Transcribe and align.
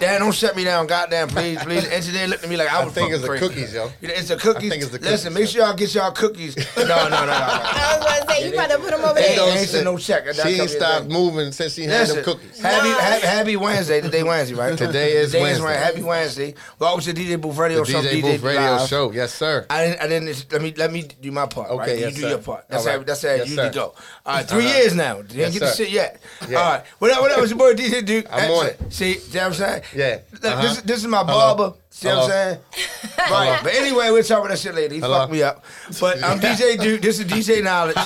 Dad, 0.00 0.18
don't 0.20 0.32
shut 0.34 0.56
me 0.56 0.64
down, 0.64 0.86
goddamn, 0.86 1.28
please, 1.28 1.62
please. 1.62 1.86
Engineer 1.86 2.26
looked 2.26 2.42
at 2.42 2.48
me 2.48 2.56
like 2.56 2.72
I 2.72 2.80
I 2.80 2.84
was 2.86 2.94
think 2.94 3.12
it's 3.12 3.20
fucking 3.20 3.34
the 3.40 3.48
cookies, 3.48 3.74
yo. 3.74 3.90
It's 4.00 4.28
the 4.28 4.36
cookies. 4.36 4.68
I 4.72 4.78
think 4.78 4.82
it's 4.84 4.92
the 4.92 4.98
Listen, 4.98 5.34
make 5.34 5.46
sure 5.46 5.62
y'all 5.62 5.76
get 5.76 5.94
y'all 5.94 6.10
cookies. 6.10 6.56
No, 6.78 6.86
no, 6.86 7.08
no, 7.10 7.26
no. 7.26 7.32
I 7.32 7.98
was 7.98 8.06
gonna 8.24 8.32
say 8.32 8.48
you 8.48 8.56
better 8.56 8.78
put 8.78 8.90
them 8.92 9.02
over 9.04 9.14
there. 9.14 9.58
ain't 9.58 9.68
sent 9.68 9.84
no 9.84 9.98
check. 9.98 10.24
She 10.34 10.48
ain't 10.60 10.70
stopped 10.70 11.06
moving 11.08 11.52
since 11.52 11.74
she 11.74 11.84
had 11.84 12.08
them 12.08 12.24
cookies. 12.24 12.58
happy, 12.60 12.88
Nah. 12.88 12.98
happy, 12.98 13.26
happy 13.26 13.56
Wednesday. 13.56 14.00
Today 14.00 14.22
Wednesday, 14.22 14.54
right? 14.56 14.76
Today 14.78 15.12
is 15.12 15.32
Today 15.32 15.42
Wednesday. 15.42 15.76
Happy 15.76 16.02
Wednesday. 16.02 16.54
Welcome 16.78 17.02
to 17.04 17.12
DJ 17.12 17.38
Booth 17.38 17.56
The 17.56 17.84
Show. 17.84 18.00
DJ 18.00 18.22
Booth 18.22 18.42
Radio 18.42 18.60
Live. 18.62 18.88
Show, 18.88 19.12
yes, 19.12 19.34
sir. 19.34 19.66
I 19.68 19.84
didn't. 19.86 20.00
I 20.00 20.08
didn't. 20.08 20.52
Let 20.52 20.62
me. 20.62 20.74
Let 20.78 20.92
me 20.92 21.02
do 21.20 21.30
my 21.30 21.44
part. 21.44 21.68
Okay, 21.70 21.78
right? 21.78 21.98
yes, 21.98 22.10
you 22.12 22.16
do 22.16 22.20
sir. 22.22 22.28
your 22.30 22.38
part. 22.38 22.64
That's 22.68 22.86
All 22.86 22.92
how. 22.92 22.96
right. 22.98 23.06
That's 23.06 23.22
how 23.22 23.28
Yes, 23.28 23.38
you 23.40 23.44
usually 23.52 23.68
sir. 23.68 23.72
go. 23.74 23.94
All 24.24 24.34
right. 24.36 24.48
3 24.48 24.64
Uh-huh. 24.64 24.76
years 24.78 24.94
now. 24.94 25.20
Didn't 25.20 25.52
get 25.52 25.60
the 25.60 25.66
sir. 25.68 25.84
shit 25.84 25.90
yet. 25.90 26.20
All 26.42 26.48
right. 26.54 26.82
What 26.98 27.10
up? 27.10 27.20
What 27.20 27.32
up? 27.32 27.38
It's 27.40 27.50
your 27.50 27.58
boy 27.58 27.74
DJ 27.74 28.04
Duke. 28.04 28.26
I'm 28.32 28.50
on 28.50 28.66
it. 28.68 28.80
See, 28.88 29.14
see 29.18 29.36
what 29.38 29.46
I'm 29.48 29.54
saying? 29.54 29.82
Yeah. 29.94 30.18
Look, 30.32 30.44
Uh-huh. 30.44 30.62
this, 30.62 30.80
this 30.82 30.98
is 30.98 31.06
my 31.06 31.18
Hello. 31.24 31.54
barber. 31.56 31.76
See 31.90 32.06
what 32.08 32.14
I'm 32.16 32.20
Hello. 32.22 32.28
saying? 32.28 32.58
Right. 33.30 33.60
But 33.62 33.74
anyway, 33.74 34.10
we'll 34.10 34.22
talk 34.24 34.38
about 34.38 34.48
that 34.50 34.58
shit 34.58 34.74
later. 34.74 34.94
He 34.94 35.00
Hello. 35.00 35.18
fucked 35.20 35.32
me 35.32 35.42
up. 35.42 35.64
But 36.00 36.22
I'm 36.24 36.40
DJ 36.40 36.80
Duke. 36.80 37.00
This 37.02 37.18
is 37.20 37.26
DJ 37.26 37.62
Knowledge. 37.62 37.96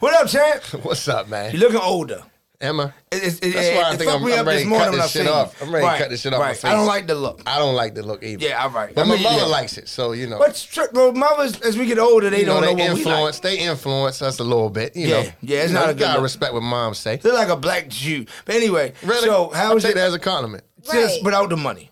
What 0.00 0.14
up, 0.14 0.28
champ? 0.28 0.62
What's 0.84 1.06
up, 1.08 1.28
man? 1.28 1.52
You 1.52 1.58
looking 1.58 1.78
older. 1.80 2.22
Emma? 2.60 2.94
It, 3.10 3.22
it, 3.24 3.44
it, 3.44 3.54
That's 3.54 3.76
why 3.76 3.82
I 3.90 3.96
think 3.96 4.10
fucked 4.10 4.22
I'm- 4.22 4.24
me 4.24 4.32
I'm 4.34 4.38
up 4.40 4.46
ready 4.46 4.56
this 4.58 4.62
to 4.64 4.68
morning 4.70 4.90
cut 4.92 5.02
this 5.02 5.10
shit 5.12 5.26
off. 5.26 5.60
I'm 5.62 5.74
ready 5.74 5.84
to 5.86 5.98
cut 5.98 6.10
this 6.10 6.20
shit 6.20 6.32
off 6.32 6.38
my 6.40 6.52
face. 6.52 6.64
I 6.64 6.72
don't 6.72 6.86
like 6.86 7.08
the 7.08 7.16
look. 7.16 7.42
I 7.44 7.58
don't 7.58 7.74
like 7.74 7.94
the 7.96 8.04
look 8.04 8.22
either. 8.22 8.44
Yeah, 8.46 8.62
all 8.62 8.70
right. 8.70 8.94
But 8.94 9.02
I 9.06 9.08
my 9.08 9.16
mother 9.20 9.36
yeah. 9.38 9.44
likes 9.46 9.78
it, 9.78 9.88
so 9.88 10.12
you 10.12 10.28
know. 10.28 10.38
But 10.38 10.50
stri- 10.52 10.92
bro, 10.92 11.10
mothers, 11.12 11.60
as 11.62 11.76
we 11.76 11.86
get 11.86 11.98
older, 11.98 12.30
they 12.30 12.40
you 12.40 12.46
know, 12.46 12.60
don't 12.60 12.62
know 12.62 12.66
they 12.68 12.88
what 12.90 12.98
we 12.98 13.04
like. 13.04 13.14
influence. 13.14 13.40
They 13.40 13.58
influence 13.58 14.22
us 14.22 14.38
a 14.38 14.44
little 14.44 14.70
bit. 14.70 14.94
You 14.94 15.08
Yeah, 15.08 15.22
know. 15.22 15.28
yeah, 15.40 15.58
it's 15.62 15.68
You 15.72 15.74
know, 15.74 15.80
not 15.80 15.88
a 15.88 15.92
you 15.92 15.98
good 15.98 16.00
gotta 16.04 16.14
look. 16.18 16.22
respect 16.22 16.54
what 16.54 16.62
moms 16.62 16.98
say. 16.98 17.16
They're 17.16 17.32
like 17.34 17.48
a 17.48 17.56
black 17.56 17.88
Jew. 17.88 18.26
But 18.44 18.54
anyway, 18.54 18.92
Really? 19.02 19.26
so 19.26 19.50
how 19.50 19.72
I 19.72 19.74
was 19.74 19.82
take 19.82 19.92
it? 19.92 19.94
that 19.96 20.06
as 20.06 20.14
a 20.14 20.20
compliment. 20.20 20.62
Just 20.84 20.94
Right. 21.16 21.24
without 21.24 21.48
the 21.50 21.56
money. 21.56 21.90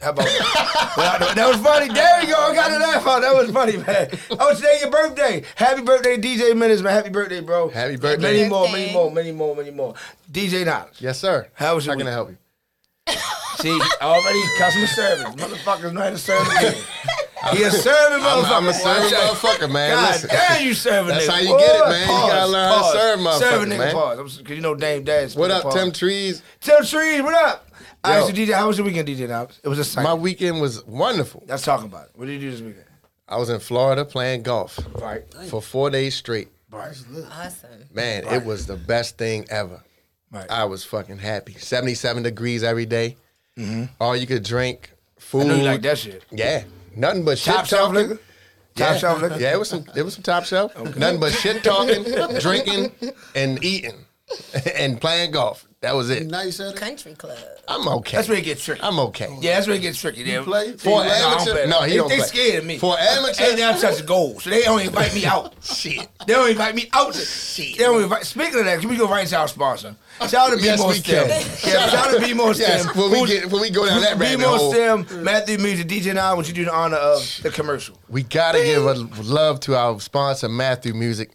How 0.00 0.10
about 0.10 0.24
that? 0.24 1.16
The- 1.20 1.34
that 1.34 1.48
was 1.48 1.56
funny. 1.58 1.92
There 1.92 2.20
you 2.22 2.28
go. 2.28 2.38
I 2.40 2.54
got 2.54 2.68
to 2.68 2.78
laugh 2.78 3.06
out. 3.06 3.20
That 3.20 3.34
was 3.34 3.50
funny, 3.50 3.76
man. 3.76 4.08
Oh, 4.30 4.54
today 4.54 4.78
your 4.80 4.90
birthday. 4.90 5.42
Happy 5.56 5.82
birthday, 5.82 6.16
DJ 6.16 6.54
Minutes, 6.56 6.80
man. 6.80 6.94
Happy 6.94 7.10
birthday, 7.10 7.40
bro. 7.40 7.68
Happy 7.68 7.96
birthday. 7.96 8.22
Many 8.38 8.48
more, 8.48 8.66
many 8.70 8.92
more, 8.92 9.10
many 9.10 9.32
more, 9.32 9.54
many 9.54 9.70
more. 9.70 9.94
DJ 10.32 10.64
Knowledge. 10.64 10.94
Yes, 11.00 11.18
sir. 11.18 11.48
How 11.54 11.74
was 11.74 11.84
your 11.84 11.94
How 11.94 11.98
can 11.98 12.08
I 12.08 12.12
help 12.12 12.30
you? 12.30 12.38
See, 13.58 13.78
already 14.00 14.40
customer 14.56 14.86
service. 14.86 15.34
Motherfuckers 15.34 15.92
know 15.92 16.00
how 16.00 16.10
to 16.10 16.16
serve 16.18 16.46
again. 16.48 16.74
He 17.52 17.62
a 17.62 17.70
serving 17.70 18.24
I'm- 18.24 18.44
motherfucker. 18.44 18.56
I'm 18.56 18.68
a 18.68 18.72
serving 18.74 19.02
Watch 19.02 19.12
out. 19.12 19.34
motherfucker, 19.36 19.70
man. 19.70 19.90
God 19.96 20.12
Listen. 20.12 20.30
damn, 20.30 20.62
you 20.62 20.74
serving 20.74 21.08
That's 21.14 21.26
nigga. 21.26 21.30
how 21.30 21.38
you 21.40 21.58
get 21.58 21.74
it, 21.76 21.80
Boy, 21.84 21.88
man. 21.90 22.00
You 22.00 22.06
gotta 22.30 22.46
learn 22.46 22.68
how 22.68 22.74
to 22.76 22.80
pause. 22.80 22.92
serve 22.92 23.18
motherfuckers, 23.20 23.38
Serving 23.38 23.68
nigga, 23.68 23.78
man. 23.78 23.92
pause. 23.94 24.36
Because 24.38 24.56
you 24.56 24.62
know 24.62 24.74
Dame 24.74 25.04
Dad's. 25.04 25.36
What 25.36 25.50
up, 25.50 25.62
pause. 25.64 25.74
Tim 25.74 25.92
Trees? 25.92 26.42
Tim 26.60 26.84
Trees, 26.86 27.22
what 27.22 27.34
up? 27.34 27.66
All 28.02 28.12
right, 28.18 28.26
so 28.26 28.32
DJ, 28.32 28.54
how 28.54 28.66
was 28.66 28.78
your 28.78 28.86
weekend, 28.86 29.08
DJ 29.08 29.28
Knowledge? 29.28 29.56
It 29.62 29.68
was 29.68 29.78
a 29.78 29.84
sight. 29.84 30.02
My 30.04 30.14
weekend 30.14 30.60
was 30.60 30.84
wonderful. 30.86 31.44
Let's 31.46 31.62
talk 31.64 31.84
about 31.84 32.06
it. 32.06 32.10
What 32.14 32.26
did 32.26 32.34
you 32.34 32.38
do 32.40 32.50
this 32.50 32.60
weekend? 32.62 32.86
I 33.28 33.36
was 33.36 33.50
in 33.50 33.60
Florida 33.60 34.04
playing 34.04 34.42
golf 34.42 34.78
Right. 34.94 35.22
for 35.48 35.60
four 35.60 35.90
days 35.90 36.14
straight. 36.14 36.48
Right. 36.70 36.96
Awesome. 37.30 37.84
Man, 37.92 38.24
it 38.26 38.44
was 38.44 38.66
the 38.66 38.76
best 38.76 39.18
thing 39.18 39.46
ever. 39.50 39.82
Right. 40.32 40.50
I 40.50 40.64
was 40.64 40.82
fucking 40.84 41.18
happy. 41.18 41.54
77 41.54 42.22
degrees 42.22 42.62
every 42.62 42.86
day. 42.86 43.16
All 44.00 44.16
you 44.16 44.26
could 44.26 44.44
drink, 44.44 44.90
food. 45.18 45.40
Mm-hmm. 45.42 45.50
I 45.50 45.52
know 45.52 45.58
you 45.60 45.64
like 45.68 45.82
that 45.82 45.98
shit. 45.98 46.24
Yeah. 46.30 46.62
Nothing 46.96 47.24
but 47.24 47.36
Top 47.38 47.60
shit 47.60 47.68
shelf 47.68 47.92
talking. 47.92 48.08
liquor? 48.08 48.22
Top 48.74 48.92
yeah. 48.92 48.96
shelf 48.96 49.20
liquor? 49.22 49.38
Yeah, 49.38 49.52
it 49.52 49.58
was 49.58 49.68
some 49.68 49.84
it 49.94 50.02
was 50.02 50.14
some 50.14 50.22
top 50.22 50.44
shelf. 50.44 50.74
Nothing 50.96 51.20
but 51.20 51.32
shit 51.32 51.62
talking, 51.62 52.02
drinking, 52.40 52.92
and 53.34 53.62
eating. 53.62 54.06
and 54.76 55.00
playing 55.00 55.32
golf. 55.32 55.66
That 55.82 55.94
was 55.94 56.10
it. 56.10 56.26
Nice 56.26 56.60
at 56.60 56.74
it. 56.74 56.76
Country 56.76 57.14
club. 57.14 57.38
I'm 57.66 57.88
okay. 57.88 58.18
That's 58.18 58.28
where 58.28 58.36
it 58.36 58.44
gets 58.44 58.62
tricky. 58.62 58.82
I'm 58.82 58.98
okay. 58.98 59.34
Yeah, 59.40 59.54
that's 59.54 59.66
where 59.66 59.76
it 59.76 59.80
gets 59.80 59.98
tricky. 59.98 60.22
They 60.22 60.38
play? 60.40 60.72
For 60.72 61.02
He 61.02 61.08
No, 61.08 61.14
I 61.14 61.18
don't 61.20 61.32
amateur, 61.32 61.52
play. 61.52 61.66
no, 61.68 61.80
he 61.82 61.90
they, 61.92 61.96
don't 61.96 62.08
they 62.10 62.16
play. 62.18 62.26
scared 62.26 62.58
of 62.58 62.64
me. 62.66 62.78
For 62.78 62.98
amateur, 62.98 63.44
Ain't 63.44 63.56
that 63.56 63.78
such 63.78 64.00
a 64.00 64.02
goal? 64.02 64.38
So 64.40 64.50
they 64.50 64.60
don't 64.60 64.82
invite 64.82 65.14
me 65.14 65.24
out. 65.24 65.54
shit. 65.64 66.06
They 66.26 66.34
don't 66.34 66.50
invite 66.50 66.74
me 66.74 66.90
out. 66.92 67.14
Shit. 67.14 67.78
They 67.78 67.84
don't 67.84 68.02
invite. 68.02 68.26
Speaking 68.26 68.58
of 68.58 68.66
that, 68.66 68.80
can 68.80 68.90
we 68.90 68.96
go 68.98 69.08
right 69.08 69.22
into 69.24 69.38
our 69.38 69.48
sponsor? 69.48 69.96
Shout 70.28 70.34
out 70.34 70.50
to 70.50 70.56
B 70.58 70.64
Yes, 70.64 70.80
More 70.80 70.88
we 70.90 70.94
Stem. 70.96 71.26
can. 71.28 71.40
Yeah, 71.66 71.88
shout 71.88 72.08
out 72.08 72.14
to 72.14 72.26
B 72.26 72.34
More 72.34 72.52
Yes, 72.52 72.94
when 72.94 73.10
we 73.10 73.26
get 73.26 73.50
when 73.50 73.62
we 73.62 73.70
go 73.70 73.86
down 73.86 74.02
that 74.02 74.18
Be 74.18 74.24
rabbit 74.26 74.40
More 74.40 74.58
hole, 74.58 74.72
Stem, 74.74 75.24
Matthew 75.24 75.56
Music, 75.56 75.88
DJ 75.88 76.12
Now, 76.14 76.36
would 76.36 76.46
you 76.46 76.52
do 76.52 76.66
the 76.66 76.74
honor 76.74 76.98
of 76.98 77.40
the 77.42 77.48
commercial? 77.50 77.96
we 78.10 78.22
gotta 78.22 78.62
give 78.62 78.84
a 78.84 78.92
love 79.22 79.60
to 79.60 79.76
our 79.76 79.98
sponsor, 79.98 80.50
Matthew 80.50 80.92
Music. 80.92 81.30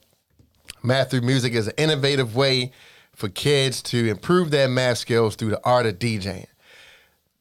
Matthew 0.83 1.21
Music 1.21 1.53
is 1.53 1.65
an 1.67 1.73
innovative 1.77 2.35
way 2.35 2.73
for 3.15 3.29
kids 3.29 3.81
to 3.83 4.09
improve 4.09 4.51
their 4.51 4.67
math 4.67 4.99
skills 4.99 5.35
through 5.35 5.49
the 5.49 5.61
art 5.63 5.85
of 5.85 5.99
DJing. 5.99 6.45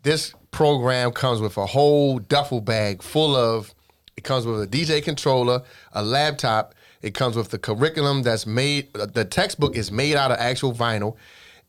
This 0.03 0.35
program 0.51 1.11
comes 1.13 1.41
with 1.41 1.57
a 1.57 1.67
whole 1.67 2.19
duffel 2.19 2.61
bag 2.61 3.03
full 3.03 3.35
of. 3.35 3.75
It 4.17 4.23
comes 4.23 4.47
with 4.47 4.63
a 4.63 4.67
DJ 4.67 5.03
controller, 5.03 5.63
a 5.93 6.03
laptop. 6.03 6.75
It 7.03 7.15
comes 7.15 7.37
with 7.37 7.51
the 7.51 7.59
curriculum 7.59 8.23
that's 8.23 8.47
made. 8.47 8.93
The 8.95 9.25
textbook 9.25 9.77
is 9.77 9.91
made 9.91 10.17
out 10.17 10.31
of 10.31 10.39
actual 10.39 10.73
vinyl. 10.73 11.17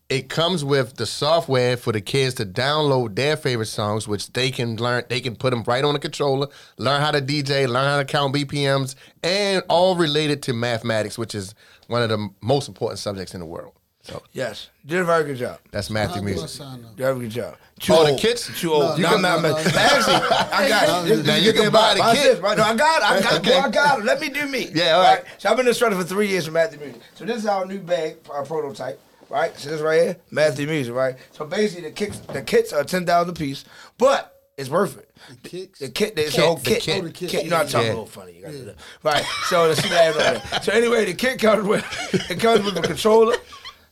It 0.08 0.30
comes 0.30 0.64
with 0.64 0.98
the 0.98 1.08
software 1.08 1.76
for 1.76 1.92
the 1.92 2.00
kids 2.00 2.36
to 2.36 2.46
download 2.46 3.16
their 3.16 3.36
favorite 3.36 3.66
songs, 3.66 4.08
which 4.08 4.32
they 4.34 4.52
can 4.52 4.78
learn. 4.78 5.04
They 5.10 5.20
can 5.20 5.36
put 5.36 5.50
them 5.50 5.64
right 5.64 5.84
on 5.84 5.94
the 5.94 6.00
controller, 6.00 6.48
learn 6.78 7.02
how 7.02 7.10
to 7.10 7.22
DJ, 7.22 7.68
learn 7.68 7.86
how 7.86 7.98
to 7.98 8.06
count 8.06 8.36
BPMs, 8.36 8.94
and 9.24 9.64
all 9.68 9.96
related 9.96 10.44
to 10.44 10.54
mathematics, 10.54 11.18
which 11.18 11.34
is 11.34 11.56
one 11.88 12.04
of 12.04 12.10
the 12.10 12.30
most 12.42 12.68
important 12.68 13.00
subjects 13.00 13.34
in 13.34 13.40
the 13.40 13.48
world. 13.48 13.74
So 14.06 14.22
Yes, 14.34 14.70
did 14.86 15.00
a 15.00 15.04
very 15.04 15.24
good 15.24 15.38
job. 15.38 15.58
that's 15.72 15.90
Matthew 15.90 16.22
do 16.22 16.26
Music. 16.28 16.50
Did 16.96 17.06
a 17.06 17.14
very 17.14 17.20
good 17.22 17.30
job. 17.32 17.56
Too 17.80 17.94
Oh, 17.94 18.04
the 18.06 18.12
old. 18.12 18.20
kits? 18.20 18.50
Too 18.60 18.72
old. 18.72 18.84
No, 18.84 18.96
you 18.98 19.02
no, 19.04 19.10
can 19.10 19.22
no, 19.24 19.42
no, 19.42 19.50
no. 19.52 19.58
Actually, 19.58 20.16
I 20.16 20.70
got 20.70 21.08
it. 21.10 21.26
Now 21.26 21.36
you 21.36 21.54
can 21.54 21.72
buy 21.72 21.96
the 21.96 22.00
Watch 22.02 22.16
kit. 22.18 22.42
right? 22.42 22.56
No, 22.58 22.64
I 22.64 22.76
got 22.76 23.02
it. 23.02 23.06
I 23.10 23.22
got 23.22 23.34
Okay. 23.40 23.50
it. 23.58 23.62
Boy, 23.62 23.68
I 23.68 23.70
got 23.72 24.00
it. 24.00 24.06
Let 24.06 24.22
me 24.22 24.30
do 24.30 24.46
me. 24.48 24.70
Yeah, 24.76 24.92
all 24.98 25.04
right. 25.04 25.24
So 25.40 25.50
I've 25.50 25.58
been 25.58 25.68
instructor 25.68 25.98
for 25.98 26.04
three 26.04 26.28
years 26.28 26.46
from 26.46 26.54
Matthew 26.54 26.80
Music. 26.80 27.02
So 27.16 27.26
this 27.26 27.38
is 27.38 27.48
our 27.48 27.66
new 27.66 27.80
bag, 27.80 28.18
our 28.30 28.46
prototype. 28.46 29.00
Right? 29.28 29.58
So 29.58 29.72
this 29.72 29.82
right 29.82 30.02
here, 30.02 30.18
Matthew 30.30 30.68
Music, 30.68 30.94
right? 30.94 31.16
So 31.32 31.46
basically 31.46 31.90
the 31.90 31.96
kits 31.96 32.20
the 32.20 32.44
kits 32.44 32.72
are 32.74 32.84
ten 32.84 33.06
dollars 33.06 33.30
a 33.30 33.34
piece, 33.34 33.66
but 33.98 34.40
it's 34.56 34.70
worth 34.70 34.98
it. 35.00 35.10
The 35.44 35.50
kicks. 35.50 35.80
The 35.80 35.90
kit, 35.90 36.14
it's 36.18 36.30
Kit, 36.32 36.40
the 36.42 36.46
whole 36.46 36.56
the 36.58 36.70
kit. 36.70 36.82
kit. 36.84 37.02
Oh, 37.04 37.08
the 37.08 37.12
kit. 37.12 37.44
You 37.44 37.50
know, 37.50 37.58
I'm 37.58 37.68
talking 37.68 37.88
Yeah. 37.88 37.94
a 37.94 38.02
little 38.02 38.06
funny. 38.06 38.34
You 38.34 38.42
gotta 38.44 38.58
do 38.60 38.66
that. 38.66 38.76
Right. 39.04 39.26
So 39.50 39.64
let's 39.68 39.82
see 39.82 39.90
that. 39.90 40.64
So 40.64 40.72
anyway, 40.72 41.06
the 41.06 41.16
kit 41.16 41.40
comes 41.40 41.68
with 41.68 41.84
it 42.30 42.40
comes 42.40 42.64
with 42.64 42.78
a 42.78 42.82
controller 42.84 43.36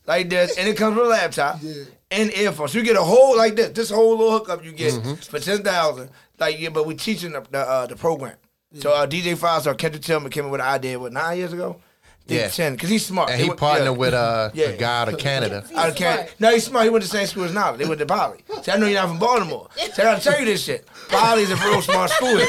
like 0.06 0.28
this, 0.30 0.56
and 0.58 0.68
it 0.68 0.76
comes 0.76 0.96
with 0.96 1.06
a 1.06 1.08
laptop 1.10 1.58
Yeah. 1.62 1.84
and 2.10 2.32
earphones. 2.32 2.72
So 2.72 2.78
you 2.78 2.84
get 2.84 2.96
a 2.96 3.02
whole 3.02 3.36
like 3.36 3.56
this, 3.56 3.70
this 3.70 3.90
whole 3.90 4.10
little 4.16 4.32
hookup 4.38 4.64
you 4.64 4.72
get 4.72 4.92
Mm-hmm. 4.94 5.14
for 5.14 5.38
ten 5.38 5.62
thousand. 5.62 6.10
Like 6.38 6.58
yeah, 6.60 6.68
but 6.70 6.86
we 6.86 6.94
teaching 6.94 7.32
the 7.32 7.40
the, 7.50 7.58
uh, 7.60 7.86
the 7.86 7.96
program. 7.96 8.36
So 8.76 8.92
uh, 8.92 9.06
DJ 9.06 9.36
Five 9.36 9.62
Star 9.62 9.74
Kendrick 9.74 10.02
Tillman 10.02 10.30
came 10.32 10.46
up 10.46 10.50
with 10.50 10.60
an 10.60 10.66
idea 10.66 10.98
what 10.98 11.12
nine 11.12 11.38
years 11.38 11.52
ago. 11.52 11.80
Think 12.26 12.40
Yeah. 12.40 12.48
ten 12.48 12.72
because 12.72 12.88
he's 12.88 13.04
smart. 13.04 13.28
And 13.30 13.38
They 13.38 13.44
he 13.44 13.48
went- 13.50 13.60
partnered 13.60 13.84
yeah. 13.86 13.90
with 13.90 14.14
uh, 14.14 14.50
Yeah. 14.54 14.66
a 14.68 14.76
guy 14.78 15.00
out 15.02 15.08
of 15.10 15.18
Canada. 15.18 15.62
Out 15.76 15.90
of 15.90 15.94
Canada. 15.94 16.28
No, 16.38 16.50
he's 16.52 16.64
smart. 16.64 16.84
He 16.84 16.90
went 16.90 17.04
to 17.04 17.10
the 17.10 17.16
same 17.18 17.26
school 17.26 17.44
as 17.44 17.52
Nolly. 17.52 17.76
They 17.78 17.84
went 17.84 17.98
to 18.00 18.06
Poly. 18.06 18.38
See, 18.62 18.70
I 18.72 18.76
know 18.78 18.86
you're 18.86 18.98
not 19.00 19.08
from 19.08 19.18
Baltimore. 19.18 19.68
See, 19.76 19.90
I 20.00 20.04
gotta 20.04 20.22
tell 20.22 20.38
you 20.38 20.46
this 20.46 20.64
shit. 20.64 20.86
Poly's 21.10 21.50
a 21.50 21.56
real 21.56 21.82
smart 21.82 22.10
school. 22.10 22.36
here. 22.38 22.48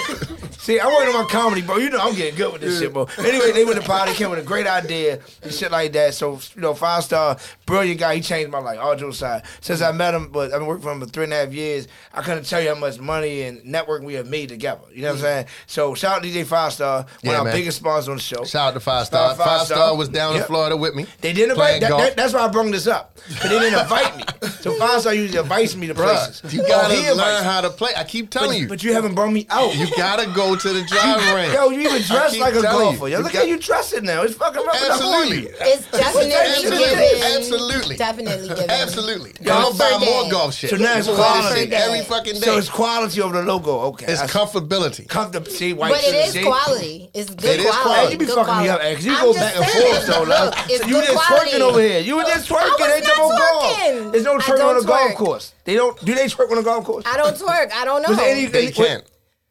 See, 0.58 0.80
I'm 0.80 0.92
working 0.92 1.14
on 1.14 1.24
my 1.26 1.30
comedy, 1.30 1.62
bro. 1.62 1.78
You 1.78 1.92
know 1.92 2.00
I'm 2.00 2.16
getting 2.16 2.36
good 2.36 2.52
with 2.54 2.62
this 2.62 2.80
shit, 2.80 2.92
bro. 2.92 3.08
Anyway, 3.20 3.52
they 3.52 3.66
went 3.66 3.80
to 3.80 3.86
Poly, 3.86 4.14
came 4.14 4.32
with 4.32 4.40
a 4.40 4.44
great 4.44 4.66
idea 4.66 5.20
and 5.44 5.54
shit 5.54 5.72
like 5.72 5.92
that. 5.94 6.16
So, 6.16 6.40
you 6.56 6.62
know, 6.62 6.74
five 6.74 7.04
star, 7.04 7.38
brilliant 7.68 8.00
guy. 8.00 8.16
He 8.16 8.22
changed 8.22 8.50
my 8.52 8.58
life, 8.60 8.80
all 8.80 8.96
jokes 8.96 9.18
aside. 9.18 9.44
Since 9.62 9.82
I 9.82 9.92
met 9.92 10.16
him, 10.16 10.30
but 10.32 10.46
I've 10.54 10.60
been 10.60 10.66
working 10.68 10.82
for 10.84 10.92
him 10.94 11.02
for 11.02 11.06
three 11.06 11.26
and 11.26 11.34
a 11.34 11.36
half 11.36 11.54
years, 11.54 11.88
I 12.14 12.22
couldn't 12.24 12.46
tell 12.46 12.62
you 12.62 12.70
how 12.70 12.76
much 12.80 12.98
money 13.00 13.44
and 13.44 13.62
networking 13.62 14.06
we 14.06 14.16
have 14.16 14.26
made 14.28 14.50
together. 14.50 14.82
You 14.92 15.02
know 15.04 15.10
what 15.10 15.16
I'm 15.18 15.22
saying? 15.22 15.46
So, 15.68 15.94
shout 15.94 16.18
out 16.18 16.24
to 16.24 16.30
DJ 16.30 16.46
Five 16.46 16.74
Star, 16.74 17.00
one 17.02 17.08
Yeah, 17.22 17.32
of 17.34 17.38
our 17.40 17.44
man. 17.44 17.54
biggest 17.54 17.78
sponsors 17.78 18.10
on 18.10 18.16
the 18.16 18.22
show. 18.24 18.44
Shout 18.46 18.70
out 18.70 18.74
to 18.74 18.80
Five 18.80 19.06
Star. 19.06 19.36
Shout 19.36 19.48
out 19.48 19.65
Five, 19.68 19.78
Star 19.78 19.96
was 19.96 20.10
down 20.10 20.36
in 20.36 20.44
Florida 20.44 20.78
with 20.78 20.96
me. 20.96 21.06
They 21.22 21.34
didn't 21.34 21.52
invite. 21.52 21.82
That, 21.82 21.90
that, 21.98 22.16
that's 22.16 22.34
why 22.34 22.42
I 22.42 22.48
brought 22.48 22.72
this 22.72 22.88
up. 22.88 23.12
'Cause 23.26 23.50
they 23.50 23.60
didn't 23.60 23.80
invite 23.80 24.18
me. 24.18 24.24
So 24.62 24.74
Five 24.76 25.02
Star 25.02 25.14
usually 25.14 25.40
invites 25.40 25.76
me 25.76 25.88
to 25.88 25.96
places. 25.96 26.42
Bruh, 26.42 26.54
you 26.54 26.64
Oh, 26.64 26.68
gotta 26.68 26.94
he 26.94 27.00
invites 27.02 27.18
learn 27.18 27.44
how 27.44 27.62
to 27.62 27.70
play. 27.72 27.92
I 27.98 28.04
keep 28.04 28.30
telling 28.30 28.50
But, 28.52 28.58
you. 28.60 28.68
but 28.68 28.84
you 28.84 28.94
haven't 28.94 29.16
brought 29.16 29.32
me 29.32 29.48
out. 29.50 29.76
you 29.76 29.88
gotta 29.98 30.26
go 30.28 30.36
go 30.36 30.56
to 30.56 30.70
the 30.74 30.84
driving 30.88 31.34
range. 31.34 31.54
Yo, 31.54 31.70
you 31.70 31.80
even 31.82 32.02
I 32.04 32.06
dress 32.06 32.38
like 32.38 32.54
a 32.56 32.62
golfer. 32.62 33.08
you. 33.08 33.16
Yo, 33.16 33.22
look 33.22 33.34
got- 33.34 33.42
how 33.42 33.48
you 33.48 33.58
dressing 33.58 34.04
now. 34.06 34.22
It's 34.22 34.36
fucking 34.36 34.64
rubbing 34.64 34.82
up 34.82 34.92
on 34.92 34.92
Absolutely. 34.92 35.48
It's 35.60 35.90
definitely 35.90 36.34
Absolutely. 36.34 36.78
given. 36.86 37.24
Absolutely. 37.38 37.96
Definitely 37.98 38.48
given. 38.50 38.70
Absolutely. 38.70 39.32
Golf 39.44 39.74
I'm 39.74 39.78
gonna 39.80 40.00
buy 40.00 40.06
more 40.06 40.30
golf 40.32 40.54
shit. 40.54 40.70
So 40.70 40.76
now 40.78 40.98
it's 40.98 41.08
I'm 41.08 41.16
gonna 41.16 41.24
wear 41.24 41.42
this 41.42 41.68
quality. 41.70 41.76
every 41.76 42.02
fucking 42.02 42.34
day. 42.36 42.40
So 42.42 42.58
it's 42.58 42.70
quality 42.70 43.22
over 43.22 43.42
the 43.42 43.44
logo. 43.44 43.80
Okay. 43.96 44.06
It's 44.08 44.22
That's 44.22 44.34
comfortability. 44.34 45.08
comfortable. 45.08 45.50
See, 45.52 45.74
white 45.74 45.92
But 45.94 46.00
it 46.02 46.06
shit, 46.06 46.28
is 46.28 46.34
see? 46.34 46.44
quality. 46.44 47.10
It's 47.14 47.30
good 47.32 47.46
It 47.46 47.60
is 47.62 47.66
quality. 47.66 47.82
quality. 47.90 48.12
You 48.14 48.20
be 48.20 48.26
Good 48.26 48.36
fucking 48.36 48.64
me 48.64 48.70
up, 48.70 48.80
X. 48.84 49.04
You 49.06 49.16
I'm 49.16 49.26
go 49.26 49.34
just 49.34 49.55
back 49.62 49.76
and 49.76 49.84
forth, 49.84 50.04
so 50.06 50.24
like, 50.24 50.40
look, 50.46 50.56
so 50.56 50.88
you 50.88 50.94
good 50.94 51.06
just 51.06 51.28
quality. 51.28 51.52
twerking 51.52 51.60
over 51.62 51.80
here. 51.82 52.00
You 52.00 52.16
were 52.18 52.24
just 52.24 52.50
twerking. 52.50 52.70
was 52.80 52.80
They 52.80 53.02
talking 53.02 53.18
not 53.18 53.32
about 53.32 53.38
golf. 53.38 53.78
twerking. 53.78 54.12
There's 54.12 54.24
no 54.24 54.38
twerking 54.38 54.50
on 54.52 54.58
don't 54.58 54.82
the 54.82 54.88
golf 54.88 55.16
course. 55.16 55.54
They 55.64 55.76
don't. 55.76 56.06
Do 56.06 56.16
they 56.16 56.26
twerk 56.26 56.50
on 56.50 56.56
the 56.58 56.64
golf 56.64 56.84
course? 56.86 57.06
I 57.08 57.18
don't 57.18 57.36
twerk. 57.36 57.72
I 57.72 57.86
don't 57.86 58.02
know. 58.02 58.10
Was 58.10 58.18
there 58.18 58.32
any- 58.32 58.46
They 58.48 58.64
any- 58.66 58.72
can. 58.72 59.02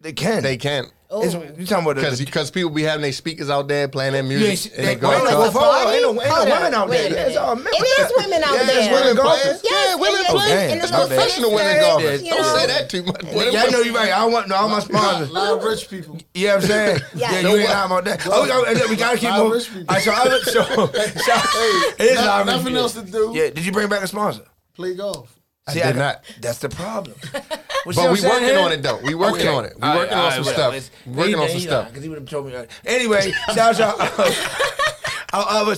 They 0.01 0.13
can. 0.13 0.43
They 0.43 0.57
can. 1.21 1.27
It's, 1.27 1.35
oh. 1.35 1.43
you 1.61 1.67
talking 1.67 1.85
about 1.85 1.97
Because 1.97 2.19
the, 2.19 2.25
because 2.25 2.51
people 2.51 2.71
be 2.71 2.83
having 2.83 3.03
their 3.03 3.13
speakers 3.13 3.51
out 3.51 3.69
there 3.69 3.89
playing 3.89 4.13
their 4.15 4.23
you 4.25 4.31
ain't 4.33 4.41
music 4.47 4.73
see- 4.73 4.79
and 4.79 4.87
they 4.89 4.95
they- 4.95 5.01
go 5.01 5.09
wait, 5.11 5.17
out 5.17 5.23
wait, 5.25 5.31
there. 5.31 5.41
wait, 5.41 5.53
hold 5.53 5.65
on. 5.65 5.93
Ain't 5.95 6.03
no, 6.03 6.09
ain't 6.11 6.17
no 6.17 6.35
Hold 6.35 6.49
women 6.49 6.75
up. 6.75 6.81
out 6.81 6.89
Wait 6.89 6.97
there. 6.99 7.11
There's 7.11 7.27
minute. 7.35 7.39
all 7.39 7.57
men. 7.57 7.67
It 7.75 8.01
is 8.01 8.13
women 8.17 8.43
out 8.45 8.55
Yeah, 8.55 8.59
there. 8.65 8.67
there's 8.67 8.91
women 9.01 9.17
golfers. 9.17 9.61
Yes, 9.65 9.87
Yeah, 9.89 9.95
women 9.97 10.19
and 10.19 10.27
play. 10.39 10.73
and 10.73 10.81
It's 10.83 10.91
the 10.91 10.99
little 10.99 11.09
professional 11.17 11.51
women 11.55 11.81
golfers. 11.81 12.23
you 12.23 12.31
Don't 12.31 12.43
know. 12.43 12.57
say 12.59 12.67
that 12.67 12.89
too 12.91 13.03
much. 13.05 13.21
boy. 13.23 13.49
Yeah, 13.51 13.63
I 13.63 13.71
know 13.71 13.81
you're 13.81 13.95
right. 13.95 14.13
I 14.13 14.19
don't 14.21 14.33
want 14.33 14.49
no, 14.49 14.57
all 14.57 14.69
my 14.69 14.81
sponsors. 14.81 15.29
A 15.29 15.31
sponsors. 15.31 15.31
lot 15.33 15.59
of 15.59 15.65
rich 15.65 15.91
people. 15.91 16.19
You 16.35 16.47
know 16.49 16.55
what 16.55 16.63
I'm 16.65 16.69
saying? 16.71 17.01
Yeah. 17.15 17.31
Yeah, 17.33 17.41
you 17.41 17.57
ain't 17.57 17.69
lying 17.71 17.87
about 17.87 18.05
that. 18.07 18.27
Oh, 18.27 18.47
oh, 18.51 18.89
we 18.91 18.97
gotta 18.97 19.19
keep 19.19 19.29
Live 19.31 19.39
moving. 19.43 19.53
rich 19.59 19.69
people. 19.69 19.85
All 19.89 19.95
right, 19.95 20.03
so, 20.05 20.13
other, 20.13 20.39
so, 20.43 20.63
so 20.65 20.89
it 21.99 22.01
is 22.01 22.15
Not- 22.17 22.47
live 22.47 22.47
rich 22.47 22.57
nothing 22.57 22.77
else 22.77 22.95
to 22.95 23.03
do. 23.03 23.33
Yeah, 23.35 23.51
did 23.51 23.65
you 23.65 23.73
bring 23.73 23.89
back 23.89 24.03
a 24.03 24.07
sponsor? 24.07 24.43
Play 24.75 24.95
golf. 24.95 25.34
I 25.67 25.73
See, 25.73 25.81
did 25.81 25.97
not. 25.97 26.25
That's 26.41 26.59
the 26.59 26.69
problem. 26.69 27.17
But 27.87 27.97
we 27.97 28.23
working 28.23 28.57
on 28.57 28.73
it 28.73 28.83
though. 28.83 28.99
We 29.05 29.15
working 29.15 29.47
on 29.47 29.67
it. 29.67 29.75
We 29.79 29.87
working 29.87 30.17
on 30.17 30.33
some 30.33 30.45
stuff. 30.45 30.91
Working 31.07 31.35
on 31.35 31.49
some 31.51 31.61
stuff. 31.61 31.89
Because 31.89 32.03
he 32.03 32.09
would 32.09 32.19
have 32.19 32.29
told 32.31 32.47
me. 32.47 32.55
Anyway, 32.87 33.31
shout 33.55 33.79
out. 33.79 33.99
Our 35.35 35.45
other, 35.49 35.73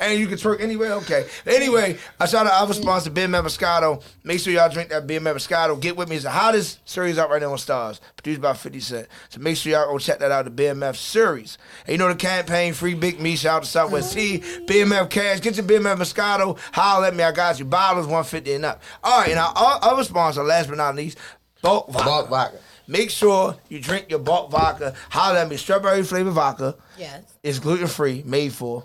and 0.00 0.18
you 0.18 0.26
can 0.26 0.36
twerk 0.36 0.60
anywhere, 0.60 0.94
okay. 0.94 1.24
Anyway, 1.46 1.96
I 2.18 2.26
shout 2.26 2.48
out 2.48 2.66
our 2.68 2.74
sponsor, 2.74 3.10
Ben 3.10 3.30
Moscato. 3.30 4.02
Make 4.24 4.40
sure 4.40 4.52
y'all 4.52 4.68
drink 4.68 4.88
that 4.90 5.06
Ben 5.06 5.22
Moscato. 5.22 5.78
Get 5.80 5.96
with 5.96 6.08
me. 6.08 6.16
It's 6.16 6.24
the 6.24 6.30
hottest 6.30 6.80
series 6.88 7.16
out 7.16 7.30
right 7.30 7.40
now 7.40 7.52
on 7.52 7.56
Starz, 7.58 8.00
produced 8.16 8.40
by 8.40 8.52
50 8.52 8.80
Cent. 8.80 9.06
So 9.28 9.38
make 9.40 9.56
sure 9.56 9.70
y'all 9.70 9.86
go 9.86 9.98
check 9.98 10.18
that 10.18 10.32
out, 10.32 10.44
the 10.44 10.50
BMF 10.50 10.96
series. 10.96 11.56
And 11.86 11.92
you 11.92 11.98
know 11.98 12.08
the 12.08 12.16
campaign, 12.16 12.72
Free 12.72 12.94
Big 12.94 13.20
Meech, 13.20 13.38
shout 13.38 13.58
out 13.58 13.62
to 13.62 13.68
Southwest 13.68 14.12
T, 14.12 14.38
BMF 14.40 15.08
Cash. 15.08 15.40
Get 15.40 15.54
your 15.56 15.66
BMF 15.66 15.96
Moscato. 15.96 16.58
Holler 16.72 17.06
at 17.06 17.14
me, 17.14 17.22
I 17.22 17.30
got 17.30 17.60
you. 17.60 17.66
Bottles 17.66 18.06
150 18.06 18.54
and 18.54 18.64
up. 18.64 18.82
All 19.04 19.20
right, 19.20 19.30
and 19.30 19.38
our 19.38 19.52
o- 19.54 19.78
other 19.82 20.02
sponsor, 20.02 20.42
last 20.42 20.68
but 20.68 20.78
not 20.78 20.96
least, 20.96 21.16
Bulk 21.62 21.88
Vodka. 21.90 22.04
Bulk 22.08 22.28
vodka. 22.28 22.58
Make 22.90 23.10
sure 23.10 23.56
you 23.68 23.78
drink 23.78 24.06
your 24.10 24.18
bulk 24.18 24.50
vodka. 24.50 24.94
Holler 25.10 25.38
at 25.38 25.48
me, 25.48 25.56
strawberry 25.56 26.02
flavored 26.02 26.32
vodka. 26.32 26.74
Yes. 26.98 27.22
It's 27.40 27.60
gluten 27.60 27.86
free, 27.86 28.24
made 28.26 28.52
for 28.52 28.84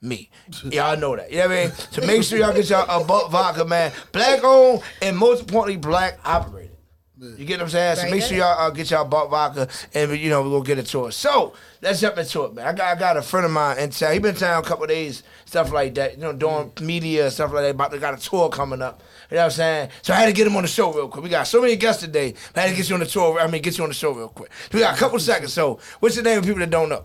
me. 0.00 0.30
Y'all 0.62 0.96
know 0.96 1.16
that. 1.16 1.28
You 1.32 1.38
know 1.38 1.48
what 1.48 1.58
I 1.58 1.64
mean? 1.64 1.72
So 1.90 2.06
make 2.06 2.22
sure 2.22 2.38
y'all 2.38 2.54
get 2.54 2.70
y'all 2.70 3.02
a 3.02 3.04
bulk 3.04 3.32
vodka, 3.32 3.64
man. 3.64 3.90
Black 4.12 4.44
owned 4.44 4.82
and 5.02 5.16
most 5.16 5.40
importantly, 5.40 5.78
black 5.78 6.20
operated. 6.24 6.67
You 7.20 7.44
get 7.44 7.58
what 7.58 7.64
I'm 7.64 7.70
saying? 7.70 7.96
So 7.96 8.10
make 8.10 8.22
sure 8.22 8.36
y'all 8.36 8.58
uh, 8.60 8.70
get 8.70 8.90
y'all 8.90 9.04
bulk 9.04 9.30
vodka 9.30 9.68
and 9.92 10.16
you 10.16 10.30
know 10.30 10.42
we're 10.42 10.50
gonna 10.50 10.64
get 10.64 10.78
it 10.78 10.86
to 10.86 11.06
us. 11.06 11.16
So 11.16 11.52
let's 11.82 12.00
jump 12.00 12.16
into 12.16 12.44
it, 12.44 12.54
man. 12.54 12.66
I 12.66 12.72
got 12.72 12.96
I 12.96 12.98
got 12.98 13.16
a 13.16 13.22
friend 13.22 13.44
of 13.44 13.50
mine 13.50 13.78
in 13.78 13.90
town. 13.90 14.12
He 14.12 14.20
been 14.20 14.30
in 14.30 14.36
town 14.36 14.62
a 14.62 14.66
couple 14.66 14.84
of 14.84 14.90
days, 14.90 15.24
stuff 15.44 15.72
like 15.72 15.94
that. 15.96 16.12
You 16.12 16.18
know, 16.18 16.32
doing 16.32 16.72
media 16.80 17.28
stuff 17.30 17.52
like 17.52 17.64
that. 17.64 17.70
About 17.70 17.90
to 17.90 17.98
got 17.98 18.14
a 18.14 18.22
tour 18.22 18.48
coming 18.50 18.82
up. 18.82 19.02
You 19.30 19.36
know 19.36 19.42
what 19.42 19.44
I'm 19.46 19.50
saying? 19.50 19.90
So 20.02 20.14
I 20.14 20.16
had 20.18 20.26
to 20.26 20.32
get 20.32 20.46
him 20.46 20.54
on 20.56 20.62
the 20.62 20.68
show 20.68 20.92
real 20.92 21.08
quick. 21.08 21.24
We 21.24 21.30
got 21.30 21.48
so 21.48 21.60
many 21.60 21.74
guests 21.74 22.02
today. 22.02 22.34
I 22.54 22.60
had 22.60 22.70
to 22.70 22.76
get 22.76 22.88
you 22.88 22.94
on 22.94 23.00
the 23.00 23.06
tour. 23.06 23.40
I 23.40 23.48
mean, 23.48 23.62
get 23.62 23.76
you 23.76 23.84
on 23.84 23.90
the 23.90 23.94
show 23.94 24.12
real 24.12 24.28
quick. 24.28 24.50
We 24.72 24.78
got 24.78 24.94
a 24.94 24.98
couple 24.98 25.18
seconds. 25.18 25.52
So 25.52 25.80
what's 25.98 26.14
your 26.14 26.24
name? 26.24 26.40
for 26.40 26.46
People 26.46 26.60
that 26.60 26.70
don't 26.70 26.88
know. 26.88 27.04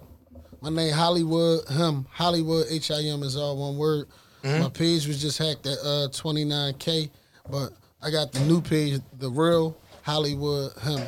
My 0.62 0.70
name 0.70 0.94
Hollywood. 0.94 1.68
Him 1.70 2.06
Hollywood. 2.12 2.68
H 2.70 2.92
I 2.92 3.02
M 3.02 3.24
is 3.24 3.36
all 3.36 3.58
one 3.58 3.78
word. 3.78 4.08
My 4.44 4.70
page 4.70 5.08
was 5.08 5.22
just 5.22 5.38
hacked 5.38 5.66
at 5.66 5.78
uh, 5.80 6.10
29k, 6.12 7.10
but 7.50 7.70
I 8.02 8.12
got 8.12 8.34
the 8.34 8.42
new 8.42 8.60
page, 8.62 9.00
the 9.18 9.30
real 9.30 9.78
Hollywood 10.04 10.74
him. 10.80 11.02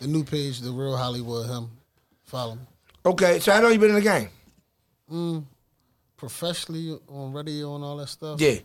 The 0.00 0.06
new 0.06 0.24
page, 0.24 0.60
the 0.60 0.70
real 0.70 0.96
Hollywood 0.96 1.46
him. 1.48 1.70
Follow 2.24 2.56
me. 2.56 2.60
Okay, 3.06 3.38
so 3.38 3.52
I 3.52 3.60
know 3.60 3.68
you 3.68 3.78
been 3.78 3.90
in 3.90 3.94
the 3.96 4.28
game. 5.08 5.44
Professionally 6.16 6.98
on 7.08 7.32
radio 7.32 7.74
and 7.76 7.84
all 7.84 7.96
that 7.98 8.08
stuff. 8.08 8.40
Yeah. 8.40 8.56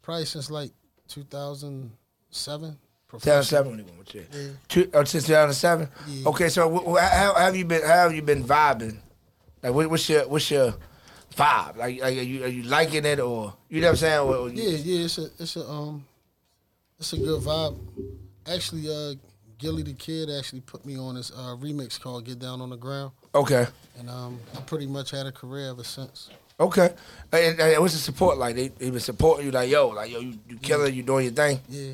Probably 0.00 0.24
since 0.24 0.50
like 0.50 0.70
2007. 1.08 2.78
2007 3.10 3.70
when 3.70 3.78
he 3.78 3.84
went 3.84 3.98
with 3.98 4.14
you. 4.14 4.24
Two, 4.68 4.90
oh, 4.94 5.04
since 5.04 5.26
2007. 5.26 5.88
Okay, 6.26 6.48
so 6.48 6.70
wh- 6.70 6.96
wh- 6.96 7.00
how, 7.00 7.34
how 7.34 7.40
have 7.40 7.54
you 7.56 7.66
been? 7.66 7.82
How 7.82 8.04
have 8.04 8.14
you 8.14 8.22
been 8.22 8.42
vibing? 8.42 8.98
Like, 9.62 9.74
what, 9.74 9.90
what's 9.90 10.08
your 10.08 10.26
what's 10.26 10.50
your 10.50 10.74
vibe? 11.36 11.76
Like, 11.76 12.00
like 12.00 12.16
are 12.16 12.22
you 12.22 12.44
are 12.44 12.48
you 12.48 12.62
liking 12.62 13.04
it 13.04 13.20
or 13.20 13.52
you 13.68 13.82
know 13.82 13.88
what 13.88 13.90
I'm 13.92 13.96
saying? 13.98 14.18
Or, 14.20 14.34
or 14.36 14.48
Yeah, 14.48 14.70
yeah, 14.78 15.04
it's 15.04 15.18
a 15.18 15.28
it's 15.38 15.56
a 15.56 15.68
um 15.68 16.06
it's 16.98 17.12
a 17.12 17.18
good 17.18 17.42
vibe. 17.42 17.78
Actually, 18.46 18.88
uh 18.88 19.14
Gillie 19.58 19.82
Da 19.84 19.94
Kid 19.94 20.28
actually 20.30 20.60
put 20.60 20.84
me 20.84 20.98
on 20.98 21.14
this 21.14 21.30
uh 21.30 21.56
remix 21.60 22.00
called 22.00 22.24
Get 22.24 22.38
Down 22.38 22.60
on 22.60 22.70
the 22.70 22.76
Ground. 22.76 23.12
Okay, 23.34 23.66
And 23.98 24.10
um 24.10 24.40
I 24.56 24.60
pretty 24.62 24.86
much 24.86 25.10
had 25.10 25.26
a 25.26 25.32
career 25.32 25.70
ever 25.70 25.84
since. 25.84 26.30
okay. 26.60 26.90
And, 27.32 27.58
and 27.60 27.80
what's 27.80 27.94
the 27.94 28.00
support 28.00 28.38
like? 28.38 28.56
They 28.56 28.68
they 28.68 28.90
been 28.90 29.00
supporting 29.00 29.46
you 29.46 29.52
like 29.52 29.70
yo, 29.70 29.88
like 29.88 30.10
yo, 30.10 30.20
you, 30.20 30.38
you 30.48 30.56
killing, 30.58 30.94
you 30.94 31.02
doing 31.02 31.24
your 31.26 31.34
thing. 31.34 31.60
Yeah. 31.68 31.92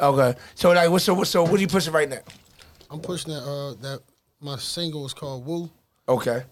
Okay, 0.00 0.38
so 0.54 0.70
like 0.72 0.90
what's 0.90 1.04
so 1.04 1.14
what's 1.14 1.30
so 1.30 1.42
what 1.42 1.54
are 1.54 1.58
you 1.60 1.66
pushing 1.68 1.92
right 1.92 2.08
now? 2.08 2.20
I'm 2.90 3.00
pushing 3.00 3.32
that 3.32 3.42
uh 3.42 3.74
that 3.82 4.00
my 4.40 4.56
single 4.56 5.04
is 5.06 5.12
called 5.14 5.44
Woo. 5.46 5.70
Okay. 6.08 6.42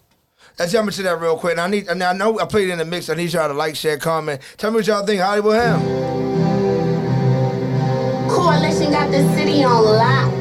Let's 0.59 0.71
jump 0.71 0.87
into 0.87 1.03
that 1.03 1.19
real 1.19 1.37
quick. 1.37 1.53
And 1.53 1.61
I 1.61 1.67
need, 1.67 1.87
and 1.87 2.01
I 2.01 2.13
know 2.13 2.39
I 2.39 2.45
played 2.45 2.69
it 2.69 2.71
in 2.73 2.77
the 2.77 2.85
mix. 2.85 3.09
I 3.09 3.15
need 3.15 3.33
y'all 3.33 3.47
to 3.47 3.53
like, 3.53 3.75
share, 3.75 3.97
comment. 3.97 4.39
Tell 4.57 4.71
me 4.71 4.77
what 4.77 4.87
y'all 4.87 5.05
think. 5.05 5.19
Hollywood 5.21 5.55
Him. 5.61 6.36
Coalition 8.47 8.91
got 8.91 9.11
the 9.11 9.19
city 9.35 9.61
on 9.61 9.83
lock. 9.83 10.31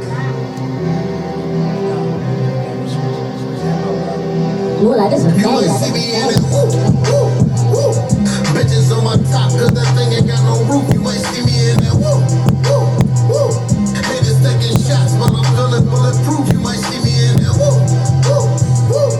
Ooh, 4.79 4.94
like 4.94 5.11
this 5.11 5.26
is 5.26 5.35
You 5.43 5.50
ain't 5.50 5.75
see 5.75 5.91
me 5.91 6.14
in 6.14 6.31
it. 6.31 6.38
Woo, 6.47 6.70
woo, 7.03 7.26
woo. 7.75 7.91
Bitches 8.55 8.94
on 8.94 9.03
my 9.03 9.19
top, 9.26 9.50
cause 9.58 9.75
that 9.75 9.91
thing 9.99 10.14
ain't 10.14 10.29
got 10.31 10.38
no 10.47 10.55
roof. 10.70 10.87
You 10.94 11.03
ain't 11.03 11.19
see 11.35 11.43
me 11.50 11.75
in 11.75 11.82
it. 11.82 11.94
Woo, 11.99 12.23
woo, 12.70 12.87
woo. 13.26 13.50
Haters 14.06 14.38
taking 14.38 14.79
shots, 14.87 15.19
but 15.19 15.35
I'm 15.35 15.43
feeling 15.59 15.91
bulletproof. 15.91 16.47
You 16.55 16.62
might 16.62 16.79
see 16.79 17.02
me 17.02 17.11
in 17.11 17.43
it. 17.43 17.55
Woo, 17.59 17.75
woo, 18.31 18.47
woo. 18.87 19.11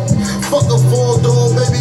Fuck 0.47 0.71
a 0.71 0.79
four 0.95 1.19
door, 1.27 1.51
baby 1.59 1.76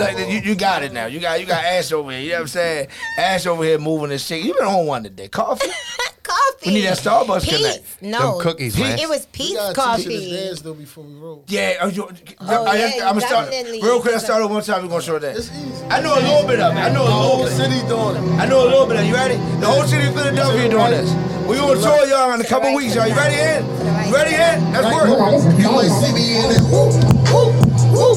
okay. 0.00 0.12
Look, 0.12 0.20
look, 0.20 0.28
you, 0.44 0.50
you 0.50 0.54
got 0.56 0.82
it 0.82 0.92
now. 0.92 1.06
You 1.06 1.20
got 1.20 1.40
you 1.40 1.46
got 1.46 1.64
Ash 1.64 1.92
over 1.92 2.10
here. 2.10 2.20
You 2.20 2.28
know 2.30 2.34
what 2.36 2.40
I'm 2.42 2.46
saying? 2.48 2.88
Ash 3.18 3.46
over 3.46 3.64
here 3.64 3.78
moving 3.78 4.08
this 4.10 4.26
shit. 4.26 4.42
You 4.44 4.54
been 4.54 4.64
on 4.66 4.86
one 4.86 5.02
today. 5.02 5.28
Coffee? 5.28 5.68
Coffee. 6.22 6.66
We 6.70 6.74
need 6.74 6.82
that 6.82 6.98
Starbucks 6.98 7.42
Peace. 7.42 7.56
connect. 7.56 8.02
No. 8.02 8.32
Them 8.38 8.40
cookies, 8.42 8.78
man. 8.78 8.98
It 8.98 9.08
was 9.08 9.26
We 9.26 9.26
Pete's 9.32 9.54
gotta 9.54 9.74
teach 9.74 10.06
you 10.06 10.10
coffee. 10.20 10.30
to 10.30 10.44
dance 10.46 10.60
though 10.62 10.74
before 10.74 11.02
we 11.04 11.14
roll. 11.14 11.44
Yeah, 11.48 11.78
oh, 11.80 11.88
you, 11.88 12.08
Oh, 12.40 12.64
I, 12.66 12.76
yeah, 12.76 12.92
I'm 13.08 13.14
gonna 13.14 13.20
start 13.22 13.50
definitely. 13.50 13.82
real 13.82 14.00
quick. 14.00 14.14
I 14.14 14.18
started 14.18 14.46
one 14.46 14.62
time. 14.62 14.82
We're 14.82 14.88
gonna 14.90 15.02
show 15.02 15.18
that. 15.18 15.36
It's 15.36 15.50
easy. 15.50 15.84
I 15.90 16.00
know 16.00 16.14
a 16.14 16.20
little 16.22 16.46
bit 16.46 16.60
of 16.60 16.76
it. 16.76 16.78
I 16.78 16.88
know 16.92 17.02
a 17.02 17.08
little 17.08 17.10
bit. 17.10 17.10
The 17.10 17.10
little 17.10 17.22
whole 17.22 17.44
bit. 17.44 17.52
city 17.56 17.80
doing 17.88 18.16
it. 18.16 18.38
I 18.40 18.46
know 18.46 18.62
a 18.62 18.68
little 18.70 18.86
bit 18.86 18.96
of 18.98 19.02
it. 19.04 19.08
You 19.08 19.14
ready? 19.14 19.34
The 19.58 19.66
whole 19.66 19.82
city 19.84 20.06
of 20.06 20.14
Philadelphia 20.14 20.68
doing 20.70 20.90
this. 20.92 21.10
We 21.48 21.56
gonna 21.56 21.80
tour 21.80 22.06
y'all 22.06 22.30
in 22.34 22.40
a 22.40 22.44
couple 22.44 22.68
right, 22.68 22.76
weeks. 22.76 22.94
Y'all, 22.94 23.08
you 23.08 23.14
ready 23.16 23.34
right. 23.34 23.58
in? 23.58 23.66
Right. 23.90 24.06
You 24.06 24.14
ready 24.14 24.34
in? 24.36 24.72
That's 24.72 24.84
Right. 24.86 25.08
work. 25.10 25.58
You 25.58 25.70
might 25.72 25.88
see 25.98 26.12
me 26.14 26.38
in 26.38 26.50
it. 26.54 26.62
Woo, 26.70 26.94
woo, 27.34 27.50
woo. 27.90 28.14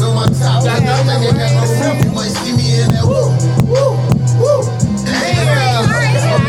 Bitches 0.00 0.08
on 0.08 0.14
my 0.16 0.26
top, 0.38 0.64
got 0.64 0.82
nothing, 0.82 1.28
ain't 1.28 1.36
got 1.36 1.52
no 1.52 1.64
roof. 1.68 2.04
You 2.04 2.12
might 2.16 2.32
see 2.32 2.56
me 2.56 2.80
in 2.80 2.88
that. 2.88 3.04
Woo, 3.04 3.28
woo, 3.68 3.92
woo. 4.40 4.64
Damn. 5.04 5.84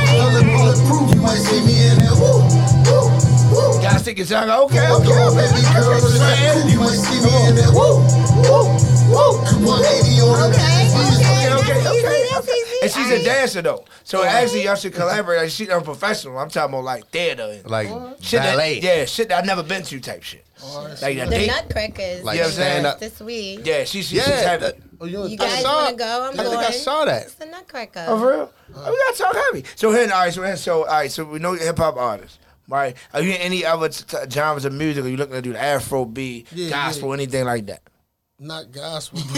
Feeling 0.07 0.47
bulletproof. 0.55 1.15
You 1.15 1.21
might 1.21 1.35
see 1.43 1.59
me 1.67 1.75
in 1.91 1.97
that. 1.99 2.15
Woo, 2.15 2.39
woo, 2.87 3.11
woo. 3.51 3.81
Gotta 3.81 3.99
stick 3.99 4.17
your 4.19 4.27
tongue. 4.27 4.49
out. 4.49 4.63
Okay, 4.71 4.79
Four 4.87 4.97
okay, 5.03 5.07
door, 5.11 5.35
okay. 5.35 5.51
baby 5.51 5.61
That's 5.67 5.75
girl, 5.75 5.89
what 5.91 5.99
it's 5.99 6.15
you're 6.15 6.23
a 6.23 6.31
coupe. 6.31 6.39
saying. 6.39 6.69
You 6.71 6.79
might 6.79 6.99
see 7.03 7.19
me 7.19 7.33
in 7.47 7.55
that. 7.59 7.71
Woo, 7.75 7.91
woo, 8.39 8.63
woo. 9.11 9.31
180 9.67 10.21
on 10.23 10.31
the 10.31 10.47
Okay, 10.47 10.55
dash. 10.55 10.95
Okay, 10.95 11.51
okay. 11.51 11.59
okay, 11.59 11.83
That's 11.83 11.91
easy, 11.91 12.07
okay. 12.07 12.27
that's 12.31 12.47
easy. 12.47 12.77
And 12.81 12.91
she's 12.91 13.07
a 13.11 13.19
Alright. 13.19 13.25
dancer 13.25 13.61
though, 13.61 13.85
so 14.03 14.23
actually 14.23 14.63
y'all 14.63 14.75
should 14.75 14.93
collaborate. 14.93 15.41
Like, 15.41 15.49
she's 15.51 15.69
unprofessional. 15.69 16.39
I'm 16.39 16.49
talking 16.49 16.73
about 16.73 16.83
like 16.85 17.07
theater, 17.09 17.43
and 17.51 17.69
Like 17.69 17.87
shit 18.21 18.39
that, 18.41 18.53
ballet. 18.55 18.79
yeah, 18.79 19.05
shit 19.05 19.27
that 19.29 19.39
I've 19.39 19.45
never 19.45 19.61
been 19.63 19.83
to 19.83 19.99
type 19.99 20.23
shit. 20.23 20.45
Artists. 20.63 21.01
Like 21.01 21.17
The 21.17 21.25
date. 21.27 21.47
Nutcrackers. 21.47 22.23
Like 22.23 22.35
You 22.37 22.41
know 22.41 22.47
what 22.47 22.53
I'm 22.53 22.55
saying? 22.55 22.71
stand 22.71 22.85
up. 22.87 22.99
This 22.99 23.19
week. 23.19 23.61
Yeah, 23.63 23.83
she, 23.83 24.01
she, 24.01 24.15
Yeah, 24.17 24.23
she's 24.23 24.33
heavy. 24.41 24.61
that- 24.65 24.77
Oh, 24.99 25.05
you, 25.05 25.25
You 25.25 25.33
I 25.33 25.35
guys 25.35 25.63
want 25.63 25.89
to 25.89 25.95
go? 25.95 26.23
I'm 26.31 26.39
I 26.39 26.43
going. 26.43 26.59
think 26.59 26.69
I 26.69 26.71
saw 26.71 27.05
that. 27.05 27.23
It's 27.23 27.33
the 27.33 27.47
Nutcracker. 27.47 28.05
Oh, 28.07 28.19
for 28.19 28.27
real? 28.29 28.53
Oh, 28.75 28.91
we 28.91 28.97
gotta 28.97 29.17
talk 29.17 29.35
heavy. 29.51 29.65
So 29.75 29.91
here, 29.91 30.03
all 30.03 30.19
right. 30.19 30.31
So 30.31 30.43
here, 30.43 30.55
so 30.57 30.81
all 30.81 30.85
right. 30.85 31.11
So 31.11 31.25
we 31.25 31.39
know 31.39 31.53
you're 31.53 31.63
hip 31.65 31.79
hop 31.79 31.97
artists, 31.97 32.37
right? 32.67 32.95
Are 33.11 33.21
you 33.23 33.31
in 33.31 33.37
any 33.37 33.65
other 33.65 33.89
t- 33.89 34.03
t- 34.07 34.17
genres 34.29 34.63
of 34.65 34.73
music? 34.73 35.03
Are 35.03 35.07
you 35.07 35.17
looking 35.17 35.33
to 35.33 35.41
do 35.41 35.53
the 35.53 35.59
Afro 35.59 36.05
beat, 36.05 36.53
Yeah, 36.53 36.69
gospel, 36.69 37.07
yeah. 37.09 37.13
anything 37.15 37.45
like 37.45 37.65
that? 37.65 37.81
Not 38.37 38.71
gospel. 38.71 39.19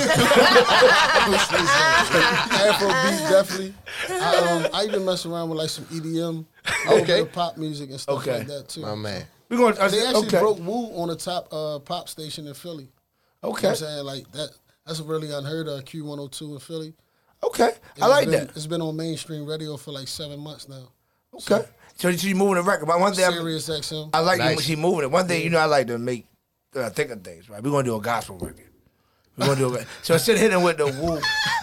Afro 1.63 2.87
beat 2.87 3.29
definitely. 3.29 3.73
I, 4.09 4.35
um, 4.65 4.67
I 4.73 4.83
even 4.85 5.05
mess 5.05 5.25
around 5.25 5.49
with 5.49 5.59
like 5.59 5.69
some 5.69 5.85
EDM, 5.85 6.45
Okay. 6.87 7.21
okay, 7.21 7.25
pop 7.31 7.57
music 7.57 7.89
and 7.89 7.99
stuff 7.99 8.19
Okay. 8.19 8.39
like 8.39 8.47
that 8.47 8.67
too. 8.69 8.81
My 8.81 8.95
man. 8.95 9.23
We 9.53 9.57
going. 9.59 9.75
to 9.75 9.79
They 9.89 10.05
actually 10.07 10.27
okay. 10.27 10.39
broke 10.39 10.59
Woo 10.59 10.95
on 10.97 11.09
the 11.09 11.15
top 11.15 11.47
uh, 11.51 11.79
pop 11.79 12.09
station 12.09 12.47
in 12.47 12.53
Philly. 12.53 12.85
You 12.85 12.89
know 13.43 13.49
Okay. 13.49 13.67
what 13.67 13.71
I'm 13.71 13.75
saying? 13.75 14.05
Like 14.05 14.31
that 14.31 14.49
that's 14.85 14.99
really 14.99 15.31
unheard 15.31 15.67
of, 15.67 15.85
Q102 15.85 16.53
in 16.53 16.59
Philly. 16.59 16.93
Okay. 17.43 17.71
And 17.95 18.03
I 18.03 18.07
like 18.07 18.29
been, 18.29 18.47
that. 18.47 18.55
It's 18.55 18.65
been 18.67 18.81
on 18.81 18.95
mainstream 18.95 19.45
radio 19.45 19.77
for 19.77 19.91
like 19.91 20.07
seven 20.07 20.39
months 20.39 20.67
now. 20.67 20.89
Okay. 21.35 21.65
So 21.95 22.11
she's 22.11 22.33
moving 22.33 22.55
the 22.55 22.63
record. 22.63 22.85
But 22.87 22.99
one 22.99 23.13
thing 23.13 23.25
I, 23.25 23.29
Sirius 23.31 23.69
XM. 23.69 24.09
I 24.13 24.19
like 24.21 24.39
Nice. 24.39 24.55
when 24.55 24.65
she 24.65 24.75
moving 24.75 25.03
it. 25.03 25.11
One 25.11 25.27
thing 25.27 25.43
you 25.43 25.49
know 25.49 25.59
I 25.59 25.65
like 25.65 25.87
to 25.87 25.97
make 25.97 26.25
uh, 26.75 26.89
think 26.89 27.11
of 27.11 27.23
things. 27.23 27.49
Right. 27.49 27.61
We're 27.61 27.71
gonna 27.71 27.83
do 27.83 27.95
a 27.95 28.01
gospel 28.01 28.37
record. 28.37 28.69
We're 29.37 29.47
gonna 29.47 29.59
do 29.59 29.73
it. 29.75 29.87
So 30.01 30.15
instead 30.15 30.35
of 30.35 30.41
hitting 30.41 30.63
with 30.63 30.77
the 30.77 30.87
woo 30.87 31.19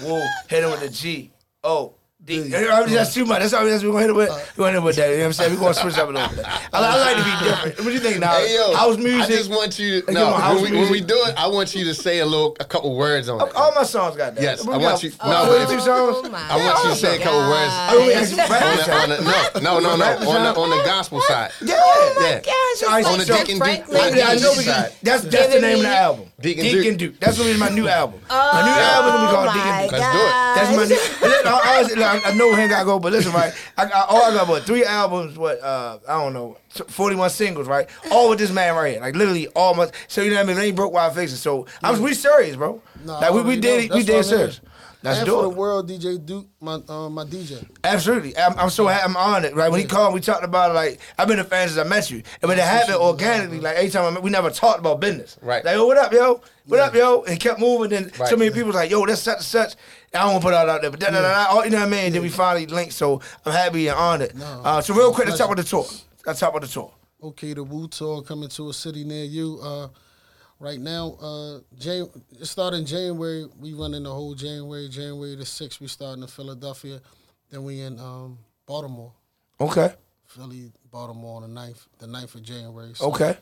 woo, 0.09 0.23
hitting 0.49 0.71
with 0.71 0.81
the 0.81 0.89
G 0.91 1.31
O. 1.65 1.95
D. 2.23 2.55
I 2.55 2.85
mean, 2.85 2.95
that's 2.95 3.15
too 3.15 3.25
much. 3.25 3.41
That's 3.41 3.55
all 3.55 3.65
that's 3.65 3.83
we're 3.83 3.91
gonna 3.93 4.03
hit 4.03 4.11
it 4.11 4.17
with. 4.17 4.29
We're 4.57 4.65
gonna 4.67 4.73
hit 4.73 4.79
it 4.79 4.85
with 4.85 4.97
that. 4.97 5.09
You 5.11 5.17
know 5.17 5.21
what 5.23 5.27
I'm 5.27 5.33
saying? 5.33 5.53
We're 5.55 5.61
gonna 5.61 5.75
switch 5.75 5.99
up 5.99 6.09
a 6.11 6.13
little 6.13 6.37
bit. 6.37 6.45
I, 6.47 6.69
I 6.75 6.99
like 7.01 7.17
to 7.17 7.25
be 7.25 7.49
different. 7.49 7.79
What 7.79 7.85
do 7.87 7.93
you 7.93 7.99
think 7.99 8.21
now? 8.21 8.35
Hey 8.35 8.55
yo, 8.57 8.75
house 8.77 8.99
music. 8.99 9.23
I 9.23 9.27
just 9.37 9.51
want 9.51 9.79
you. 9.79 10.03
To, 10.03 10.13
no, 10.13 10.25
come 10.27 10.35
on, 10.35 10.41
house 10.41 10.61
when 10.63 10.73
we, 10.73 10.79
when 10.81 10.93
we 10.93 11.01
do 11.01 11.17
it, 11.27 11.35
I 11.39 11.47
want 11.49 11.75
you 11.75 11.83
to 11.85 11.95
say 11.95 12.19
a 12.19 12.27
little, 12.27 12.57
a 12.61 12.65
couple 12.65 12.95
words 12.95 13.29
on 13.31 13.41
it. 13.41 13.55
all 13.57 13.73
my 13.75 13.85
songs 13.85 14.17
got 14.17 14.35
that. 14.35 14.43
Yes, 14.43 14.67
We 14.67 14.75
I 14.75 14.79
got 14.79 14.83
want 14.85 15.03
you- 15.03 15.11
four- 15.11 15.29
no, 15.31 15.47
forty-two 15.47 15.77
but- 15.77 15.83
songs. 15.85 16.17
Oh 16.29 16.35
I 16.35 16.57
want 16.65 16.85
you 16.85 16.91
to 16.91 16.97
say 16.97 17.17
a 17.17 17.23
couple 17.25 17.41
words. 17.41 17.73
Oh, 17.89 18.05
we 18.07 18.13
actually 18.13 18.37
rap 18.37 18.63
on 18.63 18.77
this 18.77 18.87
the, 18.87 18.93
on 18.95 19.09
the, 19.55 19.61
no, 19.63 19.79
no, 19.81 19.97
no, 19.97 19.97
no, 19.97 20.31
on 20.31 20.43
the 20.45 20.61
on 20.61 20.71
the 20.71 20.83
gospel 20.85 21.21
side. 21.23 21.51
Yeah. 21.63 21.75
Yeah. 22.21 22.41
Gosh, 22.41 22.55
So 22.77 22.87
I- 22.91 22.99
it's 23.01 23.09
on 23.09 23.19
the 23.19 23.25
Deacon 23.25 23.59
Duke- 23.59 23.97
I, 24.21 24.35
know 24.37 24.53
Side. 24.55 24.93
that's 25.03 25.25
that's 25.25 25.55
the 25.55 25.61
name 25.61 25.77
of 25.77 25.83
the 25.83 25.89
album. 25.89 26.27
Deacon 26.39 26.65
Deacon 26.65 26.83
Duke. 26.97 26.99
Duke. 26.99 27.21
That's 27.21 27.39
gonna 27.39 27.53
be 27.53 27.59
my 27.59 27.71
new 27.71 27.89
album. 27.89 28.21
my 28.29 28.63
new 28.63 28.77
album 28.77 29.11
gonna 29.11 29.27
be 29.27 29.35
called 29.35 29.49
Oh 29.49 29.55
Deacon 29.57 29.83
Duke. 29.83 29.93
Let's 29.93 30.13
do 30.13 30.21
it. 30.21 30.33
That's 30.55 30.77
my 30.77 30.85
new. 30.85 31.41
Listen, 32.15 32.25
I, 32.25 32.29
I, 32.29 32.33
was- 32.33 32.37
like, 32.37 32.37
know 32.37 32.55
him 32.57 32.69
gotta 32.71 32.85
go, 32.85 32.99
but 32.99 33.13
listen, 33.13 33.33
right? 33.33 33.53
I 33.77 33.87
got 33.87 34.09
all 34.09 34.23
I 34.23 34.35
got 34.35 34.49
what 34.49 34.63
three 34.65 34.85
albums, 34.85 35.37
what 35.39 35.61
uh 35.63 35.99
I 36.09 36.23
don't 36.23 36.33
know, 36.33 36.57
forty 36.89 37.17
one 37.17 37.31
singles, 37.31 37.67
right? 37.67 37.89
All 38.11 38.29
with 38.31 38.39
this 38.39 38.51
man 38.53 38.75
right 38.75 38.93
here, 38.93 39.01
like 39.01 39.15
literally 39.17 39.49
all 39.49 39.75
my. 39.75 39.91
So 40.09 40.23
you 40.23 40.31
know 40.31 40.37
what 40.37 40.43
I 40.43 40.47
mean? 40.47 40.57
They 40.57 40.67
ain't 40.69 40.77
broke 40.77 40.93
wild 40.93 41.15
faces. 41.15 41.41
So 41.41 41.67
I 41.83 41.91
was 41.91 42.01
we 42.01 42.15
serious, 42.15 42.57
bro. 42.57 42.83
No, 43.05 43.15
I 43.15 43.29
like 43.29 43.33
we, 43.35 43.43
we 43.43 43.57
did 43.61 43.91
know. 43.91 43.97
we 43.97 44.03
That's 44.03 44.07
did 44.07 44.13
what 44.13 44.19
I'm 44.19 44.25
serious. 44.25 44.59
here. 44.59 44.67
Let's 45.03 45.21
and 45.21 45.27
do 45.27 45.33
for 45.33 45.39
it. 45.39 45.43
the 45.45 45.49
world, 45.57 45.89
DJ 45.89 46.27
Duke, 46.27 46.47
my 46.61 46.75
uh, 46.87 47.09
my 47.09 47.25
DJ. 47.25 47.67
Absolutely. 47.85 48.37
I'm, 48.37 48.53
I'm 48.59 48.69
so 48.69 48.87
happy. 48.87 49.05
I'm 49.05 49.17
on 49.17 49.47
it. 49.47 49.55
Right 49.55 49.71
when 49.71 49.81
he 49.81 49.87
called, 49.87 50.13
we 50.13 50.21
talked 50.21 50.45
about 50.45 50.73
it. 50.73 50.75
Like 50.75 51.01
I've 51.17 51.27
been 51.27 51.39
a 51.39 51.45
fan 51.45 51.69
since 51.69 51.79
I 51.81 51.85
met 51.89 52.11
you, 52.11 52.23
and 52.43 52.49
when 52.51 52.59
it 52.59 52.65
happened 52.65 52.97
organically, 52.99 53.61
like 53.61 53.77
every 53.77 53.89
time 53.89 54.05
I 54.05 54.11
met, 54.11 54.23
we 54.23 54.29
never 54.29 54.51
talked 54.51 54.79
about 54.79 55.01
business. 55.01 55.39
Right. 55.41 55.65
Like, 55.65 55.75
yo, 55.77 55.87
what 55.87 55.97
up, 55.97 56.13
yo? 56.13 56.43
What 56.67 56.81
up, 56.81 56.95
yo? 56.95 57.23
And 57.23 57.41
kept 57.41 57.59
moving. 57.59 57.89
Then 57.89 58.13
so 58.13 58.25
Right. 58.25 58.39
many 58.39 58.51
people 58.51 58.67
was 58.67 58.77
like, 58.77 58.91
yo, 58.91 59.07
that's 59.07 59.23
such 59.23 59.37
and 59.37 59.45
such. 59.45 59.75
I 60.13 60.19
don't 60.25 60.33
want 60.33 60.43
to 60.43 60.47
put 60.49 60.55
it 60.55 60.69
out 60.69 60.81
there, 60.81 60.91
but 60.91 60.99
da, 61.01 61.11
da, 61.11 61.23
da, 61.23 61.47
all- 61.51 61.65
you 61.65 61.71
know 61.71 61.79
what 61.79 61.87
I 61.87 61.91
mean. 61.91 62.13
Then 62.13 62.23
we 62.23 62.29
finally 62.31 62.67
linked. 62.67 62.93
So 62.95 63.21
I'm 63.45 63.53
happy 63.53 63.87
and 63.89 63.97
honored. 63.97 64.35
No. 64.37 64.63
Uh, 64.65 64.81
so 64.81 64.93
real 64.95 65.13
quick, 65.13 65.27
let's 65.29 65.39
talk 65.39 65.47
about 65.51 65.59
the 65.63 65.69
tour. 65.69 65.87
Let's 66.27 66.41
talk 66.41 66.51
about 66.51 66.63
the 66.63 66.69
tour. 66.69 66.93
Okay, 67.23 67.53
the 67.55 67.63
Woo 67.63 67.87
Tour 67.87 68.23
coming 68.23 68.49
to 68.49 68.71
a 68.71 68.73
city 68.75 69.05
near 69.05 69.25
you. 69.25 69.61
Uh, 69.63 69.89
right 70.59 70.81
now, 70.81 71.17
uh, 71.21 71.59
Jan- 71.79 72.09
it 72.41 72.47
started 72.47 72.79
in 72.79 72.87
January. 72.87 73.47
We 73.61 73.73
running 73.75 74.03
the 74.03 74.13
whole 74.13 74.35
January. 74.35 74.89
January 74.89 75.37
the 75.37 75.47
sixth, 75.47 75.81
we 75.81 75.87
starting 75.87 76.23
in 76.23 76.29
Philadelphia. 76.29 77.01
Then 77.51 77.63
we 77.65 77.81
in 77.83 77.99
um, 78.01 78.39
Baltimore, 78.67 79.13
Okay. 79.61 79.93
Philly, 80.27 80.73
Baltimore 80.91 81.43
on 81.43 81.55
the 81.55 81.61
9th, 81.61 81.87
the 81.99 82.07
9th 82.07 82.35
of 82.37 82.43
January. 82.43 82.93
So 82.95 83.07
Okay. 83.13 83.37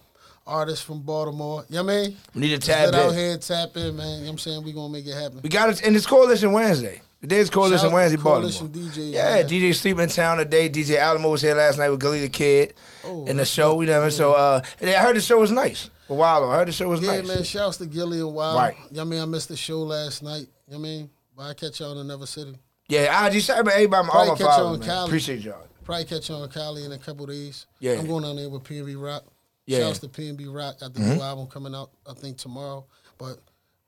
Artists 0.48 0.84
from 0.84 1.02
Baltimore. 1.02 1.64
You 1.68 1.76
know 1.76 1.84
what 1.84 1.92
I 1.92 2.02
mean? 2.02 2.16
We 2.34 2.40
need 2.40 2.48
to 2.48 2.56
Just 2.56 2.66
tap 2.66 2.90
get 2.90 2.94
out 3.00 3.14
here, 3.14 3.36
tap 3.38 3.76
in, 3.76 3.96
man. 3.96 4.06
You 4.08 4.16
know 4.16 4.22
what 4.24 4.28
I'm 4.30 4.38
saying? 4.38 4.64
We're 4.64 4.74
going 4.74 4.92
to 4.92 4.98
make 4.98 5.06
it 5.06 5.14
happen. 5.14 5.40
We 5.42 5.48
got 5.48 5.68
it, 5.68 5.82
and 5.84 5.94
it's 5.94 6.06
Coalition 6.06 6.52
Wednesday. 6.52 7.02
Today's 7.20 7.50
Coalition 7.50 7.78
Shout 7.78 7.86
out 7.88 7.94
Wednesday, 7.94 8.16
Coalition 8.18 8.66
Baltimore. 8.68 8.90
DJ, 8.92 9.12
yeah, 9.12 9.34
man. 9.34 9.48
DJ 9.48 9.74
sleep 9.74 9.98
in 9.98 10.08
town 10.08 10.38
today. 10.38 10.68
DJ 10.70 10.98
Alamo 10.98 11.30
was 11.30 11.42
here 11.42 11.54
last 11.54 11.76
night 11.78 11.90
with 11.90 12.00
Gillie 12.00 12.20
Da 12.20 12.28
Kid 12.28 12.74
Oh, 13.04 13.26
in 13.26 13.36
the 13.36 13.44
show. 13.44 13.80
You 13.80 13.88
know, 13.88 14.08
so 14.08 14.32
uh, 14.34 14.62
I 14.80 14.86
heard 14.92 15.16
the 15.16 15.20
show 15.20 15.38
was 15.40 15.50
nice. 15.50 15.90
A 16.08 16.14
while 16.14 16.42
ago, 16.44 16.50
I 16.52 16.56
heard 16.58 16.68
the 16.68 16.72
show 16.72 16.88
was 16.88 17.00
Yeah, 17.02 17.16
nice. 17.18 17.26
man. 17.28 17.42
Shouts 17.44 17.76
to 17.78 17.86
Gillie 17.86 18.20
and 18.20 18.32
Wild. 18.32 18.56
Right. 18.56 18.74
You 18.90 18.96
know 18.96 19.02
what 19.04 19.06
I 19.08 19.10
mean? 19.10 19.20
I 19.20 19.24
missed 19.26 19.48
the 19.48 19.56
show 19.56 19.80
last 19.82 20.22
night. 20.22 20.46
You 20.68 20.74
know 20.74 20.78
what 20.78 20.78
I 20.78 20.78
mean? 20.78 21.10
But 21.36 21.42
I 21.42 21.54
catch 21.54 21.80
y'all 21.80 21.92
in 21.92 21.98
another 21.98 22.26
city. 22.26 22.54
Yeah, 22.88 23.08
I 23.20 23.28
just 23.30 23.50
out 23.50 23.58
everybody, 23.68 23.94
all 23.96 24.04
my 24.04 24.10
Probably 24.10 24.30
catch 24.30 24.38
you 24.40 24.46
followers, 24.46 24.72
on 24.74 24.78
man. 24.80 24.88
Cali. 24.88 25.06
Appreciate 25.08 25.40
y'all. 25.40 25.66
Probably 25.84 26.04
catch 26.04 26.28
you 26.28 26.34
on 26.36 26.48
Cali 26.50 26.84
in 26.84 26.92
a 26.92 26.98
couple 26.98 27.26
days. 27.26 27.66
Yeah. 27.80 27.92
I'm 27.98 28.06
going 28.06 28.22
down 28.22 28.36
there 28.36 28.48
with 28.48 28.62
PnB 28.64 29.02
Rock. 29.02 29.24
Yeah. 29.68 29.80
Shouts 29.80 29.98
to 30.00 30.08
PnB 30.08 30.52
Rock. 30.54 30.80
Got 30.80 30.94
the 30.94 31.00
new 31.00 31.20
album 31.20 31.46
coming 31.46 31.74
out, 31.74 31.90
I 32.08 32.14
think, 32.14 32.38
tomorrow. 32.38 32.86
But 33.18 33.38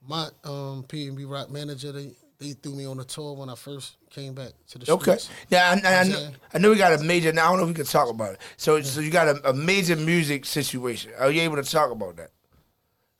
my 0.07 0.25
um, 0.43 0.83
PnB 0.87 1.27
Rock 1.29 1.49
manager, 1.49 1.91
they, 1.91 2.11
they 2.37 2.51
threw 2.51 2.75
me 2.75 2.85
on 2.85 2.97
the 2.97 3.03
tour 3.03 3.33
when 3.35 3.49
I 3.49 3.55
first 3.55 3.97
came 4.11 4.33
back 4.35 4.51
to 4.69 4.77
the 4.77 4.91
Okay. 4.91 5.17
streets. 5.17 5.29
Yeah, 5.49 5.75
I, 5.83 5.87
I, 5.87 5.91
I, 5.93 5.99
I'm 6.01 6.09
know. 6.09 6.29
I 6.53 6.57
know 6.59 6.69
we 6.69 6.75
got 6.75 6.99
a 6.99 7.03
major. 7.03 7.33
Now 7.33 7.47
I 7.47 7.49
don't 7.49 7.57
know 7.57 7.63
if 7.63 7.69
we 7.69 7.73
can 7.75 7.85
talk 7.85 8.09
about 8.09 8.33
it. 8.33 8.39
So, 8.57 8.79
so 8.81 8.99
you 9.01 9.09
got 9.09 9.27
a, 9.27 9.49
a 9.49 9.53
major 9.53 9.95
music 9.95 10.45
situation. 10.45 11.13
Are 11.17 11.31
you 11.31 11.41
able 11.41 11.55
to 11.55 11.63
talk 11.63 11.89
about 11.91 12.15
that? 12.17 12.29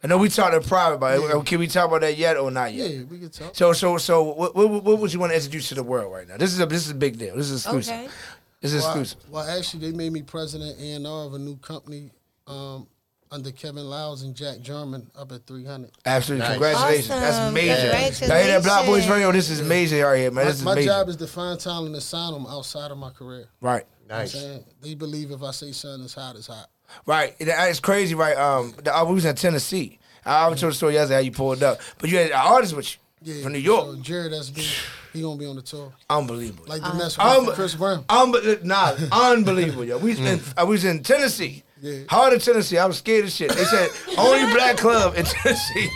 I 0.03 0.07
know 0.07 0.17
we 0.19 0.29
talked 0.29 0.53
in 0.55 0.61
private 0.63 0.95
about 0.95 1.19
it. 1.19 1.45
Can 1.45 1.59
we 1.59 1.67
talk 1.67 1.87
about 1.87 2.01
that 2.01 2.17
yet 2.17 2.37
or 2.37 2.49
not 2.51 2.73
yet? 2.73 2.89
Yeah, 2.91 3.03
we 3.09 3.19
can 3.19 3.29
talk. 3.29 3.55
So, 3.55 3.71
so, 3.73 3.97
so, 3.97 4.23
what, 4.23 4.55
what, 4.55 4.83
what 4.83 4.99
would 4.99 5.13
you 5.13 5.19
want 5.19 5.31
to 5.31 5.35
introduce 5.35 5.69
to 5.69 5.75
the 5.75 5.83
world 5.83 6.11
right 6.13 6.27
now? 6.27 6.37
This 6.37 6.53
is 6.53 6.59
a 6.59 6.65
this 6.67 6.85
is 6.85 6.91
a 6.91 6.95
big 6.95 7.17
deal. 7.19 7.35
This 7.35 7.49
is 7.51 7.63
exclusive. 7.65 7.93
Okay. 7.93 8.07
This 8.61 8.73
is 8.73 8.81
Well, 8.83 8.87
I- 8.95 8.99
exclusive. 8.99 9.29
well, 9.31 9.57
actually, 9.59 9.91
they 9.91 9.97
made 9.97 10.11
me 10.13 10.21
president 10.23 10.79
A&R 10.79 11.25
of 11.25 11.33
a 11.35 11.39
new 11.39 11.55
company 11.57 12.11
um, 12.47 12.87
under 13.31 13.51
Kevin 13.51 13.85
Liles 13.85 14.23
and 14.23 14.35
Jack 14.35 14.59
German 14.61 15.09
up 15.15 15.31
at 15.31 15.45
300. 15.47 15.91
Absolutely, 16.05 16.43
Nice. 16.47 16.51
congratulations. 16.53 17.07
That's 17.07 17.53
major. 17.53 17.75
Congratulations. 17.75 18.19
Y'all 18.29 18.37
hear 18.37 18.47
that, 18.47 18.63
Black 18.63 18.85
Boys 18.85 19.07
Radio? 19.09 19.31
This 19.31 19.49
is 19.49 19.61
major 19.61 20.05
right 20.05 20.17
here, 20.17 20.31
man. 20.31 20.43
My, 20.45 20.49
This 20.51 20.59
is 20.59 20.63
my 20.65 20.75
major. 20.75 20.87
job 20.89 21.09
is 21.09 21.15
to 21.17 21.27
find 21.27 21.59
talent 21.59 21.93
and 21.93 22.03
sign 22.03 22.33
them 22.33 22.45
outside 22.47 22.91
of 22.91 22.97
my 22.97 23.09
career. 23.11 23.47
right, 23.61 23.85
Nice. 24.09 24.35
I'm 24.35 24.41
saying? 24.41 24.63
They 24.81 24.95
believe 24.95 25.31
if 25.31 25.41
I 25.43 25.51
say 25.51 25.71
something 25.71 26.03
is 26.05 26.13
hot, 26.13 26.35
it's 26.35 26.47
hot. 26.47 26.69
right. 27.05 27.33
It's 27.39 27.79
crazy, 27.79 28.15
right? 28.15 28.35
Um, 28.35 28.73
the, 28.83 28.93
I 28.93 29.03
was 29.03 29.23
in 29.23 29.33
Tennessee. 29.35 29.97
I 30.25 30.47
was 30.49 30.59
told 30.59 30.71
the 30.73 30.75
story 30.75 30.93
yesterday 30.95 31.15
how 31.15 31.21
you 31.21 31.31
pulled 31.31 31.63
up, 31.63 31.79
but 31.99 32.09
you 32.09 32.17
had 32.17 32.27
an 32.27 32.33
artist 32.37 32.75
with 32.75 32.97
you 33.23 33.33
Yeah, 33.33 33.43
from 33.43 33.53
New 33.53 33.59
York. 33.59 33.85
So 33.85 33.95
Jared 34.01 34.33
SB, 34.33 34.83
he 35.13 35.21
gonna 35.21 35.37
be 35.37 35.45
on 35.45 35.55
the 35.55 35.61
tour. 35.61 35.91
Unbelievable. 36.09 36.65
Like 36.67 36.83
Uh, 36.83 36.91
the 36.91 36.97
mess 36.97 37.17
with 37.17 37.25
Um, 37.25 37.45
Chris 37.53 37.73
Brown. 37.75 38.03
Unbe- 38.03 38.63
nah, 38.63 38.95
unbelievable, 39.11 39.85
yo. 39.85 39.97
We 39.97 40.11
was 40.11 40.19
in, 40.19 40.41
I 40.57 40.63
was 40.63 40.83
in 40.85 41.01
Tennessee. 41.01 41.63
Yeah. 41.81 41.99
Hard 42.09 42.33
in 42.33 42.39
Tennessee. 42.39 42.77
I 42.77 42.85
was 42.85 42.97
scared 42.99 43.25
of 43.25 43.31
shit. 43.31 43.49
They 43.51 43.63
said 43.63 43.89
only 44.17 44.53
black 44.53 44.77
club 44.77 45.15
in 45.17 45.25
Tennessee. 45.25 45.89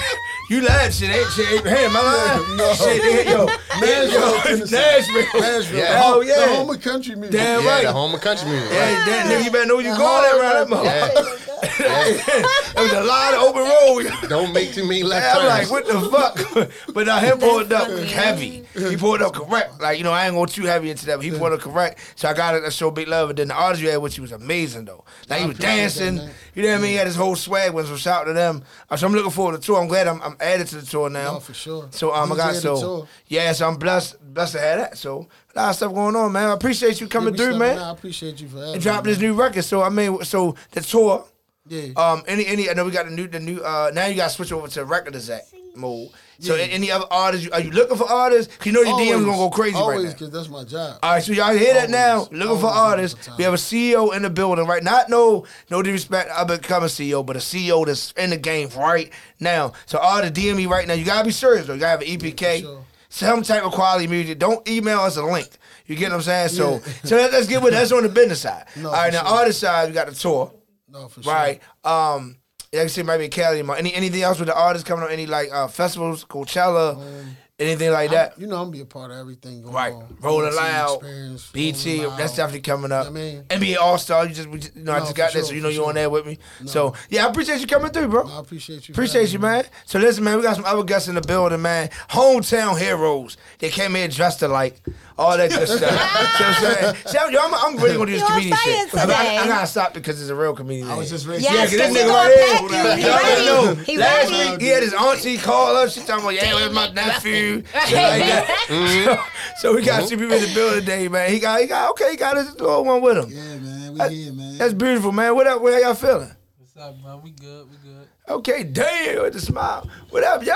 you 0.50 0.60
lied, 0.60 0.94
shit. 0.94 1.10
Ain't 1.10 1.28
shit. 1.32 1.50
Ain't, 1.52 1.66
hey, 1.66 1.84
am 1.86 1.96
I 1.96 2.00
lying? 2.00 2.56
No. 2.56 2.72
Shit, 2.74 3.02
they- 3.02 3.30
yo, 3.32 3.46
Nashville, 3.80 4.10
yo, 4.12 4.64
Nashville. 4.70 5.40
Nashville. 5.40 5.78
Yeah. 5.78 5.92
The 5.92 5.98
oh, 5.98 6.12
home- 6.12 6.26
yeah. 6.28 6.46
The 6.46 6.54
home 6.54 6.70
of 6.70 6.80
country 6.80 7.14
music. 7.16 7.32
Damn 7.32 7.62
Yeah, 7.64 7.68
right. 7.68 7.82
the 7.84 7.92
home 7.92 8.14
of 8.14 8.20
country 8.20 8.48
music. 8.50 8.70
Yeah, 8.70 8.78
right? 8.98 9.06
damn, 9.06 9.26
nigga, 9.30 9.44
you 9.44 9.50
better 9.50 9.66
know 9.66 9.76
where 9.76 9.84
you 9.84 9.96
going 9.96 10.24
at 10.24 10.34
around 10.38 10.70
that 10.70 10.76
motherfucker. 10.76 11.51
There 11.62 12.82
was 12.82 12.92
a 12.92 13.02
lot 13.04 13.34
of 13.34 13.42
open 13.42 13.62
road. 13.62 14.28
Don't 14.28 14.52
make 14.52 14.72
too 14.72 14.82
many 14.86 15.02
left 15.02 15.36
I'm 15.36 15.46
like, 15.46 15.70
what 15.70 15.86
the 15.86 16.00
fuck? 16.10 16.70
but 16.94 17.06
now 17.06 17.18
him 17.18 17.38
pulled 17.38 17.72
up 17.72 17.88
heavy. 17.88 18.64
He 18.74 18.96
pulled 18.96 19.22
up 19.22 19.32
correct. 19.34 19.80
Like, 19.80 19.98
you 19.98 20.04
know, 20.04 20.12
I 20.12 20.26
ain't 20.26 20.34
going 20.34 20.48
too 20.48 20.64
heavy 20.64 20.90
into 20.90 21.06
that, 21.06 21.16
but 21.16 21.24
he 21.24 21.30
pulled 21.30 21.52
up 21.52 21.60
correct. 21.60 22.00
So 22.16 22.28
I 22.28 22.34
got 22.34 22.52
to 22.60 22.70
show 22.70 22.90
big 22.90 23.08
love. 23.08 23.30
And 23.30 23.38
then 23.38 23.48
the 23.48 23.54
artist 23.54 23.82
you 23.82 23.90
had 23.90 23.98
with 23.98 24.16
you 24.16 24.22
was 24.22 24.32
amazing, 24.32 24.84
though. 24.86 25.04
Like, 25.28 25.40
he 25.42 25.46
was 25.48 25.56
appreciate 25.58 26.04
that, 26.06 26.16
dancing. 26.16 26.30
you 26.54 26.62
know 26.62 26.68
what 26.70 26.78
I 26.78 26.80
mean? 26.82 26.90
He 26.90 26.96
had 26.96 27.06
his 27.06 27.16
whole 27.16 27.36
swag. 27.36 27.72
Was 27.72 27.88
so 27.88 27.96
shout 27.96 28.22
out 28.22 28.24
to 28.24 28.32
them. 28.32 28.62
Uh, 28.90 28.96
So 28.96 29.06
I'm 29.06 29.12
looking 29.12 29.30
forward 29.30 29.52
to 29.52 29.58
the 29.58 29.64
tour. 29.64 29.80
I'm 29.80 29.88
glad 29.88 30.08
I'm, 30.08 30.20
I'm 30.22 30.36
added 30.40 30.66
to 30.68 30.76
the 30.76 30.86
tour 30.86 31.10
now. 31.10 31.34
No, 31.34 31.40
for 31.40 31.54
sure. 31.54 31.88
So 31.90 32.12
um, 32.14 32.32
I 32.32 32.34
DJ 32.34 32.38
got 32.38 32.54
the 32.54 32.60
so 32.60 32.80
tour. 32.80 33.08
yeah, 33.28 33.52
so 33.52 33.68
I'm 33.68 33.76
blessed 33.76 34.16
blessed 34.34 34.52
to 34.54 34.60
have 34.60 34.78
that. 34.78 34.98
So 34.98 35.28
a 35.54 35.58
lot 35.58 35.70
of 35.70 35.76
stuff 35.76 35.92
going 35.94 36.16
on, 36.16 36.32
man. 36.32 36.48
I 36.48 36.52
appreciate 36.54 37.00
you 37.00 37.06
coming 37.08 37.32
we 37.32 37.38
through, 37.38 37.58
man. 37.58 37.78
out. 37.78 37.84
I 37.84 37.90
appreciate 37.92 38.40
you 38.40 38.48
for 38.48 38.56
having 38.56 38.74
And 38.74 38.78
me, 38.78 38.82
dropping 38.82 39.10
this 39.12 39.20
new 39.20 39.34
record. 39.34 39.64
So 39.64 39.82
I 39.82 39.88
mean, 39.90 40.22
so 40.24 40.54
the 40.72 40.80
tour. 40.80 41.24
Yeah. 41.68 41.92
Um, 41.96 42.22
any 42.26 42.46
any 42.46 42.68
I 42.68 42.74
know 42.74 42.84
we 42.84 42.90
got 42.90 43.04
the 43.06 43.12
new 43.12 43.28
the 43.28 43.38
new 43.40 43.60
uh 43.60 43.90
now 43.94 44.06
you 44.06 44.16
got 44.16 44.28
to 44.28 44.34
switch 44.34 44.52
over 44.52 44.66
to 44.68 44.84
record 44.84 45.14
exec 45.14 45.42
mode. 45.76 46.10
So 46.40 46.56
Yeah. 46.56 46.64
any 46.64 46.90
other 46.90 47.06
artists? 47.10 47.48
Are 47.50 47.60
you 47.60 47.70
looking 47.70 47.96
for 47.96 48.10
artists? 48.10 48.52
you 48.66 48.72
know 48.72 48.82
your 48.82 48.98
DMs 48.98 49.24
gonna 49.24 49.36
go 49.36 49.48
crazy 49.48 49.76
always, 49.76 49.96
right 49.98 50.04
now. 50.06 50.12
because 50.12 50.30
that's 50.30 50.48
my 50.48 50.64
job. 50.64 50.98
All 51.02 51.12
right, 51.12 51.22
so 51.22 51.32
y'all 51.32 51.54
hear 51.56 51.72
that 51.74 51.88
now? 51.88 52.26
Looking 52.32 52.58
for 52.58 52.66
artists. 52.66 53.28
We 53.38 53.44
have 53.44 53.54
a 53.54 53.58
CEO 53.58 54.14
in 54.14 54.22
the 54.22 54.30
building, 54.30 54.66
right? 54.66 54.82
Not 54.82 55.08
no 55.08 55.46
no 55.70 55.82
disrespect. 55.82 56.30
I 56.36 56.42
become 56.44 56.82
a 56.82 56.86
CEO, 56.88 57.24
but 57.24 57.36
a 57.36 57.38
CEO 57.38 57.86
that's 57.86 58.10
in 58.12 58.30
the 58.30 58.36
game 58.36 58.68
right 58.76 59.10
now. 59.38 59.72
So 59.86 59.98
all 59.98 60.20
the 60.20 60.30
DM 60.30 60.56
me 60.56 60.66
right 60.66 60.86
now. 60.86 60.94
You 60.94 61.04
gotta 61.04 61.24
be 61.24 61.30
serious 61.30 61.66
though. 61.66 61.74
You 61.74 61.80
gotta 61.80 61.90
have 61.92 62.02
an 62.02 62.08
EPK, 62.08 62.62
sure. 62.62 62.84
some 63.08 63.42
type 63.42 63.62
of 63.64 63.72
quality 63.72 64.08
music. 64.08 64.40
Don't 64.40 64.66
email 64.68 64.98
us 65.00 65.16
a 65.16 65.22
link. 65.24 65.48
You 65.86 65.94
get 65.96 66.10
what 66.10 66.16
I'm 66.16 66.22
saying? 66.22 66.48
So 66.48 66.80
so 67.04 67.16
let, 67.16 67.32
us 67.32 67.46
get 67.46 67.62
with 67.62 67.72
that's 67.72 67.92
on 67.92 68.02
the 68.02 68.08
business 68.08 68.40
side. 68.40 68.64
No, 68.76 68.88
all 68.88 68.94
right, 68.94 69.12
now 69.12 69.24
sure. 69.24 69.38
artist 69.38 69.60
side, 69.60 69.88
we 69.88 69.94
got 69.94 70.08
the 70.08 70.14
tour. 70.14 70.52
No, 70.92 71.08
for 71.08 71.22
sure. 71.22 71.32
Right. 71.32 71.60
Um, 71.84 72.36
like 72.72 72.82
I 72.82 72.86
said, 72.86 73.06
maybe 73.06 73.28
Cali. 73.28 73.60
Any 73.60 73.94
anything 73.94 74.22
else 74.22 74.38
with 74.38 74.48
the 74.48 74.54
artists 74.54 74.86
coming 74.86 75.04
on? 75.04 75.10
Any 75.10 75.26
like 75.26 75.50
uh, 75.52 75.68
festivals, 75.68 76.24
Coachella, 76.24 77.26
anything 77.62 77.90
like 77.92 78.10
that? 78.10 78.38
You 78.38 78.46
know, 78.46 78.56
I'm 78.56 78.62
gonna 78.64 78.72
be 78.72 78.80
a 78.80 78.84
part 78.84 79.10
of 79.10 79.16
everything 79.18 79.62
going 79.62 79.74
Right, 79.74 79.92
on. 79.92 80.16
Rolling 80.20 80.54
Loud, 80.54 80.94
Experience, 80.96 81.50
BET, 81.52 81.84
Rolling 82.04 82.16
that's 82.18 82.36
definitely 82.36 82.60
coming 82.60 82.92
up. 82.92 83.06
I 83.06 83.10
mean- 83.10 83.42
NBA 83.50 83.76
All 83.78 83.98
Star, 83.98 84.26
you 84.26 84.34
just, 84.34 84.48
we 84.48 84.58
just 84.58 84.76
you 84.76 84.84
know 84.84 84.92
I 84.92 85.00
just 85.00 85.14
got 85.14 85.32
that, 85.32 85.38
sure, 85.40 85.44
so 85.44 85.52
you 85.54 85.60
know 85.60 85.68
you're 85.68 85.86
on 85.88 85.94
there 85.94 86.10
with 86.10 86.26
me. 86.26 86.38
So 86.66 86.94
yeah, 87.08 87.26
I 87.26 87.30
appreciate 87.30 87.60
you 87.60 87.66
coming 87.66 87.90
through, 87.90 88.08
bro. 88.08 88.28
I 88.28 88.40
appreciate 88.40 88.88
you. 88.88 88.92
Appreciate 88.92 89.32
you, 89.32 89.38
me. 89.38 89.42
man. 89.48 89.64
So 89.86 89.98
listen, 89.98 90.24
man, 90.24 90.36
we 90.36 90.42
got 90.42 90.56
some 90.56 90.64
other 90.64 90.82
guests 90.84 91.08
in 91.08 91.14
the 91.14 91.20
building, 91.20 91.62
man. 91.62 91.88
Hometown 92.10 92.78
heroes. 92.78 93.36
They 93.58 93.68
came 93.70 93.94
here 93.94 94.08
dressed 94.08 94.42
alike. 94.42 94.80
All 95.18 95.36
that 95.36 95.50
good 95.50 95.68
stuff. 95.68 95.80
you 95.80 95.86
know 95.86 96.50
what 96.50 96.78
I'm 96.78 96.94
saying? 96.94 97.06
See, 97.06 97.18
I'm, 97.18 97.36
I'm, 97.36 97.54
I'm 97.54 97.76
really 97.82 97.96
gonna 97.96 98.06
do 98.06 98.12
this 98.12 98.20
You 98.22 98.26
comedian 98.26 98.56
shit. 98.56 98.94
I, 98.94 99.00
today. 99.02 99.36
I, 99.38 99.42
I 99.42 99.46
gotta 99.46 99.66
stop 99.66 99.94
because 99.94 100.20
it's 100.20 100.30
a 100.30 100.34
real 100.34 100.54
comedian. 100.54 100.88
I 100.90 100.96
was 100.96 101.10
just 101.10 101.26
ready. 101.26 101.42
Yes, 101.42 101.52
Yeah, 101.54 101.60
'cause 101.62 101.70
this 101.70 101.80
'cause 101.82 101.96
he 101.96 102.02
nigga 102.02 102.06
gonna 102.06 102.28
right 102.28 102.38
here. 102.38 102.56
pack 102.56 102.96
you. 102.98 103.02
He 103.02 103.08
ready. 103.08 103.46
know, 103.46 103.74
He 103.84 103.96
last 103.98 104.30
ready. 104.30 104.50
week 104.52 104.60
he 104.62 104.68
had 104.68 104.82
his 104.82 104.94
auntie 104.94 105.36
call 105.38 105.76
up. 105.76 105.90
She 105.90 106.00
talking 106.00 106.24
about, 106.24 106.34
yeah, 106.34 106.54
where's 106.54 106.72
my 106.72 106.88
nephew? 106.92 107.51
Shit 107.60 107.74
like 107.74 107.92
that. 107.92 108.66
Mm-hmm. 108.68 109.04
So, 109.04 109.68
so 109.70 109.74
we 109.74 109.82
got 109.82 110.08
two 110.08 110.16
people 110.16 110.34
in 110.34 110.42
the 110.42 110.54
building 110.54 110.80
today, 110.80 111.08
man. 111.08 111.30
He 111.30 111.38
got, 111.38 111.60
he 111.60 111.66
got, 111.66 111.90
okay, 111.90 112.12
he 112.12 112.16
got 112.16 112.36
his 112.36 112.52
little 112.58 112.84
one 112.84 113.00
with 113.02 113.18
him. 113.18 113.30
Yeah, 113.30 113.56
man. 113.58 113.92
We 113.92 113.98
That- 113.98 114.10
here, 114.12 114.32
man. 114.32 114.58
That's 114.58 114.74
beautiful, 114.74 115.12
man. 115.12 115.34
What 115.34 115.46
up? 115.46 115.60
What 115.62 115.80
y'all 115.82 115.94
feeling? 115.94 116.30
What's 116.58 116.76
up, 116.76 116.96
man? 117.02 117.20
We 117.22 117.30
good. 117.32 117.68
We 117.70 117.76
good. 117.88 118.08
Okay, 118.28 118.64
damn, 118.64 119.22
with 119.22 119.32
the 119.34 119.40
smile. 119.40 119.88
What 120.10 120.24
up, 120.24 120.44
yo? 120.44 120.54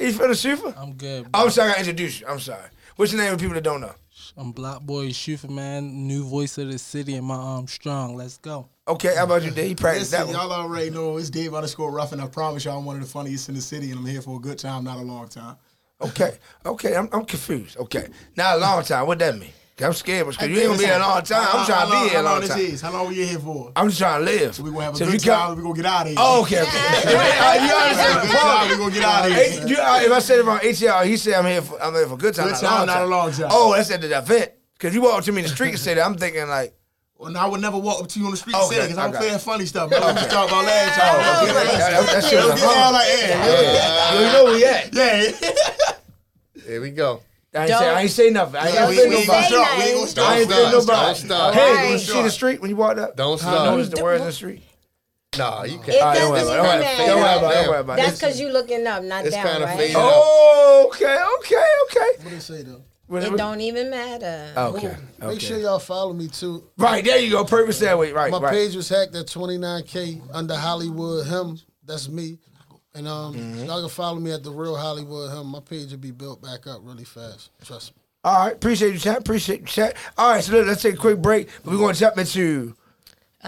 You 0.00 0.12
feeling 0.12 0.34
super? 0.34 0.74
I'm 0.76 0.92
good. 0.94 1.30
Bro. 1.32 1.42
I'm 1.42 1.50
sorry 1.50 1.72
I 1.72 1.78
introduced 1.78 2.20
you. 2.20 2.26
I'm 2.28 2.38
sorry. 2.40 2.68
What's 2.96 3.12
your 3.12 3.22
name 3.22 3.32
for 3.32 3.38
people 3.38 3.54
that 3.54 3.64
don't 3.64 3.80
know? 3.80 3.92
I'm 4.38 4.52
Block 4.52 4.82
Boy 4.82 5.06
Shuffa, 5.08 5.48
man. 5.48 6.06
New 6.06 6.24
voice 6.24 6.58
of 6.58 6.70
the 6.70 6.78
city 6.78 7.14
and 7.14 7.26
my 7.26 7.36
arm 7.36 7.66
strong. 7.68 8.16
Let's 8.16 8.36
go. 8.36 8.68
Okay, 8.86 9.14
how 9.16 9.24
about 9.24 9.42
you, 9.42 9.50
Dave? 9.50 9.70
You 9.70 9.76
practiced 9.76 10.12
Listen, 10.12 10.28
that 10.28 10.38
one. 10.38 10.48
y'all 10.50 10.60
already 10.60 10.90
know 10.90 11.16
it's 11.16 11.30
Dave 11.30 11.54
underscore 11.54 11.90
Ruffin. 11.90 12.20
I 12.20 12.26
promise 12.26 12.64
y'all 12.66 12.78
I'm 12.78 12.84
one 12.84 12.96
of 12.96 13.02
the 13.02 13.08
funniest 13.08 13.48
in 13.48 13.54
the 13.54 13.60
city, 13.62 13.90
and 13.90 14.00
I'm 14.00 14.06
here 14.06 14.20
for 14.20 14.36
a 14.36 14.38
good 14.40 14.58
time, 14.58 14.84
not 14.84 14.98
a 14.98 15.02
long 15.02 15.26
time. 15.28 15.56
Okay, 16.00 16.36
okay, 16.64 16.94
I'm, 16.94 17.08
I'm 17.12 17.24
confused. 17.24 17.78
Okay, 17.78 18.08
now 18.36 18.56
a 18.56 18.58
long 18.58 18.82
time. 18.84 19.06
What 19.06 19.18
that 19.20 19.38
mean? 19.38 19.50
I'm 19.78 19.92
scared 19.92 20.26
because 20.26 20.48
you 20.48 20.56
ain't 20.56 20.66
gonna 20.68 20.78
be 20.78 20.84
here 20.86 20.96
a 20.96 20.98
long 20.98 21.22
time. 21.22 21.46
I'm 21.52 21.66
trying 21.66 21.86
to 21.90 21.92
be 22.04 22.08
here 22.10 22.20
a 22.20 22.22
long 22.22 22.42
time. 22.42 22.58
is? 22.60 22.80
How 22.80 22.92
long 22.92 23.08
we 23.08 23.26
here 23.26 23.38
for? 23.38 23.72
I'm 23.76 23.88
just 23.88 23.98
trying 23.98 24.24
to 24.24 24.30
live. 24.30 24.54
So 24.54 24.62
we 24.62 24.70
gonna 24.70 24.84
have 24.84 24.94
a 24.94 24.96
So 24.96 25.04
good 25.04 25.14
you 25.22 25.30
come- 25.30 25.48
time. 25.48 25.56
We 25.56 25.62
gonna 25.62 25.74
get 25.74 25.86
out 25.86 26.00
of 26.02 26.06
here. 26.08 26.16
Oh, 26.18 26.42
okay, 26.42 26.62
okay. 26.62 27.66
You 27.66 27.74
understand 27.74 28.28
the 28.28 28.34
point? 28.36 28.70
We 28.70 28.76
gonna 28.78 28.94
get 28.94 29.04
out 29.04 29.26
of 29.26 29.32
here. 29.36 29.66
you, 29.66 29.76
uh, 29.76 30.00
if 30.02 30.12
I 30.12 30.18
said 30.18 30.38
it 30.38 30.44
wrong, 30.46 30.58
ATL, 30.60 31.04
he 31.04 31.16
said 31.18 31.34
I'm 31.34 31.44
here 31.46 31.60
for 31.62 31.82
I'm 31.82 31.92
here 31.94 32.06
for 32.08 32.14
a 32.14 32.18
good 32.18 32.34
time, 32.34 32.46
Good 32.46 32.52
not, 32.52 32.60
time, 32.60 32.72
a 32.72 32.76
long 32.76 32.86
not 32.86 32.94
time. 32.94 33.02
a 33.02 33.06
long 33.06 33.32
time. 33.32 33.48
Oh, 33.50 33.74
that's 33.74 33.90
at 33.90 34.00
the 34.00 34.16
event. 34.18 34.52
Cause 34.78 34.94
you 34.94 35.02
walk 35.02 35.18
up 35.18 35.24
to 35.24 35.32
me 35.32 35.38
in 35.38 35.44
the 35.44 35.54
street 35.54 35.70
and 35.70 35.78
say 35.78 35.94
that, 35.94 36.04
I'm 36.04 36.16
thinking 36.16 36.46
like, 36.48 36.74
Well, 37.18 37.30
now 37.32 37.46
I 37.46 37.48
would 37.48 37.60
never 37.62 37.78
walk 37.78 38.02
up 38.02 38.08
to 38.08 38.18
you 38.20 38.26
on 38.26 38.30
the 38.32 38.36
street 38.36 38.54
and 38.56 38.68
say 38.68 38.76
it 38.78 38.82
because 38.82 38.98
I'm 38.98 39.08
okay. 39.10 39.18
playing 39.18 39.38
funny 39.38 39.64
stuff. 39.66 39.88
But 39.90 40.00
let 40.02 40.14
me 40.16 40.20
talk 40.28 40.48
about 40.48 40.64
last 40.64 40.98
time. 41.00 41.14
oh, 41.16 41.42
okay, 41.42 41.50
Okay, 41.52 41.78
that, 41.78 41.90
that, 41.90 42.12
that 42.12 42.24
shit 42.24 42.32
Don't 42.38 42.50
was 42.52 42.60
get 42.60 42.66
down 42.68 42.76
hard. 42.76 42.92
like 42.94 43.08
that. 43.08 44.14
You 44.20 44.32
know 44.32 44.44
where 44.44 44.54
we 44.54 44.64
at? 44.66 44.94
Yeah. 44.94 46.62
Here 46.66 46.80
we 46.82 46.90
go. 46.90 47.22
I 47.54 47.58
ain't, 47.60 47.68
say, 47.68 47.88
I 47.88 48.00
ain't 48.02 48.10
say 48.10 48.30
nothing. 48.30 48.56
I 48.56 48.66
ain't 48.66 48.74
Yeah, 48.74 48.86
say 48.86 48.88
we, 48.90 48.96
we 48.96 49.16
ain't 49.16 49.26
nobody. 49.28 49.48
gonna 49.48 49.48
Say. 49.48 49.78
We 49.78 49.84
ain't 49.84 49.94
gonna 49.94 50.06
nothing. 50.06 50.24
I 50.24 50.36
ain't 50.36 50.48
say 50.48 50.54
start. 50.54 50.72
nobody. 50.72 51.06
Don't 51.06 51.16
start. 51.16 51.54
Hey, 51.54 51.74
Right. 51.74 51.90
you 51.92 51.98
see 51.98 52.22
the 52.22 52.30
street 52.30 52.60
when 52.60 52.70
you 52.70 52.76
walked 52.76 52.98
up? 52.98 53.16
Don't 53.16 53.40
How 53.40 53.48
I 53.48 53.52
start. 53.54 53.70
notice 53.70 53.88
the 53.88 54.02
words 54.04 54.20
in 54.20 54.26
the 54.26 54.32
street. 54.32 54.62
No, 55.38 55.64
you 55.64 55.78
can't. 55.78 55.88
All 56.00 56.06
right, 56.06 56.18
don't 56.18 56.30
worry 56.30 56.40
doesn't 56.40 56.58
about 56.58 56.80
it. 56.80 56.84
Don't 56.84 56.96
worry 56.98 56.98
about 56.98 57.00
it. 57.00 57.06
Don't 57.06 57.20
worry 57.22 57.38
about 57.38 57.50
it. 57.50 57.54
Don't 57.54 57.68
worry 57.70 57.80
about. 57.80 57.96
That's 57.96 58.18
because 58.20 58.40
you 58.40 58.48
looking 58.50 58.86
up, 58.86 59.02
not 59.04 59.24
It's 59.24 59.34
down, 59.34 59.46
kinda 59.46 59.66
right? 59.66 59.76
faded. 59.78 59.96
Oh, 59.98 60.90
okay, 60.92 61.18
okay, 61.38 61.66
okay. 61.86 62.10
What 62.16 62.24
did 62.24 62.32
they 62.32 62.38
say 62.40 62.62
though? 62.62 62.82
What- 63.08 63.22
It 63.22 63.36
don't 63.36 63.60
even 63.60 63.90
matter. 63.90 64.52
Okay, 64.56 64.96
Make 65.20 65.40
sure 65.40 65.58
y'all 65.58 65.78
follow 65.78 66.12
me 66.12 66.28
too. 66.28 66.64
Right, 66.76 67.04
there 67.04 67.18
you 67.18 67.30
go. 67.30 67.44
Purpose 67.44 67.78
that 67.80 67.96
way. 67.98 68.12
Right, 68.12 68.30
My 68.32 68.38
right. 68.38 68.52
page 68.52 68.74
was 68.74 68.88
hacked 68.88 69.14
at 69.14 69.26
29k 69.26 70.22
under 70.32 70.56
Hollywood 70.56 71.26
Him. 71.26 71.58
That's 71.84 72.08
me. 72.08 72.38
And 72.94 73.06
um, 73.06 73.34
Mm-hmm. 73.34 73.64
y'all 73.66 73.80
can 73.82 73.90
follow 73.90 74.18
me 74.18 74.32
at 74.32 74.42
the 74.42 74.50
real 74.50 74.74
Hollywood 74.76 75.30
Him. 75.30 75.46
My 75.48 75.60
page 75.60 75.90
will 75.90 75.98
be 75.98 76.10
built 76.10 76.42
back 76.42 76.66
up 76.66 76.80
really 76.82 77.04
fast. 77.04 77.50
Trust 77.64 77.94
me. 77.94 78.02
All 78.24 78.46
right, 78.46 78.54
appreciate 78.54 78.92
you, 78.92 78.98
chat. 78.98 79.18
Appreciate 79.18 79.60
you, 79.60 79.66
chat. 79.66 79.96
All 80.18 80.32
right, 80.32 80.42
so 80.42 80.52
let, 80.52 80.66
us 80.66 80.82
take 80.82 80.94
a 80.94 80.98
quick 80.98 81.22
break. 81.22 81.48
We're 81.64 81.76
going 81.76 81.94
to 81.94 82.00
jump 82.00 82.18
into 82.18 82.74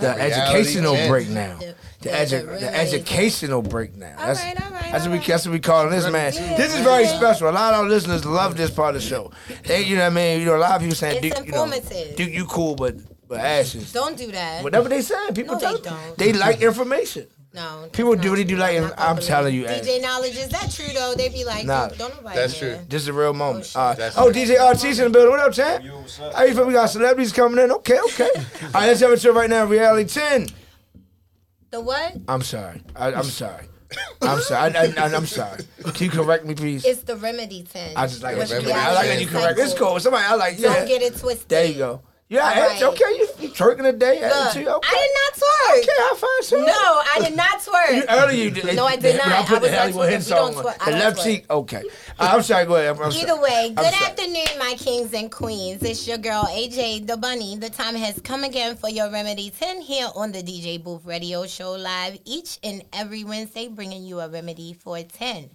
the 0.00 0.06
Reality 0.14 0.32
educational 0.32 0.94
check. 0.94 1.08
break 1.08 1.28
now. 1.28 1.56
The- 1.58 1.74
The, 2.00 2.08
the- 2.10 2.14
edu- 2.16 2.46
the 2.46 2.58
the 2.60 2.76
educational 2.76 3.60
break 3.62 3.96
now. 3.96 4.14
All 4.18 4.26
That's, 4.28 4.40
right, 4.44 4.62
all 4.64 4.70
right, 4.70 4.92
that's, 4.92 5.04
all 5.04 5.10
what 5.10 5.12
we, 5.14 5.18
right. 5.18 5.26
that's 5.26 5.46
what 5.46 5.52
we 5.52 5.58
calling 5.58 5.90
this, 5.90 6.08
man. 6.08 6.32
This 6.32 6.72
is 6.74 6.80
very 6.82 7.06
special. 7.06 7.48
A 7.48 7.50
lot 7.50 7.74
of 7.74 7.80
our 7.80 7.88
listeners 7.88 8.24
love 8.24 8.56
this 8.56 8.70
part 8.70 8.94
of 8.94 9.02
the 9.02 9.08
show. 9.08 9.32
They, 9.64 9.82
you 9.82 9.96
know 9.96 10.02
what 10.04 10.12
I 10.12 10.14
mean? 10.14 10.38
You 10.40 10.46
know, 10.46 10.56
a 10.56 10.58
lot 10.58 10.76
of 10.76 10.80
people 10.82 10.94
saying, 10.94 11.24
It's 11.24 11.34
Duke, 11.36 11.46
you 11.46 11.52
know, 11.52 11.64
informative. 11.64 12.16
Duke, 12.16 12.30
you 12.30 12.44
cool, 12.46 12.76
but, 12.76 12.94
but 13.26 13.40
ashes. 13.40 13.92
Don't 13.92 14.16
do 14.16 14.30
that. 14.30 14.62
Whatever 14.62 14.88
they 14.88 15.02
saying, 15.02 15.34
people 15.34 15.54
No, 15.54 15.60
tell 15.60 15.76
they 15.78 15.82
don't. 15.90 16.18
They 16.18 16.32
like 16.34 16.62
information. 16.62 17.26
No. 17.54 17.88
People 17.92 18.14
do 18.14 18.30
what 18.30 18.36
they 18.36 18.44
do 18.44 18.56
like- 18.56 18.76
I'm 18.76 18.84
I'm 18.98 19.14
gonna 19.16 19.22
telling 19.22 19.54
you, 19.54 19.64
it. 19.66 19.82
DJ 19.82 20.02
Knowledge, 20.02 20.36
is 20.36 20.48
that 20.50 20.70
true 20.70 20.92
though? 20.94 21.14
They 21.16 21.28
be 21.30 21.44
like, 21.44 21.64
Nah, 21.64 21.88
don't, 21.88 21.98
don't 21.98 22.16
nobody 22.16 22.36
that's 22.36 22.58
care. 22.58 22.76
true. 22.76 22.84
This 22.88 23.02
is 23.02 23.08
a 23.08 23.12
real 23.12 23.32
moment. 23.32 23.64
shit. 23.66 23.76
Uh, 23.76 23.94
oh. 24.16 24.30
DJ 24.30 24.56
RT's 24.60 24.98
in 24.98 25.04
the 25.04 25.10
building. 25.10 25.30
What 25.30 25.40
up, 25.40 25.52
champ? 25.52 25.82
How 26.34 26.42
you 26.44 26.54
feel? 26.54 26.66
We 26.66 26.74
got 26.74 26.86
celebrities 26.90 27.32
coming 27.32 27.62
in. 27.64 27.70
Okay, 27.72 27.98
okay. 28.00 28.28
All 28.62 28.70
right, 28.74 28.86
let's 28.88 29.00
have 29.00 29.10
a 29.12 29.18
show 29.18 29.32
right 29.32 29.48
now. 29.48 29.64
Reality 29.64 30.08
10. 30.08 30.48
The 31.70 31.80
what? 31.80 32.16
I'm 32.28 32.42
sorry. 32.42 32.82
I, 32.94 33.12
I'm 33.12 33.24
sorry. 33.24 33.66
I'm 34.20 34.40
sorry. 34.40 34.74
I, 34.76 34.84
I, 34.98 35.14
I'm 35.14 35.26
sorry. 35.26 35.62
Can 35.94 36.04
you 36.04 36.10
correct 36.10 36.44
me, 36.44 36.54
please? 36.54 36.84
It's 36.84 37.02
the 37.02 37.16
remedy 37.16 37.62
10. 37.62 37.96
I 37.96 38.06
just 38.06 38.22
like 38.22 38.36
With 38.36 38.48
that. 38.50 38.56
Remedy 38.56 38.72
I 38.74 38.92
like 38.94 39.06
that 39.08 39.20
you 39.20 39.26
correct. 39.26 39.58
It's 39.58 39.72
cycle. 39.72 39.88
cool. 39.88 40.00
Somebody 40.00 40.24
I 40.26 40.34
like. 40.34 40.58
Yeah. 40.58 40.74
Don't 40.74 40.86
get 40.88 41.00
it 41.02 41.16
twisted. 41.16 41.48
There 41.48 41.64
you 41.64 41.74
go. 41.74 42.02
Yeah, 42.30 42.42
All 42.44 42.70
it's 42.72 42.82
okay. 42.82 43.04
You, 43.16 43.28
you 43.40 43.48
twerking 43.54 43.84
today? 43.84 44.20
Look, 44.20 44.32
okay. 44.56 44.66
I 44.66 44.66
did 44.66 45.10
not 45.16 45.32
twerk. 45.32 45.78
Okay, 45.78 45.88
I 45.98 46.14
find 46.18 46.44
so. 46.44 46.56
No, 46.58 46.66
I 46.66 47.20
did 47.24 47.34
not 47.36 47.58
twerk. 47.60 47.96
You, 47.96 48.04
earlier 48.06 48.44
you 48.44 48.50
did. 48.50 48.76
No, 48.76 48.84
I 48.84 48.96
did 48.96 49.16
not. 49.16 49.28
I 49.28 49.44
put 49.46 49.58
I 49.62 49.68
the 49.68 49.76
Hollywood 49.78 50.10
hit 50.10 50.20
twerking. 50.20 50.28
Don't 50.28 50.56
on. 50.56 50.64
twerk. 50.64 50.84
The 50.84 50.90
left 50.90 51.16
twerk. 51.18 51.24
cheek. 51.24 51.46
Okay. 51.50 51.82
I'm 52.18 52.42
sorry. 52.42 52.66
Go 52.66 52.74
ahead. 52.76 52.96
I'm, 52.96 53.02
I'm 53.02 53.12
Either 53.12 53.28
sorry. 53.28 53.40
way, 53.40 53.66
I'm 53.68 53.74
good 53.76 53.94
sorry. 53.94 54.10
afternoon, 54.10 54.58
my 54.58 54.74
kings 54.76 55.14
and 55.14 55.32
queens. 55.32 55.82
It's 55.82 56.06
your 56.06 56.18
girl 56.18 56.44
AJ 56.50 57.06
the 57.06 57.16
Bunny. 57.16 57.56
The 57.56 57.70
time 57.70 57.94
has 57.94 58.20
come 58.20 58.44
again 58.44 58.76
for 58.76 58.90
your 58.90 59.10
Remedy 59.10 59.48
10 59.48 59.80
here 59.80 60.08
on 60.14 60.30
the 60.32 60.42
DJ 60.42 60.82
Booth 60.84 61.06
Radio 61.06 61.46
Show 61.46 61.72
live 61.72 62.18
each 62.26 62.58
and 62.62 62.84
every 62.92 63.24
Wednesday, 63.24 63.68
bringing 63.68 64.02
you 64.04 64.20
a 64.20 64.28
remedy 64.28 64.74
for 64.74 65.00
10. 65.02 65.48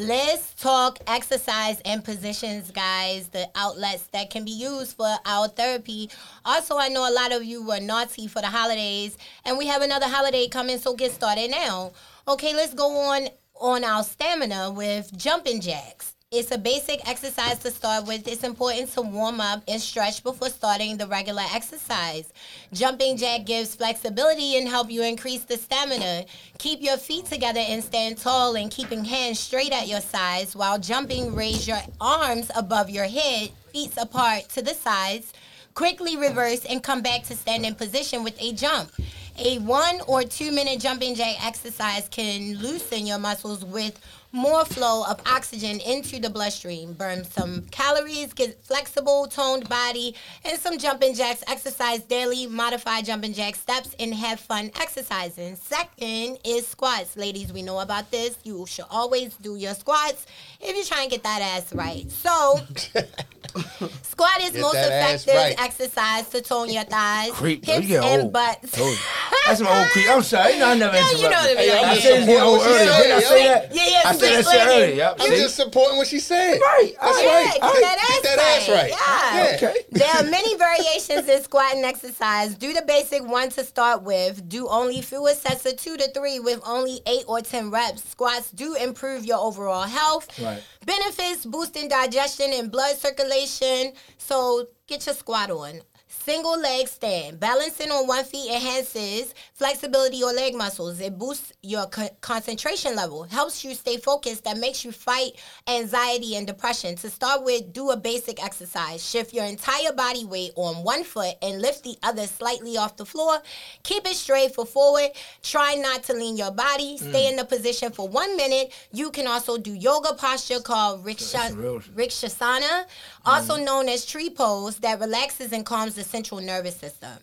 Let's 0.00 0.54
talk 0.54 0.98
exercise 1.06 1.78
and 1.84 2.02
positions, 2.02 2.70
guys, 2.70 3.28
the 3.28 3.50
outlets 3.54 4.04
that 4.14 4.30
can 4.30 4.46
be 4.46 4.50
used 4.50 4.96
for 4.96 5.14
our 5.26 5.46
therapy. 5.48 6.08
Also, 6.42 6.78
I 6.78 6.88
know 6.88 7.06
a 7.06 7.12
lot 7.12 7.32
of 7.32 7.44
you 7.44 7.62
were 7.62 7.80
naughty 7.80 8.26
for 8.26 8.40
the 8.40 8.46
holidays, 8.48 9.18
and 9.44 9.58
we 9.58 9.66
have 9.66 9.82
another 9.82 10.06
holiday 10.06 10.48
coming, 10.48 10.78
so 10.78 10.94
get 10.94 11.12
started 11.12 11.50
now. 11.50 11.92
Okay, 12.26 12.54
let's 12.54 12.72
go 12.72 12.96
on 12.96 13.28
on 13.60 13.84
our 13.84 14.02
stamina 14.02 14.70
with 14.70 15.14
jumping 15.18 15.60
jacks. 15.60 16.14
It's 16.32 16.52
a 16.52 16.58
basic 16.58 17.08
exercise 17.08 17.58
to 17.58 17.72
start 17.72 18.06
with. 18.06 18.28
It's 18.28 18.44
important 18.44 18.92
to 18.92 19.02
warm 19.02 19.40
up 19.40 19.64
and 19.66 19.80
stretch 19.80 20.22
before 20.22 20.48
starting 20.48 20.96
the 20.96 21.08
regular 21.08 21.42
exercise. 21.52 22.32
Jumping 22.72 23.16
jack 23.16 23.46
gives 23.46 23.74
flexibility 23.74 24.56
and 24.56 24.68
help 24.68 24.92
you 24.92 25.02
increase 25.02 25.42
the 25.42 25.56
stamina. 25.56 26.26
Keep 26.58 26.82
your 26.82 26.98
feet 26.98 27.24
together 27.24 27.58
and 27.58 27.82
stand 27.82 28.18
tall 28.18 28.54
and 28.54 28.70
keeping 28.70 29.04
hands 29.04 29.40
straight 29.40 29.72
at 29.72 29.88
your 29.88 30.00
sides 30.00 30.54
while 30.54 30.78
jumping. 30.78 31.34
Raise 31.34 31.66
your 31.66 31.80
arms 32.00 32.48
above 32.54 32.90
your 32.90 33.06
head, 33.06 33.50
feet 33.72 33.90
apart 33.96 34.48
to 34.50 34.62
the 34.62 34.74
sides. 34.74 35.32
Quickly 35.74 36.16
reverse 36.16 36.64
and 36.64 36.80
come 36.80 37.02
back 37.02 37.24
to 37.24 37.34
standing 37.34 37.74
position 37.74 38.22
with 38.22 38.40
a 38.40 38.52
jump. 38.52 38.92
A 39.36 39.58
one 39.60 40.00
or 40.06 40.22
two 40.22 40.52
minute 40.52 40.80
jumping 40.80 41.16
jack 41.16 41.44
exercise 41.44 42.08
can 42.08 42.56
loosen 42.58 43.06
your 43.06 43.18
muscles 43.18 43.64
with 43.64 43.98
more 44.32 44.64
flow 44.64 45.04
of 45.08 45.20
oxygen 45.26 45.80
into 45.80 46.20
the 46.20 46.30
bloodstream, 46.30 46.92
burn 46.92 47.24
some 47.24 47.62
calories, 47.70 48.32
get 48.32 48.62
flexible, 48.64 49.26
toned 49.26 49.68
body, 49.68 50.14
and 50.44 50.58
some 50.58 50.78
jumping 50.78 51.14
jacks. 51.14 51.42
Exercise 51.48 52.00
daily, 52.04 52.46
modify 52.46 53.02
jumping 53.02 53.32
jack 53.32 53.56
steps, 53.56 53.94
and 53.98 54.14
have 54.14 54.38
fun 54.38 54.70
exercising. 54.80 55.56
Second 55.56 56.38
is 56.44 56.66
squats. 56.66 57.16
Ladies, 57.16 57.52
we 57.52 57.62
know 57.62 57.80
about 57.80 58.10
this. 58.10 58.36
You 58.44 58.66
should 58.66 58.84
always 58.90 59.34
do 59.36 59.56
your 59.56 59.74
squats 59.74 60.26
if 60.60 60.76
you're 60.76 60.84
trying 60.84 61.08
to 61.08 61.16
get 61.16 61.24
that 61.24 61.42
ass 61.42 61.74
right. 61.74 62.08
So, 62.10 62.60
squat 64.02 64.40
is 64.42 64.52
Get 64.52 64.60
most 64.60 64.76
effective 64.76 65.34
right. 65.34 65.54
exercise 65.58 66.28
to 66.28 66.40
tone 66.40 66.70
your 66.70 66.84
thighs, 66.84 67.30
Creep, 67.32 67.64
hips, 67.64 67.88
You 67.88 67.98
and 68.00 68.22
old. 68.22 68.32
butts. 68.32 68.78
Old. 68.78 68.96
That's 69.46 69.60
my 69.60 69.80
old 69.82 69.88
creep. 69.90 70.08
I'm 70.08 70.22
sorry. 70.22 70.52
You 70.54 70.58
know, 70.60 70.68
I 70.68 70.74
never 70.76 70.96
interrupted. 70.96 71.20
you 71.20 71.30
know 71.30 71.42
the 71.42 71.60
Hey, 71.60 71.78
I'm 71.78 71.84
I 71.90 71.98
said 71.98 72.20
supporting 72.20 72.42
old 72.44 72.58
what 72.58 72.68
earlier. 72.70 73.02
Didn't 73.02 73.12
I 73.16 73.20
say 73.20 73.44
that? 73.48 73.74
Yeah, 73.74 73.86
yeah, 73.88 74.02
I 74.04 74.12
said 74.20 74.44
that 74.44 74.50
shit 74.52 74.66
earlier. 74.66 74.94
Yep. 74.94 75.16
I'm 75.20 75.30
See? 75.30 75.36
just 75.36 75.56
supporting 75.56 75.96
what 75.98 76.06
she 76.06 76.18
said. 76.20 76.58
Right. 76.60 76.92
All 77.00 77.12
That's 77.12 77.24
right. 77.26 77.44
right. 77.44 77.52
Get 77.54 77.62
All 77.62 77.74
that 77.74 77.98
ass 78.10 78.20
Get 78.22 78.36
that 78.36 78.60
ass 78.60 78.68
right. 78.68 78.90
Yeah. 78.90 79.56
Okay. 79.56 79.74
There 79.90 80.08
are 80.08 80.30
many 80.30 80.56
variations 80.56 81.28
in 81.28 81.42
squatting 81.42 81.84
exercise. 81.84 82.54
Do 82.54 82.72
the 82.72 82.82
basic 82.82 83.26
one 83.26 83.50
to 83.50 83.64
start 83.64 84.02
with. 84.02 84.48
Do 84.48 84.68
only 84.68 85.02
fewer 85.02 85.32
sets 85.34 85.66
of 85.66 85.76
two 85.76 85.96
to 85.96 86.10
three 86.12 86.40
with 86.40 86.60
only 86.66 87.00
eight 87.06 87.24
or 87.26 87.40
ten 87.40 87.70
reps. 87.70 88.08
Squats 88.08 88.50
do 88.50 88.74
improve 88.76 89.24
your 89.24 89.38
overall 89.38 89.86
health. 89.86 90.38
Right. 90.40 90.62
Benefits 90.86 91.44
boosting 91.44 91.88
digestion 91.88 92.50
and 92.54 92.70
blood 92.70 92.96
circulation. 92.96 93.92
So 94.18 94.68
get 94.86 95.04
your 95.06 95.14
squat 95.14 95.50
on. 95.50 95.80
Single 96.24 96.60
leg 96.60 96.86
stand. 96.86 97.40
Balancing 97.40 97.90
on 97.90 98.06
one 98.06 98.24
feet 98.24 98.50
enhances 98.52 99.34
flexibility 99.54 100.22
or 100.22 100.32
leg 100.32 100.54
muscles. 100.54 101.00
It 101.00 101.18
boosts 101.18 101.52
your 101.62 101.86
co- 101.86 102.10
concentration 102.20 102.94
level, 102.94 103.22
helps 103.22 103.64
you 103.64 103.74
stay 103.74 103.96
focused, 103.96 104.44
that 104.44 104.58
makes 104.58 104.84
you 104.84 104.92
fight 104.92 105.32
anxiety 105.66 106.36
and 106.36 106.46
depression. 106.46 106.94
To 106.96 107.08
start 107.08 107.42
with, 107.44 107.72
do 107.72 107.90
a 107.90 107.96
basic 107.96 108.42
exercise. 108.44 109.02
Shift 109.08 109.32
your 109.32 109.46
entire 109.46 109.92
body 109.92 110.26
weight 110.26 110.52
on 110.56 110.84
one 110.84 111.04
foot 111.04 111.34
and 111.42 111.60
lift 111.62 111.84
the 111.84 111.96
other 112.02 112.26
slightly 112.26 112.76
off 112.76 112.96
the 112.96 113.06
floor. 113.06 113.38
Keep 113.82 114.06
it 114.06 114.14
straight 114.14 114.54
for 114.54 114.66
forward. 114.66 115.10
Try 115.42 115.74
not 115.74 116.02
to 116.04 116.12
lean 116.12 116.36
your 116.36 116.52
body. 116.52 116.98
Stay 116.98 117.28
in 117.28 117.36
the 117.36 117.44
position 117.46 117.92
for 117.92 118.06
one 118.06 118.36
minute. 118.36 118.72
You 118.92 119.10
can 119.10 119.26
also 119.26 119.56
do 119.56 119.72
yoga 119.72 120.12
posture 120.14 120.60
called 120.60 121.04
Riksha. 121.04 121.50
Vrikshasana, 121.94 122.84
also 123.24 123.56
known 123.56 123.88
as 123.88 124.04
tree 124.04 124.30
pose, 124.30 124.76
that 124.78 125.00
relaxes 125.00 125.52
and 125.52 125.64
calms 125.64 125.94
the 125.94 126.04
central 126.20 126.40
nervous 126.42 126.76
system. 126.76 127.16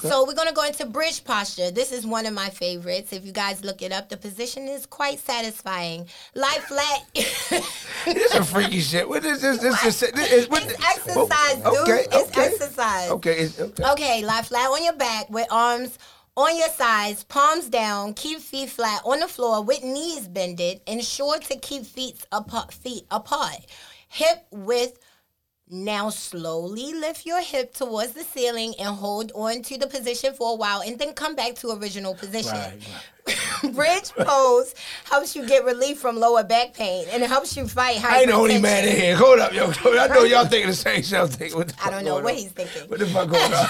So 0.00 0.26
we're 0.26 0.34
gonna 0.34 0.52
go 0.52 0.64
into 0.64 0.84
bridge 0.84 1.24
posture. 1.24 1.70
This 1.70 1.92
is 1.92 2.06
one 2.06 2.26
of 2.26 2.34
my 2.34 2.50
favorites. 2.50 3.10
If 3.14 3.24
you 3.24 3.32
guys 3.32 3.64
look 3.64 3.80
it 3.80 3.90
up, 3.90 4.10
the 4.10 4.18
position 4.18 4.68
is 4.68 4.84
quite 4.84 5.18
satisfying. 5.18 6.06
Lie 6.34 6.58
flat. 6.68 7.00
This 8.04 8.34
is 8.34 8.50
freaky 8.50 8.80
shit. 8.80 9.08
What 9.08 9.24
is 9.24 9.40
this? 9.40 9.58
This 9.60 9.82
is 9.82 10.12
this 10.12 10.30
is 10.30 10.48
what? 10.50 10.62
It's 10.62 10.74
exercise, 10.74 11.62
oh, 11.64 11.86
dude. 11.86 11.88
Okay, 11.88 12.06
It's 12.12 12.28
okay. 12.36 12.46
exercise. 12.48 13.10
Okay, 13.12 13.36
it's, 13.44 13.58
okay. 13.58 13.84
Okay, 13.92 14.24
lie 14.26 14.42
flat 14.42 14.68
on 14.68 14.84
your 14.84 14.92
back 14.96 15.30
with 15.30 15.46
arms 15.50 15.98
on 16.36 16.54
your 16.58 16.68
sides, 16.68 17.24
palms 17.24 17.70
down. 17.70 18.12
Keep 18.12 18.40
feet 18.40 18.68
flat 18.68 19.00
on 19.06 19.20
the 19.20 19.28
floor 19.28 19.62
with 19.64 19.82
knees 19.82 20.28
bended. 20.28 20.82
Ensure 20.86 21.38
to 21.38 21.56
keep 21.56 21.86
feet 21.86 22.26
apart. 22.30 22.74
Feet 22.74 23.06
apart. 23.10 23.64
Hip 24.08 24.44
width. 24.50 24.98
Now 25.70 26.10
slowly 26.10 26.92
lift 26.92 27.24
your 27.24 27.40
hip 27.40 27.72
towards 27.72 28.12
the 28.12 28.22
ceiling 28.22 28.74
and 28.78 28.94
hold 28.94 29.32
on 29.34 29.62
to 29.62 29.78
the 29.78 29.86
position 29.86 30.34
for 30.34 30.52
a 30.52 30.54
while, 30.56 30.82
and 30.82 30.98
then 30.98 31.14
come 31.14 31.34
back 31.34 31.54
to 31.56 31.70
original 31.70 32.14
position. 32.14 32.52
Right, 32.52 32.82
Bridge 33.74 34.10
pose 34.12 34.74
helps 35.04 35.34
you 35.34 35.46
get 35.46 35.64
relief 35.64 35.98
from 35.98 36.16
lower 36.20 36.44
back 36.44 36.74
pain 36.74 37.06
and 37.10 37.22
it 37.22 37.28
helps 37.30 37.56
you 37.56 37.66
fight 37.66 37.96
hypertension. 37.96 38.10
I 38.10 38.18
ain't 38.20 38.26
the 38.28 38.34
only 38.34 38.60
man 38.60 38.86
in 38.86 38.94
here. 38.94 39.16
Hold 39.16 39.38
up, 39.38 39.54
yo. 39.54 39.72
I 39.98 40.08
know 40.08 40.24
y'all 40.24 40.44
thinking 40.44 40.68
the 40.68 40.76
same 40.76 41.02
shit. 41.02 41.18
I'm 41.18 41.28
thinking, 41.28 41.56
what 41.56 41.68
the 41.68 41.74
I 41.82 41.90
don't 41.90 42.04
know 42.04 42.16
what 42.16 42.34
on? 42.34 42.34
he's 42.34 42.50
thinking. 42.50 42.82
What 42.90 42.98
the 42.98 43.06
fuck 43.06 43.30
going 43.30 43.42
on? 43.42 43.66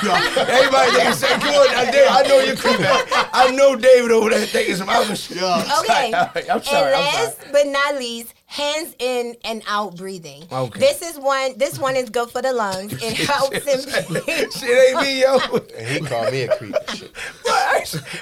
Everybody 0.51 0.91
thinking 0.91 1.11
the 1.11 1.13
same. 1.13 1.39
Come 1.39 1.55
on, 1.55 1.67
I, 1.71 2.23
know 2.27 2.41
you're 2.41 2.57
creeping. 2.57 2.87
I 2.87 3.53
know 3.55 3.77
David 3.77 4.11
over 4.11 4.31
there 4.31 4.45
thinking 4.45 4.75
some 4.75 4.89
other 4.89 5.15
shit. 5.15 5.37
Okay. 5.45 6.13
I'm 6.13 6.63
sorry. 6.63 6.93
and 6.93 6.95
I'm 6.97 7.15
last 7.15 7.39
sorry. 7.39 7.53
but 7.53 7.67
not 7.69 7.95
least, 7.95 8.35
hands 8.55 8.95
in 9.01 9.37
and 9.45 9.63
out 9.67 9.97
breathing. 9.97 10.45
Okay. 10.51 10.79
This 10.79 11.03
is 11.03 11.19
one. 11.19 11.59
This 11.59 11.77
one 11.77 11.97
is 11.97 12.09
good 12.09 12.31
for 12.31 12.41
the 12.41 12.53
lungs. 12.53 12.93
It 13.03 13.17
helps 13.17 13.65
him. 13.65 13.81
Shit 13.81 14.89
ain't 14.89 15.03
me, 15.03 15.23
yo. 15.23 15.39
And 15.77 15.87
he 15.89 16.01
called 16.01 16.33
me 16.33 16.43
a 16.43 16.57
creep. 16.57 16.75
Shit. 16.95 17.11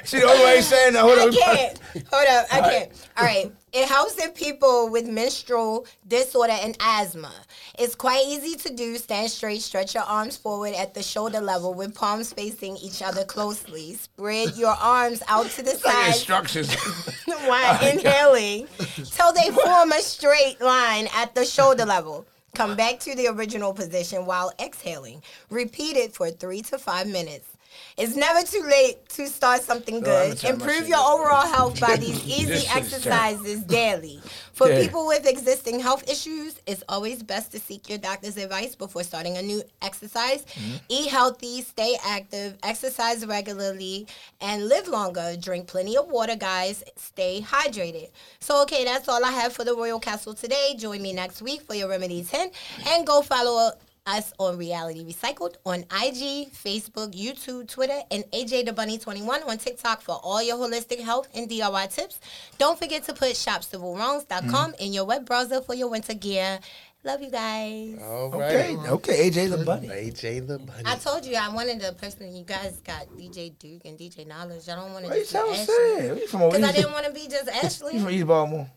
See, 0.04 0.20
the 0.20 0.26
only 0.26 0.44
way 0.44 0.56
he's 0.56 0.66
saying 0.66 0.94
that. 0.94 1.02
Hold 1.02 1.18
up. 1.18 1.24
I 1.24 1.26
on. 1.26 1.32
can't. 1.32 1.78
Hold 2.10 2.28
up. 2.28 2.46
I 2.50 2.60
can't. 2.60 3.08
All 3.18 3.24
right. 3.24 3.52
It 3.72 3.88
helps 3.88 4.22
in 4.22 4.32
people 4.32 4.90
with 4.90 5.06
menstrual 5.06 5.86
disorder 6.06 6.52
and 6.52 6.76
asthma. 6.80 7.32
It's 7.78 7.94
quite 7.94 8.22
easy 8.26 8.54
to 8.56 8.74
do. 8.74 8.98
Stand 8.98 9.30
straight, 9.30 9.62
stretch 9.62 9.94
your 9.94 10.02
arms 10.02 10.36
forward 10.36 10.74
at 10.74 10.92
the 10.92 11.02
shoulder 11.02 11.40
level 11.40 11.72
with 11.72 11.94
palms 11.94 12.34
facing 12.34 12.76
each 12.76 13.00
other 13.00 13.24
closely. 13.24 13.94
Spread 13.94 14.56
your 14.56 14.76
arms 14.78 15.22
out 15.26 15.46
to 15.52 15.62
the 15.62 15.70
Like 15.84 15.94
side 15.94 16.06
instructions. 16.08 16.74
while 17.46 17.88
inhaling 17.92 18.68
till 19.04 19.32
they 19.32 19.50
form 19.50 19.92
a 19.92 20.00
straight 20.00 20.60
line 20.60 21.08
at 21.14 21.34
the 21.34 21.44
shoulder 21.44 21.86
level. 21.86 22.26
Come 22.54 22.76
back 22.76 23.00
to 23.00 23.16
the 23.16 23.28
original 23.28 23.72
position 23.72 24.26
while 24.26 24.52
exhaling. 24.60 25.22
Repeat 25.48 25.96
it 25.96 26.12
for 26.12 26.30
three 26.30 26.60
to 26.62 26.76
five 26.76 27.06
minutes. 27.06 27.51
It's 27.96 28.16
never 28.16 28.42
too 28.46 28.62
late 28.62 29.06
to 29.10 29.26
start 29.28 29.62
something 29.62 30.00
good. 30.00 30.38
turn 30.38 30.54
Improve 30.54 30.88
your 30.88 30.98
overall 30.98 31.46
health 31.46 31.78
by 31.80 31.96
these 31.96 32.24
easy 32.38 32.66
exercises 32.74 33.62
daily. 33.64 34.20
For 34.54 34.68
Yeah. 34.70 34.80
people 34.82 35.06
with 35.06 35.26
existing 35.26 35.80
health 35.80 36.08
issues, 36.08 36.56
it's 36.66 36.82
always 36.88 37.22
best 37.22 37.52
to 37.52 37.58
seek 37.58 37.88
your 37.88 37.98
doctor's 37.98 38.36
advice 38.36 38.74
before 38.74 39.02
starting 39.02 39.36
a 39.36 39.42
new 39.42 39.62
exercise. 39.82 40.44
Mm-hmm. 40.44 40.76
Eat 40.88 41.08
healthy, 41.10 41.62
stay 41.62 41.96
active, 42.04 42.56
exercise 42.62 43.26
regularly, 43.26 44.06
and 44.40 44.68
live 44.68 44.88
longer. 44.88 45.36
Drink 45.38 45.66
plenty 45.66 45.96
of 45.96 46.08
water, 46.08 46.36
guys. 46.36 46.82
Stay 46.96 47.40
hydrated. 47.42 48.10
So, 48.40 48.62
okay, 48.62 48.84
that's 48.84 49.08
all 49.08 49.24
I 49.24 49.32
have 49.32 49.52
for 49.52 49.64
the 49.64 49.74
Royal 49.74 50.00
Castle 50.00 50.34
today. 50.34 50.74
Join 50.78 51.02
me 51.02 51.12
next 51.12 51.42
week 51.42 51.62
for 51.62 51.74
your 51.74 51.88
Remedy 51.88 52.22
10 52.24 52.50
and 52.88 53.06
go 53.06 53.22
follow 53.22 53.72
us 54.06 54.32
on 54.38 54.58
Reality 54.58 55.04
Recycled 55.04 55.54
on 55.64 55.80
IG, 55.80 56.52
Facebook, 56.52 57.14
YouTube, 57.14 57.68
Twitter, 57.68 58.00
and 58.10 58.24
AJ 58.32 58.66
the 58.66 58.72
Bunny 58.72 58.98
21 58.98 59.42
on 59.44 59.58
TikTok 59.58 60.00
for 60.02 60.18
all 60.22 60.42
your 60.42 60.56
holistic 60.56 61.00
health 61.00 61.28
and 61.34 61.48
DIY 61.48 61.94
tips. 61.94 62.20
Don't 62.58 62.78
forget 62.78 63.04
to 63.04 63.12
put 63.12 63.32
shopcivilwrongs.com 63.32 64.72
mm-hmm. 64.72 64.82
in 64.82 64.92
your 64.92 65.04
web 65.04 65.24
browser 65.24 65.60
for 65.60 65.74
your 65.74 65.88
winter 65.88 66.14
gear. 66.14 66.58
Love 67.04 67.20
you 67.20 67.30
guys. 67.30 67.98
All 68.00 68.32
Okay, 68.34 68.76
okay, 68.76 69.30
AJ 69.30 69.50
the 69.50 69.64
bunny. 69.64 69.88
AJ 69.88 70.46
the 70.46 70.60
Bunny. 70.60 70.84
I 70.84 70.94
told 70.94 71.26
you 71.26 71.34
I 71.34 71.48
wanted 71.48 71.80
the 71.80 71.92
person 71.94 72.34
you 72.34 72.44
guys 72.44 72.80
got 72.84 73.08
DJ 73.16 73.58
Duke 73.58 73.82
and 73.84 73.98
DJ 73.98 74.24
Knowledge. 74.24 74.68
I 74.68 74.76
don't 74.76 74.92
want 74.92 75.06
to 75.06 75.10
What 75.10 75.18
you 75.18 75.24
just 75.24 75.32
be 75.32 75.38
sound 75.38 75.50
Ashley. 75.50 75.66
saying? 75.66 76.08
Where 76.10 76.18
you 76.18 76.28
from 76.28 76.42
over 76.42 76.56
Because 76.56 76.70
I 76.70 76.72
didn't 76.72 76.92
want 76.92 77.06
to 77.06 77.12
be 77.12 77.26
just 77.26 77.48
Ashley. 77.64 77.94
You 77.94 78.00
from 78.00 78.10
East 78.10 78.26
Baltimore? 78.26 78.70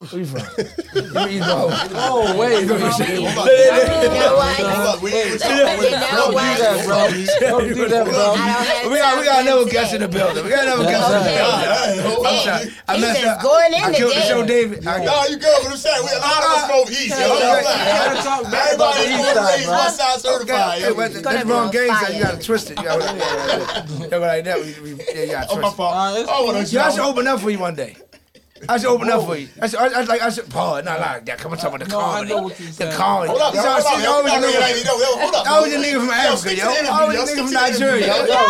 Where 0.00 0.16
you 0.16 0.24
from? 0.24 0.40
Where 0.40 0.96
you 0.96 1.12
from 1.12 1.28
East 1.28 1.44
Baltimore? 1.44 2.00
Oh 2.00 2.32
wait, 2.40 2.64
bro. 2.64 2.80
You 2.80 3.20
know 3.20 4.32
what? 4.32 4.56
Hold 4.56 5.02
we 5.04 5.12
ain't 5.12 5.32
You 5.32 5.38
talking 5.38 5.60
know 5.60 6.32
what? 6.32 6.56
that, 6.56 6.88
bro. 6.88 7.04
Don't 7.60 7.68
do 7.68 7.84
that, 7.84 8.04
bro. 8.08 8.32
I 8.32 8.80
don't 8.80 8.92
We 8.92 8.96
got 8.96 9.18
we 9.20 9.24
got 9.28 9.42
another 9.44 9.64
for 9.64 9.70
guest 9.70 9.92
in 9.92 10.00
the 10.00 10.08
building. 10.08 10.42
We 10.42 10.48
got 10.48 10.64
another 10.64 10.84
guest 10.88 11.04
in 11.04 11.20
the 11.20 11.32
building. 11.36 12.24
I'm 12.24 12.40
sorry. 12.40 12.72
I 12.88 12.96
messed 12.96 13.24
up. 13.28 13.42
going 13.42 13.74
in 13.76 13.84
I 13.84 13.92
killed 13.92 14.16
the 14.16 14.22
show, 14.24 14.40
David. 14.46 14.86
I, 14.88 15.04
No, 15.04 15.24
you 15.28 15.36
good. 15.36 15.52
What 15.68 15.72
I'm 15.72 15.76
saying, 15.76 16.00
we 16.00 16.12
a 16.16 16.16
lot 16.16 16.40
of 16.40 16.48
us 16.48 16.64
from 16.64 16.84
east. 16.96 17.20
yo. 17.20 17.36
Okay. 17.36 17.60
gotta 17.60 18.22
talk 18.24 18.42
back 18.48 18.72
about 18.72 18.96
Everybody 18.96 19.04
the 19.04 19.12
is 19.12 19.20
east 19.20 19.34
side, 19.36 19.52
raised. 19.52 19.68
West 19.68 19.96
Side 20.00 20.20
certified. 20.24 20.78
Okay, 20.80 20.88
yo. 20.88 20.94
but 20.96 21.12
that's 21.12 21.44
wrong 21.44 21.70
game, 21.70 21.90
on 21.92 22.04
so 22.06 22.12
you 22.16 22.22
gotta 22.24 22.40
twist 22.40 22.70
it. 22.72 22.78
You 22.80 22.84
gotta, 22.88 23.04
yeah, 23.04 23.20
yeah, 23.20 24.08
yeah, 24.08 24.16
like 24.16 24.44
that. 24.48 24.56
We, 24.64 24.72
we, 24.80 24.88
yeah, 25.12 25.20
you 25.28 25.32
gotta 25.36 25.52
Oh, 25.52 25.56
my 25.56 25.60
twist 25.60 25.74
it. 25.74 25.76
fault. 25.76 26.26
Cool. 26.32 26.52
no, 26.56 26.60
Yeah, 26.64 26.86
I 26.88 26.90
should 26.90 27.04
open 27.04 27.26
up 27.28 27.40
for 27.40 27.50
you 27.50 27.58
one 27.58 27.74
day. 27.76 27.96
I 28.68 28.76
should 28.78 28.88
open 28.90 29.08
up 29.10 29.24
for 29.24 29.36
you. 29.36 29.48
I 29.60 29.66
should, 29.68 29.78
I, 29.80 29.86
I, 29.86 30.02
like, 30.04 30.20
I 30.22 30.28
should, 30.30 30.48
Paul, 30.50 30.82
not 30.82 31.00
like 31.00 31.24
that. 31.26 31.38
Come 31.38 31.52
on, 31.52 31.58
talk 31.58 31.68
about 31.74 31.80
the 31.80 31.86
No, 31.90 32.00
I 32.00 32.24
know 32.24 32.42
what 32.42 32.58
you're 32.60 32.68
the 32.68 32.74
saying. 32.74 32.96
comedy. 32.96 33.28
Hold 33.30 33.40
up, 33.42 33.54
yo, 33.54 33.60
hold 33.62 33.72
up, 33.72 33.82
see, 33.82 34.02
yo. 34.04 34.10
a 34.10 34.12
Hold 34.12 34.26
up, 34.26 34.32
nigga- 34.44 34.84
yo, 34.84 34.98
yo, 35.00 35.06
hold 35.18 35.34
up. 35.34 35.46
always 35.50 35.72
a 35.74 35.76
nigga 35.78 35.98
from 36.00 36.10
Africa, 36.10 36.36
stick 36.38 36.50
to 36.50 36.56
yo. 36.60 36.64
the 36.68 36.72
interview, 36.78 37.00
Always 37.00 37.16
yo. 37.16 37.22
a 37.22 37.26
Stick 37.26 37.36
nigga 37.36 37.40
to 37.40 37.42
from 37.42 37.50
the 37.54 37.58
interview, 37.66 37.80
Nigeria, 37.80 38.06
yo. 38.06 38.14
yo. 38.26 38.34
I'm 38.40 38.46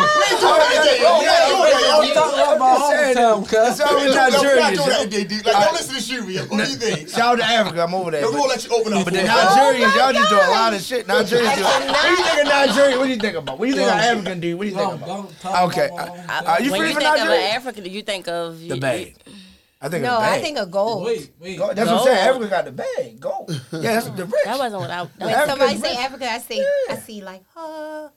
talking 2.15 2.41
about 2.41 2.59
my 2.59 2.65
hometown, 2.81 3.39
cuz. 3.49 3.69
It's 3.71 3.81
always 3.81 4.05
Yo, 4.07 4.13
not 4.15 4.33
Nigerians, 4.33 4.41
doing 4.41 4.57
that, 4.59 4.73
yo. 5.13 5.19
Like, 5.53 5.65
don't 5.65 5.75
listen 5.75 5.95
to 5.95 6.01
Shuby. 6.03 6.33
yo. 6.35 6.43
What 6.47 6.65
do 6.65 6.71
you 6.71 6.77
think? 6.77 7.09
Shout 7.09 7.21
out 7.21 7.37
to 7.39 7.45
Africa, 7.45 7.83
I'm 7.85 7.95
over 7.95 8.11
there. 8.11 8.21
Yo, 8.23 8.31
we're 8.31 8.37
gonna 8.39 8.49
let 8.49 8.65
you 8.65 8.71
open 8.75 8.93
up. 8.95 9.05
but 9.05 9.15
the. 9.15 9.21
Nigerians, 9.21 9.95
y'all 9.97 10.13
just 10.13 10.29
do 10.31 10.37
a 10.37 10.51
lot 10.51 10.75
of 10.75 10.81
shit. 10.83 11.07
Nigerians 11.07 11.55
do. 11.57 11.63
What 11.65 12.03
do 12.03 12.09
you 12.11 12.17
think 12.25 12.39
of 12.41 12.47
Nigeria? 12.47 12.99
What 12.99 13.05
do 13.05 13.11
you 13.11 13.17
think 13.21 13.37
about? 13.37 13.59
What 13.59 13.65
do 13.67 13.71
you 13.71 13.77
think 13.77 13.89
of 13.91 13.97
African 13.99 14.41
dude? 14.41 14.59
What 14.59 14.65
do 14.65 14.71
you 14.71 14.77
think 14.77 14.93
about? 14.93 15.31
Okay. 15.71 15.87
about 15.87 15.99
my 15.99 16.03
Uh, 16.03 16.17
hometown. 16.43 16.49
uh, 16.49 16.57
you 16.63 16.71
when 16.73 16.81
you 16.81 16.87
think 16.95 17.09
of 17.09 17.15
an 17.29 17.43
African, 17.55 17.85
you 17.87 18.03
think 18.03 18.29
of 18.29 18.59
The 18.61 18.67
you- 18.75 18.81
bag. 18.81 19.15
I 19.83 19.89
think 19.89 20.05
No, 20.05 20.17
of 20.17 20.23
bag. 20.23 20.39
I 20.39 20.43
think 20.43 20.59
of 20.59 20.71
gold. 20.71 21.05
Wait, 21.07 21.31
wait. 21.41 21.57
Go- 21.59 21.73
That's 21.73 21.89
what 21.91 22.01
I'm 22.01 22.05
saying. 22.05 22.29
Africa 22.29 22.49
got 22.49 22.65
the 22.67 22.73
bag. 22.73 23.19
Gold. 23.21 23.51
Yeah, 23.73 23.81
that's 24.01 24.11
the 24.11 24.27
rich. 24.27 24.35
That 24.45 24.59
wasn't 24.59 24.81
what 24.83 24.91
I. 24.91 25.03
When 25.03 25.11
That 25.19 25.47
somebody 25.49 25.73
Africa's 25.75 25.91
say. 25.97 25.97
Africa, 26.05 26.31
I 26.31 26.39
say 26.39 26.67
I 26.91 26.97
see 26.97 27.23
like, 27.23 27.43
uh, 27.57 28.09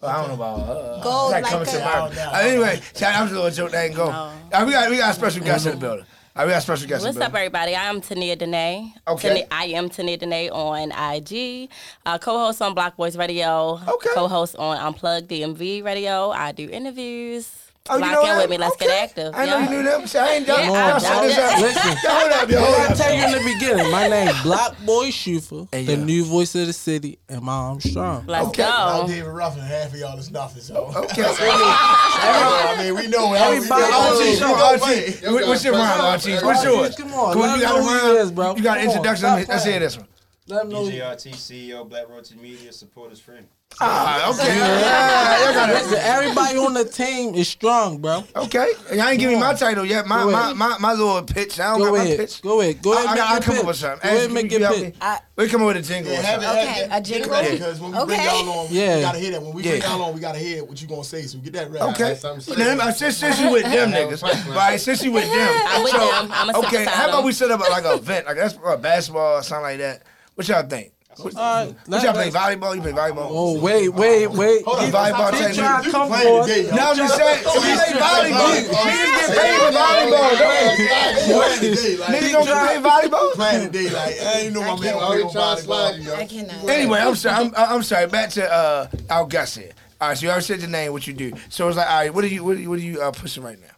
Well, 0.00 0.10
I 0.10 0.16
don't 0.16 0.28
know 0.28 0.34
about 0.34 0.58
uh, 0.60 1.00
Gold 1.02 1.32
it's 1.32 1.32
like, 1.32 1.42
like 1.44 1.52
coming 1.52 1.66
to 1.68 1.76
a- 1.78 1.98
America. 2.08 2.30
Uh, 2.34 2.38
anyway, 2.40 2.80
see, 2.92 3.04
I'm 3.04 3.28
just 3.28 3.32
a 3.32 3.36
little 3.36 3.50
joke. 3.50 3.70
That 3.70 3.84
ain't 3.86 3.94
go. 3.94 4.08
Uh, 4.08 4.64
we 4.66 4.72
got 4.72 4.90
we 4.90 4.96
got 4.96 5.10
a 5.12 5.14
special 5.14 5.44
guest 5.44 5.66
in 5.66 5.72
the 5.72 5.78
building. 5.78 6.06
Uh, 6.34 6.42
we 6.46 6.50
got 6.50 6.58
a 6.58 6.60
special 6.62 6.88
guest 6.88 7.02
in 7.02 7.08
What's 7.08 7.18
the 7.18 7.24
up, 7.26 7.34
everybody? 7.34 7.76
I 7.76 7.84
am 7.90 8.00
Tania 8.00 8.34
Dene. 8.34 8.94
Okay. 9.06 9.28
Tania- 9.28 9.46
I 9.52 9.66
am 9.66 9.90
Tania 9.90 10.16
Dene 10.16 10.50
on 10.50 10.90
IG. 10.90 11.68
Uh, 12.06 12.18
co-host 12.18 12.60
on 12.62 12.74
Block 12.74 12.96
Boys 12.96 13.16
Radio. 13.16 13.78
Okay. 13.86 14.08
Co-host 14.14 14.56
on 14.56 14.76
Unplugged 14.78 15.28
DMV 15.30 15.84
Radio. 15.84 16.30
I 16.30 16.50
do 16.52 16.68
interviews. 16.68 17.61
Oh, 17.90 17.96
you 17.96 18.00
know 18.12 18.20
in 18.20 18.26
that? 18.28 18.38
with 18.42 18.50
me. 18.50 18.58
Let's 18.58 18.74
Okay. 18.76 18.86
get 18.86 19.02
active. 19.02 19.34
I 19.34 19.44
know 19.44 19.58
Yeah. 19.58 19.64
you 19.64 19.70
knew 19.70 19.82
that. 19.82 20.08
See, 20.08 20.18
I 20.18 20.28
ain't 20.34 20.46
done. 20.46 20.60
Yeah, 20.60 20.66
y'all 20.66 20.94
I 20.94 20.98
set 20.98 21.16
know. 21.16 21.22
this 21.28 21.38
up. 21.38 21.58
Listen. 21.60 21.88
Yo, 22.04 22.10
hold 22.10 22.32
up, 22.32 22.50
yo, 22.50 22.60
hold 22.60 22.74
I 22.76 22.84
up. 22.86 22.96
tell 22.96 23.12
you 23.14 23.24
in 23.24 23.32
the 23.32 23.54
beginning, 23.54 23.90
my 23.90 24.08
name 24.08 24.34
Block 24.44 24.76
Boy 24.86 25.08
Shuffa, 25.08 25.68
Hey, 25.72 25.84
the 25.84 25.96
yo. 25.96 26.04
new 26.04 26.24
voice 26.24 26.54
of 26.54 26.68
the 26.68 26.72
city, 26.72 27.18
and 27.28 27.42
my 27.42 27.52
Armstrong. 27.52 28.24
Let's 28.28 28.46
Okay. 28.48 28.62
I'm 28.62 29.00
go. 29.02 29.06
David 29.08 29.26
Ruffin. 29.26 29.62
Half 29.62 29.94
of 29.94 29.98
y'all 29.98 30.16
is 30.18 30.30
nothing. 30.30 30.62
So. 30.62 30.92
Okay. 30.94 31.24
I 31.26 32.76
mean, 32.84 32.94
we 32.94 33.06
know. 33.08 33.32
Everybody- 33.34 33.82
Archie, 33.82 34.38
Yo, 34.38 34.54
Archie, 34.54 35.26
what- 35.32 35.46
what's 35.48 35.64
your 35.64 35.74
rhyme, 35.74 36.00
Archie? 36.00 36.36
What's 36.36 36.62
yours? 36.64 36.94
Come 36.96 37.12
on, 37.14 37.32
Come 37.32 37.42
let 37.42 37.56
you 37.58 37.62
got 37.64 37.78
a 37.78 37.82
rhyme? 37.82 38.16
is, 38.16 38.30
bro. 38.30 38.54
You 38.56 38.62
got 38.62 38.78
an 38.78 38.84
introduction. 38.84 39.24
Let 39.26 39.38
me- 39.40 39.44
Let's 39.48 39.64
hear 39.64 39.80
this 39.80 39.96
one. 39.96 40.06
Let 40.48 40.62
them 40.62 40.68
know. 40.70 40.82
DJRT 40.84 41.32
CEO, 41.34 41.84
Black 41.88 42.08
Roach 42.08 42.30
Media, 42.32 42.72
support 42.72 43.12
is 43.12 43.20
free. 43.20 43.36
Ah, 43.80 44.30
okay. 44.30 45.72
Listen, 45.72 45.98
everybody 46.00 46.58
on 46.58 46.74
the 46.74 46.84
team 46.84 47.34
is 47.34 47.48
strong, 47.48 47.98
bro. 47.98 48.24
Okay. 48.36 48.72
And 48.90 49.00
I 49.00 49.12
ain't 49.12 49.20
give 49.20 49.30
me 49.30 49.38
my 49.38 49.54
title 49.54 49.84
yet. 49.84 50.06
My 50.06 50.24
Go 50.24 50.30
my, 50.30 50.42
ahead. 50.44 50.56
my, 50.56 50.78
my 50.78 50.92
little 50.92 51.22
pitch. 51.22 51.58
I 51.58 51.70
don't 51.70 51.78
Go 51.78 51.84
got 51.86 51.92
my 51.98 52.04
ahead. 52.04 52.18
pitch. 52.18 52.42
Go 52.42 52.60
ahead. 52.60 52.82
Go 52.82 52.92
ahead. 52.92 53.06
I, 53.06 53.14
make 53.14 53.22
I, 53.22 53.26
I 53.26 53.32
your 53.32 53.40
come 53.42 53.54
up 53.54 53.58
pitch. 53.60 53.66
with 53.66 53.76
something. 53.76 54.00
Go 54.02 54.08
ahead. 54.08 54.24
Ask- 54.24 54.32
Make 54.32 54.52
you 54.52 54.58
your 54.58 54.68
help 54.68 54.80
pitch. 54.80 54.94
me? 54.94 55.16
We 55.36 55.48
come 55.48 55.62
up 55.62 55.66
with 55.68 55.76
a 55.76 55.82
jingle. 55.82 56.12
Yeah, 56.12 56.18
or 56.18 56.22
have 56.22 56.42
it, 56.42 56.44
something. 56.44 56.66
have. 56.66 56.76
Okay, 56.76 56.96
a 56.96 57.00
jingle? 57.00 57.32
Yeah, 57.42 57.50
because 57.50 57.80
when 57.80 57.90
we 57.92 57.96
bring 58.04 58.10
Okay. 58.20 58.24
y'all 58.24 58.50
on, 58.50 58.66
Yeah. 58.70 58.96
we 58.96 59.02
gotta 59.02 59.18
hear 59.18 59.30
that. 59.32 59.42
When 59.42 59.52
we 59.54 59.62
bring 59.62 59.80
Yeah. 59.80 59.88
y'all 59.88 60.02
on, 60.02 60.14
we 60.14 60.20
gotta 60.20 60.38
hear 60.38 60.64
what 60.64 60.80
you 60.82 60.88
gonna 60.88 61.04
say. 61.04 61.22
So 61.22 61.38
get 61.38 61.52
that 61.54 61.70
ready. 61.70 61.84
Okay. 61.92 62.14
something 62.14 62.58
Now, 62.58 62.88
uh, 62.88 62.92
since, 62.92 63.16
since 63.16 63.40
you 63.40 63.50
with 63.50 63.64
them 63.64 63.90
niggas, 63.92 64.54
right? 64.54 64.80
Since 64.80 65.02
you 65.02 65.12
with 65.12 65.24
them, 65.24 65.62
I'm 65.66 65.82
with 65.82 65.92
so, 65.92 65.98
them. 65.98 66.30
I'ma 66.32 66.58
okay. 66.60 66.84
How 66.84 67.08
about 67.08 67.24
we 67.24 67.32
set 67.32 67.50
up 67.50 67.60
like 67.60 67.84
an 67.84 67.98
event, 67.98 68.26
like 68.26 68.36
that's 68.36 68.56
uh, 68.64 68.76
basketball 68.76 69.38
or 69.38 69.42
something 69.42 69.62
like 69.64 69.78
that? 69.78 70.02
What 70.34 70.48
y'all 70.48 70.62
think? 70.66 70.92
What, 71.18 71.36
All 71.36 71.66
right. 71.66 71.74
what 71.86 72.02
y'all 72.02 72.12
play 72.14 72.30
volleyball? 72.30 72.74
You 72.74 72.80
play 72.80 72.92
volleyball? 72.92 73.28
Oh 73.30 73.60
wait, 73.60 73.88
wait, 73.90 74.28
wait. 74.30 74.64
Hold 74.64 74.78
on, 74.78 74.90
volleyball 74.90 75.28
stop 75.28 75.34
technique. 75.34 75.56
trying 75.58 75.84
to 75.84 75.90
Come 75.90 76.08
play 76.08 76.22
forward. 76.24 76.48
y'all. 76.48 76.74
No, 76.76 76.90
I'm 76.90 76.96
just 76.96 77.16
saying. 77.16 77.42
If 77.44 77.54
you 77.54 77.60
play 77.60 78.00
volleyball, 78.00 78.52
niggas 78.72 79.16
get 79.18 79.28
paid 79.38 79.58
for 79.60 79.70
volleyball. 79.76 80.38
don't 80.38 81.32
Playing 81.32 81.74
today, 81.76 81.96
Niggas 81.96 82.32
don't 82.32 82.44
get 82.46 82.68
paid 82.68 82.82
volleyball. 82.82 83.32
playing 83.32 83.66
today, 83.72 83.90
like 83.90 84.20
I 84.20 84.40
ain't 84.40 84.54
know 84.54 84.60
my 84.62 84.80
man 84.80 84.94
gonna 84.94 85.16
he 85.16 85.22
play 85.22 85.32
trying 85.32 85.56
to 85.56 85.62
slide 85.62 85.94
volleyball. 85.96 86.04
you. 86.04 86.12
I 86.14 86.26
cannot. 86.26 86.68
Anyway, 86.70 86.98
I'm 86.98 87.14
sorry. 87.14 87.44
I'm, 87.44 87.52
I'm 87.56 87.82
sorry. 87.82 88.06
Back 88.06 88.30
to 88.30 88.50
uh, 88.52 88.86
our 89.10 89.26
guest 89.26 89.58
here. 89.58 89.72
All 90.00 90.08
right, 90.08 90.16
so 90.18 90.22
you 90.24 90.30
already 90.30 90.44
said 90.44 90.60
your 90.60 90.70
name, 90.70 90.92
what 90.92 91.06
you 91.06 91.12
do. 91.12 91.32
So 91.48 91.68
it's 91.68 91.76
like, 91.76 91.88
all 91.88 91.96
right, 91.98 92.12
what 92.14 92.24
are 92.24 92.28
you, 92.28 92.42
what 92.42 92.56
are 92.56 92.60
you, 92.60 92.70
what 92.70 92.78
are 92.78 92.82
you 92.82 93.00
uh, 93.02 93.12
pushing 93.12 93.42
right 93.44 93.60
now? 93.60 93.68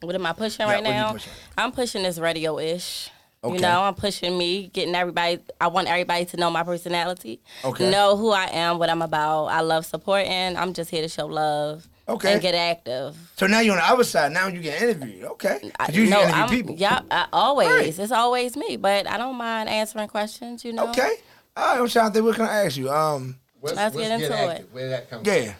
What 0.00 0.14
am 0.14 0.26
I 0.26 0.32
pushing 0.32 0.66
Yeah, 0.66 0.72
right 0.72 0.82
what 0.82 0.90
are 0.90 0.94
you 0.94 1.00
now? 1.00 1.12
pushing? 1.12 1.32
I'm 1.56 1.70
pushing 1.72 2.02
this 2.02 2.18
radio 2.18 2.58
ish. 2.58 3.10
Okay. 3.44 3.54
You 3.54 3.60
know, 3.60 3.82
I'm 3.82 3.94
pushing 3.94 4.36
me, 4.36 4.66
getting 4.72 4.94
everybody. 4.96 5.38
I 5.60 5.68
want 5.68 5.86
everybody 5.86 6.24
to 6.24 6.36
know 6.36 6.50
my 6.50 6.64
personality, 6.64 7.40
Okay. 7.64 7.88
know 7.88 8.16
who 8.16 8.30
I 8.32 8.46
am, 8.46 8.78
what 8.78 8.90
I'm 8.90 9.00
about. 9.02 9.46
I 9.46 9.60
love 9.60 9.86
supporting. 9.86 10.56
I'm 10.56 10.72
just 10.72 10.90
here 10.90 11.02
to 11.02 11.08
show 11.08 11.26
love 11.26 11.86
Okay. 12.08 12.32
and 12.32 12.42
get 12.42 12.56
active. 12.56 13.16
So 13.36 13.46
now 13.46 13.60
you're 13.60 13.74
on 13.74 13.78
the 13.78 13.84
other 13.92 14.02
side. 14.02 14.32
Now 14.32 14.48
you 14.48 14.60
get 14.60 14.82
interviewed. 14.82 15.24
Okay. 15.24 15.70
I, 15.78 15.86
'Cause 15.86 15.94
you 15.94 16.02
usually 16.02 16.20
no, 16.20 16.26
interview 16.26 16.42
I'm, 16.42 16.48
people. 16.50 16.74
Yeah, 16.76 17.00
I, 17.12 17.26
always. 17.32 17.68
Right. 17.68 17.98
It's 17.98 18.10
always 18.12 18.56
me, 18.56 18.76
but 18.76 19.06
I 19.08 19.16
don't 19.16 19.36
mind 19.36 19.68
answering 19.68 20.08
questions. 20.08 20.64
You 20.64 20.72
know. 20.72 20.88
Okay. 20.90 21.14
All 21.56 21.64
right, 21.74 21.80
I'm 21.80 21.88
trying 21.88 22.08
to 22.08 22.14
think. 22.14 22.24
What 22.26 22.34
can 22.36 22.46
I 22.46 22.64
ask 22.64 22.76
you? 22.76 22.90
Um, 22.90 23.36
Let's, 23.62 23.76
Let's 23.76 23.96
get 23.96 24.10
into 24.20 24.32
active. 24.36 24.66
it. 24.66 24.72
Where 24.72 24.88
that 24.90 25.10
comes 25.10 25.26
yeah. 25.26 25.54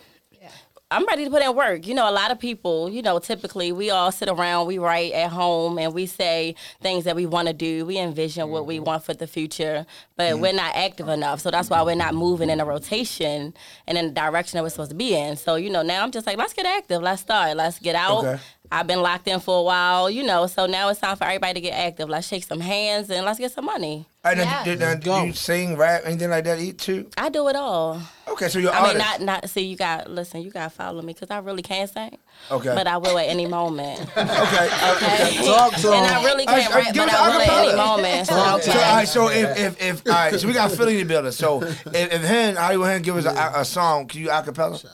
I'm 0.90 1.04
ready 1.04 1.24
to 1.26 1.30
put 1.30 1.42
in 1.42 1.54
work. 1.54 1.86
You 1.86 1.94
know, 1.94 2.08
a 2.08 2.12
lot 2.12 2.30
of 2.30 2.38
people, 2.38 2.88
you 2.88 3.02
know, 3.02 3.18
typically 3.18 3.72
we 3.72 3.90
all 3.90 4.10
sit 4.10 4.26
around, 4.26 4.66
we 4.66 4.78
write 4.78 5.12
at 5.12 5.30
home, 5.30 5.78
and 5.78 5.92
we 5.92 6.06
say 6.06 6.54
things 6.80 7.04
that 7.04 7.14
we 7.14 7.26
want 7.26 7.46
to 7.48 7.52
do. 7.52 7.84
We 7.84 7.98
envision 7.98 8.48
what 8.48 8.60
Mm-hmm. 8.62 8.68
we 8.68 8.80
want 8.80 9.04
for 9.04 9.12
the 9.12 9.26
future, 9.26 9.84
but 10.16 10.38
we're 10.40 10.54
not 10.54 10.74
active 10.74 11.08
enough. 11.08 11.40
So 11.40 11.50
that's 11.50 11.68
why 11.68 11.82
we're 11.82 11.94
not 11.94 12.14
moving 12.14 12.48
in 12.48 12.58
a 12.58 12.64
rotation 12.64 13.52
and 13.86 13.98
in 13.98 14.06
the 14.06 14.12
direction 14.12 14.56
that 14.56 14.62
we're 14.62 14.70
supposed 14.70 14.90
to 14.90 14.96
be 14.96 15.14
in. 15.14 15.36
So, 15.36 15.56
you 15.56 15.68
know, 15.68 15.82
now 15.82 16.02
I'm 16.02 16.10
just 16.10 16.26
like, 16.26 16.38
let's 16.38 16.54
get 16.54 16.64
active. 16.64 17.02
Let's 17.02 17.20
start. 17.20 17.56
Let's 17.56 17.78
get 17.78 17.94
out. 17.94 18.24
Okay. 18.24 18.42
I've 18.70 18.86
been 18.86 19.00
locked 19.02 19.26
in 19.28 19.40
for 19.40 19.58
a 19.60 19.62
while, 19.62 20.10
you 20.10 20.22
know, 20.22 20.46
so 20.46 20.66
now 20.66 20.88
it's 20.90 21.00
time 21.00 21.16
for 21.16 21.24
everybody 21.24 21.54
to 21.54 21.60
get 21.60 21.72
active. 21.72 22.08
Let's 22.08 22.26
shake 22.26 22.44
some 22.44 22.60
hands 22.60 23.10
and 23.10 23.24
let's 23.24 23.38
get 23.38 23.52
some 23.52 23.64
money. 23.64 24.06
All 24.24 24.32
right, 24.32 24.38
now, 24.38 24.44
Yeah. 24.44 24.64
do, 24.64 24.76
now, 24.76 24.94
do 24.94 25.00
Go. 25.00 25.22
you 25.24 25.32
sing, 25.32 25.76
rap, 25.76 26.02
anything 26.04 26.28
like 26.30 26.44
that? 26.44 26.58
Eat 26.58 26.78
too? 26.78 27.08
I 27.16 27.28
do 27.30 27.48
it 27.48 27.56
all. 27.56 28.00
Okay, 28.28 28.48
so 28.48 28.58
you're 28.58 28.72
I 28.72 28.88
mean, 28.88 28.98
not 28.98 29.22
not 29.22 29.48
see 29.48 29.62
you 29.62 29.74
got 29.76 30.10
listen. 30.10 30.42
You 30.42 30.50
got 30.50 30.64
to 30.64 30.70
follow 30.70 31.00
me 31.00 31.14
because 31.14 31.30
I 31.30 31.38
really 31.38 31.62
can't 31.62 31.88
sing. 31.90 32.18
Okay. 32.50 32.74
But 32.74 32.86
I 32.86 32.98
will 32.98 33.16
at 33.18 33.26
any 33.26 33.46
moment. 33.46 34.00
okay. 34.16 34.68
Okay. 34.92 35.46
Talk 35.46 35.74
to 35.76 35.92
and 35.92 36.06
I 36.06 36.22
really 36.24 36.44
can't 36.44 36.66
all 36.68 36.74
right, 36.74 36.84
rap, 36.84 36.94
give 36.94 37.06
but 37.06 37.14
I 37.14 37.28
will 37.30 37.40
at 37.40 37.48
any 37.48 37.68
acapella. 37.72 37.76
moment. 37.96 38.26
So, 38.26 38.54
okay. 38.56 38.62
So, 38.64 38.72
all 38.72 38.94
right, 38.94 39.08
so 39.08 39.28
if, 39.30 39.58
if, 39.58 39.82
if, 39.82 40.06
all 40.06 40.12
right, 40.12 40.34
so 40.38 40.46
we 40.46 40.52
got 40.52 40.70
Philly 40.72 41.00
in 41.00 41.06
the 41.08 41.14
building. 41.14 41.32
So 41.32 41.62
if, 41.62 41.86
if 41.86 42.22
Hen, 42.22 42.56
Hollywood 42.56 42.90
Him 42.90 43.02
give 43.02 43.16
us 43.16 43.24
a, 43.24 43.60
a 43.60 43.64
song, 43.64 44.08
can 44.08 44.20
you 44.20 44.28
acapella? 44.28 44.84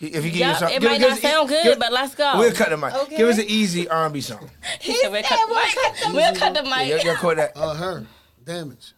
If 0.00 0.24
you 0.24 0.30
give 0.30 0.36
Yup, 0.40 0.50
us 0.50 0.56
a 0.56 0.60
song, 0.60 0.70
it 0.70 0.80
give- 0.80 0.90
might 0.90 0.98
give 0.98 1.08
not 1.10 1.16
us- 1.18 1.20
sound 1.22 1.48
good, 1.48 1.62
give- 1.62 1.78
but 1.78 1.92
let's 1.92 2.14
go. 2.14 2.38
We'll 2.38 2.52
cut 2.52 2.70
the 2.70 2.76
mic. 2.78 2.94
Okay. 2.94 3.16
Give 3.18 3.28
us 3.28 3.38
an 3.38 3.44
easy 3.48 3.86
R&B 3.88 4.20
song. 4.22 4.48
He 4.80 4.94
said 4.94 5.12
we'll 5.12 5.22
cut, 5.22 5.48
we'll 5.48 5.56
cut 5.56 5.94
the 6.00 6.06
mic. 6.08 6.14
we'll 6.14 6.34
cut 6.34 6.54
the 6.54 6.62
Yeah, 6.70 6.94
mic. 6.96 7.04
y'all 7.04 7.16
caught 7.16 7.36
that? 7.36 7.52
Uh, 7.56 7.74
her. 7.74 8.06
Damage. 8.44 8.94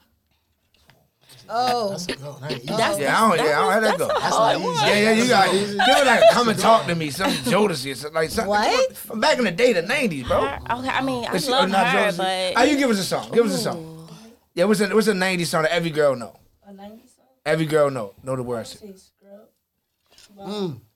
Oh, 1.54 1.90
That's 1.90 2.06
a 2.06 2.14
go. 2.16 2.32
That. 2.40 2.50
That's, 2.66 2.98
Yeah, 2.98 3.20
I 3.24 3.36
don't, 3.36 3.46
yeah, 3.46 3.58
I 3.58 3.62
don't 3.62 3.72
have 3.72 3.82
that 3.82 3.98
go. 3.98 4.06
that's 4.08 4.30
not 4.30 4.56
easy. 4.56 4.86
Yeah, 4.86 4.94
yeah, 4.94 5.10
you 5.10 5.28
got 5.28 5.48
it. 5.54 5.66
Give 5.68 5.96
it 5.98 6.06
like 6.06 6.22
come 6.32 6.48
and 6.48 6.58
talk 6.58 6.86
to 6.86 6.94
me, 6.94 7.10
some 7.10 7.30
Jodeci 7.32 7.92
or 7.92 7.94
something 7.96 8.14
like 8.14 8.30
something. 8.30 8.48
What? 8.48 8.96
From 8.96 9.20
back 9.20 9.38
in 9.38 9.44
the 9.44 9.50
day, 9.50 9.72
the 9.72 9.82
nineties, 9.82 10.26
bro. 10.26 10.44
Okay, 10.46 10.88
I 10.88 11.02
mean, 11.02 11.26
I 11.26 11.34
Is 11.34 11.44
she- 11.44 11.50
love 11.50 11.68
or 11.68 11.74
her, 11.76 12.10
Jodeci? 12.12 12.16
but 12.16 12.52
Ah, 12.56 12.62
you 12.62 12.76
give 12.78 12.90
us 12.90 13.00
a 13.00 13.04
song. 13.04 13.30
Give 13.32 13.44
us 13.44 13.54
a 13.54 13.58
song. 13.58 14.08
Yeah, 14.54 14.64
what's 14.64 14.80
a 14.80 14.88
what's 14.94 15.08
a 15.08 15.14
nineties 15.14 15.50
song 15.50 15.62
that 15.64 15.72
every 15.72 15.90
girl 15.90 16.14
know? 16.16 16.38
A 16.64 16.72
nineties 16.72 17.10
song. 17.16 17.26
Every 17.44 17.66
girl 17.66 17.90
know 17.90 18.14
know 18.22 18.36
the 18.36 18.42
words. 18.44 18.80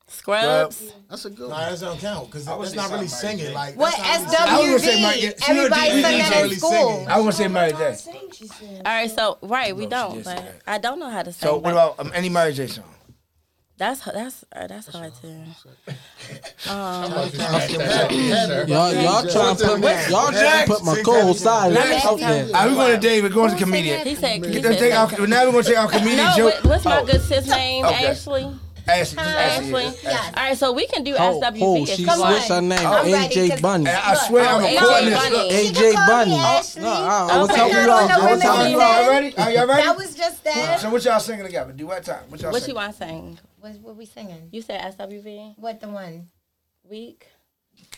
Scrubs. 0.09 0.93
That's 1.09 1.25
a 1.25 1.29
good 1.29 1.49
Nah, 1.49 1.55
one. 1.63 1.71
that 1.73 1.79
don't 1.81 1.99
count 1.99 2.27
because 2.27 2.47
would 2.47 2.61
that's 2.67 2.75
not 2.75 2.91
really 2.91 3.07
singing. 3.09 3.53
like 3.53 3.75
Like 3.75 3.77
what 3.77 3.97
that's 3.97 4.23
not 4.31 4.47
I 4.47 4.57
was 4.59 4.67
gonna 4.67 4.79
say 4.79 5.01
Mike- 5.01 5.15
SWV? 5.17 5.21
yeah, 5.23 5.29
she 5.45 5.51
was 5.51 5.59
Everybody 5.65 5.89
DJ, 5.89 5.91
sing 5.91 6.01
that 6.19 6.43
in 6.45 6.59
school. 6.59 7.05
I 7.09 7.19
want 7.19 7.31
to 7.31 7.37
say 7.37 7.47
Mary 7.49 7.71
J. 7.73 7.97
All 8.77 8.81
right, 8.85 9.11
so 9.11 9.37
right, 9.41 9.75
we 9.75 9.85
don't, 9.85 10.23
but. 10.23 10.61
I 10.65 10.77
don't 10.77 10.99
know 10.99 11.09
how 11.09 11.23
to 11.23 11.33
sing. 11.33 11.47
So 11.49 11.57
what 11.57 11.73
about 11.73 11.99
um, 11.99 12.11
any 12.15 12.29
Mary 12.29 12.53
J 12.53 12.67
song? 12.67 12.85
that's 13.77 13.99
that's 14.05 14.43
uh, 14.55 14.65
that's 14.67 14.87
hard 14.87 15.13
too. 15.21 15.27
Y'all, 18.67 18.93
y'all 18.93 19.27
trying 19.29 19.55
to 19.55 19.65
put 19.67 19.79
me, 19.79 19.87
y'all 20.09 20.31
trying 20.31 20.65
to 20.67 20.73
put 20.73 20.83
my 20.83 21.01
cold 21.03 21.37
side 21.37 21.75
out 21.77 22.17
there. 22.19 22.45
All 22.45 22.51
right, 22.53 22.69
we 22.69 22.75
going 22.75 22.95
to 22.95 23.07
David. 23.07 23.33
Going 23.33 23.51
to 23.51 23.57
comedian. 23.57 24.05
He 24.07 24.15
said, 24.15 24.43
he 24.45 24.59
Let's 24.61 24.67
said 24.67 24.79
take 24.79 24.93
our, 24.93 25.27
now 25.27 25.45
we're 25.45 25.51
going 25.51 25.63
to 25.63 25.69
take 25.69 25.77
our 25.79 25.87
comedian 25.89 26.17
No, 26.17 26.33
joke. 26.37 26.63
what's 26.63 26.85
my 26.85 26.99
Oh, 27.01 27.05
good 27.05 27.21
sis 27.21 27.47
name? 27.47 27.85
Okay. 27.85 28.07
Ashley. 28.07 28.47
Ashley, 28.87 29.17
just 29.17 29.19
Ashley. 29.37 29.85
Ashley. 29.85 29.99
yeah, 30.09 30.31
All 30.37 30.43
right, 30.43 30.57
so 30.57 30.71
we 30.71 30.87
can 30.87 31.03
do 31.03 31.15
Oh, 31.17 31.41
SWV. 31.41 31.59
oh, 31.61 31.85
she 31.85 32.05
come 32.05 32.21
on. 32.21 32.31
switched 32.33 32.49
her 32.49 32.61
name. 32.61 32.79
I'm 32.79 33.11
ready, 33.11 33.35
AJ 33.35 33.49
'cause- 33.49 33.61
Bunny. 33.61 33.87
And 33.89 33.97
I 33.97 34.13
swear 34.15 34.43
oh, 34.45 34.47
I'm 34.47 34.63
Oh, 34.63 34.67
recording 34.71 35.09
this. 35.09 35.23
Bunny. 35.23 35.49
AJ 35.49 35.73
can 35.73 35.93
call 35.93 36.01
me 36.01 36.07
Bunny. 36.07 36.35
Ashley. 36.35 36.81
No, 36.83 36.89
I'm 36.93 37.27
gonna 37.27 37.43
Okay. 37.43 37.55
tell 37.55 37.69
you 37.69 37.91
all. 37.91 38.07
the 38.07 38.13
I'm 38.13 38.39
gonna 38.39 38.69
you 38.69 38.81
all 38.81 39.01
Y'all 39.01 39.09
ready? 39.09 39.37
Are 39.37 39.51
y'all 39.51 39.67
ready? 39.67 39.83
That 39.83 39.97
was 39.97 40.15
just 40.15 40.43
that. 40.43 40.79
So 40.79 40.89
what 40.89 41.03
y'all 41.05 41.19
singing 41.19 41.45
together? 41.45 41.73
Duet 41.73 42.05
time. 42.05 42.23
What 42.29 42.41
y'all 42.41 42.51
What 42.51 42.61
you 42.61 42.65
singing? 42.67 42.75
want 42.75 42.91
to 42.93 42.97
sing? 42.97 43.39
What, 43.59 43.71
what 43.81 43.95
we 43.97 44.05
singing? 44.05 44.49
You 44.51 44.61
said 44.61 44.81
SWV? 44.97 45.55
What 45.57 45.79
the 45.81 45.89
one? 45.89 46.27
Weak? 46.89 47.27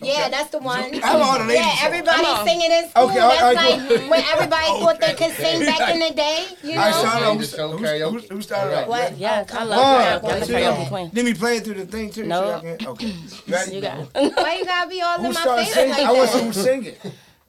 Yeah, 0.01 0.29
that's 0.29 0.49
the 0.49 0.59
one. 0.59 0.79
I 0.79 1.07
have 1.07 1.21
all 1.21 1.37
the 1.39 1.43
ladies 1.43 1.55
Yeah, 1.57 1.69
songs. 1.71 1.79
everybody 1.83 2.49
singing 2.49 2.71
in 2.71 2.89
school. 2.89 3.09
Okay, 3.09 3.19
all 3.19 3.27
right, 3.29 3.39
that's 3.55 3.57
all 3.67 3.79
like 3.89 3.99
right, 3.99 4.09
when 4.09 4.23
everybody 4.23 4.65
thought 4.79 4.99
they 5.01 5.13
could 5.13 5.31
sing 5.35 5.59
back 5.65 5.93
in 5.93 5.99
the 5.99 6.13
day. 6.13 6.47
You 6.63 6.75
know? 6.75 6.81
shout 6.91 7.21
out. 7.23 7.37
Just 7.37 7.51
Who, 7.51 7.57
go 7.57 7.77
who, 7.77 7.83
karaoke. 7.83 8.11
who, 8.29 8.35
who 8.35 8.41
started 8.41 8.77
off? 8.79 8.87
What? 8.87 9.17
Yeah, 9.17 9.45
I 9.51 9.57
One, 9.57 9.69
love 9.69 10.21
karaoke. 10.23 10.31
I'm 10.35 10.41
a 10.41 10.45
two, 10.45 10.53
karaoke 10.53 10.87
queen. 10.87 11.09
Then 11.11 11.25
we 11.25 11.33
playing 11.33 11.63
through 11.63 11.73
the 11.73 11.85
thing 11.85 12.11
too. 12.11 12.23
No. 12.23 12.41
So 12.41 12.47
y'all 12.49 12.77
can, 12.77 12.87
okay. 12.87 13.07
You 13.07 13.13
ready? 13.53 13.75
You 13.75 13.81
got 13.81 13.99
it. 14.15 14.35
Why 14.37 14.55
you 14.55 14.63
gotta 14.65 14.89
be 14.89 15.01
all 15.01 15.17
Who 15.19 15.25
in 15.27 15.33
my 15.33 15.43
face 15.57 15.73
singing? 15.73 15.91
like 15.91 16.05
I 16.05 16.11
want 16.13 16.29
to 16.31 16.37
see 16.37 16.45
that? 16.45 16.53
singing. 16.53 16.95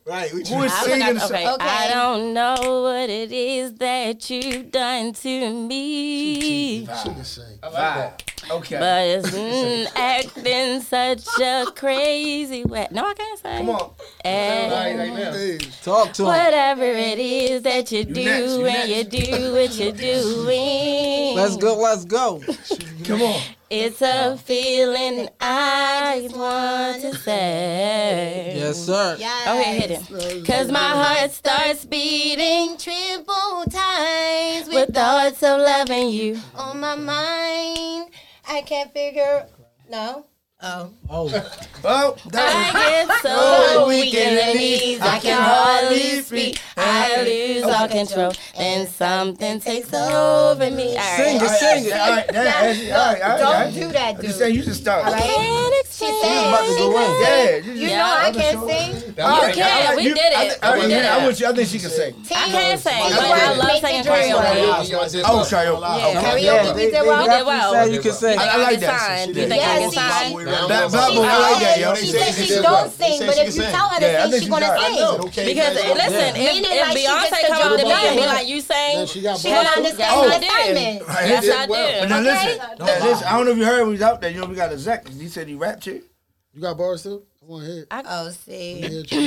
Right. 0.03 0.33
We 0.33 0.39
Who 0.39 0.45
trying- 0.45 0.63
is 0.65 0.71
I 0.73 0.83
singing 0.83 1.13
the 1.13 1.19
forgot, 1.21 1.31
okay. 1.31 1.51
Okay. 1.53 1.65
I 1.67 1.87
don't 1.93 2.33
know 2.33 2.81
what 2.81 3.09
it 3.09 3.31
is 3.31 3.75
that 3.75 4.29
you've 4.29 4.71
done 4.71 5.13
to 5.13 5.53
me. 5.53 6.81
She 6.81 6.85
can 6.85 7.23
sing. 7.23 7.59
Vibe. 7.63 8.13
Okay. 8.49 8.79
But 8.79 9.07
it's 9.07 9.29
mm, 9.31 9.87
acting 9.95 10.81
such 10.81 11.25
a 11.39 11.65
crazy 11.75 12.63
way. 12.63 12.87
No, 12.91 13.05
I 13.05 13.13
can't 13.13 13.39
say. 13.39 13.57
Come 13.57 13.69
on. 13.69 13.91
And 14.25 14.71
Right, 14.71 14.97
right 14.97 15.13
now. 15.13 15.31
Hey, 15.31 15.57
Talk 15.83 16.11
to 16.13 16.23
him. 16.23 16.27
whatever 16.27 16.83
it 16.83 17.19
is 17.19 17.61
that 17.63 17.91
you 17.91 18.03
do 18.03 18.23
next, 18.25 18.51
you 18.51 18.65
and 18.65 18.89
you 18.89 19.03
do 19.03 19.53
what 19.53 19.73
you're 19.75 19.91
doing. 20.11 21.35
Let's 21.35 21.55
go. 21.57 21.75
Let's 21.77 22.05
go. 22.05 22.41
Come 23.05 23.21
on. 23.21 23.41
It's 23.69 24.01
a 24.01 24.35
feeling 24.37 25.29
I 25.39 26.27
want 26.33 27.01
to 27.03 27.15
say. 27.15 28.53
Yes, 28.57 28.77
sir. 28.85 29.15
Yes. 29.17 29.47
Okay, 29.47 29.79
hit 29.79 29.91
it. 29.91 30.45
Cause 30.45 30.69
my 30.69 30.79
heart 30.89 31.31
starts 31.31 31.85
beating 31.85 32.75
triple 32.77 33.63
times 33.71 34.67
with 34.67 34.87
with 34.87 34.93
thoughts 34.95 35.41
of 35.43 35.61
loving 35.61 36.09
you. 36.09 36.37
on 36.55 36.81
my 36.81 36.95
mind. 36.95 38.10
I 38.51 38.61
can't 38.61 38.91
figure. 38.93 39.47
No. 39.89 40.25
Oh. 40.61 40.93
Oh, 41.09 41.25
Well, 41.83 42.17
I 42.25 42.29
that 42.31 43.07
get 43.07 43.21
so 43.23 43.29
oh, 43.33 43.87
weak 43.87 44.13
in 44.13 44.35
the 44.35 44.59
knees, 44.59 44.99
I 45.01 45.19
can 45.19 45.41
hardly 45.41 46.21
speak. 46.21 46.61
I 46.77 47.23
lose 47.23 47.63
oh. 47.63 47.71
all 47.73 47.87
control, 47.87 48.33
and 48.55 48.87
something 48.87 49.59
takes 49.59 49.91
over 49.93 50.69
me. 50.69 50.97
All 50.97 51.17
Sing 51.17 51.39
right. 51.39 51.41
it, 51.41 51.49
sing 51.49 51.85
it. 51.85 51.93
All 51.93 52.09
right, 52.11 52.27
that, 52.27 52.63
Ashley, 52.63 52.91
all 52.91 52.97
right, 53.13 53.21
all 53.21 53.29
right. 53.29 53.41
all 53.41 53.51
Don't 53.53 53.53
right. 53.53 53.73
do 53.73 53.91
that, 53.93 54.09
I'm 54.09 54.15
dude. 54.17 54.25
just 54.25 54.37
saying, 54.39 54.55
you 54.55 54.61
should 54.61 54.75
start. 54.75 55.05
All 55.05 55.13
right? 55.13 55.80
Can't 56.01 56.17
She 56.17 56.17
explain 56.17 56.47
about 56.49 56.65
to 56.65 56.75
go 56.75 56.87
in. 56.97 57.21
Yeah, 57.21 57.73
You 57.73 57.87
know 57.97 58.09
I 58.09 58.31
can 58.31 58.53
sing. 58.67 59.13
All 59.21 59.41
right, 59.41 59.53
can. 59.53 59.63
I 59.63 59.85
like 59.85 59.97
We 59.97 60.03
you- 60.03 60.15
did 60.15 60.33
it. 60.33 60.51
thi- 60.53 60.59
I, 60.65 60.73
We 60.79 60.87
did 60.87 61.05
I, 61.05 61.17
it. 61.19 61.23
want 61.23 61.39
you. 61.39 61.45
I 61.47 61.53
think 61.53 61.67
she 61.69 61.79
can 61.79 61.89
sing. 61.89 62.13
I 62.31 62.49
can 62.49 62.77
sing, 62.77 62.97
but 62.97 63.21
I 63.21 63.55
love 63.55 63.79
singing 63.81 64.03
dream 64.03 64.33
karaoke. 64.33 65.23
Oh, 65.27 65.43
sorry. 65.43 65.67
Okay. 65.67 66.17
Karaoke, 66.21 66.75
we 66.75 66.81
did 66.89 67.01
We 67.01 67.07
well. 67.07 67.25
did 67.27 67.45
well. 67.45 67.71
Said 67.73 67.93
you 67.93 68.01
can 68.01 68.13
sing. 68.13 68.37
I, 68.39 68.47
I 68.47 68.57
like 68.57 68.79
that. 68.79 68.99
Sign. 68.99 69.33
Do 69.33 69.41
you 69.41 69.47
think 69.47 69.61
I 69.63 69.79
can 69.79 69.91
sign? 69.91 70.33
Black, 70.33 70.89
black 70.91 71.09
boy, 71.13 71.23
I 71.23 71.37
like 71.37 71.59
that, 71.61 71.77
yo. 71.79 71.95
She 71.95 72.07
said 72.07 72.33
she 72.33 72.55
don't 72.61 72.89
sing, 72.91 73.19
but 73.25 73.37
if 73.37 73.55
you 73.55 73.61
tell 73.61 73.89
her 73.89 73.99
to 73.99 74.05
sing, 74.05 74.31
think 74.31 74.33
she 74.33 74.39
she 74.45 74.49
gonna 74.49 74.65
got- 74.67 74.79
I 74.81 74.89
know. 74.95 75.29
sing. 75.31 75.45
Because 75.45 75.75
listen, 75.75 76.35
if, 76.35 76.53
Meaning 76.53 76.71
if 76.71 76.87
like 76.87 76.97
Beyonce 76.97 77.29
the 77.29 77.47
come 77.47 77.61
up 77.73 77.79
to 77.79 77.85
me 77.85 77.91
and 77.91 78.15
be 78.17 78.25
like, 78.25 78.47
"You 78.47 78.61
sing," 78.61 79.05
She 79.07 79.21
gonna 79.21 79.37
bars. 79.37 79.77
understand 79.77 80.11
Oh. 80.15 80.27
the 80.29 80.35
I 80.35 80.39
did. 80.39 80.49
assignment. 80.49 81.07
Right. 81.07 81.27
Yes, 81.29 81.49
I 81.49 81.67
But 81.67 81.75
did. 81.75 82.09
now 82.09 82.19
Okay. 82.19 82.31
listen, 82.31 82.57
now 82.79 83.05
listen, 83.05 83.27
I 83.27 83.31
don't 83.37 83.45
know 83.45 83.51
if 83.51 83.57
you 83.57 83.65
heard 83.65 83.79
when 83.79 83.87
we 83.87 83.93
was 83.93 84.01
out 84.01 84.21
there. 84.21 84.31
You 84.31 84.39
know, 84.41 84.47
we 84.47 84.55
got 84.55 84.71
a 84.71 84.77
Zach. 84.79 85.07
He 85.09 85.27
said 85.27 85.47
he 85.47 85.55
rap 85.55 85.81
too. 85.81 85.90
You 86.53 86.61
got 86.61 86.77
bars 86.77 87.03
too? 87.03 87.23
I 87.41 87.45
want 87.45 87.65
to 87.65 87.71
hear. 87.71 87.81
it. 87.83 87.87
Oh, 87.91 88.29
see. 88.29 88.81
Hear 88.81 88.99
it, 89.05 89.11
you. 89.11 89.21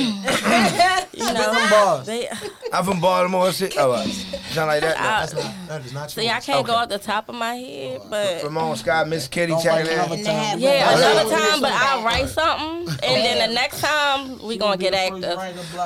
You 1.25 1.33
know, 1.33 1.53
them 1.53 1.69
bars. 1.71 2.05
they, 2.05 2.29
I'm 2.71 2.85
from 2.85 2.99
Baltimore. 2.99 3.51
Shit. 3.51 3.73
Oh, 3.77 3.93
uh, 3.93 4.03
sound 4.05 4.67
like 4.67 4.81
that. 4.81 4.99
I, 4.99 5.25
That's 5.25 5.33
not, 5.33 5.67
that 5.67 5.85
is 5.85 5.93
not 5.93 6.09
true. 6.09 6.23
see, 6.23 6.29
I 6.29 6.39
can't 6.39 6.67
go 6.67 6.73
off 6.73 6.89
the 6.89 6.99
top 6.99 7.27
of 7.29 7.35
my 7.35 7.55
head, 7.55 8.01
but 8.09 8.43
Ramon 8.43 8.75
Scott, 8.75 9.07
Miss 9.07 9.27
Kitty, 9.27 9.53
check 9.63 9.85
it 9.85 9.97
out. 9.97 10.11
And 10.11 10.23
they 10.25 10.31
have 10.31 10.59
yeah, 10.59 10.95
the- 10.95 11.11
another 11.11 11.29
time. 11.29 11.61
But 11.61 11.71
I'll 11.73 12.03
write 12.03 12.27
something, 12.29 12.89
and 12.89 12.99
then 13.01 13.49
the 13.49 13.55
next 13.55 13.81
time 13.81 14.41
we 14.43 14.57
gonna 14.57 14.77
get 14.77 14.93
active. 14.93 15.37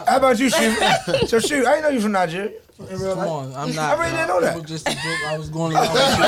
How 0.07 0.17
about 0.17 0.39
you, 0.39 0.49
shoot? 0.49 0.77
so 1.27 1.39
shoot, 1.39 1.65
I 1.65 1.79
know 1.79 1.89
you 1.89 2.01
from 2.01 2.11
Nigeria. 2.11 2.51
In 2.79 2.97
real 2.97 3.13
Come 3.15 3.17
life. 3.19 3.27
on, 3.27 3.53
I'm 3.55 3.77
I 3.79 3.93
really 3.99 4.11
didn't 4.11 4.27
know 4.29 4.39
that. 4.41 4.55
It 4.55 4.61
was 4.61 4.69
just 4.69 4.87
a 4.87 4.91
joke. 4.93 5.03
I 5.27 5.37
was 5.37 5.49
going 5.49 5.73
along. 5.73 5.91
with 5.91 5.99
Yo 5.99 6.07
said 6.07 6.23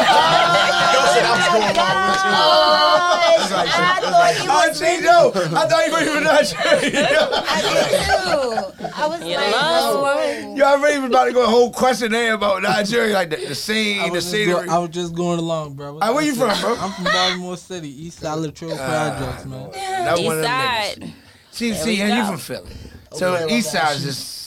I 1.23 1.31
was 1.37 1.47
going 1.47 1.71
along 1.71 1.95
with 2.11 2.21
you. 2.27 2.31
I 3.53 3.99
thought 4.01 4.35
you 4.35 4.49
Oh, 4.51 4.67
was 4.67 4.77
see, 4.77 4.99
no, 5.01 5.31
I 5.57 5.65
thought 5.67 5.85
you 5.87 5.91
were 5.93 6.03
from 6.13 6.23
Nigeria. 6.25 7.07
I 7.47 7.61
did 7.61 7.87
too. 8.03 8.91
I 8.95 9.07
was 9.07 9.19
like, 9.21 9.51
love 9.51 10.01
whoa. 10.01 10.55
Yo, 10.55 10.65
I 10.65 10.73
really 10.81 10.99
was 10.99 11.09
about 11.09 11.25
to 11.25 11.31
go 11.33 11.43
a 11.43 11.47
whole 11.47 11.71
questionnaire 11.71 12.33
about 12.33 12.61
Nigeria, 12.63 13.13
like 13.13 13.29
the, 13.29 13.37
the 13.37 13.49
I 13.49 13.53
scene, 13.53 14.03
the 14.03 14.09
was, 14.11 14.23
just 14.25 14.33
go, 14.33 14.37
scenery. 14.59 14.69
I 14.69 14.77
was 14.79 14.89
just 14.89 15.15
going 15.15 15.39
along, 15.39 15.75
bro. 15.75 15.99
Ah, 16.01 16.13
where 16.13 16.23
you 16.23 16.35
from, 16.35 16.59
bro? 16.59 16.75
I'm 16.75 16.91
from 16.91 17.03
Baltimore 17.05 17.57
City, 17.57 18.07
East 18.07 18.19
Side 18.19 18.35
Latrobe 18.35 18.75
Projects, 18.77 19.45
man. 19.45 19.71
That 19.71 20.19
one 20.19 20.35
of 20.37 20.41
them 20.43 20.51
side. 20.51 20.95
niggas. 20.99 21.13
See, 21.51 21.71
There 21.71 21.79
see, 21.83 21.95
we 21.95 22.01
and 22.01 22.13
you 22.13 22.21
go. 22.23 22.27
from 22.31 22.37
Philly. 22.39 22.71
So 23.13 23.35
Okay, 23.35 23.57
East 23.57 23.71
Side 23.71 23.95
is 23.95 24.03
just, 24.03 24.40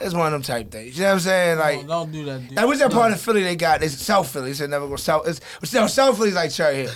it's 0.00 0.14
one 0.14 0.26
of 0.26 0.32
them 0.32 0.42
type 0.42 0.70
things. 0.70 0.96
You 0.96 1.02
know 1.02 1.08
what 1.10 1.14
I'm 1.14 1.20
saying? 1.20 1.58
Like, 1.58 1.78
Don't, 1.80 1.86
don't 1.88 2.12
do 2.12 2.24
that, 2.26 2.40
dude. 2.48 2.52
Now, 2.52 2.66
what's 2.66 2.80
that 2.80 2.92
part 2.92 3.12
of 3.12 3.20
Philly 3.20 3.42
they 3.42 3.56
got? 3.56 3.82
It's 3.82 3.94
South 4.00 4.30
Philly. 4.30 4.48
They 4.50 4.54
said 4.54 4.70
never 4.70 4.86
go 4.88 4.96
south. 4.96 5.26
It's, 5.28 5.40
no, 5.72 5.86
South 5.86 6.16
Philly's 6.16 6.34
like 6.34 6.50
Cherry 6.50 6.76
Hill. 6.84 6.92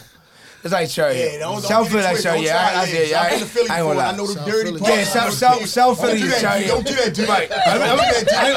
It's 0.65 0.73
like 0.73 0.89
Cherry 0.91 1.17
Yeah, 1.17 1.29
Hill. 1.31 1.41
don't, 1.41 1.53
don't 1.53 1.63
South 1.63 1.83
get 1.85 1.91
Philly 1.93 2.03
like 2.03 2.11
twisted. 2.21 2.25
Cherry 2.33 2.45
Don't 2.45 2.47
Hill. 2.47 2.57
I, 2.59 2.73
try 2.73 2.81
I, 2.81 2.85
it. 2.85 2.91
did, 2.91 3.11
yeah, 3.11 3.21
I've 3.23 3.31
been 3.31 3.39
to 3.39 3.47
Philly 3.47 3.71
I 3.71 3.77
ain't 3.79 3.87
gonna 3.87 3.99
lie. 3.99 4.07
I 4.09 4.17
know 4.17 4.27
the 4.27 4.33
South 4.35 4.47
dirty 4.47 4.65
Philly. 4.71 4.81
parts. 4.81 4.95
Yeah, 4.95 5.01
I 5.01 5.05
South, 5.05 5.15
know 5.25 5.31
the 5.31 5.37
South, 5.37 5.59
things. 5.59 5.71
South 5.73 5.97
Don't 5.99 6.07
Philly 6.09 6.19
do 6.21 6.27
is 6.27 6.31
that, 6.33 6.41
Cherry 6.41 6.59
G. 6.61 6.67
Hill. 6.67 6.75
Don't 6.75 6.87
do 6.89 6.95
that, 6.95 7.15
G. 7.15 7.25
Right. 7.27 7.53
I'm, 7.53 7.83
I'm, 7.83 7.99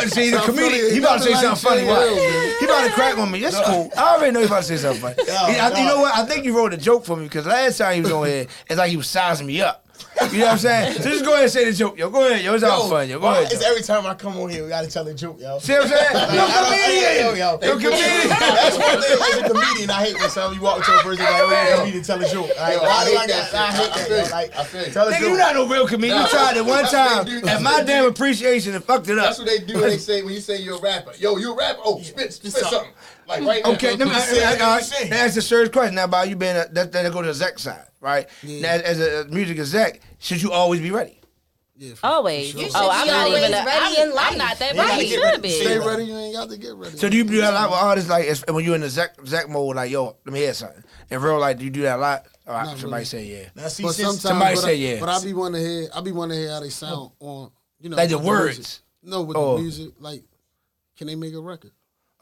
I, 0.01 0.05
see, 0.07 0.29
the 0.31 0.37
comedian, 0.39 0.71
Philly- 0.71 0.91
he 0.93 0.97
about 0.97 1.17
to 1.17 1.23
say 1.23 1.33
something 1.35 1.55
funny. 1.69 1.81
Cherry 1.81 2.11
What? 2.11 2.59
He 2.59 2.65
about 2.65 2.87
to 2.87 2.91
crack 2.93 3.17
on 3.19 3.31
me. 3.31 3.41
That's 3.41 3.59
cool. 3.61 3.91
I 3.95 4.15
already 4.15 4.31
know 4.31 4.39
he 4.39 4.45
about 4.47 4.63
to 4.63 4.63
say 4.63 4.77
something 4.77 5.01
funny. 5.01 5.29
I- 5.29 5.79
You 5.79 5.85
know 5.87 6.01
what? 6.01 6.15
I 6.15 6.25
think 6.25 6.43
you 6.45 6.57
wrote 6.57 6.73
a 6.73 6.77
joke 6.77 7.05
for 7.05 7.15
me 7.15 7.23
because 7.25 7.45
last 7.45 7.77
time 7.77 7.93
he 7.95 8.01
was 8.01 8.11
on 8.11 8.25
here, 8.27 8.47
it's 8.67 8.77
like 8.79 8.89
he 8.89 8.97
was 8.97 9.07
sizing 9.07 9.45
me 9.45 9.61
up. 9.61 9.85
You 10.31 10.39
know 10.39 10.45
what 10.45 10.51
I'm 10.53 10.57
saying? 10.59 10.93
So 11.01 11.09
just 11.09 11.25
go 11.25 11.31
ahead 11.33 11.43
and 11.43 11.51
say 11.51 11.65
the 11.65 11.73
joke. 11.73 11.97
Yo, 11.97 12.09
go 12.09 12.27
ahead. 12.27 12.43
Yo, 12.43 12.53
it's 12.53 12.63
all 12.63 12.87
fun. 12.89 13.09
Yo, 13.09 13.19
go 13.19 13.27
ahead. 13.27 13.51
It's 13.51 13.61
yo. 13.61 13.69
every 13.69 13.81
time 13.81 14.05
I 14.05 14.13
come 14.13 14.37
on 14.37 14.49
here, 14.49 14.63
we 14.63 14.69
gotta 14.69 14.87
tell 14.87 15.07
a 15.07 15.13
joke, 15.13 15.39
yo. 15.39 15.57
See 15.59 15.73
what 15.73 15.83
I'm 15.83 15.89
saying? 15.89 16.33
You're 16.33 16.43
a 16.43 16.51
comedian. 16.51 17.15
Yo, 17.15 17.33
yo, 17.33 17.59
You're 17.61 17.77
a 17.77 17.81
comedian. 17.81 18.29
That's 18.29 18.77
one 18.77 19.01
thing 19.01 19.17
as 19.17 19.37
a 19.39 19.53
comedian. 19.53 19.89
I 19.89 20.05
hate 20.05 20.19
when 20.19 20.29
somebody 20.29 20.61
walk 20.61 20.77
into 20.79 20.91
a 20.93 21.01
person 21.01 21.25
like, 21.25 21.33
oh, 21.41 21.49
you're 21.49 21.73
a 21.73 21.77
comedian, 21.79 22.03
tell 22.03 22.21
a 22.21 22.27
joke. 22.29 22.49
Like, 22.57 22.73
Yo, 22.75 22.81
why 22.83 22.89
I 22.89 23.05
do 23.05 23.11
hate 23.11 23.17
I 23.17 23.27
got? 23.27 23.51
that 23.51 23.55
I 23.55 23.71
hate 23.71 23.93
shit. 23.93 24.09
that. 24.09 24.11
I 24.11 24.25
yo. 24.25 24.31
Like, 24.31 24.55
I 24.57 24.63
feel 24.63 24.85
you. 24.85 24.91
tell 24.91 25.07
a 25.07 25.11
Nigga, 25.11 25.21
you 25.21 25.37
not 25.37 25.55
no 25.55 25.67
real 25.67 25.87
comedian. 25.87 26.21
You 26.21 26.27
tried 26.27 26.57
it 26.57 26.65
one 26.65 26.85
time 26.85 27.25
they 27.25 27.41
do. 27.41 27.47
at 27.47 27.61
my 27.61 27.83
damn 27.83 28.05
appreciation 28.05 28.75
and 28.75 28.83
fucked 28.83 29.09
it 29.09 29.17
up. 29.17 29.25
That's 29.25 29.39
what 29.39 29.47
they 29.47 29.59
do 29.59 29.73
when 29.75 29.89
they 29.89 29.97
say 29.97 30.21
when 30.21 30.33
you 30.33 30.41
say 30.41 30.57
you're 30.61 30.77
a 30.77 30.81
rapper. 30.81 31.13
Yo, 31.17 31.37
you're 31.37 31.53
a 31.53 31.57
rapper? 31.57 31.81
Oh, 31.83 32.01
spit, 32.01 32.33
spit 32.33 32.51
something. 32.51 32.91
Like 33.27 33.43
right 33.43 33.63
now. 33.63 33.71
Okay, 33.73 33.95
let 33.95 34.07
me, 34.07 34.13
say 34.15 34.43
I, 34.43 34.53
it, 34.53 34.61
I, 34.61 34.69
I, 34.73 34.77
you 34.77 34.83
say. 34.83 35.09
that's 35.09 35.37
a 35.37 35.41
serious 35.41 35.69
question. 35.69 35.95
Now, 35.95 36.05
about 36.05 36.29
you 36.29 36.35
being 36.35 36.55
a, 36.55 36.65
that, 36.71 36.91
that 36.91 37.11
go 37.13 37.21
to 37.21 37.27
the 37.27 37.33
Zach 37.33 37.59
side, 37.59 37.85
right? 37.99 38.27
Now, 38.43 38.69
as 38.73 38.99
a 38.99 39.25
music 39.29 39.57
exec, 39.59 40.01
should 40.19 40.41
you 40.41 40.51
always 40.51 40.81
be 40.81 40.91
ready? 40.91 41.21
Yeah, 41.81 41.95
for 41.95 42.05
Always. 42.05 42.53
You 42.53 42.59
oh, 42.59 42.63
should 42.65 42.75
oh, 42.75 42.89
I'm 42.91 43.07
not 43.07 43.25
always 43.25 43.39
even. 43.41 43.53
A, 43.53 43.65
ready 43.65 43.95
I'm, 43.97 44.07
in 44.09 44.15
life. 44.15 44.31
I'm 44.33 44.37
not 44.37 44.59
that 44.59 44.69
You 44.71 44.75
gotta 44.75 44.89
ready. 44.91 45.03
You 45.03 45.13
Should 45.15 45.23
ready. 45.23 45.41
be. 45.41 45.49
Stay 45.49 45.79
ready, 45.79 46.03
you 46.03 46.15
ain't 46.15 46.35
got 46.35 46.49
to 46.49 46.57
get 46.57 46.75
ready. 46.75 46.95
So 46.97 47.09
do 47.09 47.17
you 47.17 47.23
do 47.23 47.41
that 47.41 47.53
a 47.53 47.55
lot 47.55 47.69
with 47.71 47.79
artists? 47.79 48.09
Like 48.09 48.25
as- 48.25 48.43
when 48.47 48.63
you're 48.63 48.75
in 48.75 48.81
the 48.81 48.89
Zach, 48.89 49.15
Zach 49.25 49.49
mode, 49.49 49.75
like 49.75 49.89
yo, 49.89 50.15
let 50.23 50.27
me 50.27 50.39
hear 50.39 50.53
something. 50.53 50.83
In 51.09 51.19
real 51.21 51.39
life, 51.39 51.57
do 51.57 51.63
you 51.65 51.71
do 51.71 51.81
that 51.81 51.97
a 51.97 52.01
lot? 52.01 52.27
All 52.45 52.53
right, 52.53 52.65
Not 52.65 52.77
somebody 52.77 52.99
really. 52.99 53.05
say 53.05 53.25
yeah. 53.25 53.49
Now, 53.55 53.67
see, 53.67 53.81
But 53.81 53.93
sometimes, 53.93 54.21
somebody 54.21 54.55
but 54.55 54.61
say 54.61 54.69
I, 54.69 54.93
yeah. 54.93 54.99
But 54.99 55.09
I 55.09 55.23
be 55.23 55.33
wanting 55.33 55.63
to 55.63 55.67
hear, 55.67 55.87
I 55.95 56.01
be 56.01 56.11
wanting 56.11 56.37
to 56.37 56.41
hear 56.43 56.51
how 56.51 56.59
they 56.59 56.69
sound 56.69 57.11
oh. 57.19 57.27
on, 57.27 57.51
you 57.79 57.89
know, 57.89 57.97
Like 57.97 58.09
the 58.09 58.17
with 58.19 58.27
words. 58.27 58.57
music. 58.57 58.81
No, 59.03 59.21
with 59.23 59.37
Oh. 59.37 59.55
the 59.55 59.63
music. 59.63 59.93
Like, 59.99 60.23
can 60.97 61.07
they 61.07 61.15
make 61.15 61.33
a 61.33 61.39
record? 61.39 61.71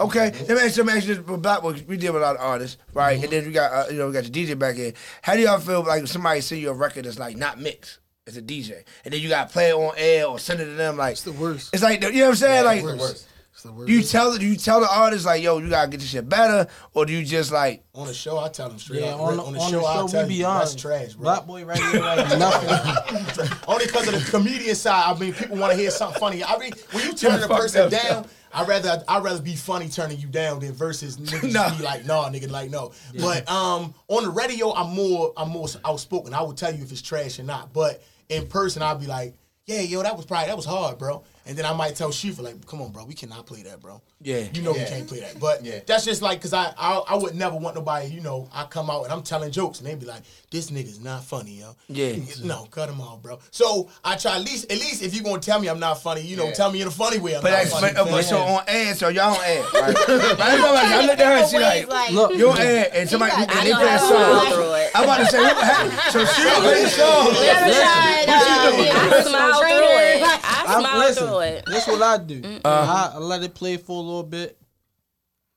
Okay, 0.02 0.32
let 0.32 0.50
me 0.50 0.54
ask 0.62 0.78
you, 0.78 0.84
let 0.84 0.94
me 0.94 0.98
ask 0.98 1.08
you 1.08 1.16
this. 1.16 1.28
With 1.28 1.42
Black 1.42 1.62
Boy, 1.62 1.84
we 1.86 1.98
deal 1.98 2.14
with 2.14 2.22
a 2.22 2.26
lot 2.26 2.38
of 2.38 2.42
artists, 2.42 2.78
right? 2.94 3.22
And 3.22 3.32
then 3.34 3.46
we 3.46 3.52
got, 3.52 3.72
uh, 3.74 3.92
you 3.92 3.98
know, 3.98 4.08
we 4.08 4.14
got 4.14 4.24
your 4.24 4.32
DJ 4.48 4.58
back 4.58 4.78
in. 4.78 4.94
How 5.22 5.36
do 5.36 5.42
y'all 5.42 5.60
feel 5.60 5.84
like 5.84 6.08
somebody 6.08 6.40
send 6.40 6.62
you 6.62 6.70
a 6.70 6.74
record 6.74 7.04
that's 7.04 7.20
like 7.20 7.36
not 7.36 7.60
mixed 7.60 8.00
as 8.26 8.38
a 8.38 8.42
DJ, 8.42 8.84
and 9.04 9.14
then 9.14 9.20
you 9.20 9.28
got 9.28 9.48
to 9.50 9.54
play 9.54 9.70
it 9.72 9.74
on 9.76 9.94
air 9.98 10.26
or 10.28 10.40
send 10.40 10.62
it 10.62 10.66
to 10.66 10.72
them? 10.72 10.96
Like 10.96 11.14
It's 11.14 11.24
the 11.24 11.34
worst. 11.34 11.72
It's 11.74 11.84
like 11.84 12.02
you 12.02 12.12
know 12.14 12.20
what 12.22 12.30
I'm 12.30 12.36
saying? 12.36 12.64
like, 12.66 12.84
worst. 12.84 13.28
It's 13.52 13.64
the 13.64 13.74
worst. 13.74 13.88
do 13.88 13.94
you 13.94 14.02
tell 14.04 14.38
do 14.38 14.46
you 14.46 14.56
tell 14.56 14.80
the 14.80 14.88
artist 14.90 15.26
like, 15.26 15.44
yo, 15.44 15.58
you 15.58 15.68
gotta 15.70 15.90
get 15.90 16.00
this 16.00 16.10
shit 16.12 16.30
better, 16.30 16.72
or 16.94 17.06
do 17.06 17.12
you 17.12 17.26
just 17.26 17.52
like, 17.52 17.84
on 17.94 18.08
the 18.08 18.14
show, 18.14 18.40
I 18.40 18.48
tell 18.48 18.70
them 18.70 18.80
straight 18.80 19.02
Yeah, 19.02 19.16
up. 19.16 19.20
on 19.20 19.36
the, 19.36 19.44
on 19.44 19.54
the 19.54 19.60
on 19.60 19.70
show, 19.70 19.80
the 19.82 19.86
I'll 19.86 20.08
tell 20.08 20.24
we 20.24 20.30
be 20.30 20.36
you, 20.36 20.44
that's 20.44 20.56
honest. 20.72 20.80
trash, 20.80 21.14
bro. 21.16 21.24
Black 21.24 21.46
boy 21.46 21.66
right 21.66 21.78
here, 21.78 22.00
right 22.00 22.18
nothing. 22.40 23.50
Only 23.68 23.86
because 23.88 24.08
of 24.08 24.14
the 24.14 24.32
comedian 24.32 24.76
side. 24.76 25.14
I 25.14 25.20
mean, 25.20 25.34
people 25.34 25.58
want 25.58 25.74
to 25.74 25.78
hear 25.78 25.92
something 25.92 26.18
funny. 26.22 26.42
I 26.42 26.58
mean, 26.58 26.72
when 26.92 27.06
you 27.06 27.14
turn 27.16 27.44
a 27.44 27.48
person 27.50 27.90
that. 27.90 28.04
down, 28.08 28.28
I 28.54 28.64
rather 28.66 29.04
I 29.08 29.20
rather 29.20 29.42
be 29.42 29.56
funny 29.56 29.90
turning 29.90 30.18
you 30.20 30.28
down 30.28 30.60
than 30.60 30.74
versus 30.74 31.18
niggas 31.20 31.54
Nah. 31.54 31.76
be 31.78 31.84
like, 31.84 32.06
nah, 32.06 32.30
nigga, 32.30 32.50
like 32.50 32.70
no. 32.70 32.92
But 33.20 33.50
um, 33.50 33.94
on 34.08 34.24
the 34.24 34.30
radio, 34.30 34.74
I'm 34.74 34.94
more 34.96 35.34
I'm 35.38 35.50
more 35.50 35.68
outspoken. 35.86 36.34
I 36.34 36.42
will 36.42 36.54
tell 36.54 36.74
you 36.74 36.84
if 36.84 36.92
it's 36.92 37.02
trash 37.02 37.40
or 37.40 37.44
not. 37.44 37.74
But 37.74 38.04
in 38.30 38.48
person, 38.48 38.82
I'll 38.82 38.96
be 38.98 39.08
like, 39.08 39.36
yeah, 39.66 39.82
yo, 39.82 40.02
that 40.04 40.16
was 40.18 40.26
probably 40.26 40.48
that 40.48 40.56
was 40.58 40.66
hard, 40.66 40.98
bro. 40.98 41.24
And 41.50 41.58
then 41.58 41.66
I 41.66 41.74
might 41.74 41.96
tell 41.96 42.10
Shuffa 42.10 42.42
like, 42.44 42.64
come 42.68 42.80
on, 42.80 42.92
bro, 42.92 43.06
we 43.06 43.16
cannot 43.16 43.48
play 43.48 43.64
that, 43.64 43.82
bro. 43.82 44.00
Yeah. 44.22 44.44
you 44.54 44.62
know 44.62 44.76
Yeah. 44.76 44.84
we 44.84 44.90
can't 44.90 45.08
play 45.08 45.20
that. 45.22 45.40
But 45.40 45.66
Yeah. 45.66 45.80
that's 45.88 46.06
just 46.06 46.22
like, 46.22 46.40
cause 46.42 46.54
I, 46.54 46.72
I 46.78 47.02
I 47.08 47.16
would 47.16 47.34
never 47.34 47.56
want 47.56 47.76
nobody, 47.76 48.08
you 48.08 48.22
know, 48.22 48.48
I 48.54 48.66
come 48.66 48.88
out 48.92 49.06
and 49.06 49.12
I'm 49.12 49.24
telling 49.24 49.50
jokes 49.50 49.80
and 49.80 49.88
they 49.88 49.96
be 49.96 50.06
like, 50.06 50.22
this 50.52 50.70
nigga's 50.70 51.00
not 51.00 51.24
funny, 51.24 51.54
yo. 51.62 51.76
Yeah. 51.88 52.18
No, 52.44 52.68
cut 52.70 52.88
him 52.88 53.02
off, 53.02 53.24
bro. 53.24 53.40
So 53.50 53.90
I 54.06 54.16
try 54.16 54.36
at 54.36 54.42
least, 54.44 54.72
at 54.72 54.78
least 54.78 55.02
if 55.02 55.16
you're 55.16 55.24
gonna 55.24 55.40
tell 55.40 55.60
me 55.60 55.70
I'm 55.70 55.80
not 55.80 56.04
funny, 56.04 56.22
you 56.22 56.38
know, 56.38 56.46
Yeah. 56.46 56.54
tell 56.54 56.72
me 56.72 56.84
in 56.84 56.88
a 56.88 56.92
funny 56.92 57.18
way. 57.18 57.36
I'm 57.36 57.42
but 57.42 57.50
not 57.50 57.58
that's 57.64 57.72
funny. 57.72 57.94
but, 57.96 58.06
but 58.12 58.22
so 58.26 58.38
on 58.38 58.64
air, 58.68 58.94
so 58.94 59.08
y'all 59.08 59.34
on 59.36 59.44
air, 59.44 59.64
right? 59.74 59.96
I 59.98 60.56
know, 60.62 60.74
like, 60.74 60.86
I 60.86 61.06
looked 61.08 61.20
at 61.22 61.26
her 61.28 61.42
and 61.42 61.50
she 61.50 61.58
like, 61.58 61.88
Like, 61.88 62.12
Look, 62.12 62.36
you 62.38 62.50
on 62.52 62.60
air, 62.62 62.90
and 62.94 63.10
somebody 63.10 63.32
I 63.32 63.42
and 63.42 63.50
they 63.66 63.72
know 63.72 63.78
play 63.80 63.88
a 63.88 63.98
how 63.98 63.98
song. 63.98 64.10
smile 64.12 64.54
through 64.54 64.74
it. 64.76 64.92
I'm 64.94 65.04
about 65.04 65.18
to 65.18 65.26
say, 65.26 65.40
what 65.42 65.58
happened? 65.58 65.94
So 66.14 66.26
she 66.26 66.42
play 66.62 66.84
the 66.84 66.90
song. 66.90 67.34
Never 67.34 67.74
tried, 67.74 68.26
What 68.28 68.48
you 68.48 68.54
uh, 68.54 68.70
doing? 68.70 68.78
being 68.84 68.96
a 68.96 69.00
I 69.00 69.10
personal 69.10 69.40
smile 69.40 69.60
through 69.60 69.70
trainer. 69.70 70.04
it. 70.06 70.22
I 70.44 70.64
I'm, 70.70 70.82
smile 70.82 71.00
listen, 71.00 71.28
through 71.48 71.58
it. 71.58 71.66
This 71.66 71.88
what 71.88 72.02
I 72.02 72.18
do. 72.18 72.42
Uh-huh. 72.64 73.12
I, 73.14 73.16
I 73.16 73.18
let 73.20 73.44
it 73.44 73.54
play 73.54 73.78
for 73.78 73.98
a 73.98 74.06
little 74.06 74.24
bit, 74.24 74.58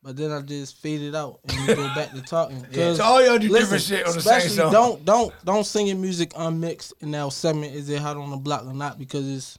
but 0.03 0.17
then 0.17 0.31
I 0.33 0.41
just 0.43 0.77
fade 0.79 1.01
it 1.03 1.15
out 1.15 1.41
and 1.49 1.67
we 1.69 1.75
go 1.75 1.95
back 1.95 2.13
to 2.13 2.21
talking. 2.23 2.61
'Cause 2.73 2.97
So 2.99 3.05
all 3.05 3.25
y'all 3.25 3.39
do 3.39 3.49
listen, 3.49 3.63
different 3.77 3.83
shit 3.85 4.07
on 4.07 4.15
the 4.15 4.21
same 4.21 4.37
especially 4.37 4.57
song. 4.57 4.73
Don't 4.73 5.05
don't 5.05 5.33
don't 5.45 5.65
sing 5.65 5.87
your 5.87 5.97
music 5.97 6.33
unmixed 6.37 6.95
and 7.01 7.15
that 7.15 7.33
segment. 7.33 7.75
Is 7.75 7.89
it 7.89 8.01
hot 8.01 8.17
on 8.17 8.31
the 8.31 8.37
block 8.37 8.67
or 8.67 8.75
not? 8.75 8.99
Because 8.99 9.29
it's 9.29 9.59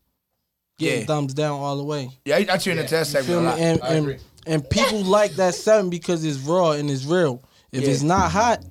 getting 0.77 1.01
Yeah. 1.01 1.05
thumbs 1.05 1.33
down 1.33 1.59
all 1.59 1.77
the 1.77 1.83
way. 1.83 2.09
Yeah, 2.25 2.37
I, 2.37 2.45
I 2.51 2.57
tune 2.57 2.77
into 2.79 2.91
that 2.95 3.07
You 3.07 3.21
feel 3.21 3.23
segment 3.23 3.37
a 3.37 3.41
me? 3.41 3.45
lot. 3.47 3.59
And 3.59 3.81
I 3.83 3.93
agree. 3.93 4.13
and, 4.13 4.21
and 4.47 4.69
people 4.69 5.03
like 5.03 5.31
that 5.33 5.55
segment 5.55 5.91
because 5.91 6.23
it's 6.25 6.39
raw 6.39 6.71
and 6.71 6.89
it's 6.89 7.05
real. 7.05 7.41
If 7.71 7.83
Yeah. 7.83 7.89
it's 7.91 8.01
not 8.03 8.29
hot, 8.31 8.63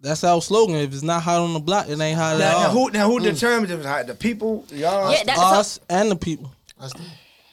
that's 0.00 0.22
our 0.24 0.40
slogan. 0.40 0.76
If 0.76 0.92
it's 0.92 1.02
not 1.02 1.22
hot 1.22 1.40
on 1.40 1.52
the 1.52 1.58
block, 1.60 1.88
it 1.88 2.00
ain't 2.00 2.16
hot 2.16 2.34
at 2.34 2.38
Now, 2.38 2.50
now 2.52 2.66
all. 2.68 2.70
who 2.70 2.90
now 2.92 3.06
who 3.10 3.18
mm. 3.20 3.24
determines 3.24 3.70
if 3.72 3.78
it's 3.80 3.86
hot? 3.88 4.06
The 4.06 4.14
people, 4.14 4.64
y'all. 4.70 5.10
Yeah, 5.12 5.24
that's 5.24 5.38
Us 5.40 5.80
and 5.90 6.10
the 6.10 6.16
people. 6.16 6.52
That's 6.80 6.92
the, 6.94 7.00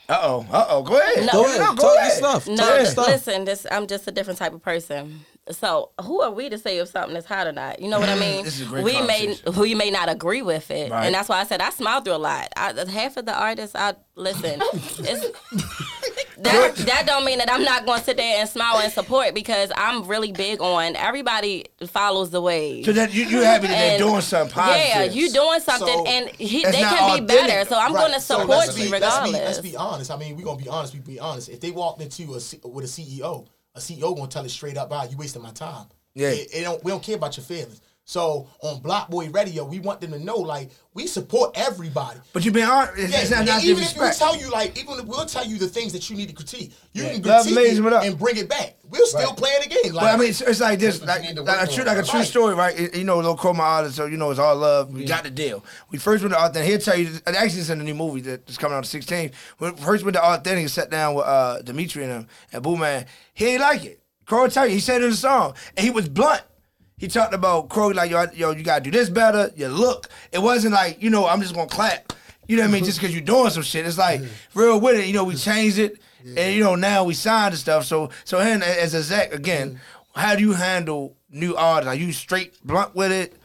Uh 0.09 0.19
oh, 0.21 0.45
uh 0.51 0.65
oh. 0.69 0.83
Go 0.83 0.97
ahead. 0.99 1.29
Go 1.31 1.45
ahead, 1.45 1.59
No, 1.59 1.65
talk 1.65 1.77
go 1.77 1.93
your 1.93 2.01
ahead. 2.01 2.11
stuff. 2.13 2.47
No, 2.47 2.55
Talk 2.57 2.67
your 2.67 2.77
th- 2.77 2.87
stuff. 2.89 3.07
listen, 3.07 3.45
this 3.45 3.65
I'm 3.71 3.87
just 3.87 4.07
a 4.07 4.11
different 4.11 4.39
type 4.39 4.53
of 4.53 4.61
person. 4.61 5.25
So 5.51 5.91
who 6.01 6.21
are 6.21 6.31
we 6.31 6.49
to 6.49 6.57
say 6.57 6.79
if 6.79 6.87
something 6.89 7.15
is 7.15 7.25
hot 7.25 7.45
or 7.45 7.51
not? 7.51 7.79
You 7.79 7.87
know 7.89 7.99
what 7.99 8.09
I 8.09 8.15
mean? 8.19 8.43
This 8.43 8.59
is 8.59 8.65
a 8.65 8.69
great 8.69 8.83
we 8.83 8.99
may 9.01 9.27
conversation. 9.35 9.61
we 9.61 9.75
may 9.75 9.91
not 9.91 10.09
agree 10.09 10.41
with 10.41 10.71
it, 10.71 10.91
Right. 10.91 11.05
and 11.05 11.13
that's 11.13 11.29
why 11.29 11.39
I 11.39 11.43
said 11.45 11.61
I 11.61 11.69
smile 11.69 12.01
through 12.01 12.15
a 12.15 12.17
lot. 12.17 12.49
I, 12.57 12.73
half 12.89 13.17
of 13.17 13.25
the 13.27 13.33
artists 13.39 13.75
I 13.75 13.93
listen, 14.15 14.59
it's, 14.73 15.39
that 16.37 16.75
that 16.75 17.03
don't 17.05 17.25
mean 17.25 17.37
that 17.39 17.51
I'm 17.51 17.63
not 17.63 17.85
going 17.85 17.99
to 17.99 18.05
sit 18.05 18.17
there 18.17 18.39
and 18.39 18.49
smile 18.49 18.79
and 18.79 18.91
support 18.91 19.33
because 19.35 19.71
I'm 19.77 20.07
really 20.07 20.31
big 20.31 20.61
on 20.61 20.95
everybody 20.95 21.65
follows 21.87 22.31
the 22.31 22.41
wave. 22.41 22.85
So 22.85 22.93
that 22.93 23.13
you 23.13 23.25
you 23.25 23.41
happy 23.41 23.67
that 23.67 23.73
they're 23.73 23.99
doing 23.99 24.21
something 24.21 24.53
positive. 24.53 24.87
Yeah, 24.87 25.03
you 25.03 25.29
doing 25.31 25.59
something, 25.59 25.87
So, 25.87 26.05
and 26.07 26.29
he, 26.37 26.63
they 26.65 26.71
can 26.71 27.17
be 27.19 27.23
authentic, 27.23 27.27
better. 27.27 27.69
So 27.69 27.77
I'm 27.77 27.93
Right. 27.93 28.01
going 28.01 28.13
to 28.13 28.19
So 28.21 28.39
support 28.39 28.59
let's 28.59 28.77
you 28.79 28.85
be- 28.85 28.89
let's 28.89 29.01
be- 29.01 29.05
regardless. 29.05 29.41
Let's 29.41 29.59
be, 29.59 29.75
honest. 29.75 30.11
I 30.11 30.17
mean, 30.17 30.35
we're 30.35 30.43
gonna 30.45 30.61
be 30.61 30.67
honest. 30.69 30.93
We 30.93 30.99
be 31.01 31.19
honest. 31.19 31.49
If 31.49 31.59
they 31.59 31.71
walked 31.71 32.01
into 32.01 32.23
a 32.23 32.67
with 32.67 32.85
a 32.85 32.87
CEO, 32.87 33.45
a 33.75 33.79
CEO 33.79 34.15
gonna 34.15 34.27
tell 34.27 34.45
it 34.45 34.49
straight 34.49 34.77
up, 34.77 34.89
"Ah, 34.91 35.03
you 35.03 35.17
wasting 35.17 35.41
my 35.41 35.51
time." 35.51 35.87
Yeah. 36.13 36.29
It, 36.29 36.49
it 36.53 36.61
don't. 36.63 36.83
We 36.83 36.91
don't 36.91 37.03
care 37.03 37.15
about 37.15 37.37
your 37.37 37.45
feelings. 37.45 37.81
So 38.07 38.47
on 38.61 38.81
Block 38.81 39.09
Boy 39.09 39.29
Radio, 39.29 39.65
we 39.65 39.79
want 39.79 39.99
them 39.99 40.11
to 40.11 40.19
know 40.19 40.35
like 40.35 40.69
we 40.93 41.07
support 41.07 41.51
everybody. 41.55 42.19
But 42.33 42.45
you've 42.45 42.53
been 42.53 42.69
honest. 42.69 42.93
It's, 42.99 43.11
Yeah, 43.11 43.21
it's 43.21 43.31
not, 43.31 43.45
not 43.45 43.63
even 43.63 43.83
if 43.83 43.97
we 43.97 44.09
tell 44.11 44.35
you 44.39 44.51
like, 44.51 44.77
even 44.79 44.99
if 44.99 45.05
we'll 45.05 45.25
tell 45.25 45.43
you 45.43 45.57
the 45.57 45.67
things 45.67 45.91
that 45.93 46.07
you 46.07 46.15
need 46.15 46.29
to 46.29 46.35
critique, 46.35 46.71
you 46.93 47.03
Yeah. 47.03 47.13
can 47.13 47.23
Love 47.23 47.41
critique 47.47 47.57
amazing, 47.59 47.77
it 47.79 47.81
what 47.83 47.93
up? 47.93 48.03
and 48.03 48.17
bring 48.19 48.37
it 48.37 48.47
back. 48.47 48.77
We'll 48.87 49.07
still 49.07 49.29
Right. 49.29 49.37
play 49.37 49.49
it 49.49 49.65
again. 49.65 49.93
Like, 49.93 50.03
but 50.05 50.13
I 50.13 50.17
mean, 50.17 50.29
it's, 50.29 50.41
it's 50.41 50.59
like 50.59 50.77
this, 50.77 51.01
like, 51.01 51.23
you 51.23 51.29
need 51.29 51.35
to 51.37 51.41
like 51.41 51.67
a 51.67 51.71
true, 51.71 51.83
like 51.83 51.97
a 51.97 52.03
true 52.03 52.19
Right. 52.19 52.27
story, 52.27 52.53
right? 52.53 52.79
It- 52.79 52.95
you 52.95 53.03
know, 53.05 53.17
Lil 53.17 53.35
Cole, 53.37 53.55
my 53.55 53.63
artist, 53.63 53.95
so 53.95 54.05
you 54.05 54.17
know, 54.17 54.29
it's 54.29 54.39
all 54.39 54.55
love. 54.55 54.91
We 54.91 55.05
got 55.05 55.23
the 55.23 55.31
deal. 55.31 55.65
We 55.89 55.97
first 55.97 56.23
went 56.23 56.35
to 56.35 56.39
Authentic. 56.39 56.69
He'll 56.69 56.79
tell 56.79 56.97
you, 56.99 57.09
and 57.25 57.35
actually, 57.35 57.61
it's 57.61 57.69
in 57.71 57.79
the 57.79 57.83
new 57.83 57.95
movie 57.95 58.21
that's 58.21 58.59
coming 58.59 58.77
out 58.77 58.83
the 58.83 58.87
16th. 58.89 59.31
When 59.57 59.75
first 59.77 60.03
went 60.03 60.15
to 60.15 60.23
Authentic 60.23 60.59
and 60.61 60.69
sat 60.71 60.91
down 60.91 61.15
with 61.15 61.25
uh, 61.25 61.63
Dimitri 61.63 62.03
and 62.03 62.11
him, 62.11 62.27
and 62.53 62.61
Boo 62.61 62.77
Man, 62.77 63.07
he 63.33 63.47
ain't 63.47 63.61
like 63.61 63.83
it. 63.83 63.99
Crow 64.27 64.47
tell 64.47 64.67
you, 64.67 64.73
he 64.75 64.79
said 64.79 65.01
it 65.01 65.05
in 65.05 65.09
the 65.09 65.17
song, 65.17 65.55
and 65.75 65.83
he 65.83 65.89
was 65.89 66.07
blunt. 66.07 66.43
He 66.97 67.07
talked 67.07 67.33
about 67.33 67.69
Crow 67.69 67.89
like, 67.89 68.09
yo, 68.09 68.25
yo, 68.33 68.51
you 68.51 68.63
gotta 68.63 68.83
do 68.83 68.91
this 68.91 69.09
better. 69.09 69.51
Your 69.55 69.69
look. 69.69 70.09
It 70.31 70.39
wasn't 70.39 70.73
like, 70.73 71.01
you 71.01 71.09
know, 71.09 71.27
I'm 71.27 71.41
just 71.41 71.53
gonna 71.53 71.67
clap. 71.67 72.13
You 72.47 72.57
know 72.57 72.63
what 72.63 72.69
I 72.69 72.71
mean? 72.71 72.81
Mm-hmm. 72.81 72.85
Just 72.85 72.99
because 72.99 73.13
you're 73.13 73.23
doing 73.23 73.49
some 73.49 73.63
shit. 73.63 73.85
It's 73.85 73.97
like 73.97 74.21
mm-hmm. 74.21 74.59
real 74.59 74.79
with 74.79 74.99
it. 74.99 75.07
You 75.07 75.13
know, 75.13 75.23
we 75.23 75.33
mm-hmm. 75.33 75.51
changed 75.51 75.79
it, 75.79 75.99
and 76.37 76.53
you 76.55 76.63
know 76.63 76.75
now 76.75 77.03
we 77.03 77.13
signed 77.13 77.53
and 77.53 77.59
stuff. 77.59 77.85
So, 77.85 78.11
so 78.23 78.39
and 78.39 78.63
as 78.63 78.93
a 78.93 79.01
Zach 79.01 79.33
again, 79.33 79.79
how 80.15 80.35
do 80.35 80.41
you 80.41 80.53
handle 80.53 81.15
new 81.29 81.55
artists? 81.55 81.89
Are 81.89 81.95
you 81.95 82.11
straight 82.11 82.55
blunt 82.63 82.95
with 82.95 83.11
it? 83.11 83.35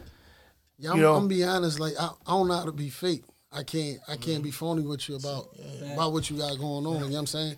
Yeah, 0.78 0.90
I'm, 0.90 0.96
You 0.96 1.02
know? 1.02 1.14
I'm 1.14 1.20
gonna 1.22 1.28
be 1.28 1.44
honest. 1.44 1.80
Like 1.80 1.94
I, 1.98 2.10
I 2.26 2.30
don't 2.30 2.48
know 2.48 2.54
how 2.54 2.64
to 2.64 2.72
be 2.72 2.90
fake. 2.90 3.24
I 3.52 3.62
can't. 3.64 3.98
I 4.06 4.16
can't 4.16 4.44
be 4.44 4.50
phony 4.50 4.82
with 4.82 5.08
you 5.08 5.16
about 5.16 5.48
about 5.92 6.12
what 6.12 6.30
you 6.30 6.36
got 6.36 6.56
going 6.58 6.86
on. 6.86 6.94
You 6.94 7.00
know 7.00 7.06
what 7.08 7.18
I'm 7.18 7.26
saying? 7.26 7.56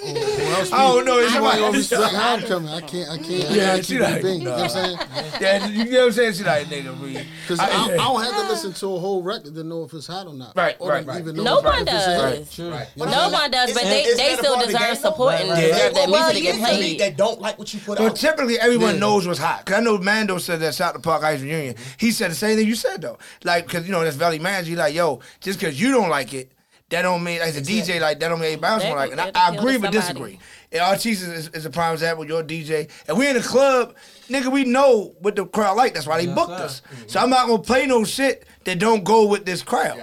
Or, 0.00 0.10
or 0.10 0.14
I 0.14 0.64
don't 0.70 1.04
know, 1.04 1.18
it's 1.18 1.32
Somebody 1.32 1.60
right. 1.62 1.90
gonna 1.90 2.18
I'm 2.18 2.42
coming. 2.42 2.68
I 2.72 2.80
can't. 2.80 3.10
I 3.10 3.16
can't. 3.18 3.30
I 3.50 3.54
Yeah, 3.54 3.66
gotta 3.76 3.82
she 3.82 3.98
like, 3.98 4.20
a 4.20 4.22
bean. 4.22 4.38
You 4.40 4.44
know 4.44 4.50
what 4.52 4.60
I'm 4.62 4.68
saying? 4.70 4.98
Yeah, 5.40 5.66
you 5.68 5.84
know 5.92 5.98
what 6.00 6.06
I'm 6.06 6.12
saying? 6.12 6.32
She 6.34 6.44
like 6.44 6.66
nigga, 6.68 7.00
we. 7.00 7.14
Because 7.48 7.60
I, 7.60 7.66
I 7.66 7.96
don't 7.96 8.22
have 8.22 8.34
to 8.34 8.48
listen 8.48 8.72
to 8.74 8.86
a 8.94 8.98
whole 8.98 9.22
record 9.22 9.54
to 9.54 9.64
know 9.64 9.84
if 9.84 9.92
it's 9.94 10.06
hot 10.06 10.26
or 10.26 10.34
not. 10.34 10.54
Right, 10.56 10.76
or 10.78 10.90
right, 10.90 11.06
right. 11.06 11.20
even 11.20 11.36
know 11.36 11.42
No 11.44 11.60
one 11.60 11.74
if 11.76 11.80
it's 11.82 11.90
a 12.06 12.30
hit. 12.30 12.38
does. 12.38 12.58
You 12.58 12.64
know 12.64 12.70
No 12.70 13.04
what 13.06 13.08
I'm 13.08 13.32
one 13.32 13.50
does, 13.50 13.72
but 13.72 13.82
Isn't- 13.82 13.88
they, 13.90 14.02
isn't 14.04 14.16
they 14.18 14.34
still 14.36 14.54
part 14.54 14.66
the 14.66 14.72
deserve 14.72 14.98
support 14.98 15.34
and 15.34 15.48
Right, 15.50 15.56
right. 15.56 15.66
deserve 15.72 15.94
that 15.94 16.08
well, 16.10 16.26
music 16.26 16.32
to 16.34 16.38
you 16.38 16.52
get 16.52 16.58
get 16.58 16.68
paid 16.68 16.78
played. 16.78 17.00
that 17.00 17.16
don't 17.16 17.40
like 17.40 17.58
what 17.58 17.72
you 17.74 17.80
put 17.80 17.98
But 17.98 18.10
out. 18.12 18.16
typically, 18.16 18.58
everyone 18.60 18.94
Yeah. 18.94 19.00
knows 19.00 19.26
what's 19.26 19.38
hot. 19.40 19.64
Cause 19.66 19.76
I 19.76 19.80
know 19.80 19.98
Mando 19.98 20.38
said 20.38 20.60
that 20.60 20.74
South 20.74 20.92
the 20.94 21.00
Park 21.00 21.22
Ice 21.24 21.40
reunion. 21.40 21.74
He 21.96 22.10
said 22.10 22.30
the 22.30 22.34
same 22.34 22.56
thing 22.56 22.66
you 22.66 22.74
said 22.74 23.00
though. 23.02 23.18
Like, 23.44 23.68
cause 23.68 23.86
you 23.86 23.92
know 23.92 24.02
that's 24.04 24.16
Valley 24.16 24.38
manager. 24.38 24.70
He 24.70 24.76
like, 24.76 24.94
yo, 24.94 25.20
just 25.40 25.60
cause 25.60 25.80
you 25.80 25.90
don't 25.92 26.08
like 26.10 26.34
it, 26.34 26.52
that 26.90 27.02
don't 27.02 27.22
mean 27.22 27.40
as 27.40 27.56
a 27.56 27.60
DJ 27.60 28.00
like 28.00 28.18
that 28.20 28.28
don't 28.28 28.40
mean 28.40 28.54
everybody 28.54 28.72
else 28.72 28.82
That 28.82 28.88
don't 28.88 28.96
like 28.96 29.10
it. 29.10 29.18
And 29.18 29.36
I, 29.36 29.50
I 29.50 29.54
agree 29.54 29.76
but 29.78 29.92
disagree. 29.92 30.38
And 30.72 30.80
Artiste 30.82 31.22
is, 31.22 31.48
is 31.48 31.66
a 31.66 31.70
prime 31.70 31.92
example. 31.94 32.26
You're 32.26 32.42
DJ, 32.42 32.90
and 33.08 33.16
we 33.18 33.28
in 33.28 33.34
the 33.36 33.42
club, 33.42 33.94
nigga. 34.28 34.50
We 34.52 34.64
know 34.64 35.14
what 35.20 35.36
the 35.36 35.46
crowd 35.46 35.76
like. 35.76 35.94
That's 35.94 36.06
why 36.06 36.18
they 36.18 36.26
Yes, 36.26 36.34
booked 36.34 36.58
sir. 36.58 36.64
us. 36.64 36.80
Mm-hmm. 36.80 37.08
So 37.08 37.20
I'm 37.20 37.30
not 37.30 37.46
gonna 37.46 37.62
play 37.62 37.86
no 37.86 38.04
shit 38.04 38.46
that 38.68 38.78
don't 38.78 39.02
go 39.02 39.26
with 39.26 39.46
this 39.46 39.62
crowd. 39.62 39.98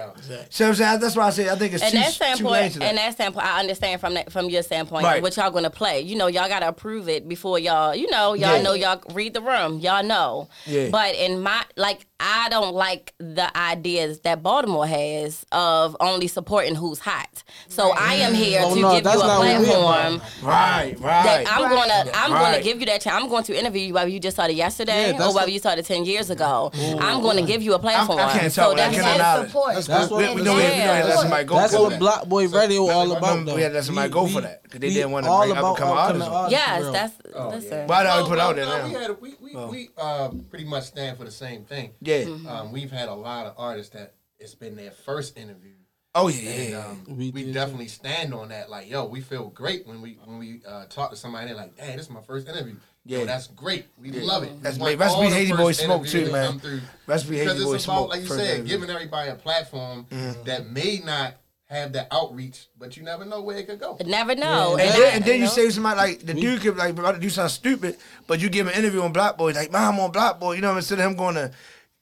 So 0.50 0.68
I'm 0.68 0.74
saying 0.74 0.98
that's 1.00 1.14
why 1.14 1.26
I 1.28 1.30
say 1.30 1.48
I 1.48 1.54
think 1.54 1.72
it's 1.74 1.82
And 1.84 1.92
too, 1.92 1.98
that 1.98 2.06
too 2.06 2.12
standpoint, 2.12 2.52
late 2.52 2.72
to 2.72 2.78
that. 2.80 2.84
and 2.88 2.98
that 2.98 3.12
standpoint, 3.14 3.46
I 3.46 3.60
understand 3.60 4.00
from 4.00 4.14
that 4.14 4.32
from 4.32 4.50
your 4.50 4.62
standpoint 4.62 5.04
Right. 5.04 5.22
what 5.22 5.36
y'all 5.36 5.50
gonna 5.52 5.70
play. 5.70 6.00
You 6.00 6.16
know, 6.16 6.26
y'all 6.26 6.48
gotta 6.48 6.66
approve 6.68 7.08
it 7.08 7.28
before 7.28 7.58
y'all. 7.60 7.94
You 7.94 8.10
know, 8.10 8.34
y'all 8.34 8.56
Yeah. 8.56 8.62
know 8.62 8.72
y'all 8.74 9.00
read 9.12 9.34
the 9.34 9.40
room. 9.40 9.78
Y'all 9.78 10.02
know. 10.02 10.48
Yeah. 10.66 10.88
But 10.90 11.14
in 11.14 11.40
my 11.42 11.62
like, 11.76 12.06
I 12.18 12.48
don't 12.48 12.74
like 12.74 13.14
the 13.18 13.54
ideas 13.56 14.20
that 14.20 14.42
Baltimore 14.42 14.86
has 14.86 15.44
of 15.52 15.96
only 16.00 16.26
supporting 16.28 16.74
who's 16.74 16.98
hot. 16.98 17.42
So 17.68 17.92
I 17.92 18.14
am 18.14 18.34
here 18.34 18.60
Oh, 18.64 18.74
to 18.74 18.80
no, 18.80 18.94
give 18.94 19.04
you 19.04 19.10
a 19.10 19.14
not 19.14 19.18
what 19.18 19.40
we 19.46 19.64
platform. 19.66 20.22
right, 20.42 20.94
right. 21.00 21.24
That 21.24 21.44
I'm 21.52 21.68
gonna, 21.68 22.10
I'm 22.14 22.32
Right. 22.32 22.52
gonna 22.52 22.62
give 22.62 22.80
you 22.80 22.86
that 22.86 23.02
chance. 23.02 23.16
I'm 23.22 23.28
going 23.28 23.44
to 23.44 23.58
interview 23.58 23.82
you 23.88 23.94
whether 23.94 24.08
you 24.08 24.18
just 24.18 24.34
started 24.36 24.54
yesterday 24.54 25.12
Yeah, 25.12 25.26
or 25.28 25.34
whether 25.34 25.46
the- 25.46 25.52
you 25.52 25.58
started 25.58 25.84
ten 25.84 26.04
years 26.04 26.30
ago. 26.30 26.72
I'm 26.98 27.20
going 27.20 27.36
to 27.36 27.42
give 27.42 27.62
you 27.62 27.74
a 27.74 27.78
platform. 27.78 28.18
I 28.18 28.38
can't 28.38 28.52
so 28.56 28.62
talk 28.62 28.70
without 28.72 28.84
that's 28.90 28.96
getting 28.96 29.14
it. 29.14 29.18
knowledge. 29.18 29.46
support. 29.48 29.74
That's, 29.74 29.86
That's 29.86 30.10
what 30.10 30.18
we, 30.18 30.34
we 30.34 30.42
know 30.42 30.54
we, 30.54 30.62
we 30.62 30.62
know 30.62 30.72
we 30.74 30.80
had 30.80 31.02
to 31.02 31.08
let 31.08 31.18
somebody 31.20 31.44
go 31.44 31.54
That's 31.54 31.74
for 31.74 31.82
what 31.82 31.90
that. 31.90 31.98
Block 32.00 32.28
Boy 32.28 32.48
Radio 32.48 32.88
all 32.90 33.06
we- 33.10 33.16
about. 33.16 33.38
we 33.38 33.44
though. 33.44 33.56
had 33.56 33.68
to 33.68 33.74
let 33.74 33.84
somebody 33.84 34.10
go 34.12 34.26
for 34.26 34.40
that 34.40 34.62
because 34.64 34.80
they 34.80 34.90
didn't 34.90 35.10
wanna 35.12 35.30
all 35.30 35.40
bring 35.46 35.52
up 35.52 35.56
and 35.58 35.64
about 35.66 35.76
come 35.78 35.88
upcoming 35.98 36.22
artists. 36.22 36.28
artists, 36.28 36.66
Yes, 36.66 36.82
bro. 36.82 37.50
that's 37.50 37.64
listen. 37.64 37.86
Why 37.86 38.02
not 38.04 38.22
we 38.24 38.28
put 38.28 38.38
out 38.38 38.56
there 38.56 38.64
now? 38.66 38.86
We, 38.86 38.92
had, 38.92 39.20
we, 39.20 39.34
we, 39.40 39.54
we 39.66 39.90
uh, 39.96 40.28
pretty 40.50 40.64
much 40.64 40.84
stand 40.84 41.16
for 41.18 41.24
the 41.24 41.30
same 41.30 41.64
thing. 41.64 41.92
Yeah. 42.00 42.24
Um, 42.48 42.72
we've 42.72 42.90
had 42.90 43.08
a 43.08 43.14
lot 43.14 43.46
of 43.46 43.54
artists 43.58 43.92
that 43.94 44.14
it's 44.38 44.54
been 44.54 44.76
their 44.76 44.90
first 44.90 45.38
interview. 45.38 45.72
Oh 46.18 46.28
And 46.28 46.36
yeah. 46.42 46.78
um, 46.78 47.04
We 47.16 47.30
we, 47.30 47.52
definitely 47.52 47.88
stand 47.88 48.32
on 48.32 48.48
that. 48.48 48.70
Like, 48.70 48.88
yo, 48.90 49.04
we 49.04 49.20
feel 49.20 49.50
great 49.50 49.86
when 49.86 50.00
we 50.00 50.18
when 50.24 50.38
we 50.38 50.62
uh, 50.66 50.86
talk 50.86 51.10
to 51.10 51.16
somebody. 51.16 51.48
They're 51.48 51.56
like, 51.56 51.78
"Hey, 51.78 51.94
this 51.94 52.06
is 52.06 52.10
my 52.10 52.22
first 52.22 52.48
interview." 52.48 52.76
Yeah. 53.06 53.20
Yo, 53.20 53.24
that's 53.24 53.46
great. 53.48 53.86
We 54.00 54.10
love 54.10 54.42
it. 54.42 54.62
That's 54.62 54.78
great. 54.78 54.98
want 54.98 55.00
Recipe 55.00 55.24
all 55.24 55.30
Haiti 55.30 55.52
Boy 55.52 55.72
Smoke, 55.72 56.06
too, 56.06 56.32
man. 56.32 56.46
come 56.48 56.60
through. 56.60 56.80
Recipe 57.06 57.38
Haiti 57.38 57.64
Boy 57.64 57.74
it's 57.74 57.84
Smoke, 57.84 58.08
like 58.08 58.22
you 58.22 58.26
said, 58.26 58.54
interview. 58.56 58.78
giving 58.78 58.90
everybody 58.90 59.30
a 59.30 59.34
platform 59.36 60.06
mm-hmm. 60.10 60.42
that 60.44 60.70
may 60.70 61.00
not 61.04 61.34
have 61.66 61.92
that 61.92 62.08
outreach, 62.10 62.66
but 62.78 62.96
you 62.96 63.02
never 63.02 63.24
know 63.24 63.42
where 63.42 63.58
it 63.58 63.66
could 63.66 63.80
go. 63.80 63.96
Never 64.04 64.34
know. 64.34 64.76
And 64.76 64.88
I- 64.88 64.96
then, 64.96 65.14
and 65.16 65.24
then 65.24 65.38
you 65.38 65.44
know? 65.44 65.50
say 65.50 65.70
somebody 65.70 65.96
like 65.96 66.20
the 66.20 66.34
dude 66.34 66.60
could 66.60 66.76
like 66.76 66.90
about 66.90 67.14
to 67.14 67.20
do 67.20 67.30
something 67.30 67.48
stupid, 67.48 67.96
but 68.26 68.40
you 68.40 68.48
give 68.48 68.66
him 68.66 68.72
an 68.72 68.78
interview 68.78 69.02
on 69.02 69.12
Block 69.12 69.36
Boy, 69.36 69.52
like, 69.52 69.70
"Man, 69.70 69.82
I'm 69.82 70.00
on 70.00 70.10
Block 70.10 70.40
Boy," 70.40 70.54
you 70.54 70.60
know, 70.60 70.76
instead 70.76 70.98
of 70.98 71.06
him 71.06 71.16
going 71.16 71.36
to 71.36 71.52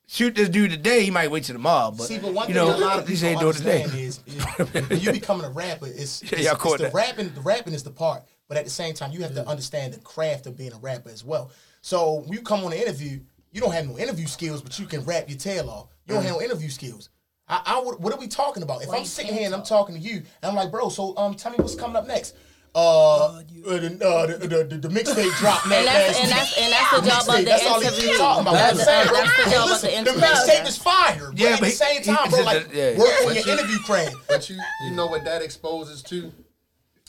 shoot 0.06 0.34
this 0.34 0.48
dude 0.48 0.70
today, 0.70 1.04
he 1.04 1.10
might 1.10 1.30
wait 1.30 1.44
till 1.44 1.54
tomorrow. 1.54 1.90
But 1.90 2.04
See, 2.04 2.18
but 2.18 2.32
one 2.32 2.48
you 2.48 2.54
thing 2.54 2.64
know, 2.64 2.76
a 2.76 2.78
lot 2.78 2.98
of 2.98 3.08
he 3.08 3.14
people 3.14 3.28
say 3.28 3.36
do 3.36 3.52
today. 3.52 3.82
is, 3.82 4.20
is 4.26 5.04
you 5.04 5.12
becoming 5.12 5.46
a 5.46 5.50
rapper, 5.50 5.86
it's, 5.86 6.22
Yeah, 6.30 6.38
it's, 6.38 6.44
y'all 6.44 6.74
it's 6.74 6.82
the 6.82 6.90
rapping. 6.90 7.32
The 7.34 7.40
rapping 7.40 7.74
is 7.74 7.82
the 7.82 7.90
part, 7.90 8.22
but 8.48 8.56
at 8.56 8.64
the 8.64 8.70
same 8.70 8.94
time, 8.94 9.12
you 9.12 9.22
have 9.22 9.34
to 9.34 9.46
understand 9.48 9.94
the 9.94 10.00
craft 10.00 10.46
of 10.46 10.56
being 10.56 10.72
a 10.72 10.78
rapper 10.78 11.10
as 11.10 11.24
well. 11.24 11.50
So 11.82 12.20
when 12.24 12.32
you 12.32 12.42
come 12.42 12.64
on 12.64 12.72
an 12.72 12.78
interview, 12.78 13.20
you 13.52 13.60
don't 13.60 13.72
have 13.72 13.86
no 13.88 13.98
interview 13.98 14.26
skills, 14.26 14.62
but 14.62 14.78
you 14.78 14.86
can 14.86 15.04
rap 15.04 15.28
your 15.28 15.38
tail 15.38 15.70
off. 15.70 15.88
You 16.06 16.14
don't 16.14 16.22
Mm. 16.22 16.26
have 16.26 16.36
no 16.36 16.42
interview 16.42 16.68
skills. 16.70 17.08
I, 17.48 17.62
I 17.66 17.80
would, 17.84 18.00
what 18.00 18.12
are 18.12 18.18
we 18.18 18.26
talking 18.26 18.62
about? 18.62 18.82
If 18.82 18.88
Why 18.88 18.98
I'm 18.98 19.04
sitting 19.04 19.34
here 19.34 19.46
and 19.46 19.54
I'm 19.54 19.62
talking 19.64 19.94
to 19.94 20.00
you, 20.00 20.16
and 20.16 20.24
I'm 20.44 20.54
like, 20.54 20.70
bro, 20.70 20.88
so 20.88 21.16
um, 21.16 21.34
tell 21.34 21.52
me 21.52 21.58
what's 21.58 21.74
coming 21.74 21.96
up 21.96 22.06
next. 22.06 22.34
Uh, 22.76 23.26
uh, 23.26 23.42
the, 23.64 23.98
uh, 24.04 24.26
the, 24.26 24.36
the, 24.48 24.64
the, 24.64 24.76
the 24.78 24.88
mixtape 24.88 25.30
drop 25.38 25.62
And 25.64 25.72
that's- 25.72 25.86
last 25.86 26.20
and 26.22 26.30
that's- 26.32 26.58
and 26.58 26.72
that's 26.72 26.90
the 26.90 27.00
job 27.08 27.20
of 27.20 27.26
Mixtape, 27.28 27.38
the 27.38 27.44
that's 27.44 27.66
all 27.66 27.80
they 27.80 27.90
keep 27.90 28.16
talking 28.16 28.40
about. 28.42 28.52
That's- 28.54 28.78
I'm 28.80 28.84
saying, 28.84 29.06
bro, 29.08 29.16
that's 29.16 29.36
the 29.36 29.42
hey, 29.44 29.50
job 29.56 29.68
listen, 29.68 29.90
the 29.90 29.94
the 29.94 29.98
interview. 29.98 30.20
mixtape 30.28 30.66
is 30.66 30.78
fire. 30.78 31.30
But 31.30 31.38
Yeah, 31.38 31.48
at 31.50 31.60
the 31.60 31.70
same 31.70 32.02
time, 32.02 32.30
bro, 32.30 32.40
like 32.42 32.68
yeah. 32.72 32.98
work 32.98 33.10
on 33.26 33.34
your 33.36 33.46
you- 33.46 33.52
interview 33.52 33.78
craft. 33.80 34.16
But 34.26 34.50
you 34.50 34.56
you 34.86 34.90
know 34.90 35.06
what 35.06 35.24
that 35.24 35.40
exposes 35.40 36.02
to? 36.04 36.32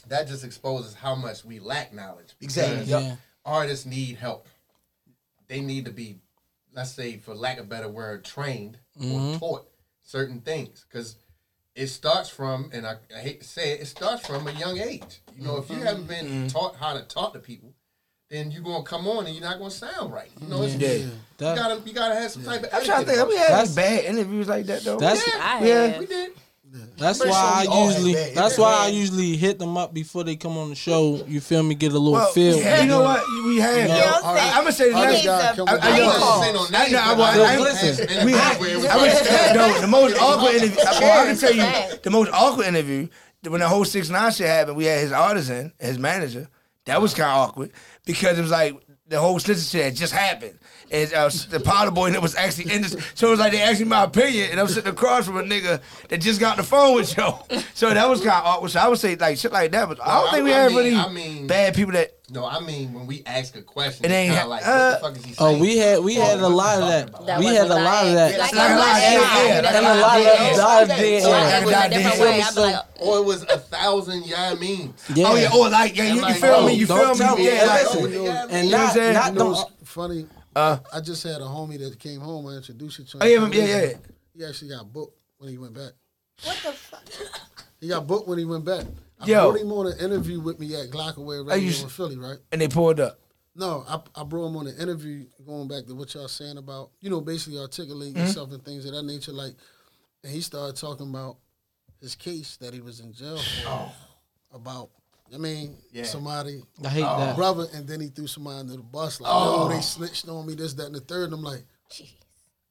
That 0.08 0.28
just 0.28 0.44
exposes 0.44 0.94
how 0.94 1.16
much 1.16 1.44
we 1.44 1.60
lack 1.60 1.94
knowledge. 1.94 2.34
Exactly. 2.42 2.86
Because 2.86 2.90
Yeah. 2.90 3.16
Artists 3.46 3.86
need 3.86 4.16
help. 4.16 4.48
They 5.48 5.62
need 5.62 5.86
to 5.86 5.92
be, 5.92 6.18
let's 6.74 6.92
say, 6.92 7.18
for 7.18 7.36
lack 7.36 7.60
of 7.60 7.66
a 7.66 7.68
better 7.68 7.90
word, 7.90 8.26
trained 8.26 8.80
or 8.98 9.04
mm-hmm. 9.04 9.38
taught 9.38 9.70
certain 10.02 10.42
things. 10.42 10.86
Because 10.90 11.16
it 11.76 11.88
starts 11.88 12.30
from, 12.30 12.70
and 12.74 12.88
I, 12.88 12.96
I 13.16 13.20
hate 13.20 13.42
to 13.42 13.48
say 13.48 13.74
it, 13.74 13.82
it 13.82 13.86
starts 13.86 14.26
from 14.26 14.48
a 14.48 14.52
young 14.52 14.80
age. 14.80 15.22
You 15.36 15.44
know, 15.44 15.58
if 15.58 15.70
you 15.70 15.76
mm-hmm. 15.76 15.86
haven't 15.86 16.08
been 16.08 16.26
mm-hmm. 16.26 16.48
taught 16.48 16.76
how 16.76 16.94
to 16.94 17.02
talk 17.04 17.34
to 17.34 17.40
people, 17.40 17.74
then 18.30 18.50
you're 18.50 18.64
gonna 18.64 18.84
come 18.84 19.08
on 19.08 19.26
and 19.26 19.36
you're 19.36 19.44
not 19.44 19.60
gonna 19.60 19.70
sound 19.70 20.12
right. 20.12 20.32
You 20.42 20.48
know, 20.48 20.64
it's, 20.64 20.76
Yeah. 20.76 20.94
you 20.94 21.12
gotta 21.38 21.82
you 21.86 21.94
gotta 21.94 22.16
have 22.16 22.32
some 22.32 22.44
type 22.44 22.64
of. 22.64 22.74
I'm 22.74 22.84
trying 22.84 23.02
to 23.02 23.06
think. 23.06 23.20
Have 23.20 23.28
we 23.28 23.38
had 23.38 23.50
That's- 23.50 23.76
bad 23.76 24.06
interviews 24.06 24.48
like 24.48 24.66
that 24.66 24.84
though? 24.84 24.98
That's 24.98 25.22
I 25.40 25.66
Yeah. 25.66 26.00
We 26.00 26.06
did. 26.08 26.32
That's 26.98 27.20
Pretty 27.20 27.32
why 27.32 27.64
sure 27.66 27.74
I 27.74 27.86
usually 27.86 28.14
bad- 28.14 28.36
that's 28.36 28.58
why 28.58 28.74
I 28.74 28.88
usually 28.88 29.36
hit 29.38 29.60
them 29.60 29.78
up 29.78 29.94
before 29.94 30.24
they 30.24 30.36
come 30.36 30.58
on 30.58 30.70
the 30.70 30.76
show. 30.76 31.24
You 31.28 31.40
feel 31.42 31.64
me? 31.64 31.76
Get 31.76 31.92
a 31.92 31.98
little 32.00 32.14
well, 32.14 32.28
feel. 32.32 32.58
yeah, 32.58 32.82
you 32.82 32.88
know 32.88 33.02
what? 33.02 33.24
We 33.46 33.58
have. 33.60 33.78
You 33.78 33.88
know, 33.90 33.96
yo. 33.96 34.02
I, 34.24 34.38
am 34.58 34.64
gonna 34.64 34.72
say 34.72 34.90
the 34.92 34.98
Artists 34.98 35.26
next. 35.26 35.44
gotta 35.44 35.56
come 35.58 35.70
I- 35.70 35.74
with 35.74 35.84
I- 35.84 35.92
the 35.92 35.98
yo. 35.98 36.12
Say 36.42 36.54
no 36.54 36.66
I, 36.78 36.90
no, 36.90 37.00
I, 37.00 37.16
but 37.16 37.40
I, 37.40 37.44
I- 37.44 37.56
I, 37.56 37.60
listen. 37.60 38.26
we 38.26 38.32
had, 38.34 38.58
I 38.58 38.98
was, 38.98 39.56
no, 39.56 39.82
the 39.82 39.88
most 39.88 40.18
awkward 40.20 40.56
interview. 40.56 40.78
Well, 40.78 41.22
I 41.22 41.26
can 41.26 41.38
tell 41.38 41.54
you, 41.54 41.98
the 42.04 42.10
most 42.12 42.32
awkward 42.32 42.68
interview 42.68 43.08
when 43.48 43.62
the 43.62 43.68
whole 43.68 43.86
six 43.86 44.10
nine 44.10 44.32
shit 44.32 44.48
happened. 44.48 44.78
We 44.78 44.86
had 44.86 45.00
his 45.02 45.12
artisan, 45.12 45.74
his 45.80 45.98
manager. 46.00 46.48
That 46.86 47.02
was 47.02 47.14
kind 47.14 47.30
of 47.32 47.50
awkward 47.50 47.72
because 48.06 48.38
it 48.38 48.42
was 48.42 48.52
like 48.52 48.76
the 49.08 49.20
whole 49.20 49.40
snitching 49.40 49.72
shit 49.72 49.84
had 49.86 49.96
just 49.96 50.14
happened. 50.14 50.58
And 50.96 51.14
uh, 51.14 51.30
the 51.50 51.60
powder 51.60 51.92
boy 51.92 52.12
that 52.12 52.22
was 52.22 52.36
actually 52.36 52.74
in 52.74 52.82
this, 52.84 52.96
so 53.16 53.28
it 53.28 53.32
was 53.32 53.40
like 53.40 53.52
they 53.52 53.62
asked 53.62 53.82
me 53.82 53.86
my 53.86 54.04
opinion, 54.04 54.50
and 54.52 54.60
I'm 54.62 54.68
sitting 54.70 54.90
across 54.90 55.26
from 55.26 55.36
a 55.38 55.44
nigga 55.44 55.82
that 56.08 56.22
just 56.22 56.40
got 56.40 56.52
on 56.52 56.58
the 56.58 56.64
phone 56.64 56.96
with 56.96 57.18
yo. 57.18 57.44
So 57.74 57.94
that 57.94 58.08
was 58.08 58.20
kind 58.22 58.32
of 58.32 58.46
awkward. 58.46 58.72
So 58.72 58.80
I 58.80 58.88
would 58.88 58.98
say 59.00 59.18
like 59.18 59.38
shit 59.38 59.52
like 59.52 59.72
that, 59.74 59.90
but 59.90 60.00
I 60.02 60.06
don't 60.06 60.24
Well, 60.24 60.32
think 60.32 60.44
we 60.46 60.54
I 60.54 60.58
had 60.58 60.68
mean- 60.72 60.78
really 60.78 60.96
I 60.96 61.10
mean- 61.10 61.48
bad 61.48 61.76
people 61.76 61.92
that. 61.94 62.12
No, 62.32 62.44
I 62.44 62.60
mean 62.60 62.92
when 62.94 63.06
we 63.06 63.22
ask 63.28 63.56
a 63.56 63.62
question, 63.62 64.04
It 64.06 64.12
ain't 64.12 64.32
it's 64.34 64.42
ha- 64.42 64.46
kinda 64.46 64.50
like 64.56 64.66
uh, 64.66 64.98
what 65.00 65.00
the 65.00 65.08
fuck 65.08 65.18
is 65.18 65.26
he 65.26 65.34
saying? 65.34 65.58
Oh, 65.58 65.62
we 65.62 65.78
had 65.78 66.00
we 66.00 66.16
had 66.16 66.40
a 66.40 66.48
lot 66.48 66.82
of 66.82 66.88
that. 66.88 67.26
That 67.28 67.40
We 67.40 67.46
was 67.46 67.58
had 67.58 67.68
a 67.68 67.74
a 67.74 67.76
lot 67.76 68.06
of 68.06 68.14
lie. 68.14 68.14
that. 68.16 68.40
Like 68.40 68.40
Like 68.40 68.54
a 68.54 68.56
lie, 68.56 68.76
lie, 68.80 69.00
yeah, 69.00 69.20
lie, 69.20 69.44
yeah. 69.46 69.56
you 69.58 69.62
done 69.62 69.76
And 69.76 69.86
a 69.86 69.90
lied. 69.90 70.00
lot 70.02 70.18
of 70.18 70.24
Yeah. 70.26 70.56
died 70.58 70.88
So 70.90 70.96
there. 70.96 71.22
like, 71.32 71.62
it 71.62 71.66
was 71.66 71.76
a 71.76 71.90
different 71.90 72.20
way. 72.22 72.42
I'd 72.42 72.56
be 72.56 72.62
like, 72.62 72.86
or 73.00 73.18
it 73.20 73.26
was 73.26 73.44
a 73.44 73.58
thousand 73.60 74.26
yard 74.26 74.60
memes. 74.60 75.04
Yeah. 75.14 75.28
Oh 75.30 75.36
yeah, 75.36 75.54
or 75.54 75.70
like 75.70 75.96
yeah, 75.96 76.04
you, 76.08 76.16
you 76.16 76.22
like, 76.22 76.38
feel 76.38 76.50
oh, 76.56 76.66
me? 76.66 76.74
You 76.74 76.86
don't 76.88 77.06
feel 77.06 77.28
tell 77.28 77.36
me? 77.38 77.44
me. 77.46 77.54
Yeah, 77.56 77.66
like, 77.66 77.84
Listen, 77.84 78.04
oh, 78.04 78.24
yeah, 78.24 78.48
and 78.50 78.52
yeah. 78.52 78.64
You 78.64 78.72
know 78.72 78.78
what 78.78 78.80
I'm 78.80 78.86
not 78.86 78.94
saying? 78.94 79.14
not 79.14 79.26
You 79.34 79.38
know 79.40 79.44
them. 79.44 79.52
what's 79.54 79.90
funny? 79.92 80.28
Uh, 80.56 80.78
I 80.94 81.02
just 81.02 81.24
had 81.24 81.42
a 81.42 81.46
homie 81.46 81.80
that 81.80 82.00
came 82.00 82.22
home. 82.22 82.48
I 82.48 82.58
introduced 82.58 83.00
you 83.00 83.06
to 83.06 83.18
him. 83.18 83.22
Oh, 83.22 83.26
yeah, 83.26 83.48
yeah, 83.48 83.66
yeah, 83.66 83.82
yeah. 83.86 83.98
He 84.34 84.46
actually 84.46 84.70
got 84.70 84.92
booked 84.92 85.18
when 85.38 85.50
he 85.50 85.58
went 85.58 85.74
back. 85.74 85.92
What 86.44 86.56
the 86.64 86.72
fuck? 86.72 87.04
He 87.82 87.90
got 87.90 88.08
booked 88.08 88.28
when 88.28 88.40
he 88.40 88.46
went 88.46 88.66
back. 88.66 88.86
I 89.20 89.26
Yo. 89.28 89.52
brought 89.52 89.62
him 89.62 89.72
on 89.72 89.88
an 89.88 90.00
interview 90.00 90.40
with 90.40 90.60
me 90.60 90.74
at 90.76 90.90
Glockaway 90.90 91.48
Radio 91.48 91.84
in 91.84 91.90
Philly, 91.90 92.18
right? 92.18 92.38
And 92.52 92.60
they 92.60 92.68
pulled 92.68 93.00
up. 93.00 93.20
No, 93.56 93.86
I, 93.88 94.00
I 94.20 94.24
brought 94.24 94.48
him 94.48 94.58
on 94.58 94.68
an 94.68 94.78
interview 94.78 95.26
going 95.46 95.68
back 95.68 95.86
to 95.86 95.94
what 95.94 96.14
y'all 96.14 96.28
saying 96.28 96.58
about, 96.58 96.92
you 97.00 97.10
know, 97.10 97.22
basically 97.22 97.60
articulating 97.60 98.16
mm-hmm. 98.16 98.26
yourself 98.26 98.52
and 98.52 98.64
things 98.64 98.86
of 98.86 98.94
that 98.94 99.04
nature. 99.04 99.34
Like, 99.34 99.54
and 100.24 100.34
he 100.34 100.42
started 100.42 100.76
talking 100.78 101.10
about 101.10 101.38
his 102.02 102.16
case 102.16 102.58
that 102.58 102.74
he 102.74 102.82
was 102.82 103.00
in 103.00 103.14
jail 103.14 103.38
for 103.38 103.68
oh. 103.68 103.96
about 104.54 104.90
I 105.36 105.38
mean, 105.38 105.78
yeah. 105.92 106.04
somebody, 106.04 106.64
I 106.84 106.90
hate 106.90 107.04
oh. 107.04 107.20
that 107.20 107.36
brother, 107.36 107.68
and 107.74 107.88
then 107.88 108.00
he 108.00 108.08
threw 108.08 108.26
somebody 108.28 108.60
under 108.60 108.78
the 108.78 108.84
bus. 108.84 109.20
Like, 109.20 109.32
oh, 109.34 109.68
they 109.68 109.82
snitched 109.82 110.28
on 110.30 110.48
me, 110.48 110.56
this, 110.56 110.74
that, 110.76 110.86
and 110.86 110.96
the 110.96 111.02
third. 111.02 111.26
And 111.26 111.34
I'm 111.34 111.44
like, 111.44 111.66
Jeez. 111.92 112.14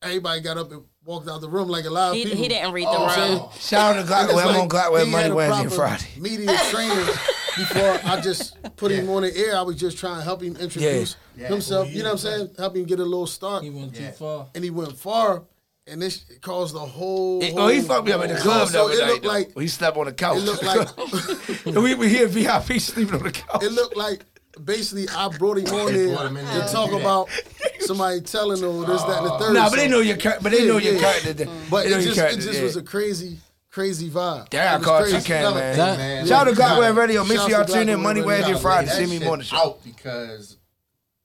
everybody 0.03 0.41
got 0.41 0.57
up 0.57 0.73
and 0.73 0.83
walked 1.05 1.29
out 1.29 1.41
the 1.43 1.49
room 1.49 1.69
like 1.69 1.85
a 1.85 1.91
lot 1.91 2.15
he, 2.15 2.25
people. 2.25 2.39
He 2.39 2.49
didn't 2.49 2.73
read 2.73 2.87
the 2.87 2.91
oh, 2.91 3.39
room. 3.39 3.49
Shout 3.59 3.97
out 3.97 4.07
to 4.07 4.11
Glockwell. 4.11 4.47
I'm 4.47 4.61
on 4.63 4.69
Glockwell 4.69 5.11
Monday, 5.11 5.31
Wednesday, 5.31 5.77
Friday. 5.77 6.07
Media 6.19 6.57
training 6.71 6.97
before 7.57 8.01
I 8.05 8.21
just 8.23 8.57
put 8.77 8.91
yeah. 8.91 8.99
him 8.99 9.11
on 9.11 9.23
the 9.23 9.37
air. 9.37 9.57
I 9.57 9.63
was 9.63 9.77
just 9.77 9.99
trying 9.99 10.19
to 10.19 10.25
help 10.25 10.43
him 10.43 10.57
introduce 10.57 11.17
yeah. 11.37 11.49
himself. 11.49 11.87
Well, 11.87 11.95
you 11.95 12.03
know 12.03 12.11
what 12.11 12.13
I'm 12.13 12.19
saying? 12.19 12.51
Help 12.57 12.77
him 12.77 12.85
get 12.85 12.99
a 12.99 13.05
little 13.05 13.27
start. 13.27 13.63
He 13.63 13.71
went 13.71 13.95
too 13.95 14.11
far, 14.13 14.49
and 14.55 14.65
he 14.65 14.71
went 14.71 14.97
far 14.97 15.45
and 15.87 16.01
this 16.01 16.25
caused 16.41 16.75
the 16.75 16.81
whole. 16.81 17.43
It, 17.43 17.55
oh, 17.57 17.69
he 17.69 17.81
fucked 17.81 18.07
me 18.07 18.13
up 18.13 18.23
in 18.23 18.31
the 18.31 18.41
club 18.41 18.69
so 18.69 18.89
it 18.89 19.07
looked. 19.07 19.25
Like, 19.25 19.59
he 19.59 19.69
slept 19.69 19.97
on 19.97 20.07
the 20.07 20.13
couch. 20.13 20.39
It 20.39 20.41
looked 20.41 20.63
like 20.63 21.67
we 21.67 21.95
were 21.95 22.07
here 22.07 22.27
VIP 22.27 22.81
sleeping 22.81 23.15
on 23.15 23.23
the 23.23 23.33
couch. 23.33 23.63
It 23.63 23.73
looked 23.73 23.97
like 23.97 24.25
basically 24.63 25.09
I 25.15 25.29
brought 25.29 25.59
him 25.59 25.67
on 25.67 25.93
here 25.93 26.17
to 26.17 26.69
talk 26.71 26.93
about 26.93 27.29
somebody 27.81 28.21
telling 28.23 28.61
them 28.61 28.81
this, 28.81 29.03
that, 29.03 29.19
and 29.19 29.27
the 29.27 29.39
third. 29.39 29.55
Nah, 29.55 29.71
but 29.71 29.77
they 29.77 29.89
know 29.89 30.01
your 30.01 30.17
character. 30.17 30.43
But 30.43 30.53
they 30.53 30.67
know 30.67 30.79
yeah, 30.79 30.93
your 30.93 31.01
character. 31.01 31.45
Yeah. 31.45 31.51
But 31.71 31.87
it 31.87 32.01
just, 32.03 32.19
it 32.19 32.41
just 32.41 32.63
was 32.63 32.77
a 32.77 32.83
crazy. 32.83 33.39
Crazy 33.71 34.09
vibe. 34.09 34.51
Damn, 34.51 34.81
I 34.81 34.85
called 34.85 35.11
you, 35.11 35.19
can, 35.19 35.53
man. 35.53 36.25
Shout 36.29 36.47
out 36.47 36.55
to 36.55 36.63
Godware 36.63 36.97
Radio. 36.97 37.25
Make 37.25 37.41
sure 37.41 37.51
y'all 37.51 37.65
tune 37.65 37.89
in 37.89 38.01
Monday, 38.01 38.23
Wednesday, 38.23 38.55
Friday. 38.55 38.89
See 38.89 39.07
me 39.07 39.25
morning 39.25 39.45
show. 39.45 39.57
Out 39.57 39.83
because 39.83 40.59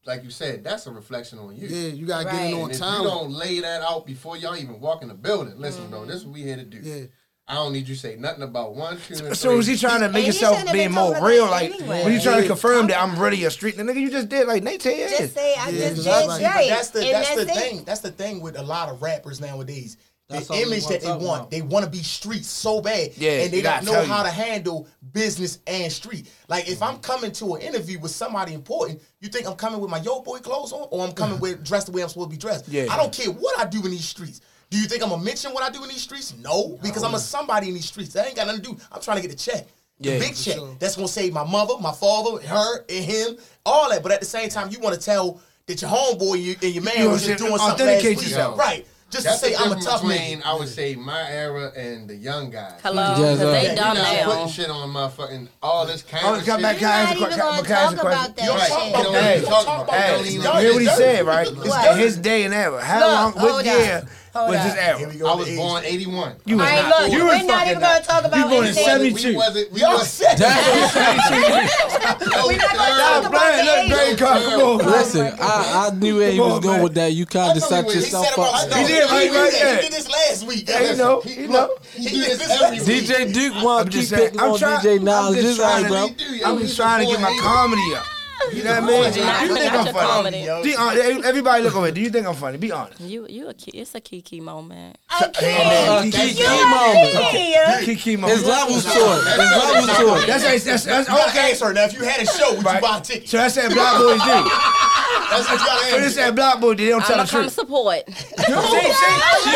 like 0.09 0.23
you 0.23 0.31
said, 0.31 0.63
that's 0.63 0.87
a 0.87 0.91
reflection 0.91 1.37
on 1.37 1.55
you. 1.55 1.67
Yeah, 1.67 1.89
you 1.89 2.05
gotta 2.07 2.25
right. 2.25 2.49
get 2.49 2.51
it 2.51 2.53
on 2.55 2.71
time. 2.71 3.03
You 3.03 3.07
don't 3.07 3.31
lay 3.31 3.59
that 3.59 3.83
out 3.83 4.07
before 4.07 4.35
y'all 4.35 4.57
even 4.57 4.79
walk 4.79 5.03
in 5.03 5.07
the 5.07 5.13
building. 5.13 5.53
Listen, 5.57 5.89
mm-hmm. 5.89 6.07
this 6.07 6.17
is 6.17 6.25
what 6.25 6.33
we 6.33 6.41
here 6.41 6.55
to 6.55 6.65
do. 6.65 6.79
Yeah. 6.81 7.05
I 7.47 7.55
don't 7.55 7.73
need 7.73 7.87
you 7.87 7.95
say 7.95 8.15
nothing 8.15 8.43
about 8.43 8.75
one, 8.75 8.99
two, 9.07 9.25
and 9.25 9.35
So 9.35 9.57
is 9.57 9.65
he 9.65 9.75
trying 9.75 10.01
to 10.01 10.09
make 10.09 10.25
himself 10.25 10.71
being 10.71 10.91
more 10.91 11.19
real? 11.25 11.45
Like 11.45 11.71
anyway. 11.71 12.03
when 12.03 12.13
you 12.13 12.21
trying 12.21 12.41
to 12.41 12.47
confirm 12.47 12.87
that 12.87 13.01
I'm 13.01 13.19
ready 13.19 13.43
a 13.43 13.51
street 13.51 13.75
the 13.75 13.83
nigga 13.83 13.99
you 13.99 14.11
just 14.11 14.29
did 14.29 14.47
like 14.47 14.61
Nate 14.61 14.81
Just 14.81 15.33
say 15.33 15.55
I 15.55 15.69
yeah, 15.69 15.89
just 15.89 16.03
did 16.03 16.27
right. 16.27 16.69
That's 16.69 16.89
the 16.89 16.99
that's, 16.99 17.35
that's 17.35 17.35
the 17.35 17.45
thing. 17.45 17.83
That's 17.85 18.01
the 18.01 18.11
thing 18.11 18.41
with 18.41 18.57
a 18.57 18.61
lot 18.61 18.89
of 18.89 19.01
rappers 19.01 19.39
nowadays. 19.39 19.97
That's 20.29 20.47
the 20.47 20.55
image 20.55 20.85
that 20.87 21.01
they 21.01 21.07
want. 21.07 21.21
About. 21.21 21.51
They 21.51 21.61
want 21.63 21.85
to 21.85 21.91
be 21.91 22.03
street 22.03 22.45
so 22.45 22.81
bad, 22.81 23.17
yeah, 23.17 23.41
and 23.41 23.51
they 23.51 23.61
don't 23.61 23.83
know 23.83 24.03
how 24.03 24.21
to 24.21 24.29
handle 24.29 24.87
business 25.11 25.59
and 25.65 25.91
street. 25.91 26.31
Like 26.47 26.69
if 26.69 26.75
mm-hmm. 26.75 26.83
I'm 26.83 26.99
coming 26.99 27.31
to 27.33 27.55
an 27.55 27.61
interview 27.61 27.99
with 27.99 28.11
somebody 28.11 28.53
important, 28.53 29.01
you 29.19 29.29
think 29.29 29.47
I'm 29.47 29.55
coming 29.55 29.79
with 29.79 29.89
my 29.89 29.97
yo 29.97 30.21
boy 30.21 30.37
clothes 30.37 30.71
on, 30.71 30.87
or 30.91 31.03
I'm 31.05 31.13
coming 31.13 31.39
with 31.39 31.65
dressed 31.65 31.87
the 31.87 31.93
way 31.93 32.03
I'm 32.03 32.09
supposed 32.09 32.29
to 32.29 32.35
be 32.35 32.39
dressed? 32.39 32.67
Yeah, 32.67 32.85
I 32.91 32.97
don't 32.97 33.11
care 33.11 33.31
what 33.31 33.59
I 33.59 33.65
do 33.65 33.83
in 33.83 33.91
these 33.91 34.07
streets. 34.07 34.41
Do 34.69 34.77
you 34.77 34.85
think 34.85 35.01
I'm 35.01 35.09
gonna 35.09 35.23
mention 35.23 35.51
what 35.51 35.63
I 35.63 35.71
do 35.71 35.81
in 35.81 35.89
these 35.89 36.03
streets? 36.03 36.35
No, 36.37 36.77
because 36.83 37.03
I'm 37.03 37.15
a 37.15 37.19
somebody 37.19 37.69
in 37.69 37.73
these 37.73 37.85
streets. 37.85 38.13
That 38.13 38.27
ain't 38.27 38.35
got 38.35 38.45
nothing 38.45 38.61
to 38.61 38.69
do. 38.71 38.77
I'm 38.91 39.01
trying 39.01 39.17
to 39.17 39.27
get 39.27 39.33
a 39.33 39.37
check. 39.37 39.67
The 39.99 40.19
big 40.19 40.35
check. 40.35 40.55
Sure. 40.55 40.75
That's 40.79 40.95
gonna 40.95 41.07
save 41.07 41.33
my 41.33 41.43
mother, 41.43 41.73
my 41.81 41.91
father, 41.91 42.39
her, 42.47 42.85
and 42.87 43.03
him, 43.03 43.37
all 43.65 43.89
that. 43.89 44.03
But 44.03 44.11
at 44.11 44.19
the 44.19 44.25
same 44.25 44.49
time, 44.49 44.69
you 44.69 44.79
want 44.79 44.95
to 44.95 45.01
tell 45.01 45.41
that 45.65 45.81
your 45.81 45.91
homeboy 45.91 46.63
and 46.63 46.73
your 46.73 46.83
man 46.83 46.99
you 46.99 47.09
was 47.09 47.25
just 47.25 47.43
doing 47.43 47.57
something 47.57 47.85
last 47.85 48.03
week, 48.03 48.57
right? 48.57 48.87
just 49.09 49.25
That's 49.25 49.41
to 49.41 49.47
say 49.47 49.55
I'm 49.55 49.71
a 49.71 49.81
tough 49.81 50.03
man. 50.03 50.41
I 50.45 50.53
would 50.53 50.67
say 50.67 50.95
my 50.95 51.29
era 51.29 51.71
and 51.75 52.07
the 52.07 52.15
young 52.15 52.51
guys. 52.51 52.79
Hello, 52.83 53.15
because 53.15 53.39
yes, 53.39 53.41
uh, 53.41 53.51
they 53.51 53.75
dumb 53.75 53.95
now. 53.95 54.25
Putting 54.25 54.47
shit 54.49 54.69
on 54.69 54.89
my 54.91 55.09
fucking 55.09 55.49
all 55.61 55.85
this 55.85 56.03
kind 56.03 56.23
oh, 56.25 56.35
of 56.35 56.45
shit. 56.45 56.61
Back, 56.61 56.79
You're 56.79 56.89
not 56.89 57.15
even 57.15 57.37
going 57.37 57.63
to 57.63 57.69
talk 57.69 57.93
about 57.93 58.35
that 58.35 58.49
right. 58.49 58.67
shit. 58.67 58.97
You 58.97 59.03
know, 59.03 59.13
hey, 59.13 59.41
talk 59.43 59.87
about 59.87 59.95
hey, 59.95 60.31
hear 60.31 60.73
what 60.73 60.81
he 60.81 60.87
said, 60.87 61.25
right? 61.25 61.47
It's 61.49 61.97
his 61.97 62.17
day 62.17 62.43
and 62.43 62.53
era. 62.53 62.83
How 62.83 62.99
long? 62.99 63.33
What 63.33 63.65
year? 63.65 64.03
Hold 64.33 64.51
Let's 64.51 64.75
just. 64.75 64.97
Here 64.99 65.09
we 65.09 65.15
go 65.15 65.27
I 65.31 65.35
was 65.35 65.49
born 65.55 65.83
81. 65.85 66.35
You 66.45 66.57
was 66.57 66.67
Hey, 66.69 66.81
not. 66.81 67.01
look, 67.01 67.11
You 67.11 67.25
we're 67.25 67.43
not 67.43 67.67
even 67.67 67.79
going 67.79 68.01
to 68.01 68.07
talk 68.07 68.23
about 68.25 68.49
what 68.49 68.67
in 68.67 68.73
said. 68.73 68.85
70. 68.85 69.13
We 69.13 69.19
72. 69.19 69.37
wasn't. 69.37 69.71
We 69.71 69.83
all 69.83 69.93
wasn't. 69.93 70.09
said 70.09 70.37
That's 70.37 70.95
We're 71.89 71.99
not 71.99 72.19
going 72.19 72.59
to 72.59 72.65
talk 72.67 73.25
about 73.25 73.55
the 73.55 73.81
age. 73.81 73.91
Brian, 73.91 74.17
come 74.17 74.61
on. 74.61 74.77
Listen, 74.77 75.33
I, 75.39 75.91
knew 75.95 76.17
where 76.17 76.31
he 76.31 76.39
was 76.39 76.59
going 76.59 76.83
with 76.83 76.93
that. 76.95 77.13
You 77.13 77.25
kind 77.25 77.57
of 77.57 77.63
set 77.63 77.85
yourself 77.85 78.37
up. 78.37 78.71
He 78.73 78.85
did, 78.87 79.09
right, 79.09 79.31
there. 79.51 79.75
He 79.77 79.81
did 79.81 79.93
this 79.93 80.09
last 80.09 80.47
week. 80.47 80.69
Hey, 80.69 80.91
you 80.91 80.97
know, 80.97 81.21
he, 81.21 81.41
you 81.41 81.47
know. 81.47 81.75
DJ 81.95 83.33
Duke 83.33 83.63
wants 83.63 83.85
to 83.85 83.99
keep 83.99 84.09
just 84.09 84.13
picking 84.13 84.39
on. 84.39 84.57
DJ 84.59 85.01
Knowledge. 85.01 85.41
just 85.41 85.59
Just 85.59 85.87
bro. 85.87 86.09
I'm 86.45 86.59
just 86.59 86.75
trying 86.75 87.05
to 87.05 87.11
get 87.11 87.21
my 87.21 87.35
comedy 87.41 87.95
up. 87.95 88.05
You 88.53 88.63
know 88.63 88.81
what 88.81 88.83
I 88.83 88.87
mean? 88.87 89.13
Do 89.13 89.19
you 89.19 89.55
think 89.55 89.73
I'm 89.73 89.93
funny? 89.93 90.45
Comedy. 90.45 90.75
Honest, 90.75 91.25
everybody 91.25 91.63
look 91.63 91.75
over. 91.75 91.91
Do 91.91 92.01
you 92.01 92.09
think 92.09 92.27
I'm 92.27 92.35
funny? 92.35 92.57
Be 92.57 92.71
honest. 92.71 92.99
You 92.99 93.27
you 93.29 93.49
a 93.49 93.53
key, 93.53 93.71
it's 93.77 93.95
a 93.95 94.01
kiki 94.01 94.39
moment. 94.41 94.97
A 95.21 95.29
kiki, 95.29 95.45
oh, 95.45 96.01
kiki, 96.03 96.17
kiki, 96.17 96.33
kiki 96.35 96.65
moment. 96.65 97.15
Okay. 97.15 97.81
Kiki 97.85 98.15
moment. 98.15 98.39
It's 98.39 98.47
levels 98.47 98.83
to 98.85 98.89
it. 98.89 99.39
His 99.39 99.51
levels 99.51 99.97
to 99.97 100.23
it. 100.23 100.27
That's 100.27 100.43
that's, 100.43 100.63
that's, 100.63 100.85
that's 100.85 101.29
okay, 101.29 101.53
sir. 101.53 101.73
Now 101.73 101.85
if 101.85 101.93
you 101.93 102.03
had 102.03 102.21
a 102.21 102.25
show, 102.25 102.55
would 102.55 102.65
you 102.65 102.81
buy 102.81 102.99
tickets? 103.01 103.31
So 103.31 103.37
that's 103.37 103.55
that 103.55 103.71
black 103.71 103.97
boy 103.97 104.13
do. 104.13 104.49
That's 105.29 105.47
what 105.47 105.59
you 105.59 105.65
gotta 105.65 105.95
answer. 105.95 106.19
That 106.21 106.35
black 106.35 106.59
boy. 106.59 106.73
They 106.73 106.87
don't 106.87 107.05
tell 107.05 107.17
the 107.17 107.29
truth. 107.29 107.43
I'm 107.43 107.49
support. 107.49 108.01
see, 108.09 108.23
see, 108.25 108.45
see. 108.45 109.53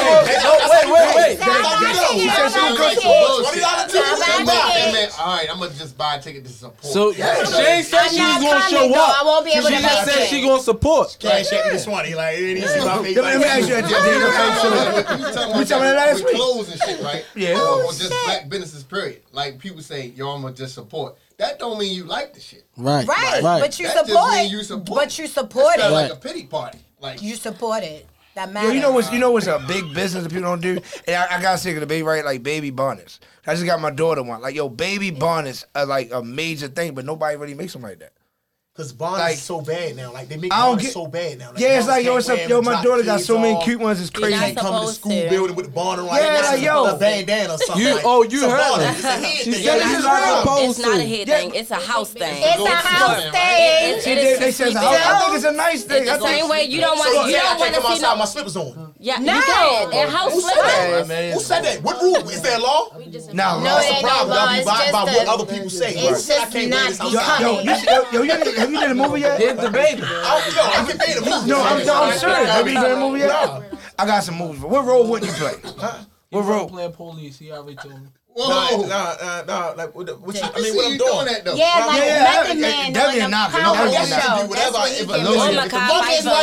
Wait, 0.70 0.88
wait, 0.94 1.10
wait. 1.16 1.34
She 2.14 2.30
said 2.30 2.50
she 2.50 2.62
was 2.62 2.78
good 2.78 3.04
All 5.20 5.38
right, 5.38 5.50
I'm 5.50 5.60
gonna 5.60 5.74
just 5.74 5.98
buy 5.98 6.16
a 6.16 6.22
ticket 6.22 6.46
to 6.46 6.52
support. 6.52 6.86
So 6.86 7.12
yeah. 7.12 7.44
Shane 7.44 7.84
said 7.84 8.10
she 8.10 8.22
was 8.22 8.44
gonna 8.44 8.70
show 8.74 8.88
though, 8.88 8.94
up. 8.96 9.22
I 9.22 9.26
won't 9.26 9.46
be 9.46 9.52
able 9.52 9.68
she 9.68 9.76
to 9.76 9.82
just 9.82 10.06
said 10.06 10.24
it. 10.24 10.30
she 10.30 10.42
gonna 10.42 10.62
support. 10.62 11.18
Cash 11.20 11.52
at 11.52 11.72
this 11.72 11.88
one. 11.88 12.06
He 12.06 12.16
like. 12.16 12.38
Let 12.38 13.40
me 13.40 13.46
ask 13.46 13.68
you, 13.68 13.82
Jeff. 13.82 13.92
Oh, 15.36 15.58
we 15.58 15.66
talking 15.66 15.78
about 15.78 15.96
last 15.96 16.24
week. 16.26 16.36
Clothes 16.36 16.72
and 16.72 16.82
shit, 16.82 17.02
right? 17.02 17.26
Yeah. 17.36 17.54
Or 17.54 17.58
oh, 17.60 17.94
just 17.98 18.14
black 18.26 18.50
businesses. 18.50 18.84
Period. 18.84 19.22
Like 19.32 19.60
people 19.60 19.82
say, 19.82 20.08
yo, 20.08 20.30
I'm 20.30 20.42
gonna 20.42 20.54
just 20.54 20.76
support. 20.76 21.18
That 21.38 21.60
don't 21.60 21.80
mean 21.80 21.96
you 21.96 22.04
like 22.04 22.34
the 22.34 22.40
shit. 22.40 22.66
Right. 22.78 23.08
Right. 23.08 23.42
right. 23.42 23.60
But 23.60 23.80
you 23.80 23.88
that 23.88 24.06
support. 24.06 24.46
you 24.46 24.64
support. 24.64 25.00
But 25.00 25.20
you 25.20 25.28
support 25.28 25.78
it. 25.78 25.90
Like 25.90 26.12
a 26.12 26.16
pity 26.16 26.46
party. 26.46 26.80
Like 27.00 27.22
you 27.22 27.36
support 27.36 27.84
it. 27.84 28.08
That 28.36 28.52
matters. 28.52 28.70
Yeah, 28.70 28.76
you 28.76 28.82
know 28.82 28.92
what's 28.92 29.12
you 29.12 29.20
know 29.20 29.32
what's 29.32 29.48
a 29.48 29.64
big 29.68 29.94
business 29.94 30.24
that 30.24 30.30
people 30.30 30.44
don't 30.44 30.62
do. 30.62 30.80
And 31.08 31.16
I, 31.16 31.38
I 31.38 31.42
got 31.42 31.60
sick 31.60 31.76
of 31.76 31.82
the 31.82 31.88
baby 31.88 32.04
right 32.04 32.26
like 32.26 32.42
baby 32.42 32.72
bonnets. 32.72 33.20
I 33.46 33.54
just 33.54 33.66
got 33.66 33.80
my 33.80 33.92
daughter 33.92 34.24
one. 34.24 34.42
Like 34.42 34.56
yo, 34.56 34.70
baby 34.70 35.12
bonnets 35.12 35.66
are 35.76 35.86
like 35.86 36.12
a 36.12 36.24
major 36.24 36.68
thing, 36.68 36.96
but 36.96 37.06
nobody 37.06 37.38
really 37.38 37.54
makes 37.54 37.74
them 37.74 37.84
like 37.84 38.00
that. 38.00 38.14
Cause 38.76 38.92
Bond 38.92 39.20
like, 39.20 39.36
is 39.36 39.42
so 39.44 39.62
bad 39.62 39.96
now. 39.96 40.12
Like 40.12 40.28
they 40.28 40.36
make 40.36 40.50
Bond 40.50 40.82
get, 40.82 40.94
so 40.94 41.06
bad 41.06 41.38
now. 41.38 41.52
Like, 41.52 41.60
yeah, 41.60 41.78
it's 41.78 41.88
like 41.88 42.04
yo, 42.04 42.16
what's 42.16 42.28
up, 42.28 42.50
yo? 42.50 42.60
My 42.60 42.82
daughter 42.82 43.04
got 43.04 43.22
so 43.22 43.38
many 43.38 43.64
cute 43.64 43.80
ones. 43.80 44.02
It's 44.02 44.10
crazy. 44.10 44.36
They 44.36 44.56
come 44.56 44.88
to 44.88 44.92
school 44.92 45.12
to. 45.12 45.30
building 45.30 45.56
with 45.56 45.68
the 45.68 45.72
Bond 45.72 46.02
around. 46.02 46.16
Yeah, 46.16 46.34
like, 46.34 46.44
like 46.54 46.62
yo, 46.64 46.86
a 46.86 46.98
bandana 46.98 47.54
or 47.54 47.58
something. 47.60 47.86
You, 47.86 48.00
oh, 48.04 48.24
you 48.24 48.50
heard 48.50 48.82
it. 48.82 48.90
It's 48.90 49.04
a 49.04 49.12
head 49.12 49.44
thing. 49.44 49.54
Said 49.54 49.78
it's, 49.78 50.04
not 50.04 50.60
it's 50.64 50.80
not 50.80 50.98
a 50.98 51.06
head 51.06 51.28
thing. 51.28 51.54
It's 51.54 51.70
a 51.70 51.76
house 51.76 52.14
thing. 52.14 52.34
It's, 52.36 52.66
a 52.66 52.76
house 52.76 53.22
thing. 53.22 54.42
They 54.42 54.52
said 54.52 54.76
I 54.76 55.20
think 55.20 55.36
it's 55.36 55.46
a 55.46 55.52
nice 55.52 55.84
thing. 55.84 56.06
The 56.06 56.20
same 56.20 56.50
way 56.50 56.64
you 56.64 56.82
don't 56.82 56.98
want 56.98 57.30
you 57.30 57.38
don't 57.38 57.60
want 57.60 57.76
to 57.76 57.82
see 57.96 58.02
my 58.02 58.26
slippers 58.26 58.58
on. 58.58 58.96
Yeah, 58.98 59.20
no, 59.20 59.34
and 59.94 60.10
house 60.10 60.34
slippers. 60.34 61.34
Who 61.36 61.40
said 61.42 61.62
that? 61.62 61.84
What 61.84 62.02
rule 62.02 62.28
is 62.28 62.42
there? 62.42 62.58
Law? 62.58 62.90
No, 63.34 63.62
no, 63.62 63.78
it's 63.82 64.02
a 64.02 64.04
problem. 64.04 64.66
By 64.66 65.04
what 65.14 65.28
other 65.28 65.46
people 65.46 65.70
say. 65.70 65.94
It's 65.94 66.26
just 66.26 66.56
not 66.68 66.92
becoming. 66.98 67.68
Yo, 68.12 68.24
you 68.24 68.63
have 68.64 68.72
you 68.72 68.80
done 68.80 68.92
a 68.92 68.96
movie 68.96 69.20
yet? 69.20 69.38
Did 69.40 69.58
the 69.58 69.70
baby. 69.70 70.02
I, 70.04 70.08
yo, 70.56 70.64
I 70.64 70.86
can 70.88 70.98
made 70.98 71.18
a 71.18 71.20
movie. 71.20 71.50
No, 71.50 71.62
I'm, 71.62 71.86
no, 71.86 72.04
I'm 72.04 72.18
serious. 72.18 72.50
Have 72.50 72.68
you 72.68 72.74
done 72.76 72.92
a 72.92 72.96
movie 72.96 73.20
yet? 73.20 73.28
No. 73.28 73.64
I 74.00 74.06
got 74.06 74.24
some 74.24 74.38
movies. 74.38 74.62
What 74.62 74.86
role 74.86 75.06
would 75.10 75.22
you 75.22 75.32
play? 75.34 75.56
Huh? 75.78 76.06
What 76.30 76.46
role? 76.46 76.70
Playing 76.70 76.94
police. 76.94 77.40
He 77.40 77.52
already 77.52 77.76
told 77.76 78.02
me. 78.02 78.08
Whoa. 78.36 78.88
Nah, 78.88 78.88
nah, 78.88 79.16
nah, 79.22 79.44
nah, 79.44 79.74
like 79.78 79.94
what, 79.94 80.08
you, 80.08 80.16
I 80.42 80.62
mean, 80.62 80.76
what 80.76 80.86
I'm 80.92 80.98
doing 80.98 81.26
that 81.28 81.44
though. 81.44 81.54
Yeah, 81.54 81.86
like 81.86 82.02
yeah, 82.02 82.24
Method 82.24 82.58
Man. 82.58 82.94
That, 82.94 83.14
that, 83.14 83.30
that, 83.30 83.52
that, 83.52 84.50
whatever 84.50 84.80
the 85.54 85.70
power 85.70 86.02
show. 86.18 86.34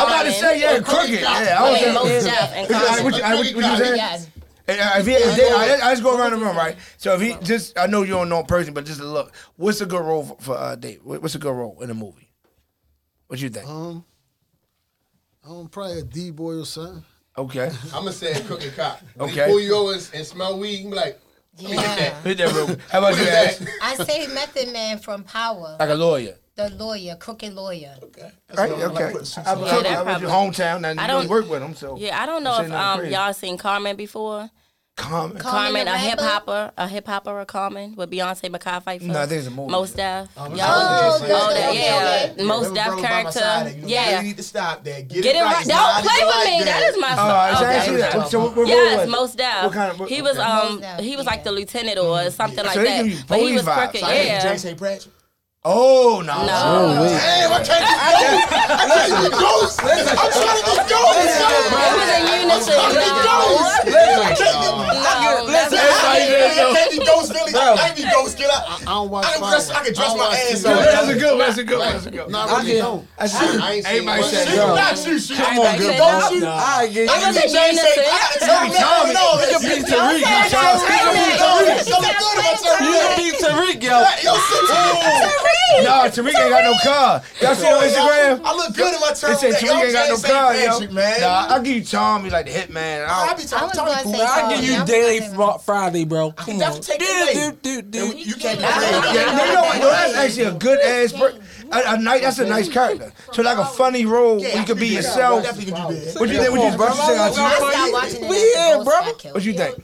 I'm 0.00 0.08
about 0.08 0.24
to 0.24 0.32
say, 0.32 0.58
yeah, 0.60 0.80
crooked. 0.80 1.20
Yeah, 1.20 1.60
I 1.60 1.70
was 1.70 2.24
saying. 2.24 2.66
Because 2.66 3.02
what 3.04 3.54
you 3.54 3.76
saying? 3.76 4.32
Uh, 4.68 4.96
if 4.98 5.06
he, 5.06 5.12
if 5.14 5.36
they, 5.36 5.50
I, 5.50 5.78
I, 5.82 5.92
just 5.92 6.02
go 6.02 6.18
around 6.18 6.32
the 6.32 6.36
room, 6.36 6.54
right? 6.64 6.76
So 6.98 7.14
if 7.14 7.22
he 7.22 7.34
just, 7.42 7.78
I 7.78 7.86
know 7.86 8.02
you 8.02 8.12
don't 8.12 8.28
know 8.28 8.40
him 8.40 8.46
person, 8.46 8.74
but 8.74 8.84
just 8.84 9.00
look. 9.00 9.34
What's 9.56 9.80
a 9.80 9.86
good 9.86 10.02
role 10.02 10.24
for, 10.24 10.36
for 10.42 10.56
uh, 10.58 10.76
Dave? 10.76 11.00
What's 11.02 11.34
a 11.34 11.38
good 11.38 11.54
role 11.54 11.80
in 11.80 11.88
a 11.90 11.94
movie? 11.94 12.30
What 13.28 13.40
you 13.40 13.48
think? 13.48 13.66
Um, 13.66 14.04
I'm 15.48 15.68
probably 15.68 16.00
a 16.00 16.02
D 16.02 16.30
boy 16.30 16.58
or 16.58 16.66
something. 16.66 17.02
Okay. 17.38 17.70
I'm 17.86 18.00
gonna 18.00 18.12
say 18.12 18.38
cook 18.42 18.62
and 18.62 18.74
cop. 18.74 19.00
Okay. 19.20 19.46
Pull 19.46 19.60
you 19.60 19.74
over 19.74 19.94
and, 19.94 20.10
and 20.14 20.26
smell 20.26 20.58
weed, 20.58 20.82
and 20.82 20.90
be 20.90 20.96
like. 20.96 21.20
Yeah. 21.56 22.20
Hit 22.22 22.38
that 22.38 22.52
real 22.52 22.66
quick. 22.66 22.80
How 22.88 22.98
about 22.98 23.18
you, 23.18 23.66
I 23.82 23.94
say 23.96 24.28
Method 24.28 24.72
Man 24.72 24.98
from 24.98 25.24
Power. 25.24 25.76
Like 25.80 25.88
a 25.88 25.94
lawyer. 25.94 26.36
The 26.58 26.70
lawyer, 26.70 27.14
crooked 27.14 27.54
lawyer. 27.54 27.94
Okay. 28.02 28.32
Right. 28.56 28.72
Okay. 28.72 29.04
I, 29.04 29.06
I, 29.06 29.82
yeah, 29.84 30.02
I, 30.02 30.14
I 30.14 30.18
your 30.18 30.28
hometown, 30.28 30.90
and 30.90 30.98
I 30.98 31.06
don't 31.06 31.18
really 31.18 31.28
work 31.28 31.48
with 31.48 31.62
him. 31.62 31.72
So 31.76 31.96
yeah, 31.96 32.20
I 32.20 32.26
don't 32.26 32.42
know 32.42 32.60
if 32.60 32.72
um, 32.72 33.06
y'all 33.06 33.32
seen 33.32 33.56
Carmen 33.56 33.94
before. 33.94 34.50
Carmen, 34.96 35.38
Carmen, 35.38 35.86
Carmen 35.86 35.86
a 35.86 35.96
Hip 35.96 36.18
Hopera, 36.18 36.72
a 36.76 36.88
Hip 36.88 37.06
Hopera, 37.06 37.42
a 37.42 37.46
Carmen 37.46 37.94
with 37.94 38.10
Beyonce 38.10 38.50
McCall 38.50 38.82
for. 38.82 39.04
No, 39.04 39.24
there's 39.24 39.46
a 39.46 39.52
movie. 39.52 39.70
Mos 39.70 39.92
Def. 39.92 40.28
Oh, 40.36 40.48
oh, 40.50 41.18
oh 41.22 41.72
yeah. 41.72 42.32
yeah. 42.36 42.42
Mos 42.42 42.72
Def 42.72 42.98
character. 42.98 43.70
You 43.76 43.82
know, 43.82 43.86
yeah. 43.86 44.20
You 44.20 44.26
need 44.26 44.36
to 44.38 44.42
stop 44.42 44.82
that. 44.82 45.06
Get, 45.06 45.22
Get 45.22 45.36
it, 45.36 45.40
right. 45.40 45.64
right. 45.64 45.66
Don't 45.68 46.04
play 46.04 46.26
with 46.26 46.58
me. 46.58 46.64
That 46.64 46.82
is 46.82 47.00
my 47.00 47.12
oh, 47.12 48.18
song. 48.18 48.30
So, 48.30 48.54
so 48.54 48.64
yes, 48.64 49.08
Mos 49.08 49.36
Def. 49.36 49.62
What 49.62 49.72
kind 49.72 50.00
of, 50.00 50.08
he 50.08 50.22
was 50.22 50.36
um 50.40 50.82
he 50.98 51.14
was 51.14 51.24
like 51.24 51.44
the 51.44 51.52
lieutenant 51.52 51.98
or 51.98 52.16
mm-hmm. 52.16 52.30
something 52.30 52.64
like 52.64 52.74
that. 52.74 53.24
But 53.28 53.38
he 53.38 53.52
was 53.52 53.62
crooked. 53.62 54.00
Yeah. 54.00 54.42
Jason 54.42 54.76
Pratchett. 54.76 55.12
Oh 55.64 56.22
no! 56.24 56.46
no. 56.46 56.54
Oh, 56.54 57.02
wait. 57.02 57.18
Damn, 57.18 57.50
I 57.50 57.58
can't 57.66 57.82
get 57.82 57.98
goats. 57.98 58.46
I 58.78 58.94
can't 58.94 59.26
get 59.26 59.34
goats. 59.34 59.78
I'm 59.78 60.30
trying 60.30 60.54
to 60.54 60.70
get 60.70 60.86
goats. 60.86 61.18
It 61.18 61.98
was 61.98 62.10
a 62.14 62.22
unison. 62.38 62.78
I'm 62.78 62.94
trying 62.94 63.02
to 63.02 63.10
get 63.10 63.26
goats. 63.26 63.58
I 66.08 66.88
even 66.92 67.04
ghost 67.06 67.32
Philly. 67.32 67.52
I 67.54 67.92
even 67.96 68.10
ghost 68.12 68.38
get 68.38 68.50
out. 68.50 68.80
I 68.82 68.84
don't 68.84 69.10
watch. 69.10 69.26
I 69.26 69.32
can 69.32 69.40
dress. 69.48 69.70
I 69.70 69.84
can 69.84 69.94
dress 69.94 70.16
my 70.16 70.24
ass 70.32 70.64
up. 70.64 70.78
That's 70.78 71.08
a 71.08 71.14
good. 71.14 71.40
That's 71.40 71.58
a 71.58 71.64
good. 71.64 71.80
That's 71.80 72.06
a 72.06 72.10
good. 72.10 72.30
No, 72.30 72.38
I 72.38 72.64
don't. 72.64 73.06
I 73.18 73.26
see. 73.26 73.84
Everybody 73.86 74.22
said, 74.22 74.56
"Not 74.56 75.06
you, 75.06 75.18
shoot. 75.18 75.36
Come 75.36 75.58
on, 75.58 75.78
girl. 75.78 75.96
Don't 75.96 76.32
shoot." 76.32 76.44
I 76.44 76.88
get. 76.88 77.10
I 77.10 77.20
got 77.20 77.34
to 77.34 77.40
change. 77.40 77.78
I 77.78 77.92
got 78.08 78.32
to 78.32 78.38
turn. 78.40 78.68
No, 78.72 79.12
no. 79.12 79.24
You 79.48 79.58
beat 79.60 79.84
Tariq. 79.86 80.22
You 82.78 83.02
beat 83.16 83.36
Tariq, 83.40 83.82
yo. 83.82 83.98
Yo, 84.22 84.34
Tariq. 84.34 85.84
Nah, 85.84 86.08
Tariq 86.08 86.28
ain't 86.28 86.50
got 86.50 86.64
no 86.64 86.74
car. 86.82 87.22
Y'all 87.40 87.54
see 87.54 87.66
on 87.66 87.82
Instagram? 87.84 88.40
I 88.44 88.54
look 88.54 88.74
good 88.74 88.94
in 88.94 89.00
my 89.00 89.10
turtleneck. 89.12 89.40
They 89.40 89.50
say 89.52 89.66
Tariq 89.66 89.84
ain't 89.84 89.92
got 89.92 90.08
no 90.08 90.16
car, 90.28 90.54
yo. 90.56 90.78
Nah, 91.20 91.54
I 91.54 91.60
give 91.62 91.76
you 91.76 91.84
Tommy 91.84 92.30
like 92.30 92.46
the 92.46 92.52
hitman. 92.52 93.06
I 93.06 93.34
be 93.34 93.44
Tommy. 93.44 93.72
I 93.76 94.54
give 94.54 94.64
you 94.64 94.84
Daily 94.84 95.20
Friday 95.64 95.97
body, 95.98 96.04
bro. 96.08 96.32
Come 96.32 96.54
on. 96.54 96.58
That's 96.60 96.86
take 96.86 97.00
yeah, 97.00 97.32
dude, 97.32 97.62
dude, 97.62 97.90
dude. 97.90 98.18
You, 98.18 98.24
you 98.26 98.34
can't. 98.34 98.60
Yeah, 98.60 99.46
you 99.46 99.54
know 99.54 99.62
what? 99.62 99.80
That's 99.80 100.14
actually 100.14 100.44
a 100.44 100.52
good 100.52 100.80
ass. 100.80 101.12
Per- 101.12 101.38
a, 101.72 101.94
a 101.94 101.98
nice. 101.98 102.22
That's 102.22 102.38
a 102.38 102.46
nice 102.46 102.68
character. 102.68 103.12
So 103.32 103.42
like 103.42 103.58
a 103.58 103.64
funny 103.64 104.06
role, 104.06 104.40
yeah, 104.40 104.60
you 104.60 104.66
could 104.66 104.78
be 104.78 104.88
yourself. 104.88 105.44
What 105.44 105.60
you 105.60 105.66
think? 105.66 106.18
What 106.20 106.30
you 106.30 106.38
think? 106.38 106.52
What 109.34 109.44
you 109.44 109.52
think? 109.54 109.76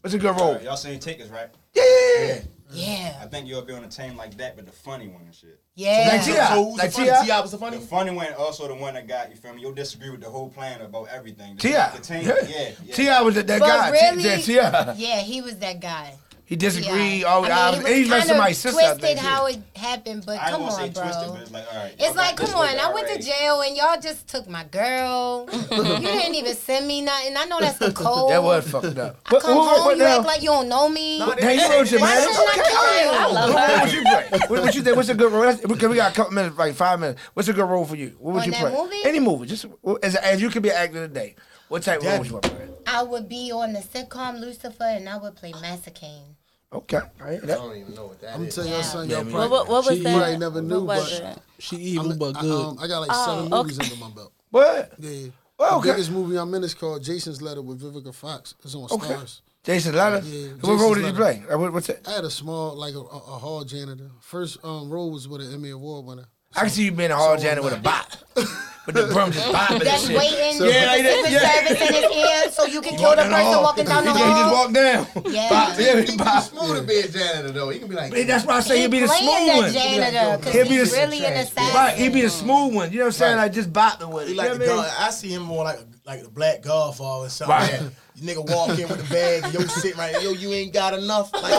What's 0.00 0.14
a 0.14 0.18
good 0.18 0.36
role? 0.38 0.60
Y'all 0.62 0.76
seen 0.76 1.00
Tickets, 1.00 1.30
right? 1.30 1.48
Yeah. 1.74 2.40
Yeah. 2.70 3.18
I 3.22 3.26
think 3.26 3.46
you'll 3.46 3.62
be 3.62 3.72
on 3.72 3.84
a 3.84 3.88
team 3.88 4.16
like 4.16 4.36
that, 4.38 4.56
but 4.56 4.66
the 4.66 4.72
funny 4.72 5.08
one 5.08 5.22
and 5.22 5.34
shit. 5.34 5.60
Yeah. 5.74 6.20
So, 6.20 6.62
like 6.76 6.92
T.I. 6.92 7.26
Like 7.26 7.42
was 7.42 7.52
the 7.52 7.58
funny? 7.58 7.78
The 7.78 7.86
funny 7.86 8.10
one, 8.10 8.32
also 8.34 8.68
the 8.68 8.74
one 8.74 8.94
that 8.94 9.06
got, 9.06 9.30
you 9.30 9.36
feel 9.36 9.54
me? 9.54 9.62
You'll 9.62 9.72
disagree 9.72 10.10
with 10.10 10.20
the 10.20 10.30
whole 10.30 10.50
plan 10.50 10.80
about 10.80 11.08
everything. 11.08 11.56
The, 11.56 11.62
T.I. 11.62 11.96
The 11.96 12.02
team, 12.02 12.22
yeah. 12.24 12.72
yeah. 12.84 12.94
T.I. 12.94 13.22
was 13.22 13.34
that, 13.36 13.46
that 13.46 13.60
but 13.60 13.66
guy. 13.66 13.90
Really, 13.90 14.42
T.I. 14.42 14.94
Yeah, 14.96 15.20
he 15.20 15.40
was 15.40 15.56
that 15.58 15.80
guy. 15.80 16.14
He 16.48 16.56
disagreed. 16.56 17.20
Yeah. 17.20 17.26
Always, 17.26 17.50
I 17.50 17.72
mean, 17.72 17.82
was, 17.82 17.90
and 17.90 17.98
he's 17.98 18.08
messing 18.08 18.38
my 18.38 18.52
sister. 18.52 18.80
Twisted 18.80 19.18
how 19.18 19.44
it 19.44 19.58
happened, 19.76 20.24
but 20.24 20.40
I 20.40 20.48
come 20.48 20.62
on, 20.62 20.90
bro. 20.92 21.02
Twisted, 21.02 21.42
it's 21.42 21.50
like, 21.50 21.66
all 21.70 21.78
right. 21.78 21.94
it's 21.98 22.16
like 22.16 22.36
come 22.38 22.54
on. 22.54 22.78
I 22.78 22.90
went 22.90 23.06
right. 23.06 23.20
to 23.20 23.22
jail 23.22 23.60
and 23.60 23.76
y'all 23.76 24.00
just 24.00 24.26
took 24.28 24.48
my 24.48 24.64
girl. 24.64 25.46
you 25.52 25.98
didn't 26.00 26.36
even 26.36 26.54
send 26.54 26.88
me 26.88 27.02
nothing. 27.02 27.36
I 27.36 27.44
know 27.44 27.60
that's 27.60 27.76
the 27.76 27.92
code. 27.92 28.30
that 28.30 28.42
was 28.42 28.66
fucked 28.66 28.96
up. 28.96 29.20
I 29.26 29.38
come 29.40 29.56
what, 29.58 29.76
home, 29.76 29.84
what, 29.84 29.96
you 29.98 30.04
now? 30.04 30.20
act 30.20 30.26
like 30.26 30.40
you 30.40 30.48
don't 30.48 30.70
know 30.70 30.88
me. 30.88 31.18
No, 31.18 31.34
they 31.34 31.58
wrote 31.58 31.90
your 31.90 32.00
man. 32.00 32.16
I 32.18 33.30
love 33.30 33.92
you? 33.92 34.02
What, 34.04 34.50
what 34.50 34.74
you 34.74 34.82
think? 34.82 34.96
What's 34.96 35.10
a 35.10 35.14
good 35.14 35.30
role? 35.30 35.54
Because 35.54 35.88
we 35.90 35.96
got 35.96 36.12
a 36.12 36.14
couple 36.14 36.32
minutes, 36.32 36.56
like 36.56 36.74
five 36.74 36.98
minutes. 36.98 37.20
What's 37.34 37.50
a 37.50 37.52
good 37.52 37.68
role 37.68 37.84
for 37.84 37.96
you? 37.96 38.16
What 38.18 38.36
would 38.36 38.46
you 38.46 38.52
play? 38.52 38.72
Movie? 38.72 38.96
Any 39.04 39.20
movie, 39.20 39.44
just 39.44 39.66
as, 40.02 40.14
as 40.14 40.40
you 40.40 40.48
could 40.48 40.62
be 40.62 40.70
an 40.70 40.76
actor 40.76 41.06
today. 41.06 41.34
What 41.68 41.82
type 41.82 42.00
of 42.00 42.06
role 42.06 42.18
would 42.20 42.30
you 42.30 42.38
play? 42.38 42.68
I 42.86 43.02
would 43.02 43.28
be 43.28 43.52
on 43.52 43.74
the 43.74 43.80
sitcom 43.80 44.40
Lucifer, 44.40 44.84
and 44.84 45.10
I 45.10 45.18
would 45.18 45.36
play 45.36 45.52
Mazikeen. 45.52 46.37
Okay. 46.72 47.00
I 47.22 47.30
I 47.34 47.36
don't 47.38 47.76
even 47.76 47.94
know 47.94 48.06
what 48.06 48.20
that 48.20 48.34
I'm 48.34 48.44
is. 48.44 48.54
telling 48.54 48.70
y'all 48.70 48.78
Yeah. 48.80 48.84
something. 48.84 49.10
Y'all 49.10 49.20
probably, 49.24 49.40
What, 49.40 49.50
what, 49.50 49.68
what 49.68 49.86
was 49.86 49.96
she, 49.96 50.02
that? 50.04 50.10
You 50.12 50.18
probably 50.18 50.36
never 50.38 50.62
knew, 50.62 50.84
what 50.84 51.20
but? 51.22 51.42
She 51.58 51.76
evil 51.76 52.14
but 52.16 52.36
I, 52.36 52.40
good. 52.42 52.64
um, 52.66 52.78
I 52.80 52.86
got 52.86 52.98
like 53.00 53.10
oh, 53.12 53.26
seven 53.26 53.50
movies 53.50 53.78
under 53.80 53.96
my 53.96 54.10
belt. 54.10 54.32
What? 54.50 54.92
Yeah. 54.98 55.28
Well, 55.58 55.70
The 55.70 55.76
okay. 55.88 55.90
biggest 55.92 56.10
movie 56.10 56.36
I'm 56.36 56.52
in 56.54 56.62
is 56.64 56.74
called 56.74 57.02
Jason's 57.02 57.40
Letter 57.42 57.62
with 57.62 57.80
Vivica 57.80 58.14
Fox. 58.14 58.54
It's 58.62 58.74
on 58.74 58.84
Okay. 58.90 59.14
Starz. 59.14 59.40
Jason 59.64 59.94
Letter. 59.94 60.24
Yeah, 60.26 60.48
what 60.60 60.78
role 60.80 60.94
did 60.94 61.04
you 61.06 61.12
play? 61.12 61.42
Uh, 61.50 61.58
what's? 61.58 61.90
I 61.90 62.10
had 62.12 62.24
a 62.24 62.30
small, 62.30 62.74
like 62.76 62.94
a, 62.94 62.98
a, 63.00 63.02
a 63.02 63.38
hall 63.38 63.64
janitor. 63.64 64.10
First 64.20 64.58
um, 64.64 64.88
role 64.88 65.10
was 65.10 65.26
with 65.26 65.40
an 65.40 65.52
Emmy 65.52 65.70
Award 65.70 66.06
winner. 66.06 66.26
I 66.56 66.60
can 66.60 66.70
see 66.70 66.84
you 66.86 66.92
being 66.92 67.10
a 67.10 67.16
hard 67.16 67.40
janitor 67.40 67.62
with 67.62 67.74
a 67.74 67.80
bop. 67.80 68.06
but 68.34 68.94
the 68.94 69.06
broom 69.12 69.30
just 69.30 69.46
bopping 69.48 69.72
and 69.76 69.80
That's 69.82 70.06
shit. 70.06 70.16
waiting 70.16 70.58
So- 70.58 70.64
yeah, 70.66 70.86
like 70.86 71.02
that, 71.02 71.28
yeah. 71.30 71.66
service 71.68 71.88
in 71.88 71.94
his 71.94 72.16
ear 72.16 72.50
so 72.50 72.64
you 72.64 72.80
can 72.80 72.96
kill 72.96 73.10
the 73.10 73.22
person 73.22 73.62
walking 73.62 73.84
down 73.84 74.04
the 74.04 74.12
hall. 74.12 74.18
he 74.18 74.32
just 74.32 74.54
hall. 74.56 74.72
down. 74.72 75.06
Yeah. 75.32 75.48
Bop, 75.50 75.78
yeah, 75.78 76.00
he 76.00 76.06
can 76.16 76.42
smooth 76.42 76.76
to 76.80 76.82
be 76.86 77.00
a 77.00 77.08
janitor 77.08 77.52
though. 77.52 77.68
He 77.68 77.78
can 77.78 77.88
be 77.88 77.94
like, 77.94 78.12
That's 78.26 78.46
why 78.46 78.56
I 78.56 78.60
say 78.60 78.80
he'd 78.80 78.90
be 78.90 79.00
the 79.00 79.08
smooth 79.08 79.28
playing 79.28 79.56
one. 79.56 79.72
that 79.72 79.72
janitor 79.74 80.18
He'll 80.20 80.38
because 80.38 80.68
be 80.68 80.74
he's 80.76 80.90
the- 80.90 80.96
really 80.98 81.24
an 81.26 81.32
assassin. 81.34 81.74
Right, 81.74 81.96
he'd 81.98 82.12
be 82.14 82.22
the 82.22 82.30
smooth 82.30 82.74
one. 82.74 82.90
You 82.92 82.98
know 82.98 83.04
what 83.04 83.06
I'm 83.08 83.12
saying? 83.12 83.36
Like 83.36 83.52
just 83.52 83.72
bopping 83.72 84.10
with 84.10 84.30
it. 84.30 84.36
Like 84.36 84.58
the 84.58 84.72
I. 84.72 85.06
I 85.06 85.10
see 85.10 85.28
him 85.34 85.42
more 85.42 85.64
like 85.64 85.80
like 86.08 86.22
the 86.22 86.30
Black 86.30 86.62
Godfather 86.62 87.26
or 87.26 87.28
something. 87.28 87.54
Right. 87.54 87.82
Like 87.82 87.92
nigga 88.18 88.50
walk 88.50 88.70
in 88.78 88.88
with 88.88 88.98
a 88.98 89.12
bag, 89.12 89.52
yo 89.52 89.60
sitting 89.66 89.98
right, 89.98 90.20
yo 90.22 90.32
you 90.32 90.52
ain't 90.52 90.72
got 90.72 90.94
enough. 90.94 91.30
Like, 91.34 91.44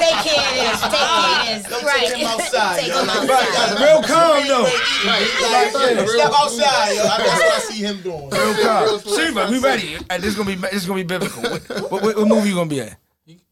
take 0.00 0.16
care 0.24 0.40
of 0.40 0.56
this, 0.56 0.80
take 0.80 0.90
care 0.90 1.30
of 1.30 1.46
this. 1.46 1.68
Don't 1.68 1.84
right. 1.84 2.08
take 2.08 2.16
him 2.16 2.26
outside. 2.26 2.80
take 2.80 2.88
yo. 2.88 3.02
him 3.02 3.10
outside. 3.10 3.28
Right. 3.28 3.80
Real 3.80 4.02
calm 4.02 4.48
though. 4.48 4.62
Right. 5.04 5.28
Like, 5.42 5.96
yeah, 5.96 6.06
step 6.06 6.32
outside, 6.34 6.96
yo. 6.96 7.02
That's 7.02 7.22
what 7.22 7.54
I 7.54 7.58
see 7.60 7.82
him 7.84 8.00
doing. 8.00 8.30
Real 8.30 8.54
calm. 8.64 8.98
Seriously, 9.00 9.34
but 9.34 9.50
we 9.50 9.58
ready. 9.58 9.86
Hey, 10.10 10.16
this 10.16 10.24
is 10.24 10.36
gonna 10.36 10.48
be 10.48 10.56
this 10.56 10.74
is 10.74 10.86
gonna 10.86 11.00
be 11.00 11.06
biblical. 11.06 11.42
What, 11.42 12.02
what, 12.02 12.16
what, 12.16 12.26
movie 12.26 12.48
you 12.48 12.54
gonna 12.54 12.70
be 12.70 12.80
at? 12.80 12.96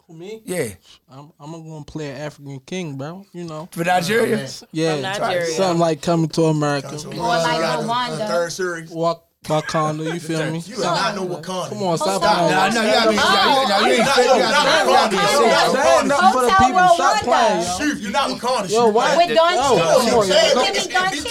me? 0.09 0.43
Yeah. 0.47 0.69
I'm, 1.11 1.31
I'm 1.39 1.53
gonna 1.53 1.85
play 1.85 2.11
an 2.11 2.17
African 2.17 2.59
king, 2.61 2.97
bro. 2.97 3.27
You 3.35 3.45
know. 3.45 3.69
For 3.73 3.85
Nigeria? 3.85 4.49
Yeah. 4.73 5.01
Nigeria. 5.01 5.47
Something 5.47 5.79
like 5.79 6.01
coming 6.01 6.29
to 6.31 6.45
America. 6.45 6.89
Or 6.89 7.15
like 7.15 7.61
Rwanda. 7.85 8.27
Third 8.27 8.53
series. 8.53 8.91
Walk 8.91 9.28
Wakanda, 9.45 10.13
you 10.13 10.21
feel 10.21 10.51
me? 10.51 10.59
You 10.59 10.77
do 10.77 10.83
not 10.83 11.15
know 11.15 11.27
Wakanda. 11.27 11.69
Come 11.71 11.83
on, 11.83 11.97
stop. 11.97 12.21
Nah, 12.21 12.49
nah, 12.49 12.69
nah, 12.69 12.83
you 12.83 12.91
gotta 12.93 13.11
be, 13.11 13.17
nah, 13.17 13.79
you 13.79 13.93
ain't 13.95 14.09
saying, 14.09 14.37
you 14.37 14.43
gotta 14.43 15.11
be 15.11 15.17
saying. 15.17 16.09
Nothing 16.09 16.33
for 16.33 16.43
the 16.43 16.55
people. 16.59 16.89
Stop 16.95 17.23
playing, 17.23 17.63
yo. 17.63 17.79
Chief, 17.79 18.03
you're 18.03 18.11
not 18.11 18.31
Wakanda. 18.31 18.71
Yo, 18.71 18.89
why? 18.89 19.17
With 19.17 19.35
Don 19.35 19.53
You 19.55 20.25
Give 20.65 20.75
me 20.75 20.93
Don 20.93 21.15
You 21.15 21.23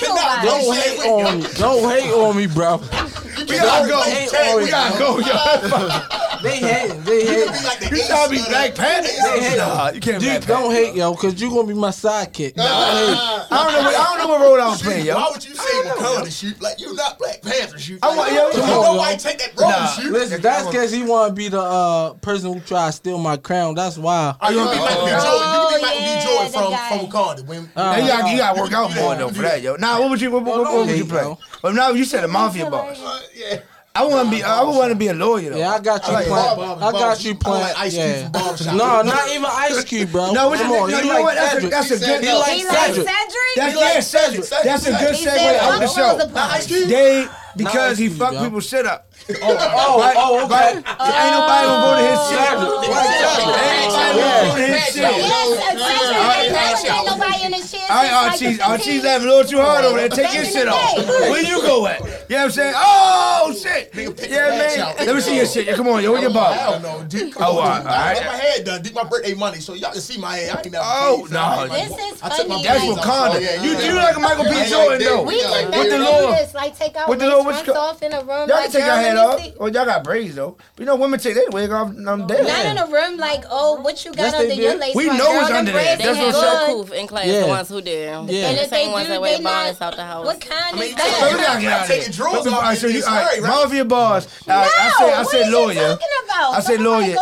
Don't 0.50 0.76
hate 0.76 1.00
on 1.06 1.40
me. 1.40 1.48
Don't 1.58 1.90
hate 1.92 2.12
on 2.14 2.38
me, 2.38 2.48
bro. 2.48 2.78
We 2.78 3.58
gotta 3.58 3.88
go. 3.88 4.58
We 4.58 4.70
gotta 4.72 4.98
go, 4.98 5.20
yo. 5.20 6.18
they 6.42 6.58
hate. 6.58 7.04
They 7.04 7.26
hating. 7.26 7.64
Like 7.64 7.92
you 7.92 8.08
gotta 8.08 8.32
be 8.32 8.38
Black 8.48 8.76
Panther? 8.76 9.58
Nah, 9.58 9.90
you 9.92 10.00
can't. 10.00 10.22
Dude, 10.22 10.46
don't 10.46 10.72
hate, 10.72 10.96
yo, 10.96 11.14
because 11.14 11.40
you're 11.42 11.50
gonna 11.50 11.68
be 11.68 11.74
my 11.74 11.90
sidekick. 11.90 12.56
Nah, 12.56 12.64
I, 12.66 13.48
I 13.50 13.64
don't 13.64 13.74
know. 13.74 13.82
What, 13.84 13.96
I 13.96 14.04
don't 14.04 14.18
know 14.20 14.28
what 14.28 14.42
role 14.42 14.62
I 14.62 14.68
was 14.68 14.82
playing, 14.82 15.06
yo. 15.06 15.16
Why 15.16 15.30
would 15.32 15.46
you 15.46 15.56
say 15.56 15.90
Wakanda 15.90 16.40
shoot? 16.40 16.62
Like 16.62 16.80
you're 16.80 16.96
not 16.96 17.18
Black 17.18 17.42
Panther 17.42 17.80
shoot. 17.80 18.00
I 18.04 18.16
want, 18.16 18.32
yo, 18.32 18.52
come 18.52 18.70
on, 18.70 18.98
why 18.98 19.16
take 19.16 19.40
that 19.40 19.60
role 19.60 19.70
nah, 19.70 19.88
shoot? 19.88 20.12
Listen, 20.12 20.42
that's 20.42 20.68
because 20.68 20.92
he 20.92 21.04
want 21.04 21.30
to 21.30 21.34
be 21.34 21.50
the 21.50 21.62
uh, 21.62 22.14
person 22.16 22.54
who 22.54 22.60
tried 22.62 22.88
to 22.88 22.94
steal 22.94 23.18
my 23.18 23.38
crown. 23.38 23.76
That's 23.76 23.98
why. 23.98 24.36
Are 24.40 24.52
you 24.52 24.60
gonna 24.60 24.72
be 24.72 24.80
Michael 24.80 25.06
B. 25.06 25.12
Oh, 25.14 25.22
Jordan? 25.24 25.48
You 25.48 25.58
gonna 25.58 25.78
be 25.78 25.82
Michael 25.82 26.02
B. 26.02 26.08
Jordan 26.26 26.52
from 26.52 26.72
from 26.88 27.02
Wakanda? 27.12 28.32
You 28.32 28.38
gotta 28.38 28.60
work 28.62 28.74
out 28.74 28.96
more 28.96 29.16
though 29.16 29.30
for 29.30 29.42
that, 29.42 29.62
yo. 29.62 29.76
Nah, 29.76 30.00
what 30.00 30.10
would 30.10 30.22
you 30.22 30.32
what 30.32 30.44
would 30.44 30.98
you 30.98 31.06
play? 31.06 31.36
But 31.62 31.74
now 31.74 31.90
you 31.92 32.06
said 32.06 32.24
a 32.24 32.28
mafia 32.28 32.70
boss. 32.70 33.00
Uh, 33.00 33.22
yeah. 33.36 33.60
I 33.98 34.06
want 34.06 34.30
to 34.30 34.36
be. 34.36 34.44
I 34.44 34.64
would 34.64 34.76
want 34.76 34.92
to 34.92 34.96
be 34.96 35.08
a 35.08 35.14
lawyer. 35.14 35.50
Though. 35.50 35.58
Yeah, 35.58 35.74
I 35.74 35.80
got 35.80 36.08
you. 36.08 36.14
I, 36.14 36.16
like 36.18 36.28
playing, 36.28 36.56
Bob, 36.56 36.84
I 36.84 36.92
got 36.92 37.26
you 37.26 37.36
playing. 37.36 37.64
Like 37.64 37.78
Ice 37.80 37.94
Cube 37.94 38.06
yeah. 38.06 38.30
barbershop. 38.30 38.76
no, 38.76 39.02
not 39.02 39.30
even 39.30 39.46
Ice 39.46 39.84
Cube, 39.84 40.12
bro. 40.12 40.32
no, 40.32 40.50
what 40.50 40.68
more. 40.68 40.90
you, 40.90 40.96
like 40.96 41.38
Cedric? 41.38 41.72
That's 41.72 41.92
a, 41.92 41.96
that's 41.96 42.04
a 42.04 42.06
good. 42.06 42.24
He 42.24 42.34
like 42.34 42.62
Cedric. 42.62 43.08
That's, 43.56 43.74
he 43.74 43.80
like 43.80 44.04
Cedric. 44.04 44.64
That's 44.64 44.86
a 44.86 44.92
good 44.92 45.16
segue 45.16 45.58
out 45.60 45.80
the 45.80 45.88
show. 45.88 46.32
Ice 46.36 46.68
Cube. 46.68 46.90
They 46.90 47.28
because 47.56 47.98
he 47.98 48.10
fucked 48.10 48.38
people 48.38 48.60
shit 48.60 48.86
up. 48.86 49.07
Oh 49.30 49.34
oh 49.34 49.58
oh, 49.60 49.68
oh, 49.76 50.14
oh, 50.16 50.40
oh, 50.40 50.46
okay. 50.46 50.80
Uh, 50.88 51.20
ain't 51.20 51.36
nobody 51.36 51.68
gonna 51.68 51.84
go 51.84 51.92
to 52.00 52.06
his 52.08 52.22
shit. 52.32 52.48
Exactly. 52.88 52.88
Exactly. 52.88 53.60
Ain't 53.60 53.92
nobody 53.92 54.16
gonna 54.16 54.40
go 54.40 54.56
to 54.56 54.68
his 54.72 54.86
shit. 54.88 55.04
Yes, 55.04 55.52
exactly. 55.68 56.90
Ain't 56.90 57.06
nobody 57.06 57.40
in 57.44 57.54
his 57.54 57.70
shit. 57.70 57.92
All 57.92 58.04
right, 58.04 58.14
Archie's, 58.14 58.60
Archie's 58.62 59.04
laughing 59.04 59.28
a 59.28 59.32
little 59.32 59.44
too 59.44 59.60
hard 59.60 59.84
over 59.84 59.98
there. 59.98 60.08
Take 60.10 60.34
your 60.34 60.46
shit 60.46 60.68
off. 60.68 60.96
Where 60.98 61.44
you 61.44 61.62
go 61.62 61.88
at? 61.88 62.00
You 62.00 62.06
know 62.08 62.12
what 62.12 62.44
I'm 62.44 62.52
saying? 62.52 62.74
Oh, 62.78 63.56
shit. 63.58 63.92
Yeah, 64.30 64.50
man. 64.50 64.96
Let 65.06 65.16
me 65.16 65.22
see 65.22 65.36
your 65.36 65.46
shit. 65.46 65.68
Yeah, 65.68 65.76
come 65.76 65.88
on, 65.88 66.04
yo, 66.04 66.12
where 66.14 66.22
your 66.22 66.32
ball? 66.32 66.54
I 66.54 66.80
don't 66.80 66.82
know. 66.82 67.08
oh, 67.40 67.60
I 67.60 67.84
got 67.84 68.26
my 68.26 68.36
head 68.36 68.66
done. 68.66 68.82
Did 68.82 68.94
my 68.94 69.04
birthday 69.04 69.34
money, 69.34 69.60
so 69.60 69.74
y'all 69.74 69.92
can 69.92 70.00
see 70.02 70.20
my 70.20 70.38
head. 70.38 70.56
I 70.56 70.60
ain't 70.60 70.72
never 70.72 70.86
Oh, 70.88 71.28
no. 71.32 71.68
This 71.68 71.92
is 71.92 72.22
funny. 72.22 72.64
That's 72.64 72.84
Wakanda. 72.84 73.64
You 73.64 73.78
do 73.78 73.96
like 73.96 74.16
a 74.16 74.20
Michael 74.20 74.46
B. 74.46 74.70
Jordan, 74.70 75.04
though. 75.04 75.24
We 75.24 75.42
can 75.42 75.72
do 75.72 76.00
this. 76.32 76.54
Like, 76.54 76.78
take 76.78 76.96
our 76.96 77.08
pants 77.14 77.70
off 77.70 78.02
in 78.02 78.14
a 78.14 78.20
room. 78.24 78.48
Y'all 78.48 78.58
can 78.64 78.72
take 78.72 78.84
our 78.84 79.04
head 79.08 79.18
off. 79.18 79.40
See. 79.40 79.54
Oh, 79.60 79.66
y'all 79.68 79.86
got 79.86 80.04
braids 80.04 80.36
though. 80.36 80.58
But 80.76 80.80
you 80.80 80.86
know, 80.86 80.96
women 80.96 81.20
take 81.20 81.36
their 81.36 81.50
wig 81.50 81.72
off. 81.72 81.90
I'm 81.90 82.28
dead. 82.28 82.48
Not 82.48 82.66
in 82.66 82.78
a 82.78 82.88
room 82.88 83.18
like, 83.18 83.44
oh, 83.50 83.82
what 83.82 84.04
you 84.06 84.12
got 84.14 84.24
yes, 84.24 84.34
under 84.36 84.54
your 84.54 84.76
lace? 84.76 84.96
We 84.96 85.06
know 85.06 85.40
it's 85.42 85.52
under 85.52 85.72
there. 85.72 85.98
There's 85.98 86.18
no 86.18 86.66
cool. 86.68 86.92
in 86.94 87.08
class. 87.08 87.28
Yeah. 87.28 87.42
The 87.42 87.48
ones 87.48 87.70
who 87.70 87.82
did. 87.82 88.30
Yeah. 88.30 88.50
And 88.50 88.58
the 88.58 88.68
same 88.68 88.92
ones 88.92 89.08
that 89.08 89.22
wear 89.22 89.42
bonnets 89.42 89.82
out 89.82 89.96
the 89.96 90.04
house. 90.04 90.26
What 90.26 90.42
kind 90.42 90.76
I 90.76 90.80
mean, 90.80 90.94
of? 90.94 91.00
So 91.00 91.38
get 91.38 91.50
out 91.50 91.56
of 91.56 91.62
here. 91.62 91.84
Take 91.88 92.04
your 92.08 92.14
drawers 92.14 92.48
off. 92.48 92.78
So 92.78 92.88
you, 92.88 93.04
all 93.06 93.12
right, 93.12 93.88
bars. 93.88 94.28
I 94.48 94.94
say, 94.98 95.14
I 95.14 95.24
said 95.24 95.52
lawyer. 95.52 95.98
I 96.32 96.60
say, 96.60 96.78
lawyer. 96.78 97.18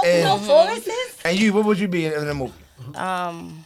And 1.26 1.40
you, 1.40 1.54
what 1.54 1.66
would 1.66 1.80
you 1.80 1.88
be 1.88 2.06
in 2.06 2.26
the 2.26 2.34
movie? 2.34 2.54
Um, 2.94 3.66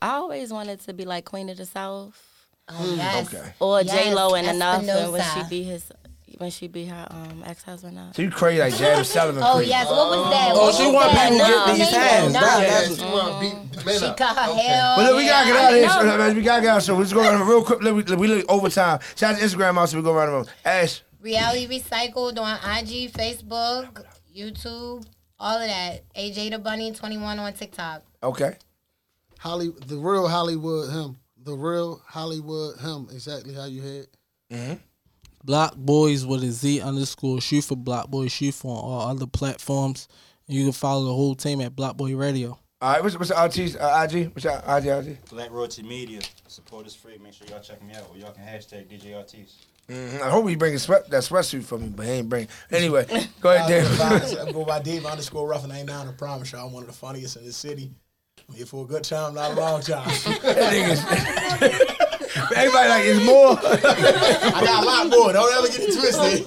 I 0.00 0.14
always 0.14 0.52
wanted 0.52 0.80
to 0.80 0.92
be 0.92 1.04
like 1.04 1.24
Queen 1.24 1.48
of 1.48 1.56
the 1.56 1.66
South. 1.66 2.20
Oh, 2.68 2.94
yes. 2.96 3.32
Okay. 3.32 3.52
Or 3.58 3.82
yes. 3.82 3.92
J 3.92 4.14
Lo 4.14 4.34
and 4.34 4.46
Enough, 4.46 4.88
and 4.88 5.12
would 5.12 5.22
she 5.34 5.42
be 5.48 5.62
his 5.62 5.90
when 6.42 6.50
she 6.50 6.66
be 6.66 6.84
her 6.86 7.06
um 7.10 7.42
ex 7.46 7.62
husband 7.62 7.96
up. 7.98 8.14
So 8.16 8.22
you 8.22 8.30
crazy 8.30 8.60
like 8.60 8.74
Jazmine 8.74 9.04
Sullivan? 9.06 9.42
Oh 9.46 9.60
yes, 9.60 9.86
what 9.88 10.08
was 10.10 10.30
that? 10.32 10.50
Oh, 10.52 10.66
What 10.66 10.74
she 10.74 10.90
want 10.90 11.10
people 11.12 11.38
to 11.38 11.38
No, 11.38 11.66
get 11.66 11.76
these 11.76 11.90
hands. 11.90 12.34
no. 12.34 12.40
That- 12.40 12.62
Yeah, 12.62 12.68
that's- 12.68 12.96
she 12.98 13.04
want 13.04 13.28
to 13.32 13.40
beat 13.76 13.86
men 13.86 13.98
She 14.00 14.04
up. 14.06 14.16
cut 14.16 14.36
her 14.36 14.50
Okay. 14.52 14.60
hair. 14.62 14.94
But 14.96 15.04
look, 15.06 15.16
we 15.16 15.26
gotta 15.26 15.46
get 15.46 15.56
out 15.56 15.72
of 15.72 15.78
here. 15.78 15.88
So, 15.88 16.18
man, 16.18 16.36
we 16.36 16.42
gotta 16.42 16.62
get 16.62 16.70
out. 16.74 16.82
So 16.82 16.96
we're 16.96 17.02
just 17.04 17.14
going 17.14 17.40
real 17.46 17.64
quick. 17.64 17.80
We, 17.80 17.92
we 17.92 18.26
look 18.26 18.44
overtime. 18.50 18.98
Shout 19.16 19.34
out 19.34 19.38
to 19.38 19.44
Instagram 19.46 19.76
also. 19.76 19.96
We 19.96 20.02
go 20.02 20.12
around 20.12 20.26
the 20.30 20.32
room. 20.38 20.46
Ash. 20.64 21.02
Reality 21.20 21.68
Recycled 21.68 22.36
on 22.40 22.56
IG, 22.78 23.12
Facebook, 23.12 24.04
YouTube, 24.36 25.06
all 25.38 25.58
of 25.58 25.68
that. 25.68 26.02
AJ 26.16 26.50
the 26.50 26.58
Bunny 26.58 26.90
21 26.90 27.38
on 27.38 27.52
TikTok. 27.52 28.02
Okay. 28.22 28.56
Holly, 29.38 29.70
the 29.86 29.96
real 29.96 30.26
Hollywood 30.26 30.90
him. 30.90 31.16
The 31.44 31.54
real 31.54 32.02
Hollywood 32.06 32.78
him. 32.80 33.06
Exactly 33.12 33.54
how 33.54 33.66
you 33.66 33.82
had. 34.50 34.80
Block 35.44 35.76
Boys 35.76 36.24
with 36.24 36.42
a 36.44 36.50
Z 36.50 36.80
underscore 36.80 37.40
shoot 37.40 37.64
for 37.64 37.76
Block 37.76 38.08
Boy 38.10 38.28
shoot 38.28 38.54
for 38.54 38.76
all 38.76 39.08
other 39.10 39.26
platforms. 39.26 40.08
And 40.48 40.56
you 40.56 40.64
can 40.64 40.72
follow 40.72 41.04
the 41.06 41.14
whole 41.14 41.34
team 41.34 41.60
at 41.60 41.74
Block 41.76 41.96
Boy 41.96 42.14
Radio. 42.16 42.58
All 42.80 42.92
right. 42.92 43.02
What's 43.02 43.16
what's 43.18 43.30
the 43.30 43.36
RT's 43.44 43.76
uh, 43.76 44.06
IG? 44.10 44.34
What's 44.34 44.44
your 44.44 44.60
IG? 44.68 44.86
IG? 45.08 45.24
Black 45.30 45.50
Royalty 45.50 45.82
Media. 45.82 46.20
Support 46.48 46.86
is 46.86 46.94
free. 46.94 47.18
Make 47.18 47.32
sure 47.34 47.46
y'all 47.48 47.60
check 47.60 47.82
me 47.82 47.94
out. 47.94 48.08
Or 48.10 48.16
y'all 48.18 48.32
can 48.32 48.44
hashtag 48.44 48.88
DJ 48.88 49.16
Artis. 49.16 49.56
Mhm. 49.88 50.20
I 50.22 50.30
hope 50.30 50.48
he 50.48 50.54
bringing 50.54 50.78
sweat 50.78 51.10
that 51.10 51.22
sweatsuit 51.22 51.64
for 51.64 51.76
me, 51.78 51.88
but 51.88 52.06
he 52.06 52.12
ain't 52.12 52.28
bring. 52.28 52.46
Anyway, 52.70 53.04
go 53.40 53.52
ahead, 53.52 53.68
Dave. 53.68 54.00
I 54.40 54.52
go 54.52 54.64
by 54.64 54.80
Dave 54.80 55.04
underscore 55.06 55.46
Ruff 55.48 55.64
and 55.64 55.72
I 55.72 55.84
down. 55.84 56.08
I 56.08 56.12
promise 56.12 56.52
y'all, 56.52 56.66
I'm 56.68 56.72
one 56.72 56.84
of 56.84 56.88
the 56.88 56.94
funniest 56.94 57.36
in 57.36 57.44
the 57.44 57.52
city. 57.52 57.90
I'm 58.48 58.54
here 58.54 58.66
for 58.66 58.84
a 58.84 58.86
good 58.86 59.02
time, 59.04 59.34
not 59.34 59.52
a 59.52 59.60
long 59.60 59.80
time. 59.80 60.08
Everybody 62.56 62.88
like 62.88 63.04
it's 63.04 63.24
more. 63.26 63.58
I 63.62 64.60
got 64.64 64.82
a 64.82 64.86
lot 64.86 65.06
more. 65.10 65.32
Don't 65.32 65.52
ever 65.54 65.68
get 65.68 65.80
it 65.80 65.92
twisted. 65.98 66.46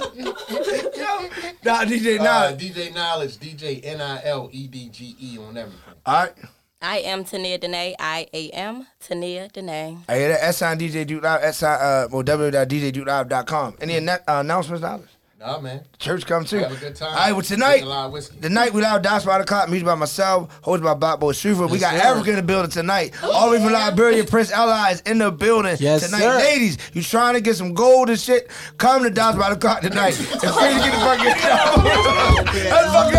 Nah, 1.63 1.83
DJ 1.83 2.19
Uh, 2.19 2.55
DJ 2.55 2.93
Knowledge, 2.93 3.38
DJ 3.38 3.81
N 3.86 4.01
I 4.01 4.21
L 4.25 4.49
E 4.51 4.67
D 4.67 4.89
G 4.89 5.15
E 5.19 5.38
on 5.39 5.57
everything. 5.57 5.79
All 6.05 6.13
right. 6.23 6.33
I 6.81 6.97
am 6.99 7.23
Tania 7.23 7.57
Dene. 7.57 7.95
I 7.99 8.27
A 8.33 8.49
M 8.51 8.86
Tania 8.99 9.47
Dene. 9.49 10.03
I 10.07 10.15
hear 10.17 10.29
that. 10.29 10.43
S 10.43 10.57
sign 10.57 10.77
DJ 10.77 11.05
Duke 11.07 11.23
Live. 11.23 11.41
S 11.43 11.57
sign 11.57 11.79
uh, 11.81 12.07
well, 12.11 12.23
www.djdukelive.com. 12.23 13.75
Any 13.81 13.95
anna- 13.95 14.19
uh, 14.27 14.33
announcements, 14.43 14.81
Dollars? 14.81 15.09
Nah, 15.46 15.60
man. 15.60 15.82
Church 16.00 16.26
come 16.26 16.43
too. 16.43 16.58
Have 16.58 16.72
a 16.72 16.76
good 16.78 16.96
time. 16.96 17.10
All 17.10 17.16
right, 17.16 17.32
well 17.32 17.41
tonight, 17.43 17.72
Drink 17.74 17.86
a 17.86 17.89
lot 17.89 18.06
of 18.08 18.12
whiskey. 18.14 18.39
tonight 18.41 18.74
we 18.74 18.82
loud 18.82 19.04
dance 19.04 19.26
by 19.26 19.38
the 19.38 19.43
clock, 19.43 19.70
music 19.70 19.86
by 19.86 19.93
myself, 19.93 20.60
hosted 20.64 20.82
by 20.84 20.96
Black 20.96 21.20
Boy 21.20 21.34
Shuffa. 21.34 21.70
we 21.70 21.78
Yes, 21.78 21.91
got 21.91 22.02
sir. 22.02 22.08
Africa 22.14 22.30
in 22.32 22.36
the 22.38 22.41
building 22.41 22.72
tonight. 22.72 23.14
All 23.24 23.52
the 23.52 23.58
way 23.58 23.64
from 23.64 23.72
Liberia, 23.74 24.24
Prince 24.24 24.52
Ella 24.52 24.89
is 24.89 25.02
in 25.02 25.20
the 25.20 25.32
building 25.32 25.78
Yes, 25.80 26.04
tonight. 26.06 26.20
sir. 26.22 26.38
Ladies, 26.38 26.78
you 26.93 27.04
trying 27.04 27.36
to 27.36 27.41
get 27.41 27.56
some 27.58 27.76
gold 27.76 28.10
and 28.10 28.20
shit? 28.20 28.50
Come 28.80 29.04
to 29.04 29.12
dance 29.12 29.36
by 29.38 29.52
the 29.52 29.56
clock 29.56 29.82
tonight. 29.82 30.18
It's 30.20 30.32
free 30.32 30.41
to 30.41 30.80
get 30.80 30.93
the 30.93 31.00
fucking 31.06 32.64
That's 32.64 32.91
fucked 32.91 33.16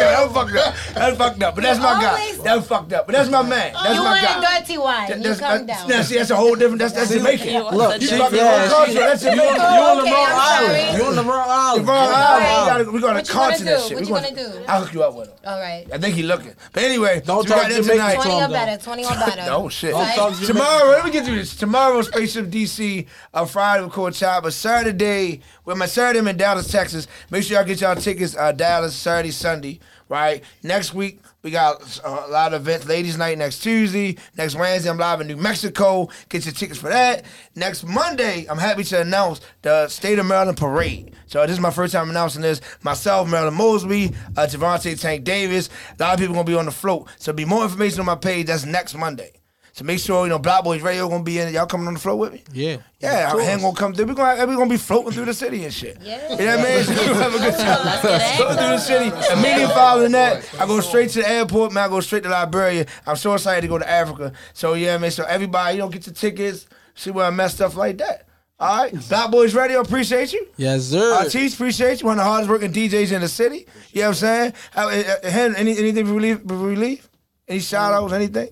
up. 0.00 0.32
That's 0.32 0.32
fucked 0.34 0.54
up. 0.56 0.74
That's 0.74 0.78
fucked 0.78 0.82
up. 0.82 0.94
That's 0.94 1.16
fucked 1.18 1.42
up. 1.42 1.54
But 1.56 1.62
that's 1.62 1.78
my 1.80 2.00
guy. 2.00 2.08
Always- 2.20 2.38
That's 2.42 2.66
fucked 2.66 2.92
up. 2.92 3.06
But 3.06 3.12
that's 3.14 3.30
my 3.30 3.42
man. 3.42 3.72
That's 3.72 3.94
you 3.94 4.02
my 4.02 4.10
want 4.10 4.22
guy. 4.42 4.60
dirty 4.60 4.78
wine. 4.78 5.08
You 5.08 5.22
That's, 5.22 5.40
come 5.40 5.66
that's, 5.66 5.80
down. 5.80 5.88
now, 5.88 6.02
see, 6.02 6.14
that's 6.16 6.30
a 6.30 6.36
whole 6.36 6.54
different. 6.56 6.78
That's 6.80 6.94
that's 6.94 7.10
Jamaican. 7.10 7.48
You 7.48 7.64
want 7.64 7.76
Look, 7.76 7.92
the 7.94 8.00
You 8.00 8.06
she- 8.06 8.16
drink? 8.16 8.22
fucking 8.24 8.38
yeah, 8.38 8.68
culture. 8.68 8.92
That's 8.94 9.22
You 9.22 9.30
on, 9.30 9.36
Jamaican. 9.36 9.54
you 9.56 9.60
on 9.60 9.96
the 9.96 10.02
okay, 10.02 10.12
wrong 10.12 10.28
island. 10.30 10.70
sorry. 10.90 10.96
You 10.96 11.04
on 11.08 11.16
the 11.16 11.24
wrong 11.24 11.46
island. 11.48 11.88
Wrong 11.88 12.08
island. 12.12 12.48
We 12.50 12.70
gotta, 12.70 12.90
we 12.92 13.00
gotta 13.00 13.14
What 13.14 13.28
you 13.28 13.34
content 13.34 13.58
gonna 13.64 13.70
that 13.70 13.82
shit. 13.82 13.92
What 13.92 14.00
We 14.00 14.06
you 14.08 14.14
gonna- 14.14 14.30
gonna 14.34 14.52
do? 14.60 14.64
I'll 14.68 14.80
hook 14.84 14.94
you 14.94 15.02
up 15.02 15.14
with 15.16 15.28
him. 15.28 15.34
All 15.46 15.60
right. 15.60 15.86
I 15.92 15.98
think 15.98 16.14
he 16.14 16.22
looking. 16.22 16.52
But 16.72 16.82
anyway, 16.82 17.22
Don't 17.24 17.46
talk 17.46 17.62
got 17.62 17.70
that 17.70 17.82
tonight. 17.82 18.14
to 18.16 18.22
20 18.22 18.30
or 18.34 18.40
Tom, 18.40 18.50
though. 18.50 18.56
better. 18.56 18.82
20 18.82 19.04
or 19.04 19.10
better. 19.10 19.42
Oh 19.50 19.68
shit! 19.68 19.94
Right? 19.94 20.14
talk 20.16 20.32
Jamaican. 20.34 20.54
Tomorrow, 20.56 20.90
let 20.90 21.04
me 21.04 21.10
get 21.10 21.24
through 21.24 21.36
this. 21.36 21.56
Tomorrow, 21.56 22.02
Spaceship 22.02 22.46
DC. 22.46 23.06
Uh, 23.34 23.44
Friday, 23.44 23.82
record 23.84 24.14
child. 24.14 24.44
But 24.44 24.52
Saturday, 24.52 25.40
with 25.64 25.76
my 25.76 25.86
Saturday, 25.86 26.18
I'm 26.20 26.28
in 26.28 26.36
Dallas, 26.36 26.68
Texas. 26.70 27.06
Make 27.30 27.42
sure 27.44 27.56
y'all 27.56 27.66
get 27.66 27.80
y'all 27.80 27.96
tickets. 27.96 28.36
Uh, 28.36 28.52
Dallas, 28.52 28.94
Saturday, 28.94 29.30
Sunday. 29.32 29.80
Right. 30.10 30.42
Next 30.64 30.92
week, 30.92 31.20
we 31.44 31.52
got 31.52 32.00
uh, 32.04 32.24
a 32.26 32.30
lot 32.30 32.52
of 32.52 32.62
events. 32.62 32.88
Ladies' 32.88 33.16
Night 33.16 33.38
next 33.38 33.60
Tuesday. 33.60 34.16
Next 34.36 34.56
Wednesday, 34.56 34.90
I'm 34.90 34.98
live 34.98 35.20
in 35.20 35.28
New 35.28 35.36
Mexico. 35.36 36.08
Get 36.28 36.44
your 36.44 36.52
tickets 36.52 36.80
for 36.80 36.88
that. 36.88 37.24
Next 37.54 37.84
Monday, 37.84 38.44
I'm 38.50 38.58
happy 38.58 38.82
to 38.82 39.02
announce 39.02 39.40
the 39.62 39.86
State 39.86 40.18
of 40.18 40.26
Maryland 40.26 40.58
Parade. 40.58 41.14
So 41.26 41.40
this 41.42 41.52
is 41.52 41.60
my 41.60 41.70
first 41.70 41.92
time 41.92 42.10
announcing 42.10 42.42
this. 42.42 42.60
Myself, 42.82 43.28
Marilyn 43.28 43.54
Mosby, 43.54 44.12
uh, 44.36 44.48
Gervonta 44.50 45.00
Tank 45.00 45.22
Davis. 45.22 45.68
A 45.96 46.02
lot 46.02 46.14
of 46.14 46.18
people 46.18 46.34
gonna 46.34 46.44
be 46.44 46.56
on 46.56 46.64
the 46.64 46.72
float. 46.72 47.08
So 47.16 47.32
be 47.32 47.44
more 47.44 47.62
information 47.62 48.00
on 48.00 48.06
my 48.06 48.16
page. 48.16 48.48
That's 48.48 48.66
next 48.66 48.96
Monday. 48.96 49.39
So 49.72 49.84
make 49.84 50.00
sure 50.00 50.24
you 50.24 50.30
know 50.30 50.38
Black 50.38 50.64
Boys 50.64 50.82
Radio 50.82 51.08
gonna 51.08 51.22
be 51.22 51.38
in 51.38 51.48
it. 51.48 51.54
Y'all 51.54 51.66
coming 51.66 51.86
on 51.86 51.94
the 51.94 52.00
float 52.00 52.18
with 52.18 52.32
me? 52.32 52.42
Yeah. 52.52 52.78
Yeah, 52.98 53.32
our 53.32 53.40
hand 53.40 53.62
gonna 53.62 53.76
come 53.76 53.94
through. 53.94 54.06
We 54.06 54.14
gonna 54.14 54.46
we 54.46 54.54
gonna 54.54 54.68
be 54.68 54.76
floating 54.76 55.12
through 55.12 55.26
the 55.26 55.34
city 55.34 55.64
and 55.64 55.72
shit. 55.72 55.98
Yeah. 56.02 56.30
You 56.32 56.44
know 56.44 56.56
what 56.56 56.66
I 56.66 56.74
mean? 56.76 56.84
So 56.84 56.92
we 56.92 57.06
gonna 57.06 57.14
have 57.22 57.34
a 57.34 57.38
good 57.38 57.54
time. 57.54 57.86
Let's 57.86 58.36
Floating 58.36 58.56
through 58.56 58.68
the 58.68 58.78
city. 58.78 59.32
Immediately 59.32 59.74
following 59.74 60.12
that, 60.12 60.48
I 60.60 60.66
go 60.66 60.80
straight 60.80 61.10
to 61.10 61.20
the 61.20 61.28
airport. 61.28 61.72
Man, 61.72 61.84
I 61.84 61.88
go 61.88 62.00
straight 62.00 62.24
to 62.24 62.28
Liberia. 62.28 62.86
I'm 63.06 63.16
so 63.16 63.34
excited 63.34 63.62
to 63.62 63.68
go 63.68 63.78
to 63.78 63.88
Africa. 63.88 64.32
So 64.52 64.74
yeah, 64.74 64.98
man. 64.98 65.10
So 65.10 65.24
everybody, 65.24 65.76
you 65.76 65.82
know, 65.82 65.88
get 65.88 66.06
your 66.06 66.14
tickets. 66.14 66.66
See 66.94 67.10
where 67.10 67.26
I 67.26 67.30
messed 67.30 67.56
stuff 67.56 67.76
like 67.76 67.98
that. 67.98 68.26
All 68.58 68.82
right, 68.82 69.08
Black 69.08 69.30
Boys 69.30 69.54
Radio, 69.54 69.80
appreciate 69.80 70.34
you. 70.34 70.46
Yes, 70.58 70.84
sir. 70.84 71.14
Artiste, 71.14 71.54
appreciate 71.54 72.02
you. 72.02 72.06
One 72.06 72.18
of 72.18 72.24
the 72.24 72.30
hardest 72.30 72.50
working 72.50 72.70
DJs 72.70 73.12
in 73.12 73.22
the 73.22 73.28
city. 73.28 73.66
You 73.92 74.02
know 74.02 74.08
what 74.08 74.08
I'm 74.08 74.14
saying? 74.14 74.52
Uh, 74.76 74.80
uh, 74.80 75.14
uh, 75.26 75.30
Hen, 75.30 75.56
any, 75.56 75.78
anything 75.78 76.04
before 76.04 76.16
we 76.16 76.20
leave? 76.20 76.46
Before 76.46 76.66
we 76.66 76.76
leave? 76.76 77.08
Any 77.48 77.60
shout 77.60 77.94
outs, 77.94 78.12
anything? 78.12 78.50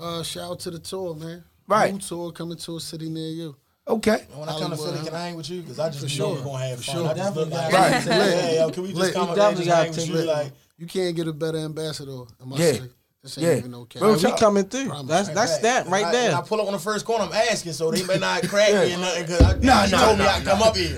Uh, 0.00 0.22
shout 0.22 0.50
out 0.52 0.60
to 0.60 0.70
the 0.70 0.78
tour, 0.78 1.14
man. 1.14 1.44
Right. 1.66 1.92
New 1.92 2.00
tour 2.00 2.32
coming 2.32 2.56
to 2.58 2.76
a 2.76 2.80
city 2.80 3.08
near 3.08 3.28
you. 3.30 3.56
Okay. 3.86 4.24
When 4.34 4.48
I 4.48 4.58
come 4.58 4.70
to 4.70 4.76
Philly, 4.76 5.04
can 5.04 5.14
I 5.14 5.20
hang 5.26 5.36
with 5.36 5.50
you? 5.50 5.62
Because 5.62 5.78
I 5.78 5.88
just 5.90 6.00
For 6.00 6.04
know 6.06 6.08
sure. 6.08 6.34
we're 6.36 6.42
gonna 6.44 6.66
have 6.68 6.78
For 6.78 6.84
fun. 6.84 6.94
sure. 6.96 7.08
I 7.08 7.14
just 7.14 7.36
look 7.36 7.50
like, 7.50 7.72
Right. 7.72 7.92
hey, 8.02 8.56
yo, 8.58 8.70
can 8.70 8.82
we 8.84 8.88
just 8.90 9.00
Lit. 9.00 9.14
come 9.14 9.22
up 9.24 9.28
and 9.30 9.36
definitely 9.36 9.64
just 9.64 9.68
gotta 9.68 9.82
hang 9.82 9.90
with 9.90 9.98
take 9.98 10.08
you? 10.08 10.14
lit. 10.14 10.26
Like, 10.26 10.52
You 10.78 10.86
can't 10.86 11.14
get 11.16 11.28
a 11.28 11.32
better 11.32 11.58
ambassador 11.58 12.22
in 12.40 12.48
my 12.48 12.56
Yeah. 12.56 12.72
city. 12.72 12.90
This 13.22 13.36
ain't 13.36 13.46
Yeah. 13.46 13.56
even 13.58 13.70
no 13.72 13.84
cap. 13.84 14.00
Real 14.00 14.14
we 14.16 14.32
coming 14.32 14.64
through. 14.64 14.86
Promise. 14.86 15.08
That's 15.08 15.28
that's 15.28 15.58
that 15.58 15.88
right 15.88 16.06
I, 16.06 16.12
there. 16.12 16.30
When 16.30 16.38
I 16.38 16.40
pull 16.40 16.58
up 16.62 16.66
on 16.68 16.72
the 16.72 16.78
first 16.78 17.04
corner, 17.04 17.24
I'm 17.24 17.32
asking, 17.34 17.74
so 17.74 17.90
they 17.90 18.02
may 18.04 18.16
not 18.16 18.48
crack 18.48 18.72
me 18.72 18.94
or 18.94 18.98
nothing. 18.98 19.26
Cause 19.26 19.42
I, 19.42 19.52
Nah, 19.58 19.82
he 19.84 19.92
nah, 19.92 19.98
told 20.06 20.18
me 20.18 20.24
nah, 20.24 20.30
I 20.30 20.36
could 20.38 20.44
nah. 20.46 20.50
come 20.52 20.62
up 20.62 20.76
here. 20.76 20.88
he 20.94 20.96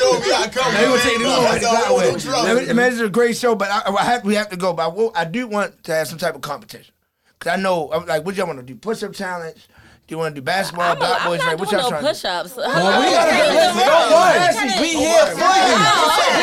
told 0.00 0.22
me 0.22 0.32
I 0.32 0.44
could 0.48 0.52
come. 0.54 0.72
They 0.74 0.84
gonna 0.84 1.02
take 1.02 1.18
the 1.18 1.24
No, 1.24 1.30
one 1.30 1.40
I 1.40 1.50
right 1.50 1.60
don't 1.60 1.74
that 1.74 1.92
want 1.92 2.06
way. 2.06 2.12
no 2.12 2.18
trouble. 2.18 2.48
I 2.48 2.54
mean, 2.54 2.76
this 2.76 2.94
is 2.94 3.00
a 3.02 3.08
great 3.10 3.36
show, 3.36 3.54
but 3.54 3.70
I, 3.70 3.82
I 3.94 4.04
have, 4.04 4.24
we 4.24 4.34
have 4.36 4.48
to 4.48 4.56
go. 4.56 4.72
But 4.72 4.84
I, 4.84 4.88
will, 4.88 5.12
I 5.14 5.26
do 5.26 5.46
want 5.46 5.82
to 5.84 5.92
have 5.94 6.08
some 6.08 6.16
type 6.18 6.34
of 6.34 6.40
competition 6.40 6.93
because 7.38 7.58
I 7.58 7.62
know, 7.62 7.90
I'm 7.92 8.06
like, 8.06 8.24
what 8.24 8.36
y'all 8.36 8.46
want 8.46 8.58
to 8.58 8.64
do? 8.64 8.74
Push 8.74 9.02
up 9.02 9.12
challenge? 9.12 9.66
Do 10.06 10.12
you 10.12 10.18
want 10.18 10.34
to 10.34 10.40
do 10.42 10.44
basketball? 10.44 10.92
I'm, 10.92 10.98
Black 10.98 11.22
I'm 11.24 11.28
boys, 11.32 11.38
not 11.40 11.46
right? 11.48 11.58
What 11.58 11.70
doing 11.70 11.80
y'all 11.80 11.90
no 11.90 11.96
trying 11.96 12.04
to 12.04 12.12
do? 12.12 12.12
push-ups. 12.12 12.56
No, 12.60 12.62
we 12.68 13.08
gotta 13.08 13.32
get 13.32 13.56
listen, 13.56 13.88
don't 13.88 14.12
worry. 14.12 14.36
We 14.84 14.88
here 15.00 15.26
for 15.32 15.48
you. 15.64 15.80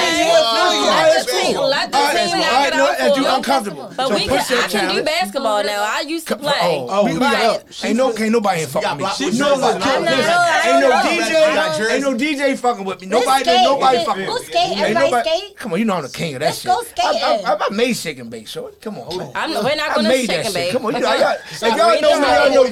We 0.02 0.06
here 0.18 0.42
for 0.50 0.66
you. 0.74 0.90
Let 0.90 1.14
the 1.14 1.30
team, 1.30 1.58
let 1.62 1.92
the 1.94 1.98
team 2.02 2.42
knock 2.42 2.66
it 2.66 2.74
out 2.74 2.98
that's 2.98 3.18
you 3.18 3.22
for 3.24 3.30
'em. 3.30 3.36
uncomfortable. 3.38 3.94
But 3.96 4.08
So 4.08 4.14
we 4.16 4.26
can, 4.26 4.34
I 4.34 4.68
can 4.68 4.96
do 4.96 5.04
basketball 5.04 5.64
now. 5.64 5.84
I 5.86 6.02
used 6.08 6.28
to 6.30 6.36
oh, 6.38 6.40
play. 6.40 6.58
Oh, 6.90 7.06
we, 7.06 7.14
we 7.14 7.20
got, 7.20 7.86
ain't 7.86 7.98
no, 7.98 8.12
can't 8.14 8.32
nobody 8.32 8.60
here 8.62 8.68
fucking 8.68 8.90
with 8.90 8.98
me. 8.98 9.04
block 9.04 9.16
She 9.16 9.26
push-ups. 9.26 9.40
knows 9.40 9.62
what 9.62 9.76
I'm 9.76 10.04
I 10.10 10.62
Ain't 10.66 10.82
no 10.82 10.90
DJ, 10.98 11.92
ain't 11.92 12.02
no 12.02 12.14
DJ 12.18 12.58
fucking 12.58 12.84
with 12.86 13.02
me. 13.02 13.08
Nobody, 13.08 13.44
skate. 13.44 13.62
nobody 13.62 14.06
fucking 14.06 14.26
who 14.26 14.34
with 14.34 14.48
me. 14.48 14.54
skate? 14.54 14.78
Everybody 14.80 15.30
skate? 15.30 15.58
Come 15.58 15.74
on, 15.74 15.80
you 15.80 15.86
know 15.86 15.94
I'm 15.94 16.02
the 16.02 16.10
king 16.10 16.34
of 16.34 16.40
that 16.40 16.56
shit. 16.56 16.66
Let's 16.66 16.94
go 16.94 17.04
I, 17.04 17.14
skating. 17.14 17.46
I, 17.46 17.54
I, 17.54 17.58
I 17.62 17.70
made 17.70 17.94
shake 17.94 18.18
and 18.18 18.32
bake, 18.32 18.48
come 18.82 18.98
on, 18.98 19.18
man. 19.18 19.32
I'm, 19.36 19.52
we're 19.64 19.76
not 19.76 19.94
going 19.94 20.06
to 20.06 20.10
made 20.10 20.26
shake 20.26 20.28
that 20.30 20.38
and 20.38 20.46
shit. 20.48 20.54
bake. 20.56 20.72
Come 20.72 20.86
on, 20.88 20.96
you 20.96 21.00
know, 21.02 21.08
I 21.10 21.38
if 21.52 21.62
y'all 21.62 21.90
reading 21.90 22.02
know 22.02 22.16
me, 22.16 22.26
my 22.26 22.36
y'all 22.38 22.50
know 22.50 22.64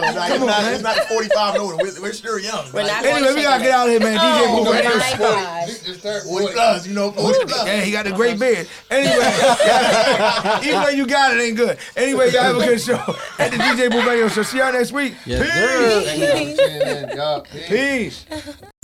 book. 0.00 0.05
Five 0.14 0.14
and 0.14 0.14
DD. 0.14 0.14
older 0.14 0.14
club. 0.14 0.16
Like, 0.16 0.28
Come 0.28 0.36
it's, 0.36 0.40
on, 0.42 0.46
not, 0.46 0.62
man. 0.62 0.74
it's 0.74 0.82
not 0.82 0.96
45 1.08 1.54
and 1.54 1.62
older. 1.62 1.76
We're, 1.76 2.00
we're 2.02 2.12
still 2.12 2.38
young. 2.38 2.64
We're 2.72 2.82
Like, 2.82 2.92
not 2.92 3.04
Anyway, 3.06 3.34
we 3.34 3.42
gotta 3.42 3.62
get 3.64 3.72
out 3.72 3.86
of 3.86 3.92
here, 3.92 4.00
man. 4.00 4.18
DJ 4.18 4.46
Oh, 4.46 4.64
Boo 4.64 4.72
Radio. 4.72 4.90
my 4.90 5.14
gosh. 5.18 5.68
It's 5.68 5.98
third 5.98 6.22
40 6.24 6.46
plus, 6.52 6.86
you 6.86 6.94
know, 6.94 7.10
40 7.12 7.44
plus. 7.46 7.66
Yeah, 7.66 7.80
he 7.80 7.90
got 7.92 8.06
a 8.06 8.12
great 8.12 8.38
beard. 8.38 8.68
Anyway, 8.90 9.12
even 10.68 10.82
though 10.82 10.88
you 10.90 11.06
got 11.06 11.36
it, 11.36 11.40
ain't 11.40 11.56
good. 11.56 11.78
Anyway, 11.96 12.30
y'all 12.32 12.42
have 12.42 12.56
a 12.56 12.64
good 12.64 12.80
show 12.80 12.94
at 13.38 13.50
the 13.50 13.56
DJ 13.58 13.90
Booth 13.90 14.06
Radio 14.06 14.28
Show. 14.28 14.42
See 14.42 14.58
y'all 14.58 14.72
next 14.72 14.92
week. 14.92 15.14
Yes, 15.24 15.42
Peace. 15.42 15.52
sir. 15.52 16.02
Thank 16.04 16.48
you 16.48 16.56
for 16.56 16.62
tuning 16.62 17.10
in, 17.10 17.16
y'all. 17.16 17.40
Peace. 17.68 18.24
Peace. 18.28 18.46